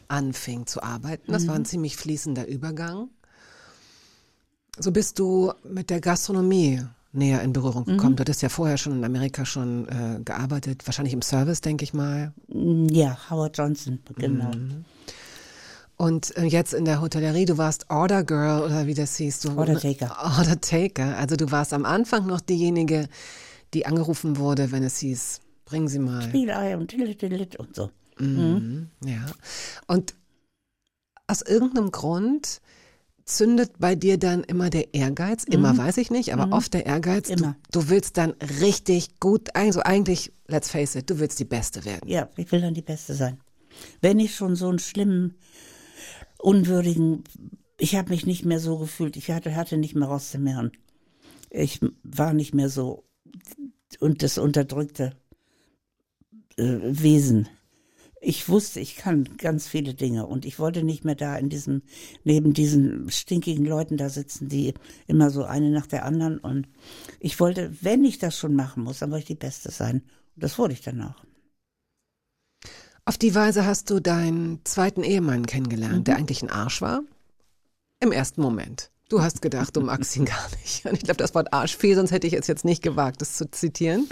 anfing 0.07 0.65
zu 0.65 0.84
arbeiten. 0.84 1.32
Das 1.32 1.47
war 1.47 1.55
ein 1.55 1.65
ziemlich 1.65 1.95
fließender 1.95 2.47
Übergang. 2.47 3.09
So 4.77 4.91
bist 4.91 5.19
du 5.19 5.53
mit 5.64 5.89
der 5.89 6.02
Gastronomie 6.02 6.81
näher 7.14 7.41
in 7.41 7.53
Berührung 7.53 7.85
gekommen. 7.85 8.15
Du 8.15 8.22
hattest 8.22 8.41
ja 8.41 8.49
vorher 8.49 8.77
schon 8.77 8.93
in 8.93 9.03
Amerika 9.03 9.45
schon 9.45 9.88
äh, 9.88 10.19
gearbeitet, 10.23 10.88
wahrscheinlich 10.88 11.14
im 11.14 11.22
Service, 11.22 11.61
denke 11.61 11.84
ich 11.84 11.93
mal. 11.93 12.34
Ja, 12.48 13.18
Howard 13.30 13.57
Johnson, 13.57 13.99
genau. 14.15 14.52
Und 16.02 16.36
äh, 16.36 16.45
jetzt 16.45 16.73
in 16.73 16.84
der 16.84 16.99
Hotellerie, 16.99 17.45
du 17.45 17.60
warst 17.60 17.91
Order 17.91 18.23
Girl 18.23 18.64
oder 18.64 18.88
wie 18.88 18.95
das 18.95 19.18
hieß. 19.18 19.41
Du, 19.41 19.56
Order 19.56 19.80
Taker. 19.80 20.18
Order 20.36 20.60
Taker. 20.60 21.15
Also 21.15 21.36
du 21.36 21.52
warst 21.52 21.73
am 21.73 21.86
Anfang 21.86 22.26
noch 22.26 22.41
diejenige, 22.41 23.07
die 23.76 23.86
angerufen 23.86 24.38
wurde, 24.38 24.72
wenn 24.72 24.82
es 24.82 24.98
hieß, 24.98 25.41
bringen 25.64 25.88
Sie 25.88 25.99
mal. 25.99 26.23
Spiegelei 26.23 26.76
und 26.76 26.88
Tillit, 26.88 27.56
und 27.57 27.76
so. 27.76 27.91
Mhm. 28.18 28.90
Ja. 29.06 29.28
Und 29.86 30.15
aus 31.28 31.44
irgendeinem 31.44 31.91
Grund 31.91 32.61
zündet 33.26 33.73
bei 33.78 33.94
dir 33.94 34.18
dann 34.18 34.44
immer 34.44 34.72
der 34.72 34.95
Ehrgeiz, 34.95 35.44
immer 35.44 35.78
weiß 35.78 35.98
ich 35.98 36.10
nicht, 36.10 36.34
aber 36.34 36.52
oft 36.52 36.73
der 36.73 36.88
Ehrgeiz, 36.88 37.28
du, 37.28 37.34
Immer. 37.34 37.56
du 37.72 37.90
willst 37.90 38.18
dann 38.18 38.32
richtig 38.60 39.19
gut, 39.19 39.56
also 39.56 39.82
eigentlich, 39.82 40.34
let's 40.48 40.72
face 40.72 40.95
it, 40.95 41.11
du 41.11 41.19
willst 41.19 41.40
die 41.40 41.45
Beste 41.45 41.86
werden. 41.86 42.10
Ja, 42.10 42.28
ich 42.38 42.52
will 42.52 42.61
dann 42.61 42.73
die 42.73 42.82
Beste 42.82 43.14
sein. 43.14 43.40
Wenn 44.02 44.18
ich 44.18 44.34
schon 44.34 44.56
so 44.56 44.68
einen 44.68 44.80
schlimmen, 44.80 45.36
unwürdigen, 46.41 47.23
ich 47.77 47.95
habe 47.95 48.09
mich 48.09 48.26
nicht 48.26 48.45
mehr 48.45 48.59
so 48.59 48.77
gefühlt, 48.77 49.18
ich 49.18 49.31
hatte, 49.31 49.55
hatte 49.55 49.77
nicht 49.77 49.95
mehr 49.95 50.07
rauszumehren. 50.07 50.72
Ich 51.49 51.80
war 52.03 52.34
nicht 52.34 52.53
mehr 52.53 52.69
so 52.69 53.03
und 53.99 54.23
das 54.23 54.38
unterdrückte 54.38 55.15
äh, 56.57 56.80
Wesen. 56.84 57.49
ich 58.22 58.47
wusste, 58.49 58.80
ich 58.80 58.95
kann 58.95 59.27
ganz 59.38 59.68
viele 59.68 59.93
Dinge 59.95 60.27
und 60.27 60.45
ich 60.45 60.59
wollte 60.59 60.84
nicht 60.84 61.03
mehr 61.03 61.15
da 61.15 61.35
in 61.38 61.49
diesem, 61.49 61.81
neben 62.23 62.53
diesen 62.53 63.09
stinkigen 63.09 63.65
Leuten 63.65 63.97
da 63.97 64.09
sitzen, 64.09 64.47
die 64.47 64.76
immer 65.07 65.31
so 65.31 65.43
eine 65.43 65.72
nach 65.72 65.88
der 65.88 66.05
anderen 66.05 66.38
und 66.38 66.68
ich 67.19 67.39
wollte, 67.39 67.76
wenn 67.81 68.05
ich 68.05 68.19
das 68.19 68.38
schon 68.38 68.53
machen 68.53 68.84
muss, 68.84 68.99
dann 68.99 69.11
wollte 69.11 69.23
ich 69.23 69.27
die 69.27 69.35
Beste 69.35 69.72
sein. 69.72 70.03
Und 70.35 70.43
das 70.43 70.57
wurde 70.59 70.73
ich 70.73 70.81
dann 70.81 71.01
auch. 71.01 71.26
Auf 73.11 73.17
die 73.17 73.35
Weise 73.35 73.65
hast 73.65 73.89
du 73.89 73.99
deinen 73.99 74.61
zweiten 74.63 75.03
Ehemann 75.03 75.45
kennengelernt, 75.45 75.97
Mhm. 75.97 76.03
der 76.05 76.15
eigentlich 76.15 76.43
ein 76.43 76.49
Arsch 76.49 76.79
war. 76.81 77.01
Im 77.99 78.13
ersten 78.13 78.41
Moment. 78.41 78.89
Du 79.09 79.21
hast 79.21 79.41
gedacht, 79.41 79.75
du 79.75 79.81
magst 79.81 80.15
ihn 80.15 80.23
gar 80.23 80.47
nicht. 80.61 80.85
Und 80.85 80.93
ich 80.93 81.01
glaube, 81.01 81.17
das 81.17 81.35
Wort 81.35 81.51
Arsch 81.51 81.75
fiel, 81.75 81.95
sonst 81.95 82.11
hätte 82.11 82.25
ich 82.25 82.31
es 82.31 82.47
jetzt 82.47 82.63
nicht 82.63 82.81
gewagt, 82.81 83.19
das 83.19 83.35
zu 83.35 83.51
zitieren. 83.51 84.07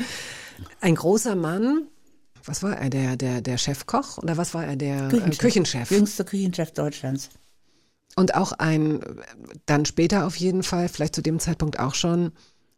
Ein 0.82 0.96
großer 0.96 1.36
Mann. 1.38 1.88
Was 2.44 2.62
war 2.62 2.76
er? 2.78 2.90
Der, 2.90 3.16
der, 3.16 3.40
der 3.40 3.58
Chefkoch? 3.58 4.18
Oder 4.18 4.36
was 4.36 4.54
war 4.54 4.66
er? 4.66 4.76
Der 4.76 5.08
Küchenchef. 5.08 5.38
Äh, 5.40 5.48
Küchenchef. 5.48 5.92
Jüngster 5.92 6.24
Küchenchef 6.26 6.72
Deutschlands. 6.72 7.30
Und 8.18 8.36
auch 8.36 8.52
ein, 8.52 9.00
dann 9.66 9.86
später 9.86 10.28
auf 10.28 10.36
jeden 10.36 10.62
Fall, 10.62 10.90
vielleicht 10.90 11.16
zu 11.16 11.22
dem 11.22 11.40
Zeitpunkt 11.40 11.80
auch 11.80 11.96
schon, 11.96 12.34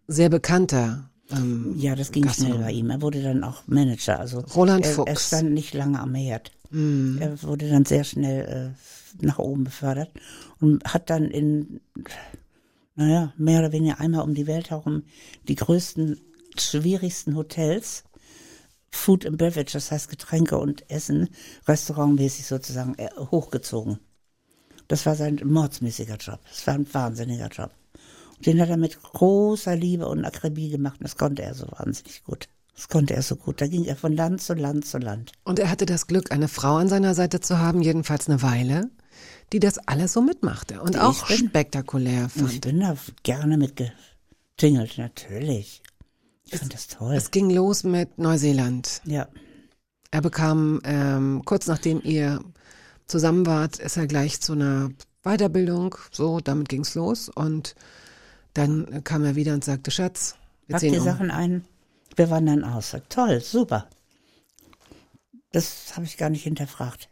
sehr 0.08 0.30
bekannter. 0.30 1.10
Ähm, 1.34 1.76
Ja, 1.78 1.96
das 1.96 2.12
ging 2.12 2.24
Gastronom. 2.24 2.54
schnell 2.54 2.66
bei 2.66 2.72
ihm. 2.72 2.90
Er 2.90 3.02
wurde 3.02 3.22
dann 3.22 3.44
auch 3.44 3.64
Manager. 3.68 4.20
Also 4.20 4.40
Roland 4.56 4.86
er, 4.86 4.92
Fuchs. 4.94 5.10
Er 5.10 5.16
stand 5.18 5.52
nicht 5.54 5.74
lange 5.74 6.00
am 6.00 6.16
Herd. 6.16 6.52
Mhm. 6.70 7.18
Er 7.22 7.42
wurde 7.44 7.70
dann 7.70 7.86
sehr 7.86 8.04
schnell 8.04 8.74
äh, 8.74 9.26
nach 9.26 9.40
oben 9.40 9.64
befördert 9.64 10.10
und 10.60 10.84
hat 10.86 11.10
dann 11.10 11.26
in, 11.26 11.82
naja, 12.96 13.34
mehr 13.38 13.60
oder 13.60 13.72
weniger 13.72 14.00
einmal 14.00 14.24
um 14.24 14.34
die 14.34 14.48
Welt 14.48 14.70
herum 14.70 15.04
die 15.48 15.56
größten, 15.56 16.20
schwierigsten 16.58 17.36
Hotels, 17.36 18.04
Food 18.90 19.26
and 19.26 19.38
Beverage, 19.38 19.74
das 19.74 19.92
heißt 19.92 20.10
Getränke 20.10 20.58
und 20.58 20.90
Essen, 20.90 21.30
restaurantmäßig 21.68 22.46
sozusagen 22.46 22.96
äh, 22.96 23.10
hochgezogen. 23.18 24.00
Das 24.88 25.06
war 25.06 25.16
sein 25.16 25.40
mordsmäßiger 25.44 26.18
Job. 26.18 26.40
Das 26.50 26.68
war 26.68 26.74
ein 26.74 26.94
wahnsinniger 26.94 27.48
Job. 27.48 27.72
Den 28.46 28.60
hat 28.62 28.70
er 28.70 28.78
mit 28.78 29.02
großer 29.02 29.76
Liebe 29.76 30.08
und 30.08 30.26
Akribie 30.26 30.70
gemacht. 30.70 30.96
Und 31.00 31.04
das 31.06 31.16
konnte 31.18 31.42
er 31.44 31.54
so 31.54 31.68
wahnsinnig 31.78 32.24
gut. 32.24 32.48
Das 32.76 32.88
konnte 32.88 33.14
er 33.14 33.22
so 33.22 33.36
gut. 33.36 33.62
Da 33.62 33.68
ging 33.68 33.86
er 33.86 33.96
von 33.96 34.14
Land 34.16 34.42
zu 34.42 34.54
Land 34.54 34.86
zu 34.86 34.98
Land. 34.98 35.34
Und 35.44 35.60
er 35.60 35.70
hatte 35.70 35.86
das 35.86 36.08
Glück, 36.08 36.32
eine 36.32 36.48
Frau 36.48 36.76
an 36.78 36.88
seiner 36.90 37.14
Seite 37.14 37.40
zu 37.40 37.60
haben, 37.60 37.82
jedenfalls 37.82 38.28
eine 38.30 38.42
Weile, 38.42 38.90
die 39.54 39.60
das 39.60 39.78
alles 39.88 40.14
so 40.14 40.22
mitmachte 40.22 40.82
und 40.82 40.96
Die 40.96 41.00
auch 41.00 41.30
ich 41.30 41.38
bin. 41.40 41.50
spektakulär 41.50 42.24
Und 42.36 42.46
ich 42.46 42.52
fand. 42.54 42.62
bin 42.62 42.80
da 42.80 42.96
gerne 43.24 43.58
mitgetingelt, 43.58 44.98
natürlich. 44.98 45.82
Ich 46.46 46.58
fand 46.60 46.74
das 46.74 46.88
toll. 46.88 47.14
Es 47.16 47.32
ging 47.32 47.50
los 47.50 47.84
mit 47.84 48.18
Neuseeland. 48.18 49.02
ja. 49.06 49.28
Er 50.14 50.22
bekam, 50.22 50.82
ähm, 50.84 51.42
kurz 51.46 51.68
nachdem 51.68 52.02
ihr 52.04 52.42
zusammen 53.08 53.46
wart, 53.46 53.80
ist 53.80 53.96
er 53.96 54.08
gleich 54.08 54.42
zu 54.42 54.52
einer 54.52 54.90
Weiterbildung. 55.24 55.96
So, 56.12 56.42
damit 56.42 56.68
ging's 56.68 56.96
los. 56.96 57.30
Und 57.30 57.76
dann 58.54 59.04
kam 59.04 59.24
er 59.24 59.36
wieder 59.36 59.54
und 59.54 59.64
sagte, 59.64 59.92
Schatz, 59.92 60.36
wir 60.68 60.74
Pack 60.74 60.80
ziehen 60.82 60.94
die 60.94 61.00
um. 61.00 61.06
Sachen 61.06 61.32
ein. 61.32 61.66
Wir 62.16 62.30
wandern 62.30 62.64
aus. 62.64 62.96
Toll, 63.10 63.40
super. 63.42 63.88
Das 65.52 65.94
habe 65.96 66.06
ich 66.06 66.18
gar 66.18 66.30
nicht 66.30 66.44
hinterfragt. 66.44 67.10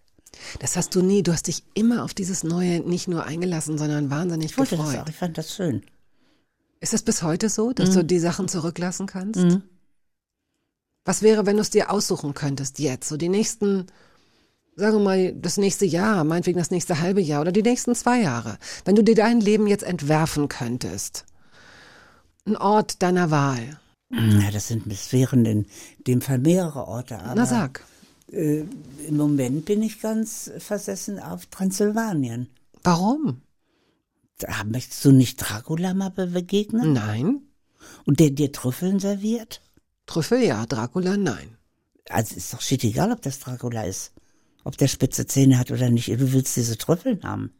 Das 0.59 0.77
hast 0.77 0.95
du 0.95 1.01
nie. 1.01 1.23
Du 1.23 1.33
hast 1.33 1.47
dich 1.47 1.63
immer 1.73 2.03
auf 2.03 2.13
dieses 2.13 2.43
Neue 2.43 2.79
nicht 2.81 3.07
nur 3.07 3.25
eingelassen, 3.25 3.77
sondern 3.77 4.09
wahnsinnig 4.09 4.51
Ich 4.51 4.57
wollte 4.57 4.77
das 4.77 4.85
gefreut. 4.85 5.03
auch. 5.03 5.09
Ich 5.09 5.15
fand 5.15 5.37
das 5.37 5.55
schön. 5.55 5.83
Ist 6.79 6.93
das 6.93 7.01
bis 7.01 7.23
heute 7.23 7.49
so, 7.49 7.73
dass 7.73 7.89
Mhm. 7.89 7.93
du 7.95 8.05
die 8.05 8.19
Sachen 8.19 8.47
zurücklassen 8.47 9.05
kannst? 9.07 9.59
Was 11.05 11.21
wäre, 11.21 11.45
wenn 11.45 11.55
du 11.57 11.61
es 11.61 11.69
dir 11.71 11.89
aussuchen 11.91 12.33
könntest 12.33 12.79
jetzt, 12.79 13.09
so 13.09 13.17
die 13.17 13.27
nächsten, 13.29 13.87
sagen 14.75 14.97
wir 14.97 15.03
mal, 15.03 15.33
das 15.33 15.57
nächste 15.57 15.85
Jahr, 15.85 16.23
meinetwegen 16.23 16.59
das 16.59 16.71
nächste 16.71 16.99
halbe 17.01 17.19
Jahr 17.21 17.41
oder 17.41 17.51
die 17.51 17.63
nächsten 17.63 17.95
zwei 17.95 18.21
Jahre, 18.21 18.57
wenn 18.85 18.95
du 18.95 19.03
dir 19.03 19.15
dein 19.15 19.41
Leben 19.41 19.67
jetzt 19.67 19.83
entwerfen 19.83 20.47
könntest? 20.47 21.25
Ein 22.49 22.57
Ort 22.57 23.01
deiner 23.03 23.29
Wahl. 23.29 23.79
Ja, 24.11 24.49
das 24.51 24.67
sind, 24.69 24.91
das 24.91 25.13
wären 25.13 25.45
in 25.45 25.65
dem 26.07 26.19
Fall 26.21 26.39
mehrere 26.39 26.87
Orte. 26.87 27.19
Aber 27.19 27.35
Na 27.35 27.45
sag, 27.45 27.83
Äh, 28.31 28.63
Im 29.07 29.17
Moment 29.17 29.65
bin 29.65 29.83
ich 29.83 30.01
ganz 30.01 30.49
versessen 30.57 31.19
auf 31.19 31.45
Transsilvanien. 31.47 32.47
warum? 32.83 33.41
Da 34.39 34.63
möchtest 34.63 35.03
du 35.05 35.11
nicht 35.11 35.37
Dracula 35.37 35.93
mal 35.93 36.09
be- 36.11 36.27
begegnen? 36.27 36.93
Nein. 36.93 37.41
Und 38.05 38.19
der 38.19 38.29
dir 38.31 38.51
Trüffeln 38.51 38.99
serviert? 38.99 39.61
Trüffel 40.07 40.41
ja, 40.43 40.65
Dracula 40.65 41.17
nein. 41.17 41.57
Also 42.09 42.35
ist 42.35 42.53
doch 42.53 42.61
shit 42.61 42.83
egal, 42.85 43.11
ob 43.11 43.21
das 43.21 43.39
Dracula 43.39 43.83
ist. 43.83 44.11
Ob 44.63 44.75
der 44.77 44.87
spitze 44.87 45.27
Zähne 45.27 45.59
hat 45.59 45.71
oder 45.71 45.89
nicht. 45.89 46.07
Du 46.09 46.31
willst 46.33 46.55
diese 46.55 46.77
Trüffeln 46.77 47.21
haben. 47.23 47.51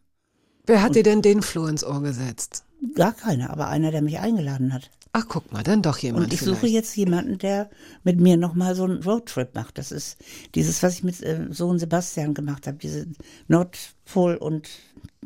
Wer 0.66 0.82
hat 0.82 0.95
dir 0.95 1.03
denn 1.03 1.22
den 1.22 1.41
Floh 1.41 1.66
ins 1.68 1.84
Ohr 1.84 2.02
gesetzt? 2.02 2.64
Gar 2.95 3.14
keiner, 3.14 3.49
aber 3.49 3.68
einer, 3.68 3.91
der 3.91 4.01
mich 4.01 4.19
eingeladen 4.19 4.73
hat. 4.73 4.89
Ach, 5.11 5.26
guck 5.27 5.51
mal, 5.51 5.64
dann 5.64 5.81
doch 5.81 5.97
jemand 5.97 6.26
Und 6.26 6.34
ich 6.34 6.39
vielleicht. 6.39 6.61
suche 6.61 6.68
jetzt 6.68 6.95
jemanden, 6.95 7.39
der 7.39 7.69
mit 8.03 8.19
mir 8.19 8.38
nochmal 8.38 8.76
so 8.76 8.84
einen 8.84 9.01
Roadtrip 9.03 9.56
macht. 9.56 9.77
Das 9.77 9.91
ist 9.91 10.18
dieses, 10.53 10.84
was 10.84 10.93
ich 10.93 11.03
mit 11.03 11.22
äh, 11.23 11.47
Sohn 11.49 11.80
Sebastian 11.80 12.34
gemacht 12.34 12.68
habe, 12.68 12.77
diese 12.77 13.07
Nordpol 13.47 14.35
und 14.35 14.69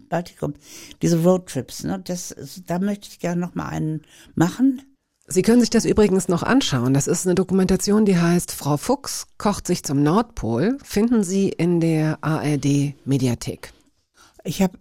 Baltikum, 0.09 0.53
diese 1.01 1.21
Roadtrips. 1.21 1.83
Ne? 1.83 2.01
Das, 2.03 2.33
da 2.65 2.79
möchte 2.79 3.09
ich 3.09 3.19
gerne 3.19 3.41
nochmal 3.41 3.69
einen 3.69 4.01
machen. 4.35 4.81
Sie 5.27 5.41
können 5.41 5.61
sich 5.61 5.69
das 5.69 5.85
übrigens 5.85 6.27
noch 6.27 6.43
anschauen. 6.43 6.93
Das 6.93 7.07
ist 7.07 7.25
eine 7.25 7.35
Dokumentation, 7.35 8.05
die 8.05 8.17
heißt 8.17 8.51
Frau 8.51 8.77
Fuchs 8.77 9.27
kocht 9.37 9.67
sich 9.67 9.83
zum 9.83 10.01
Nordpol. 10.03 10.77
Finden 10.83 11.23
Sie 11.23 11.49
in 11.49 11.79
der 11.79 12.17
ARD 12.21 12.95
Mediathek. 13.05 13.73
Ich 14.43 14.61
habe 14.61 14.77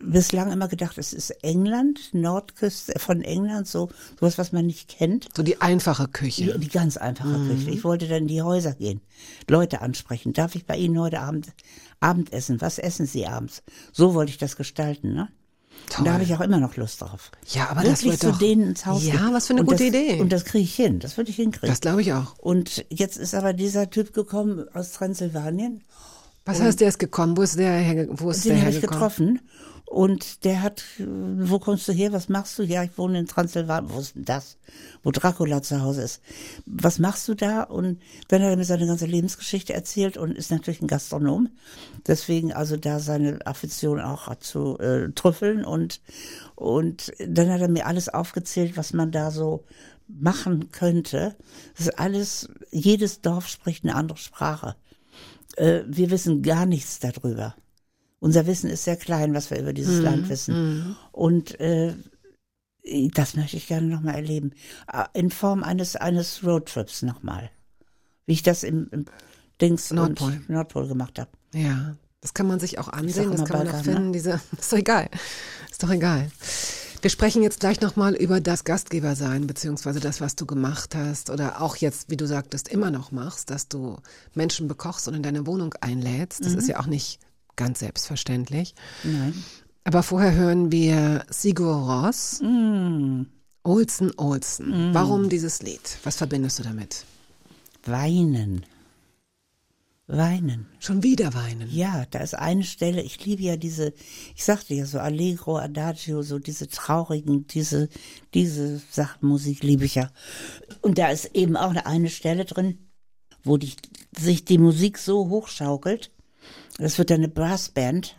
bislang 0.00 0.52
immer 0.52 0.68
gedacht, 0.68 0.96
es 0.98 1.12
ist 1.12 1.30
England, 1.42 1.98
Nordküste 2.12 2.98
von 2.98 3.20
England, 3.22 3.66
so 3.66 3.88
sowas, 4.20 4.38
was 4.38 4.52
man 4.52 4.66
nicht 4.66 4.88
kennt. 4.88 5.28
So 5.36 5.42
die 5.42 5.60
einfache 5.60 6.08
Küche. 6.08 6.52
Die, 6.54 6.60
die 6.60 6.68
ganz 6.68 6.96
einfache 6.96 7.28
Mhm. 7.38 7.48
Küche. 7.50 7.70
Ich 7.70 7.84
wollte 7.84 8.06
dann 8.08 8.18
in 8.22 8.28
die 8.28 8.42
Häuser 8.42 8.72
gehen, 8.74 9.00
Leute 9.48 9.80
ansprechen. 9.80 10.32
Darf 10.32 10.54
ich 10.54 10.66
bei 10.66 10.76
Ihnen 10.76 10.98
heute 11.00 11.20
Abend 11.20 11.48
Abendessen? 12.00 12.60
Was 12.60 12.78
essen 12.78 13.06
Sie 13.06 13.26
abends? 13.26 13.62
So 13.92 14.14
wollte 14.14 14.30
ich 14.30 14.38
das 14.38 14.56
gestalten, 14.56 15.14
ne? 15.14 15.28
Und 15.96 16.06
da 16.06 16.14
habe 16.14 16.24
ich 16.24 16.34
auch 16.34 16.40
immer 16.40 16.58
noch 16.58 16.76
Lust 16.76 17.00
drauf. 17.00 17.30
Ja, 17.50 17.68
aber 17.70 17.82
das 17.82 18.02
Wirklich 18.02 18.12
wird 18.12 18.20
zu 18.20 18.30
doch- 18.32 18.38
denen 18.38 18.70
ins 18.70 18.84
Haus 18.84 19.04
Ja, 19.06 19.12
gehen. 19.14 19.32
was 19.32 19.46
für 19.46 19.52
eine 19.54 19.60
und 19.60 19.66
gute 19.66 19.78
das, 19.78 19.86
Idee. 19.86 20.20
Und 20.20 20.32
das 20.32 20.44
kriege 20.44 20.64
ich 20.64 20.74
hin. 20.74 20.98
Das 20.98 21.16
würde 21.16 21.30
ich 21.30 21.36
hinkriegen. 21.36 21.68
Das 21.68 21.80
glaube 21.80 22.02
ich 22.02 22.12
auch. 22.12 22.36
und 22.38 22.84
jetzt 22.90 23.16
ist 23.16 23.34
aber 23.34 23.52
dieser 23.52 23.88
Typ 23.88 24.12
gekommen 24.12 24.66
aus 24.74 24.92
Transsilvanien. 24.92 25.82
Was 26.44 26.60
heißt, 26.60 26.80
der 26.80 26.88
ist 26.88 26.98
gekommen? 26.98 27.36
Wo 27.36 27.42
ist 27.42 27.58
der, 27.58 28.08
wo 28.10 28.30
ist 28.30 28.44
der 28.44 28.54
Den 28.54 28.60
habe 28.62 28.70
ich 28.70 28.76
hergekommen? 28.76 29.34
getroffen. 29.36 29.40
Und 29.90 30.44
der 30.44 30.60
hat, 30.60 30.84
äh, 30.98 31.04
wo 31.06 31.58
kommst 31.58 31.88
du 31.88 31.92
her? 31.92 32.12
Was 32.12 32.28
machst 32.28 32.58
du? 32.58 32.62
Ja, 32.62 32.84
ich 32.84 32.98
wohne 32.98 33.20
in 33.20 33.26
Transsilvanien. 33.26 33.90
Wo 33.90 33.98
ist 34.00 34.14
denn 34.16 34.26
das? 34.26 34.58
Wo 35.02 35.10
Dracula 35.10 35.62
zu 35.62 35.80
Hause 35.80 36.02
ist. 36.02 36.20
Was 36.66 36.98
machst 36.98 37.26
du 37.26 37.34
da? 37.34 37.62
Und 37.62 37.98
dann 38.28 38.42
hat 38.42 38.50
er 38.50 38.56
mir 38.58 38.64
seine 38.64 38.86
ganze 38.86 39.06
Lebensgeschichte 39.06 39.72
erzählt 39.72 40.18
und 40.18 40.36
ist 40.36 40.50
natürlich 40.50 40.82
ein 40.82 40.88
Gastronom. 40.88 41.48
Deswegen 42.06 42.52
also 42.52 42.76
da 42.76 43.00
seine 43.00 43.46
Affektion 43.46 43.98
auch 43.98 44.34
zu 44.36 44.78
äh, 44.78 45.10
Trüffeln 45.12 45.64
und, 45.64 46.02
und 46.54 47.12
dann 47.26 47.50
hat 47.50 47.62
er 47.62 47.68
mir 47.68 47.86
alles 47.86 48.10
aufgezählt, 48.10 48.76
was 48.76 48.92
man 48.92 49.10
da 49.10 49.30
so 49.30 49.64
machen 50.06 50.70
könnte. 50.70 51.34
Das 51.76 51.86
ist 51.86 51.98
alles, 51.98 52.50
jedes 52.70 53.22
Dorf 53.22 53.48
spricht 53.48 53.84
eine 53.84 53.94
andere 53.94 54.18
Sprache. 54.18 54.76
Äh, 55.56 55.80
wir 55.86 56.10
wissen 56.10 56.42
gar 56.42 56.66
nichts 56.66 56.98
darüber. 56.98 57.54
Unser 58.20 58.46
Wissen 58.46 58.68
ist 58.68 58.84
sehr 58.84 58.96
klein, 58.96 59.34
was 59.34 59.50
wir 59.50 59.60
über 59.60 59.72
dieses 59.72 60.00
Land 60.00 60.28
wissen. 60.28 60.96
Und 61.12 61.60
äh, 61.60 61.94
das 63.14 63.36
möchte 63.36 63.56
ich 63.56 63.66
gerne 63.66 63.86
nochmal 63.86 64.16
erleben. 64.16 64.52
Äh, 64.92 65.04
In 65.12 65.30
Form 65.30 65.62
eines, 65.62 65.96
eines 65.96 66.44
Roadtrips 66.44 67.02
nochmal. 67.02 67.50
Wie 68.26 68.32
ich 68.32 68.42
das 68.42 68.62
im, 68.62 68.88
im 68.90 69.04
Dings 69.60 69.90
Nordpol. 69.90 70.32
Und 70.32 70.48
Nordpol 70.48 70.88
gemacht 70.88 71.18
habe. 71.18 71.30
Ja, 71.54 71.96
das 72.20 72.34
kann 72.34 72.46
man 72.46 72.60
sich 72.60 72.78
auch 72.78 72.88
ansehen, 72.88 73.30
das 73.30 73.44
kann 73.44 73.66
man 73.66 73.68
auch 73.68 73.84
ne? 73.84 73.84
finden. 73.84 74.12
Diese, 74.12 74.40
ist 74.58 74.72
doch 74.72 74.78
egal. 74.78 75.08
Ist 75.70 75.82
doch 75.82 75.90
egal. 75.90 76.30
Wir 77.00 77.10
sprechen 77.10 77.44
jetzt 77.44 77.60
gleich 77.60 77.80
nochmal 77.80 78.16
über 78.16 78.40
das 78.40 78.64
Gastgebersein, 78.64 79.46
beziehungsweise 79.46 80.00
das, 80.00 80.20
was 80.20 80.34
du 80.34 80.46
gemacht 80.46 80.96
hast 80.96 81.30
oder 81.30 81.62
auch 81.62 81.76
jetzt, 81.76 82.10
wie 82.10 82.16
du 82.16 82.26
sagtest, 82.26 82.66
immer 82.66 82.90
noch 82.90 83.12
machst, 83.12 83.50
dass 83.50 83.68
du 83.68 83.98
Menschen 84.34 84.66
bekochst 84.66 85.06
und 85.06 85.14
in 85.14 85.22
deine 85.22 85.46
Wohnung 85.46 85.74
einlädst. 85.80 86.44
Das 86.44 86.54
ist 86.54 86.68
ja 86.68 86.80
auch 86.80 86.86
nicht 86.86 87.20
ganz 87.58 87.80
selbstverständlich. 87.80 88.74
Nein. 89.04 89.34
Aber 89.84 90.02
vorher 90.02 90.34
hören 90.34 90.72
wir 90.72 91.26
Sigur 91.28 91.74
Ross, 91.74 92.40
Mm. 92.42 93.24
Olsen 93.64 94.12
Olsen. 94.16 94.94
Warum 94.94 95.28
dieses 95.28 95.60
Lied? 95.62 95.98
Was 96.04 96.16
verbindest 96.16 96.58
du 96.58 96.62
damit? 96.62 97.04
Weinen. 97.84 98.64
Weinen. 100.06 100.66
Schon 100.78 101.02
wieder 101.02 101.34
weinen. 101.34 101.68
Ja, 101.70 102.06
da 102.10 102.20
ist 102.20 102.34
eine 102.34 102.64
Stelle, 102.64 103.02
ich 103.02 103.22
liebe 103.26 103.42
ja 103.42 103.56
diese, 103.56 103.92
ich 104.34 104.42
sagte 104.42 104.72
ja 104.72 104.86
so 104.86 104.98
Allegro, 105.00 105.58
Adagio, 105.58 106.22
so 106.22 106.38
diese 106.38 106.68
traurigen, 106.68 107.46
diese, 107.46 107.90
diese 108.32 108.80
Sachmusik 108.90 109.62
liebe 109.62 109.84
ich 109.84 109.96
ja. 109.96 110.10
Und 110.80 110.96
da 110.96 111.10
ist 111.10 111.26
eben 111.34 111.56
auch 111.56 111.74
eine 111.74 112.08
Stelle 112.08 112.46
drin, 112.46 112.78
wo 113.44 113.58
die, 113.58 113.74
sich 114.16 114.46
die 114.46 114.58
Musik 114.58 114.96
so 114.96 115.28
hochschaukelt. 115.28 116.10
Das 116.78 116.98
wird 116.98 117.10
dann 117.10 117.18
eine 117.18 117.28
Brassband. 117.28 118.16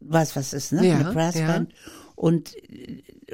Weißt 0.00 0.36
was 0.36 0.52
ist, 0.52 0.72
ne? 0.72 0.86
Ja, 0.86 0.98
eine 0.98 1.12
Brassband. 1.12 1.72
Und, 2.14 2.54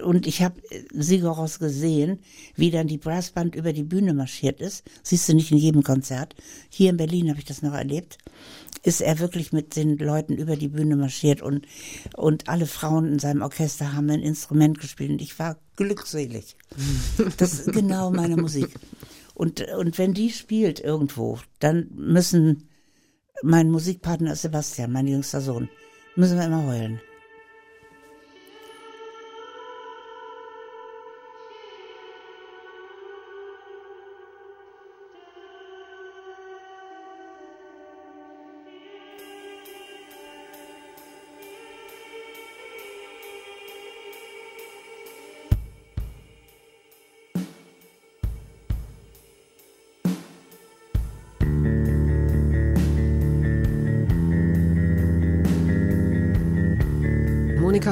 und 0.02 0.26
ich 0.26 0.42
habe 0.42 0.60
Sigoros 0.92 1.58
gesehen, 1.58 2.20
wie 2.54 2.70
dann 2.70 2.86
die 2.86 2.98
Brassband 2.98 3.54
über 3.54 3.72
die 3.72 3.82
Bühne 3.82 4.14
marschiert 4.14 4.60
ist. 4.60 4.84
Siehst 5.02 5.28
du 5.28 5.34
nicht 5.34 5.50
in 5.50 5.58
jedem 5.58 5.82
Konzert. 5.82 6.34
Hier 6.68 6.90
in 6.90 6.96
Berlin 6.96 7.28
habe 7.28 7.38
ich 7.38 7.44
das 7.44 7.62
noch 7.62 7.74
erlebt. 7.74 8.18
Ist 8.84 9.00
er 9.00 9.18
wirklich 9.18 9.52
mit 9.52 9.74
den 9.74 9.98
Leuten 9.98 10.34
über 10.34 10.54
die 10.54 10.68
Bühne 10.68 10.94
marschiert 10.94 11.42
und, 11.42 11.66
und 12.14 12.48
alle 12.48 12.66
Frauen 12.66 13.14
in 13.14 13.18
seinem 13.18 13.42
Orchester 13.42 13.92
haben 13.92 14.08
ein 14.10 14.22
Instrument 14.22 14.78
gespielt 14.78 15.10
und 15.10 15.20
ich 15.22 15.36
war 15.38 15.58
glückselig. 15.74 16.54
Das 17.36 17.54
ist 17.54 17.72
genau 17.72 18.10
meine 18.12 18.36
Musik. 18.36 18.68
Und, 19.34 19.60
und 19.76 19.98
wenn 19.98 20.14
die 20.14 20.30
spielt 20.30 20.78
irgendwo, 20.78 21.40
dann 21.58 21.90
müssen 21.94 22.65
mein 23.42 23.70
Musikpartner 23.70 24.32
ist 24.32 24.42
Sebastian, 24.42 24.92
mein 24.92 25.06
jüngster 25.06 25.40
Sohn, 25.40 25.68
müssen 26.14 26.38
wir 26.38 26.46
immer 26.46 26.66
heulen. 26.66 27.00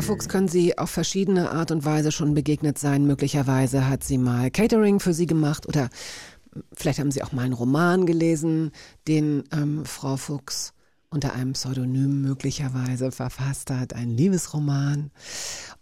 Fuchs 0.05 0.29
können 0.29 0.49
Sie 0.49 0.77
auf 0.77 0.91
verschiedene 0.91 1.51
Art 1.51 1.71
und 1.71 1.87
Weise 1.87 2.13
schon 2.13 2.35
begegnet 2.35 2.77
sein. 2.77 3.07
Möglicherweise 3.07 3.89
hat 3.89 4.05
sie 4.05 4.19
mal 4.19 4.51
Catering 4.51 5.01
für 5.01 5.15
Sie 5.15 5.25
gemacht 5.25 5.67
oder 5.67 5.89
vielleicht 6.75 6.99
haben 6.99 7.11
Sie 7.11 7.23
auch 7.23 7.33
mal 7.33 7.47
einen 7.47 7.55
Roman 7.55 8.05
gelesen, 8.05 8.73
den 9.09 9.45
ähm, 9.51 9.87
Frau 9.87 10.19
Fuchs 10.19 10.75
unter 11.15 11.32
einem 11.32 11.53
Pseudonym 11.53 12.23
möglicherweise 12.23 13.12
verfasst 13.12 13.70
hat, 13.70 13.95
ein 13.95 14.11
Liebesroman. 14.11 15.12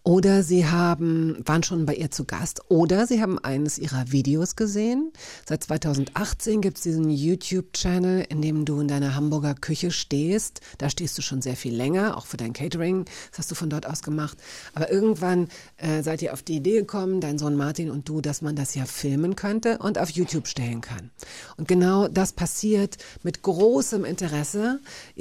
Oder 0.04 0.42
Sie 0.42 0.66
haben, 0.66 1.36
waren 1.46 1.62
schon 1.62 1.86
bei 1.86 1.94
ihr 1.94 2.10
zu 2.10 2.24
Gast 2.24 2.62
oder 2.68 3.06
Sie 3.06 3.22
haben 3.22 3.38
eines 3.38 3.78
ihrer 3.78 4.10
Videos 4.10 4.56
gesehen. 4.56 5.12
Seit 5.48 5.62
2018 5.62 6.60
gibt 6.60 6.76
es 6.76 6.82
diesen 6.82 7.08
YouTube-Channel, 7.08 8.26
in 8.28 8.42
dem 8.42 8.64
du 8.64 8.80
in 8.80 8.88
deiner 8.88 9.14
Hamburger 9.14 9.54
Küche 9.54 9.92
stehst. 9.92 10.60
Da 10.78 10.90
stehst 10.90 11.16
du 11.16 11.22
schon 11.22 11.40
sehr 11.40 11.54
viel 11.54 11.74
länger, 11.74 12.16
auch 12.16 12.26
für 12.26 12.36
dein 12.36 12.52
Catering. 12.52 13.04
Das 13.30 13.38
hast 13.38 13.52
du 13.52 13.54
von 13.54 13.70
dort 13.70 13.86
aus 13.86 14.02
gemacht. 14.02 14.36
Aber 14.74 14.90
irgendwann 14.90 15.48
äh, 15.76 16.02
seid 16.02 16.20
ihr 16.20 16.32
auf 16.32 16.42
die 16.42 16.56
Idee 16.56 16.80
gekommen, 16.80 17.20
dein 17.20 17.38
Sohn 17.38 17.54
Martin 17.54 17.88
und 17.88 18.08
du, 18.08 18.20
dass 18.20 18.42
man 18.42 18.56
das 18.56 18.74
ja 18.74 18.86
filmen 18.86 19.36
könnte 19.36 19.78
und 19.78 19.98
auf 19.98 20.10
YouTube 20.10 20.48
stellen 20.48 20.80
kann. 20.80 21.10
Und 21.56 21.68
genau 21.68 22.08
das 22.08 22.32
passiert 22.32 22.96
mit 23.22 23.42
großem 23.42 24.04
Interesse. 24.04 24.80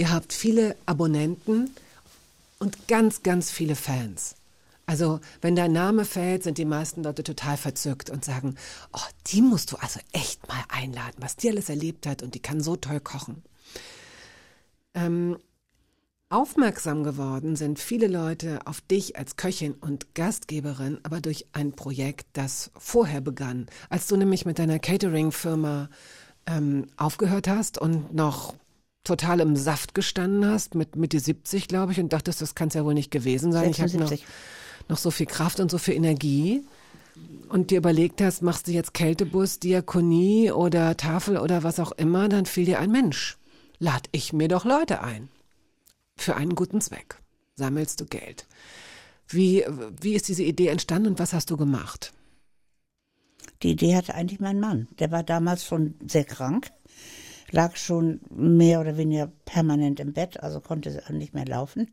Habt 0.10 0.34
viele 0.34 0.76
Abonnenten 0.86 1.70
und 2.60 2.88
ganz, 2.88 3.24
ganz 3.24 3.52
viele 3.52 3.76
Fans. 3.76 4.36
Also, 4.86 5.20
wenn 5.42 5.56
dein 5.56 5.72
Name 5.72 6.06
fällt, 6.06 6.44
sind 6.44 6.58
die 6.58 6.66
meisten 6.66 7.04
Leute 7.04 7.24
total 7.24 7.56
verzückt 7.56 8.10
und 8.10 8.26
sagen, 8.26 8.56
oh, 8.92 9.00
die 9.28 9.42
musst 9.42 9.72
du 9.72 9.78
also 9.78 10.00
echt 10.12 10.48
mal 10.48 10.64
einladen, 10.68 11.16
was 11.20 11.38
die 11.38 11.50
alles 11.50 11.70
erlebt 11.70 12.06
hat 12.06 12.24
und 12.24 12.36
die 12.36 12.42
kann 12.42 12.62
so 12.62 12.76
toll 12.76 13.00
kochen. 13.00 13.42
Ähm, 14.94 15.38
aufmerksam 16.30 17.04
geworden 17.04 17.56
sind 17.56 17.80
viele 17.80 18.08
Leute 18.08 18.60
auf 18.66 18.82
dich 18.82 19.18
als 19.18 19.38
Köchin 19.38 19.74
und 19.74 20.14
Gastgeberin, 20.16 21.00
aber 21.04 21.22
durch 21.22 21.46
ein 21.54 21.72
Projekt, 21.72 22.28
das 22.34 22.72
vorher 22.78 23.22
begann, 23.22 23.68
als 23.90 24.08
du 24.08 24.18
nämlich 24.18 24.46
mit 24.46 24.60
deiner 24.60 24.80
Catering-Firma 24.80 25.90
ähm, 26.48 26.88
aufgehört 26.98 27.48
hast 27.48 27.78
und 27.78 28.14
noch 28.14 28.56
total 29.04 29.40
im 29.40 29.56
Saft 29.56 29.96
gestanden 29.96 30.46
hast, 30.46 30.76
mit 30.76 30.96
Mitte 30.96 31.20
70, 31.20 31.68
glaube 31.68 31.92
ich, 31.92 32.00
und 32.00 32.14
dachtest, 32.14 32.42
das 32.42 32.56
kann 32.56 32.68
es 32.68 32.76
ja 32.76 32.86
wohl 32.86 32.94
nicht 32.94 33.12
gewesen 33.12 33.52
sein. 33.52 33.70
Ich 33.70 33.82
habe 33.82 33.92
noch, 33.98 34.10
76. 34.10 34.26
noch 34.90 34.98
so 34.98 35.12
viel 35.12 35.26
Kraft 35.26 35.60
und 35.60 35.72
so 35.72 35.78
viel 35.78 35.96
Energie. 35.96 36.64
Und 37.50 37.72
dir 37.72 37.80
überlegt 37.80 38.22
hast, 38.22 38.42
machst 38.42 38.68
du 38.68 38.72
jetzt 38.72 38.94
Kältebus, 38.94 39.60
Diakonie 39.60 40.52
oder 40.52 40.96
Tafel 40.96 41.38
oder 41.38 41.64
was 41.64 41.80
auch 41.80 41.92
immer, 41.92 42.30
dann 42.30 42.46
fiel 42.46 42.66
dir 42.66 42.80
ein 42.80 42.92
Mensch. 42.92 43.38
Lad 43.80 44.08
ich 44.12 44.32
mir 44.32 44.48
doch 44.48 44.64
Leute 44.64 45.02
ein. 45.02 45.30
Für 46.16 46.36
einen 46.36 46.56
guten 46.56 46.82
Zweck. 46.82 47.20
Sammelst 47.56 48.00
du 48.00 48.06
Geld. 48.06 48.48
Wie, 49.28 49.66
wie 50.00 50.14
ist 50.14 50.28
diese 50.28 50.44
Idee 50.44 50.68
entstanden 50.68 51.10
und 51.10 51.20
was 51.20 51.34
hast 51.34 51.50
du 51.50 51.58
gemacht? 51.58 52.14
Die 53.64 53.72
Idee 53.72 53.96
hatte 53.96 54.16
eigentlich 54.16 54.40
mein 54.40 54.60
Mann. 54.60 54.88
Der 55.00 55.12
war 55.12 55.24
damals 55.24 55.66
schon 55.66 55.96
sehr 56.06 56.24
krank, 56.24 56.72
lag 57.52 57.76
schon 57.76 58.22
mehr 58.30 58.80
oder 58.80 58.98
weniger 58.98 59.32
permanent 59.46 60.00
im 60.00 60.14
Bett, 60.14 60.42
also 60.42 60.60
konnte 60.60 61.04
nicht 61.10 61.34
mehr 61.34 61.46
laufen. 61.46 61.92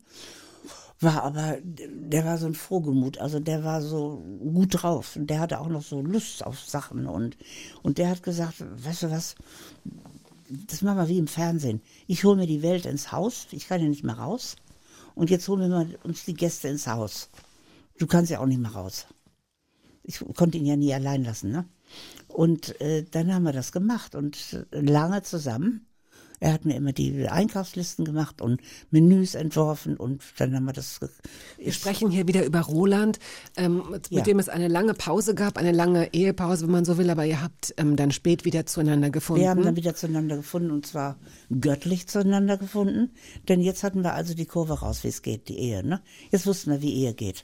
War 1.01 1.23
aber, 1.23 1.57
der 1.63 2.25
war 2.25 2.37
so 2.37 2.45
ein 2.45 2.55
Frohgemut, 2.55 3.19
also 3.19 3.39
der 3.39 3.63
war 3.63 3.81
so 3.81 4.21
gut 4.53 4.81
drauf 4.81 5.15
und 5.15 5.29
der 5.29 5.39
hatte 5.39 5.61
auch 5.61 5.69
noch 5.69 5.81
so 5.81 6.01
Lust 6.01 6.45
auf 6.45 6.59
Sachen 6.59 7.07
und, 7.07 7.37
und 7.83 7.97
der 7.97 8.09
hat 8.09 8.21
gesagt, 8.21 8.65
weißt 8.83 9.03
du 9.03 9.11
was, 9.11 9.35
das 10.49 10.81
machen 10.81 10.97
wir 10.97 11.07
wie 11.07 11.19
im 11.19 11.27
Fernsehen. 11.27 11.81
Ich 12.07 12.25
hole 12.25 12.35
mir 12.35 12.47
die 12.47 12.63
Welt 12.63 12.85
ins 12.85 13.13
Haus, 13.13 13.47
ich 13.51 13.67
kann 13.67 13.81
ja 13.81 13.87
nicht 13.87 14.03
mehr 14.03 14.17
raus 14.17 14.57
und 15.15 15.29
jetzt 15.29 15.47
holen 15.47 15.69
wir 15.69 15.99
uns 16.03 16.25
die 16.25 16.33
Gäste 16.33 16.67
ins 16.67 16.87
Haus. 16.87 17.29
Du 17.97 18.05
kannst 18.07 18.31
ja 18.31 18.39
auch 18.39 18.45
nicht 18.45 18.59
mehr 18.59 18.71
raus. 18.71 19.07
Ich 20.03 20.19
konnte 20.35 20.57
ihn 20.57 20.65
ja 20.65 20.75
nie 20.75 20.93
allein 20.93 21.23
lassen, 21.23 21.51
ne? 21.51 21.65
Und 22.27 22.79
äh, 22.81 23.03
dann 23.03 23.33
haben 23.33 23.43
wir 23.43 23.53
das 23.53 23.71
gemacht 23.71 24.15
und 24.15 24.65
äh, 24.71 24.79
lange 24.79 25.23
zusammen. 25.23 25.88
Er 26.39 26.53
hat 26.53 26.65
mir 26.65 26.75
immer 26.75 26.93
die 26.93 27.27
Einkaufslisten 27.27 28.05
gemacht 28.05 28.41
und 28.41 28.61
Menüs 28.91 29.35
entworfen 29.35 29.97
und 29.97 30.21
dann 30.37 30.55
haben 30.55 30.65
wir 30.65 30.73
das. 30.73 30.99
Wir 31.57 31.71
sprechen 31.73 32.09
hier 32.09 32.27
wieder 32.27 32.45
über 32.45 32.61
Roland, 32.61 33.19
ähm, 33.57 33.83
mit 33.91 34.09
Ja. 34.09 34.21
dem 34.23 34.39
es 34.39 34.49
eine 34.49 34.67
lange 34.67 34.93
Pause 34.93 35.35
gab, 35.35 35.57
eine 35.57 35.71
lange 35.71 36.13
Ehepause, 36.13 36.65
wenn 36.65 36.71
man 36.71 36.85
so 36.85 36.97
will, 36.97 37.09
aber 37.09 37.25
ihr 37.25 37.41
habt 37.41 37.73
ähm, 37.77 37.95
dann 37.95 38.11
spät 38.11 38.45
wieder 38.45 38.65
zueinander 38.65 39.09
gefunden. 39.09 39.41
Wir 39.43 39.49
haben 39.49 39.63
dann 39.63 39.75
wieder 39.75 39.95
zueinander 39.95 40.37
gefunden 40.37 40.71
und 40.71 40.85
zwar 40.85 41.17
göttlich 41.59 42.07
zueinander 42.07 42.57
gefunden, 42.57 43.11
denn 43.47 43.61
jetzt 43.61 43.83
hatten 43.83 44.03
wir 44.03 44.13
also 44.13 44.33
die 44.33 44.45
Kurve 44.45 44.73
raus, 44.79 45.03
wie 45.03 45.09
es 45.09 45.21
geht, 45.21 45.49
die 45.49 45.57
Ehe. 45.59 45.83
Ne? 45.85 46.01
Jetzt 46.31 46.45
wussten 46.47 46.71
wir, 46.71 46.81
wie 46.81 46.93
Ehe 46.93 47.13
geht. 47.13 47.43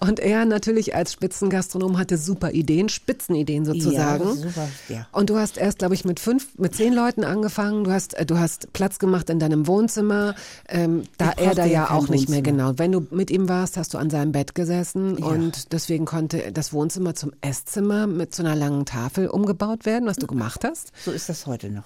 Und 0.00 0.20
er 0.20 0.44
natürlich 0.44 0.94
als 0.94 1.12
Spitzengastronom 1.12 1.98
hatte 1.98 2.18
super 2.18 2.52
Ideen, 2.52 2.88
Spitzenideen 2.88 3.64
sozusagen. 3.64 4.24
Ja, 4.24 4.34
super, 4.34 4.68
ja. 4.88 5.06
Und 5.12 5.30
du 5.30 5.36
hast 5.36 5.56
erst, 5.56 5.78
glaube 5.78 5.94
ich, 5.94 6.04
mit 6.04 6.20
fünf, 6.20 6.58
mit 6.58 6.74
zehn 6.74 6.92
Leuten 6.92 7.24
angefangen. 7.24 7.85
Du 7.86 7.92
hast, 7.92 8.14
äh, 8.14 8.26
du 8.26 8.36
hast 8.38 8.72
Platz 8.72 8.98
gemacht 8.98 9.30
in 9.30 9.38
deinem 9.38 9.68
Wohnzimmer. 9.68 10.34
Ähm, 10.68 11.04
da 11.18 11.30
er 11.36 11.54
da 11.54 11.64
ja 11.64 11.90
auch 11.90 12.08
nicht 12.08 12.28
mehr 12.28 12.42
genau. 12.42 12.72
Wenn 12.78 12.90
du 12.90 13.06
mit 13.12 13.30
ihm 13.30 13.48
warst, 13.48 13.76
hast 13.76 13.94
du 13.94 13.98
an 13.98 14.10
seinem 14.10 14.32
Bett 14.32 14.56
gesessen 14.56 15.16
Ja. 15.18 15.26
und 15.26 15.72
deswegen 15.72 16.04
konnte 16.04 16.50
das 16.50 16.72
Wohnzimmer 16.72 17.14
zum 17.14 17.32
Esszimmer 17.42 18.08
mit 18.08 18.34
so 18.34 18.42
einer 18.42 18.56
langen 18.56 18.86
Tafel 18.86 19.28
umgebaut 19.28 19.86
werden, 19.86 20.08
was 20.08 20.16
du 20.16 20.26
gemacht 20.26 20.64
hast. 20.64 20.90
So 21.04 21.12
ist 21.12 21.28
das 21.28 21.46
heute 21.46 21.70
noch. 21.70 21.84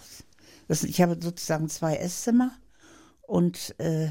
Das, 0.68 0.84
ich 0.84 1.02
habe 1.02 1.18
sozusagen 1.20 1.68
zwei 1.68 1.96
Esszimmer 1.96 2.50
und 3.20 3.74
äh, 3.78 4.06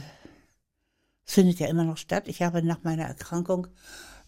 es 1.26 1.34
findet 1.34 1.60
ja 1.60 1.68
immer 1.70 1.86
noch 1.86 1.98
statt. 1.98 2.28
Ich 2.28 2.44
habe 2.44 2.62
nach 2.62 2.84
meiner 2.84 3.06
Erkrankung 3.06 3.66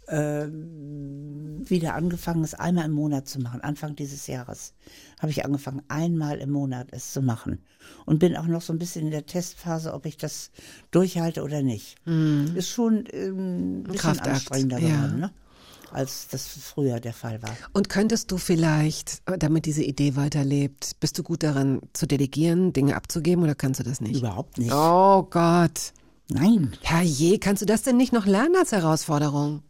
wieder 0.07 1.93
angefangen, 1.95 2.43
es 2.43 2.53
einmal 2.53 2.85
im 2.85 2.91
Monat 2.91 3.27
zu 3.27 3.39
machen. 3.39 3.61
Anfang 3.61 3.95
dieses 3.95 4.27
Jahres 4.27 4.73
habe 5.19 5.31
ich 5.31 5.45
angefangen, 5.45 5.81
einmal 5.87 6.39
im 6.39 6.51
Monat 6.51 6.87
es 6.91 7.13
zu 7.13 7.21
machen. 7.21 7.63
Und 8.05 8.19
bin 8.19 8.35
auch 8.35 8.47
noch 8.47 8.61
so 8.61 8.73
ein 8.73 8.79
bisschen 8.79 9.05
in 9.05 9.11
der 9.11 9.25
Testphase, 9.25 9.93
ob 9.93 10.05
ich 10.05 10.17
das 10.17 10.51
durchhalte 10.91 11.43
oder 11.43 11.61
nicht. 11.61 11.95
Ist 12.55 12.69
schon 12.69 13.05
ähm, 13.11 13.79
ein 13.79 13.83
bisschen 13.83 13.99
Kraftakt, 13.99 14.27
anstrengender 14.27 14.79
ja. 14.79 14.87
geworden, 14.89 15.19
ne? 15.19 15.31
als 15.91 16.27
das 16.29 16.47
früher 16.47 16.99
der 16.99 17.13
Fall 17.13 17.41
war. 17.41 17.55
Und 17.73 17.89
könntest 17.89 18.31
du 18.31 18.37
vielleicht, 18.37 19.21
damit 19.39 19.65
diese 19.65 19.83
Idee 19.83 20.15
weiterlebt, 20.15 20.99
bist 20.99 21.17
du 21.19 21.23
gut 21.23 21.43
darin 21.43 21.81
zu 21.93 22.05
delegieren, 22.05 22.73
Dinge 22.73 22.95
abzugeben 22.95 23.43
oder 23.43 23.55
kannst 23.55 23.79
du 23.79 23.83
das 23.83 24.01
nicht? 24.01 24.17
Überhaupt 24.17 24.57
nicht. 24.57 24.71
Oh 24.73 25.23
Gott. 25.29 25.93
Nein. 26.29 26.73
Herrje, 26.81 27.39
kannst 27.39 27.61
du 27.61 27.65
das 27.65 27.81
denn 27.81 27.97
nicht 27.97 28.13
noch 28.13 28.25
lernen 28.25 28.55
als 28.57 28.71
Herausforderung? 28.71 29.63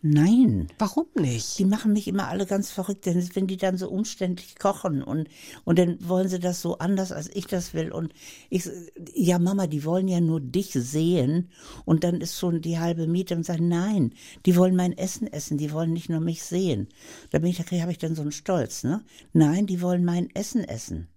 Nein. 0.00 0.68
Warum 0.78 1.06
nicht? 1.16 1.58
Die 1.58 1.64
machen 1.64 1.92
mich 1.92 2.06
immer 2.06 2.28
alle 2.28 2.46
ganz 2.46 2.70
verrückt, 2.70 3.04
denn 3.06 3.28
wenn 3.34 3.48
die 3.48 3.56
dann 3.56 3.76
so 3.76 3.90
umständlich 3.90 4.56
kochen 4.56 5.02
und, 5.02 5.28
und 5.64 5.76
dann 5.78 5.98
wollen 6.08 6.28
sie 6.28 6.38
das 6.38 6.62
so 6.62 6.78
anders, 6.78 7.10
als 7.10 7.28
ich 7.34 7.46
das 7.46 7.74
will. 7.74 7.90
Und 7.90 8.12
ich, 8.48 8.70
ja 9.12 9.40
Mama, 9.40 9.66
die 9.66 9.84
wollen 9.84 10.06
ja 10.06 10.20
nur 10.20 10.40
dich 10.40 10.70
sehen 10.72 11.50
und 11.84 12.04
dann 12.04 12.20
ist 12.20 12.38
schon 12.38 12.60
die 12.60 12.78
halbe 12.78 13.08
Miete 13.08 13.34
und 13.34 13.44
sagen, 13.44 13.66
nein, 13.66 14.14
die 14.46 14.54
wollen 14.54 14.76
mein 14.76 14.96
Essen 14.96 15.26
essen, 15.26 15.58
die 15.58 15.72
wollen 15.72 15.92
nicht 15.92 16.08
nur 16.08 16.20
mich 16.20 16.44
sehen. 16.44 16.88
Da 17.30 17.40
bin 17.40 17.50
ich, 17.50 17.58
da 17.58 17.80
habe 17.80 17.90
ich 17.90 17.98
dann 17.98 18.14
so 18.14 18.22
einen 18.22 18.32
Stolz, 18.32 18.84
ne? 18.84 19.04
Nein, 19.32 19.66
die 19.66 19.82
wollen 19.82 20.04
mein 20.04 20.30
Essen 20.30 20.62
essen. 20.62 21.08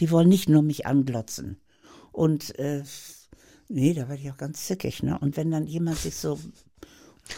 Die 0.00 0.10
wollen 0.10 0.28
nicht 0.28 0.50
nur 0.50 0.62
mich 0.62 0.84
anglotzen. 0.84 1.56
Und, 2.12 2.58
äh, 2.58 2.82
nee, 3.68 3.94
da 3.94 4.08
werde 4.08 4.22
ich 4.22 4.30
auch 4.30 4.36
ganz 4.36 4.66
zickig, 4.66 5.02
ne? 5.02 5.18
Und 5.18 5.38
wenn 5.38 5.50
dann 5.50 5.66
jemand 5.66 5.96
sich 5.98 6.14
so 6.14 6.38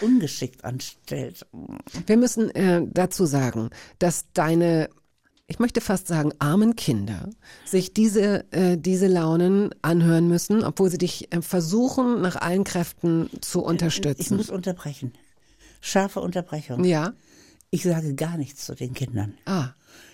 ungeschickt 0.03 0.65
anstellt. 0.65 1.47
Wir 2.07 2.17
müssen 2.17 2.51
äh, 2.51 2.83
dazu 2.91 3.27
sagen, 3.27 3.71
dass 3.99 4.27
deine, 4.33 4.89
ich 5.47 5.59
möchte 5.59 5.81
fast 5.81 6.07
sagen, 6.07 6.33
armen 6.39 6.77
Kinder 6.77 7.31
sich 7.65 7.93
diese, 7.95 8.51
äh, 8.53 8.77
diese 8.79 9.07
Launen 9.09 9.75
anhören 9.83 10.29
müssen, 10.29 10.63
obwohl 10.65 10.91
sie 10.91 10.99
dich 10.99 11.33
äh, 11.33 11.43
versuchen, 11.43 12.21
nach 12.21 12.37
allen 12.37 12.65
Kräften 12.65 13.29
zu 13.41 13.63
unterstützen. 13.63 14.21
Ich 14.23 14.31
muss 14.31 14.51
unterbrechen. 14.51 15.13
Scharfe 15.81 16.21
Unterbrechung. 16.21 16.85
Ja. 16.85 17.15
Ich 17.71 17.85
sage 17.85 18.15
gar 18.15 18.37
nichts 18.37 18.67
zu 18.67 18.75
den 18.75 18.95
Kindern. 18.95 19.35
Ah. 19.45 19.71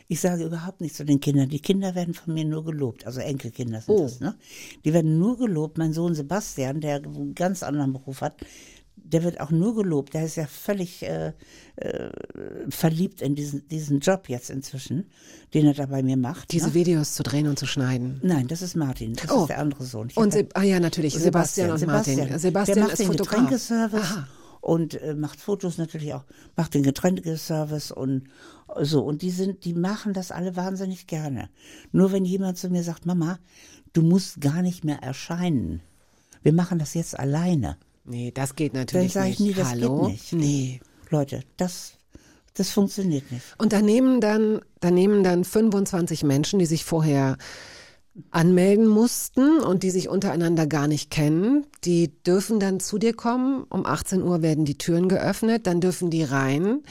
Ich 0.08 0.20
sage 0.20 0.44
überhaupt 0.44 0.80
nichts 0.80 0.98
zu 0.98 1.04
den 1.04 1.18
Kindern. 1.18 1.48
Die 1.48 1.58
Kinder 1.58 1.96
werden 1.96 2.14
von 2.14 2.32
mir 2.32 2.44
nur 2.44 2.64
gelobt. 2.64 3.06
Also 3.06 3.20
Enkelkinder 3.20 3.80
sind 3.80 3.94
Oh. 3.94 4.02
das, 4.04 4.20
ne? 4.20 4.36
Die 4.84 4.92
werden 4.92 5.18
nur 5.18 5.36
gelobt. 5.36 5.78
Mein 5.78 5.92
Sohn 5.92 6.14
Sebastian, 6.14 6.80
der 6.80 6.96
einen 6.96 7.34
ganz 7.34 7.64
anderen 7.64 7.92
Beruf 7.92 8.20
hat, 8.20 8.36
der 8.96 9.22
wird 9.22 9.40
auch 9.40 9.50
nur 9.50 9.74
gelobt. 9.74 10.14
Der 10.14 10.24
ist 10.24 10.36
ja 10.36 10.46
völlig 10.46 11.02
äh, 11.02 11.32
äh, 11.76 12.10
verliebt 12.68 13.22
in 13.22 13.34
diesen, 13.34 13.66
diesen 13.68 14.00
Job 14.00 14.28
jetzt 14.28 14.50
inzwischen, 14.50 15.06
den 15.54 15.66
er 15.66 15.74
da 15.74 15.86
bei 15.86 16.02
mir 16.02 16.16
macht. 16.16 16.52
Diese 16.52 16.68
ne? 16.68 16.74
Videos 16.74 17.14
zu 17.14 17.22
drehen 17.22 17.46
und 17.46 17.58
zu 17.58 17.66
schneiden. 17.66 18.20
Nein, 18.22 18.48
das 18.48 18.62
ist 18.62 18.74
Martin. 18.76 19.14
Das 19.14 19.30
Oh. 19.30 19.42
ist 19.42 19.48
der 19.48 19.58
andere 19.58 19.84
Sohn. 19.84 20.08
Ich 20.10 20.16
Und 20.16 20.32
Se 20.32 20.48
ah 20.54 20.62
ja, 20.62 20.80
natürlich, 20.80 21.14
Sebastian, 21.14 21.70
und 21.70 21.86
Martin. 21.86 22.38
Sebastian 22.38 22.76
der 22.76 22.84
macht 22.84 22.92
ist 22.94 22.98
den 23.00 23.06
Fotograf. 23.08 23.34
Getränkeservice 23.34 24.02
Aha. 24.02 24.28
und 24.60 25.00
äh, 25.00 25.14
macht 25.14 25.40
Fotos 25.40 25.78
natürlich 25.78 26.14
auch, 26.14 26.24
macht 26.56 26.74
den 26.74 26.82
Getränkeservice 26.82 27.92
und 27.92 28.24
so. 28.80 29.04
Und 29.04 29.22
die 29.22 29.30
sind, 29.30 29.64
die 29.64 29.74
machen 29.74 30.14
das 30.14 30.32
alle 30.32 30.56
wahnsinnig 30.56 31.06
gerne. 31.06 31.48
Nur 31.92 32.12
wenn 32.12 32.24
jemand 32.24 32.58
zu 32.58 32.70
mir 32.70 32.82
sagt, 32.82 33.06
Mama, 33.06 33.38
du 33.92 34.02
musst 34.02 34.40
gar 34.40 34.62
nicht 34.62 34.84
mehr 34.84 35.02
erscheinen. 35.02 35.80
Wir 36.42 36.52
machen 36.52 36.78
das 36.78 36.94
jetzt 36.94 37.18
alleine. 37.18 37.76
Nee, 38.06 38.30
das 38.32 38.54
geht 38.54 38.74
natürlich 38.74 39.12
Dann 39.12 39.22
sag 39.24 39.30
ich 39.30 39.40
nicht. 39.40 39.48
nie, 39.56 39.62
das 39.62 39.72
geht 39.72 39.82
Hallo? 39.82 40.08
nicht. 40.08 40.32
Nee. 40.32 40.80
Leute, 41.10 41.42
das, 41.56 41.92
das 42.54 42.70
funktioniert 42.70 43.30
nicht. 43.32 43.44
Und 43.58 43.72
da 43.72 43.82
nehmen 43.82 44.20
dann, 44.20 44.60
da 44.80 44.90
nehmen 44.90 45.22
dann 45.24 45.44
25 45.44 46.22
Menschen, 46.24 46.58
die 46.58 46.66
sich 46.66 46.84
vorher 46.84 47.36
anmelden 48.30 48.86
mussten 48.88 49.58
und 49.60 49.82
die 49.82 49.90
sich 49.90 50.08
untereinander 50.08 50.66
gar 50.66 50.88
nicht 50.88 51.10
kennen, 51.10 51.66
die 51.84 52.22
dürfen 52.22 52.58
dann 52.60 52.80
zu 52.80 52.98
dir 52.98 53.12
kommen. 53.14 53.64
Um 53.64 53.84
18 53.84 54.22
Uhr 54.22 54.40
werden 54.42 54.64
die 54.64 54.78
Türen 54.78 55.08
geöffnet, 55.08 55.66
dann 55.66 55.80
dürfen 55.80 56.10
die 56.10 56.22
rein 56.22 56.82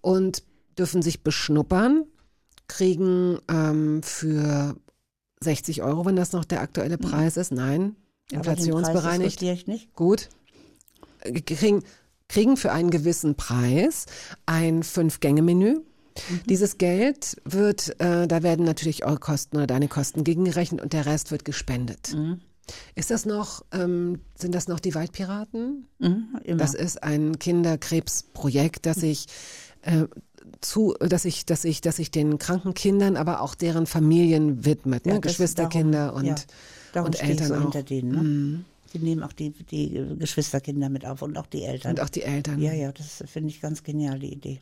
und 0.00 0.42
dürfen 0.78 1.02
sich 1.02 1.22
beschnuppern, 1.22 2.04
kriegen 2.66 3.38
ähm, 3.50 4.02
für 4.02 4.74
60 5.42 5.82
Euro, 5.82 6.06
wenn 6.06 6.16
das 6.16 6.32
noch 6.32 6.44
der 6.46 6.62
aktuelle 6.62 6.96
Preis 6.96 7.36
ist. 7.36 7.52
Nein, 7.52 7.96
Aber 8.32 8.40
den 8.42 8.42
Preis 8.42 8.66
inflationsbereinigt. 8.66 9.42
ich 9.42 9.66
nicht. 9.66 9.94
Gut. 9.94 10.30
Kriegen, 11.46 11.82
kriegen 12.28 12.56
für 12.56 12.72
einen 12.72 12.90
gewissen 12.90 13.34
Preis 13.34 14.06
ein 14.46 14.82
Fünf-Gänge-Menü. 14.82 15.80
Dieses 16.48 16.78
Geld 16.78 17.36
wird, 17.44 18.00
äh, 18.00 18.26
da 18.26 18.42
werden 18.42 18.64
natürlich 18.64 19.04
eure 19.04 19.18
Kosten 19.18 19.56
oder 19.56 19.66
deine 19.66 19.88
Kosten 19.88 20.24
gegengerechnet 20.24 20.80
und 20.80 20.92
der 20.92 21.06
Rest 21.06 21.30
wird 21.30 21.44
gespendet. 21.44 22.14
Ist 22.94 23.10
das 23.10 23.26
noch, 23.26 23.64
ähm, 23.72 24.20
sind 24.34 24.54
das 24.54 24.68
noch 24.68 24.80
die 24.80 24.94
Waldpiraten? 24.94 25.86
Mhm. 25.98 26.28
Das 26.56 26.74
ist 26.74 27.02
ein 27.02 27.38
Kinderkrebsprojekt, 27.38 28.86
das 28.86 29.02
ich 29.02 29.26
äh, 29.82 30.04
zu, 30.60 30.94
dass 31.00 31.24
ich, 31.24 31.46
dass 31.46 31.64
ich, 31.64 31.80
dass 31.80 31.98
ich 31.98 32.10
den 32.10 32.38
kranken 32.38 32.74
Kindern, 32.74 33.16
aber 33.16 33.40
auch 33.40 33.54
deren 33.54 33.86
Familien 33.86 34.64
widmet, 34.64 35.06
ne? 35.06 35.14
Ja, 35.14 35.18
Geschwisterkinder 35.18 36.06
darum- 36.06 36.20
und, 36.20 36.46
ja, 36.94 37.02
und 37.02 37.22
Eltern 37.22 37.46
so 37.46 37.54
auch. 37.54 37.58
Mhm. 37.58 37.62
hinter 37.62 37.82
denen. 37.82 38.10
Ne? 38.10 38.64
Die 38.92 38.98
nehmen 38.98 39.22
auch 39.22 39.32
die, 39.32 39.50
die 39.50 40.16
Geschwisterkinder 40.18 40.88
mit 40.88 41.06
auf 41.06 41.22
und 41.22 41.38
auch 41.38 41.46
die 41.46 41.62
Eltern. 41.62 41.92
und 41.92 42.00
auch 42.00 42.08
die 42.08 42.22
Eltern. 42.22 42.60
ja, 42.60 42.72
ja, 42.72 42.92
das 42.92 43.22
finde 43.26 43.50
ich 43.50 43.60
ganz 43.60 43.82
genial, 43.82 44.18
die 44.18 44.32
Idee. 44.32 44.60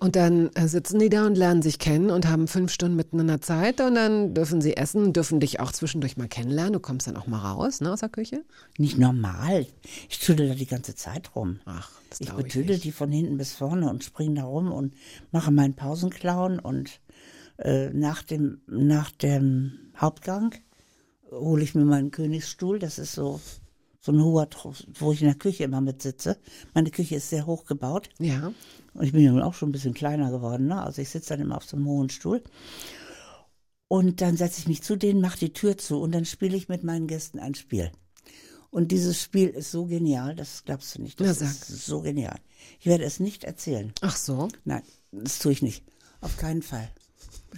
Und 0.00 0.16
dann 0.16 0.50
äh, 0.54 0.68
sitzen 0.68 0.98
die 0.98 1.08
da 1.08 1.26
und 1.26 1.36
lernen 1.36 1.62
sich 1.62 1.78
kennen 1.78 2.10
und 2.10 2.28
haben 2.28 2.46
fünf 2.46 2.72
Stunden 2.72 2.96
miteinander 2.96 3.40
Zeit 3.40 3.80
und 3.80 3.94
dann 3.94 4.34
dürfen 4.34 4.60
sie 4.60 4.76
essen, 4.76 5.12
dürfen 5.12 5.40
dich 5.40 5.60
auch 5.60 5.72
zwischendurch 5.72 6.16
mal 6.16 6.28
kennenlernen. 6.28 6.74
Du 6.74 6.80
kommst 6.80 7.06
dann 7.06 7.16
auch 7.16 7.26
mal 7.26 7.38
raus, 7.38 7.80
ne, 7.80 7.92
aus 7.92 8.00
der 8.00 8.10
Küche. 8.10 8.44
Nicht 8.76 8.98
normal. 8.98 9.66
Ich 10.10 10.18
tüdel 10.18 10.48
da 10.48 10.54
die 10.54 10.66
ganze 10.66 10.94
Zeit 10.94 11.34
rum. 11.34 11.60
Ach, 11.64 11.90
das 12.10 12.20
ich 12.20 12.28
ich 12.28 12.34
betüdel 12.34 12.72
nicht. 12.72 12.84
die 12.84 12.92
von 12.92 13.10
hinten 13.10 13.38
bis 13.38 13.54
vorne 13.54 13.88
und 13.88 14.04
springe 14.04 14.34
da 14.34 14.44
rum 14.44 14.72
und 14.72 14.94
mache 15.32 15.50
meinen 15.50 15.74
Pausenclown 15.74 16.58
und 16.58 17.00
äh, 17.58 17.88
nach 17.90 18.22
dem 18.22 18.60
nach 18.66 19.10
dem 19.10 19.78
Hauptgang 19.96 20.54
hole 21.34 21.62
ich 21.62 21.74
mir 21.74 21.84
meinen 21.84 22.10
Königsstuhl. 22.10 22.78
Das 22.78 22.98
ist 22.98 23.12
so 23.12 23.40
so 24.04 24.12
ein 24.12 24.22
hoher, 24.22 24.46
wo 24.98 25.12
ich 25.12 25.22
in 25.22 25.28
der 25.28 25.36
Küche 25.36 25.64
immer 25.64 25.80
mit 25.80 26.02
sitze. 26.02 26.36
Meine 26.74 26.90
Küche 26.90 27.16
ist 27.16 27.30
sehr 27.30 27.46
hoch 27.46 27.64
gebaut. 27.64 28.10
Ja. 28.18 28.52
Und 28.92 29.02
ich 29.02 29.12
bin 29.12 29.22
ja 29.22 29.32
nun 29.32 29.40
auch 29.40 29.54
schon 29.54 29.70
ein 29.70 29.72
bisschen 29.72 29.94
kleiner 29.94 30.30
geworden, 30.30 30.66
ne? 30.66 30.82
Also 30.82 31.00
ich 31.00 31.08
sitze 31.08 31.30
dann 31.30 31.40
immer 31.40 31.56
auf 31.56 31.64
so 31.64 31.78
einem 31.78 31.86
hohen 31.86 32.10
Stuhl. 32.10 32.42
Und 33.88 34.20
dann 34.20 34.36
setze 34.36 34.60
ich 34.60 34.68
mich 34.68 34.82
zu 34.82 34.96
denen, 34.96 35.22
mache 35.22 35.38
die 35.38 35.54
Tür 35.54 35.78
zu 35.78 36.00
und 36.00 36.12
dann 36.12 36.26
spiele 36.26 36.54
ich 36.54 36.68
mit 36.68 36.84
meinen 36.84 37.06
Gästen 37.06 37.38
ein 37.38 37.54
Spiel. 37.54 37.92
Und 38.68 38.92
dieses 38.92 39.22
Spiel 39.22 39.48
ist 39.48 39.70
so 39.70 39.86
genial, 39.86 40.34
das 40.34 40.64
glaubst 40.64 40.94
du 40.96 41.02
nicht. 41.02 41.18
Das 41.20 41.40
Na, 41.40 41.46
ist 41.46 41.86
so 41.86 42.02
genial. 42.02 42.40
Ich 42.80 42.86
werde 42.86 43.04
es 43.04 43.20
nicht 43.20 43.44
erzählen. 43.44 43.92
Ach 44.02 44.16
so. 44.16 44.48
Nein, 44.64 44.82
das 45.12 45.38
tue 45.38 45.52
ich 45.52 45.62
nicht. 45.62 45.82
Auf 46.20 46.36
keinen 46.36 46.62
Fall. 46.62 46.90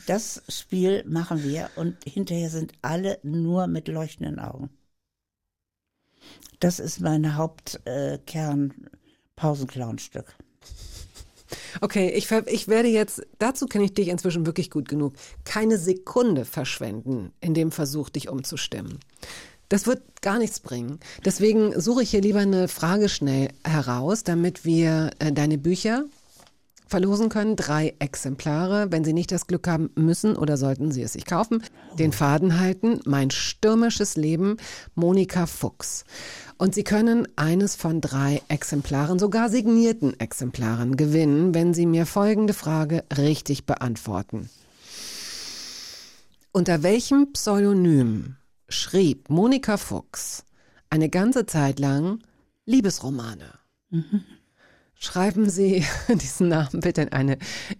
Das 0.06 0.42
Spiel 0.48 1.04
machen 1.06 1.42
wir 1.42 1.70
und 1.76 1.96
hinterher 2.04 2.50
sind 2.50 2.72
alle 2.82 3.18
nur 3.22 3.66
mit 3.66 3.88
leuchtenden 3.88 4.38
Augen. 4.38 4.68
Das 6.60 6.78
ist 6.80 7.00
mein 7.00 7.36
Hauptkern-Pausenclown-Stück. 7.36 10.36
Okay, 11.80 12.10
ich, 12.10 12.30
ich 12.30 12.68
werde 12.68 12.88
jetzt, 12.88 13.22
dazu 13.38 13.66
kenne 13.66 13.84
ich 13.84 13.94
dich 13.94 14.08
inzwischen 14.08 14.46
wirklich 14.46 14.70
gut 14.70 14.88
genug, 14.88 15.14
keine 15.44 15.78
Sekunde 15.78 16.44
verschwenden 16.44 17.32
in 17.40 17.54
dem 17.54 17.70
Versuch, 17.70 18.08
dich 18.08 18.28
umzustimmen. 18.28 18.98
Das 19.68 19.86
wird 19.86 20.22
gar 20.22 20.38
nichts 20.38 20.60
bringen. 20.60 21.00
Deswegen 21.24 21.78
suche 21.80 22.02
ich 22.02 22.10
hier 22.10 22.20
lieber 22.20 22.40
eine 22.40 22.68
Frage 22.68 23.08
schnell 23.08 23.48
heraus, 23.64 24.22
damit 24.22 24.64
wir 24.64 25.10
äh, 25.18 25.32
deine 25.32 25.58
Bücher 25.58 26.04
verlosen 26.86 27.28
können. 27.28 27.56
Drei 27.56 27.94
Exemplare. 27.98 28.90
Wenn 28.90 29.04
Sie 29.04 29.12
nicht 29.12 29.32
das 29.32 29.46
Glück 29.46 29.68
haben, 29.68 29.90
müssen 29.94 30.36
oder 30.36 30.56
sollten 30.56 30.92
Sie 30.92 31.02
es 31.02 31.12
sich 31.12 31.26
kaufen. 31.26 31.62
Den 31.98 32.12
Faden 32.12 32.58
halten. 32.58 33.00
Mein 33.04 33.30
stürmisches 33.30 34.16
Leben. 34.16 34.56
Monika 34.94 35.46
Fuchs. 35.46 36.04
Und 36.58 36.74
Sie 36.74 36.84
können 36.84 37.28
eines 37.36 37.76
von 37.76 38.00
drei 38.00 38.40
Exemplaren, 38.48 39.18
sogar 39.18 39.50
signierten 39.50 40.18
Exemplaren, 40.18 40.96
gewinnen, 40.96 41.54
wenn 41.54 41.74
Sie 41.74 41.84
mir 41.84 42.06
folgende 42.06 42.54
Frage 42.54 43.04
richtig 43.16 43.66
beantworten. 43.66 44.48
Unter 46.52 46.82
welchem 46.82 47.32
Pseudonym 47.32 48.36
schrieb 48.70 49.28
Monika 49.28 49.76
Fuchs 49.76 50.44
eine 50.88 51.10
ganze 51.10 51.44
Zeit 51.44 51.78
lang 51.78 52.20
Liebesromane? 52.64 53.58
Schreiben 54.98 55.50
Sie 55.50 55.84
diesen 56.08 56.48
Namen 56.48 56.80
bitte 56.80 57.02
in 57.02 57.12
eine 57.12 57.36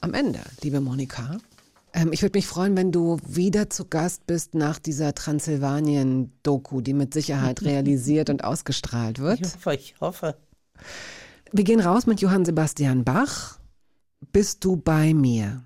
am 0.00 0.14
Ende, 0.14 0.40
liebe 0.62 0.80
Monika. 0.80 1.38
Ähm, 1.94 2.12
ich 2.12 2.22
würde 2.22 2.38
mich 2.38 2.46
freuen, 2.46 2.76
wenn 2.76 2.92
du 2.92 3.18
wieder 3.26 3.68
zu 3.70 3.86
Gast 3.86 4.26
bist 4.26 4.54
nach 4.54 4.78
dieser 4.78 5.14
Transsilvanien-Doku, 5.14 6.82
die 6.82 6.94
mit 6.94 7.14
Sicherheit 7.14 7.62
realisiert 7.62 8.30
und 8.30 8.44
ausgestrahlt 8.44 9.18
wird. 9.18 9.40
Ich 9.40 9.54
hoffe, 9.54 9.74
ich 9.74 9.94
hoffe. 10.00 10.36
Wir 11.52 11.64
gehen 11.64 11.80
raus 11.80 12.06
mit 12.06 12.20
Johann 12.20 12.44
Sebastian 12.44 13.02
Bach. 13.04 13.58
Bist 14.32 14.64
du 14.64 14.76
bei 14.76 15.14
mir? 15.14 15.62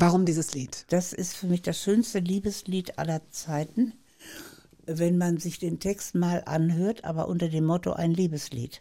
Warum 0.00 0.24
dieses 0.24 0.54
Lied? 0.54 0.84
Das 0.90 1.12
ist 1.12 1.34
für 1.34 1.48
mich 1.48 1.62
das 1.62 1.82
schönste 1.82 2.20
Liebeslied 2.20 3.00
aller 3.00 3.20
Zeiten, 3.30 3.94
wenn 4.86 5.18
man 5.18 5.38
sich 5.38 5.58
den 5.58 5.80
Text 5.80 6.14
mal 6.14 6.44
anhört, 6.46 7.04
aber 7.04 7.26
unter 7.26 7.48
dem 7.48 7.64
Motto 7.64 7.94
ein 7.94 8.12
Liebeslied. 8.12 8.80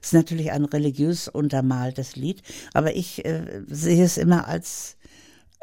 Es 0.00 0.08
ist 0.08 0.12
natürlich 0.14 0.50
ein 0.50 0.64
religiös 0.64 1.28
untermaltes 1.28 2.16
Lied, 2.16 2.42
aber 2.74 2.96
ich 2.96 3.24
äh, 3.24 3.62
sehe 3.68 4.04
es 4.04 4.18
immer 4.18 4.48
als 4.48 4.96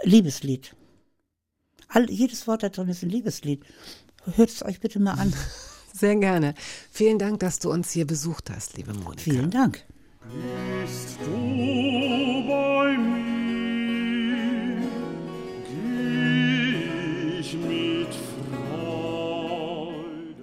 Liebeslied. 0.04 0.74
All, 1.90 2.10
jedes 2.10 2.48
Wort 2.48 2.64
da 2.64 2.70
drin 2.70 2.88
ist 2.88 3.04
ein 3.04 3.10
Liebeslied. 3.10 3.66
Hört 4.36 4.50
es 4.52 4.64
euch 4.64 4.80
bitte 4.80 5.00
mal 5.00 5.16
an. 5.16 5.34
Sehr 5.94 6.16
gerne. 6.16 6.54
Vielen 6.92 7.20
Dank, 7.20 7.42
dass 7.42 7.60
du 7.60 7.70
uns 7.70 7.92
hier 7.92 8.08
besucht 8.08 8.50
hast, 8.50 8.78
liebe 8.78 8.94
Monika. 8.94 9.22
Vielen 9.22 9.52
Dank. 9.52 9.84
Bist 10.82 11.18
du 11.26 12.48
bei 12.48 12.98
mir, 12.98 13.23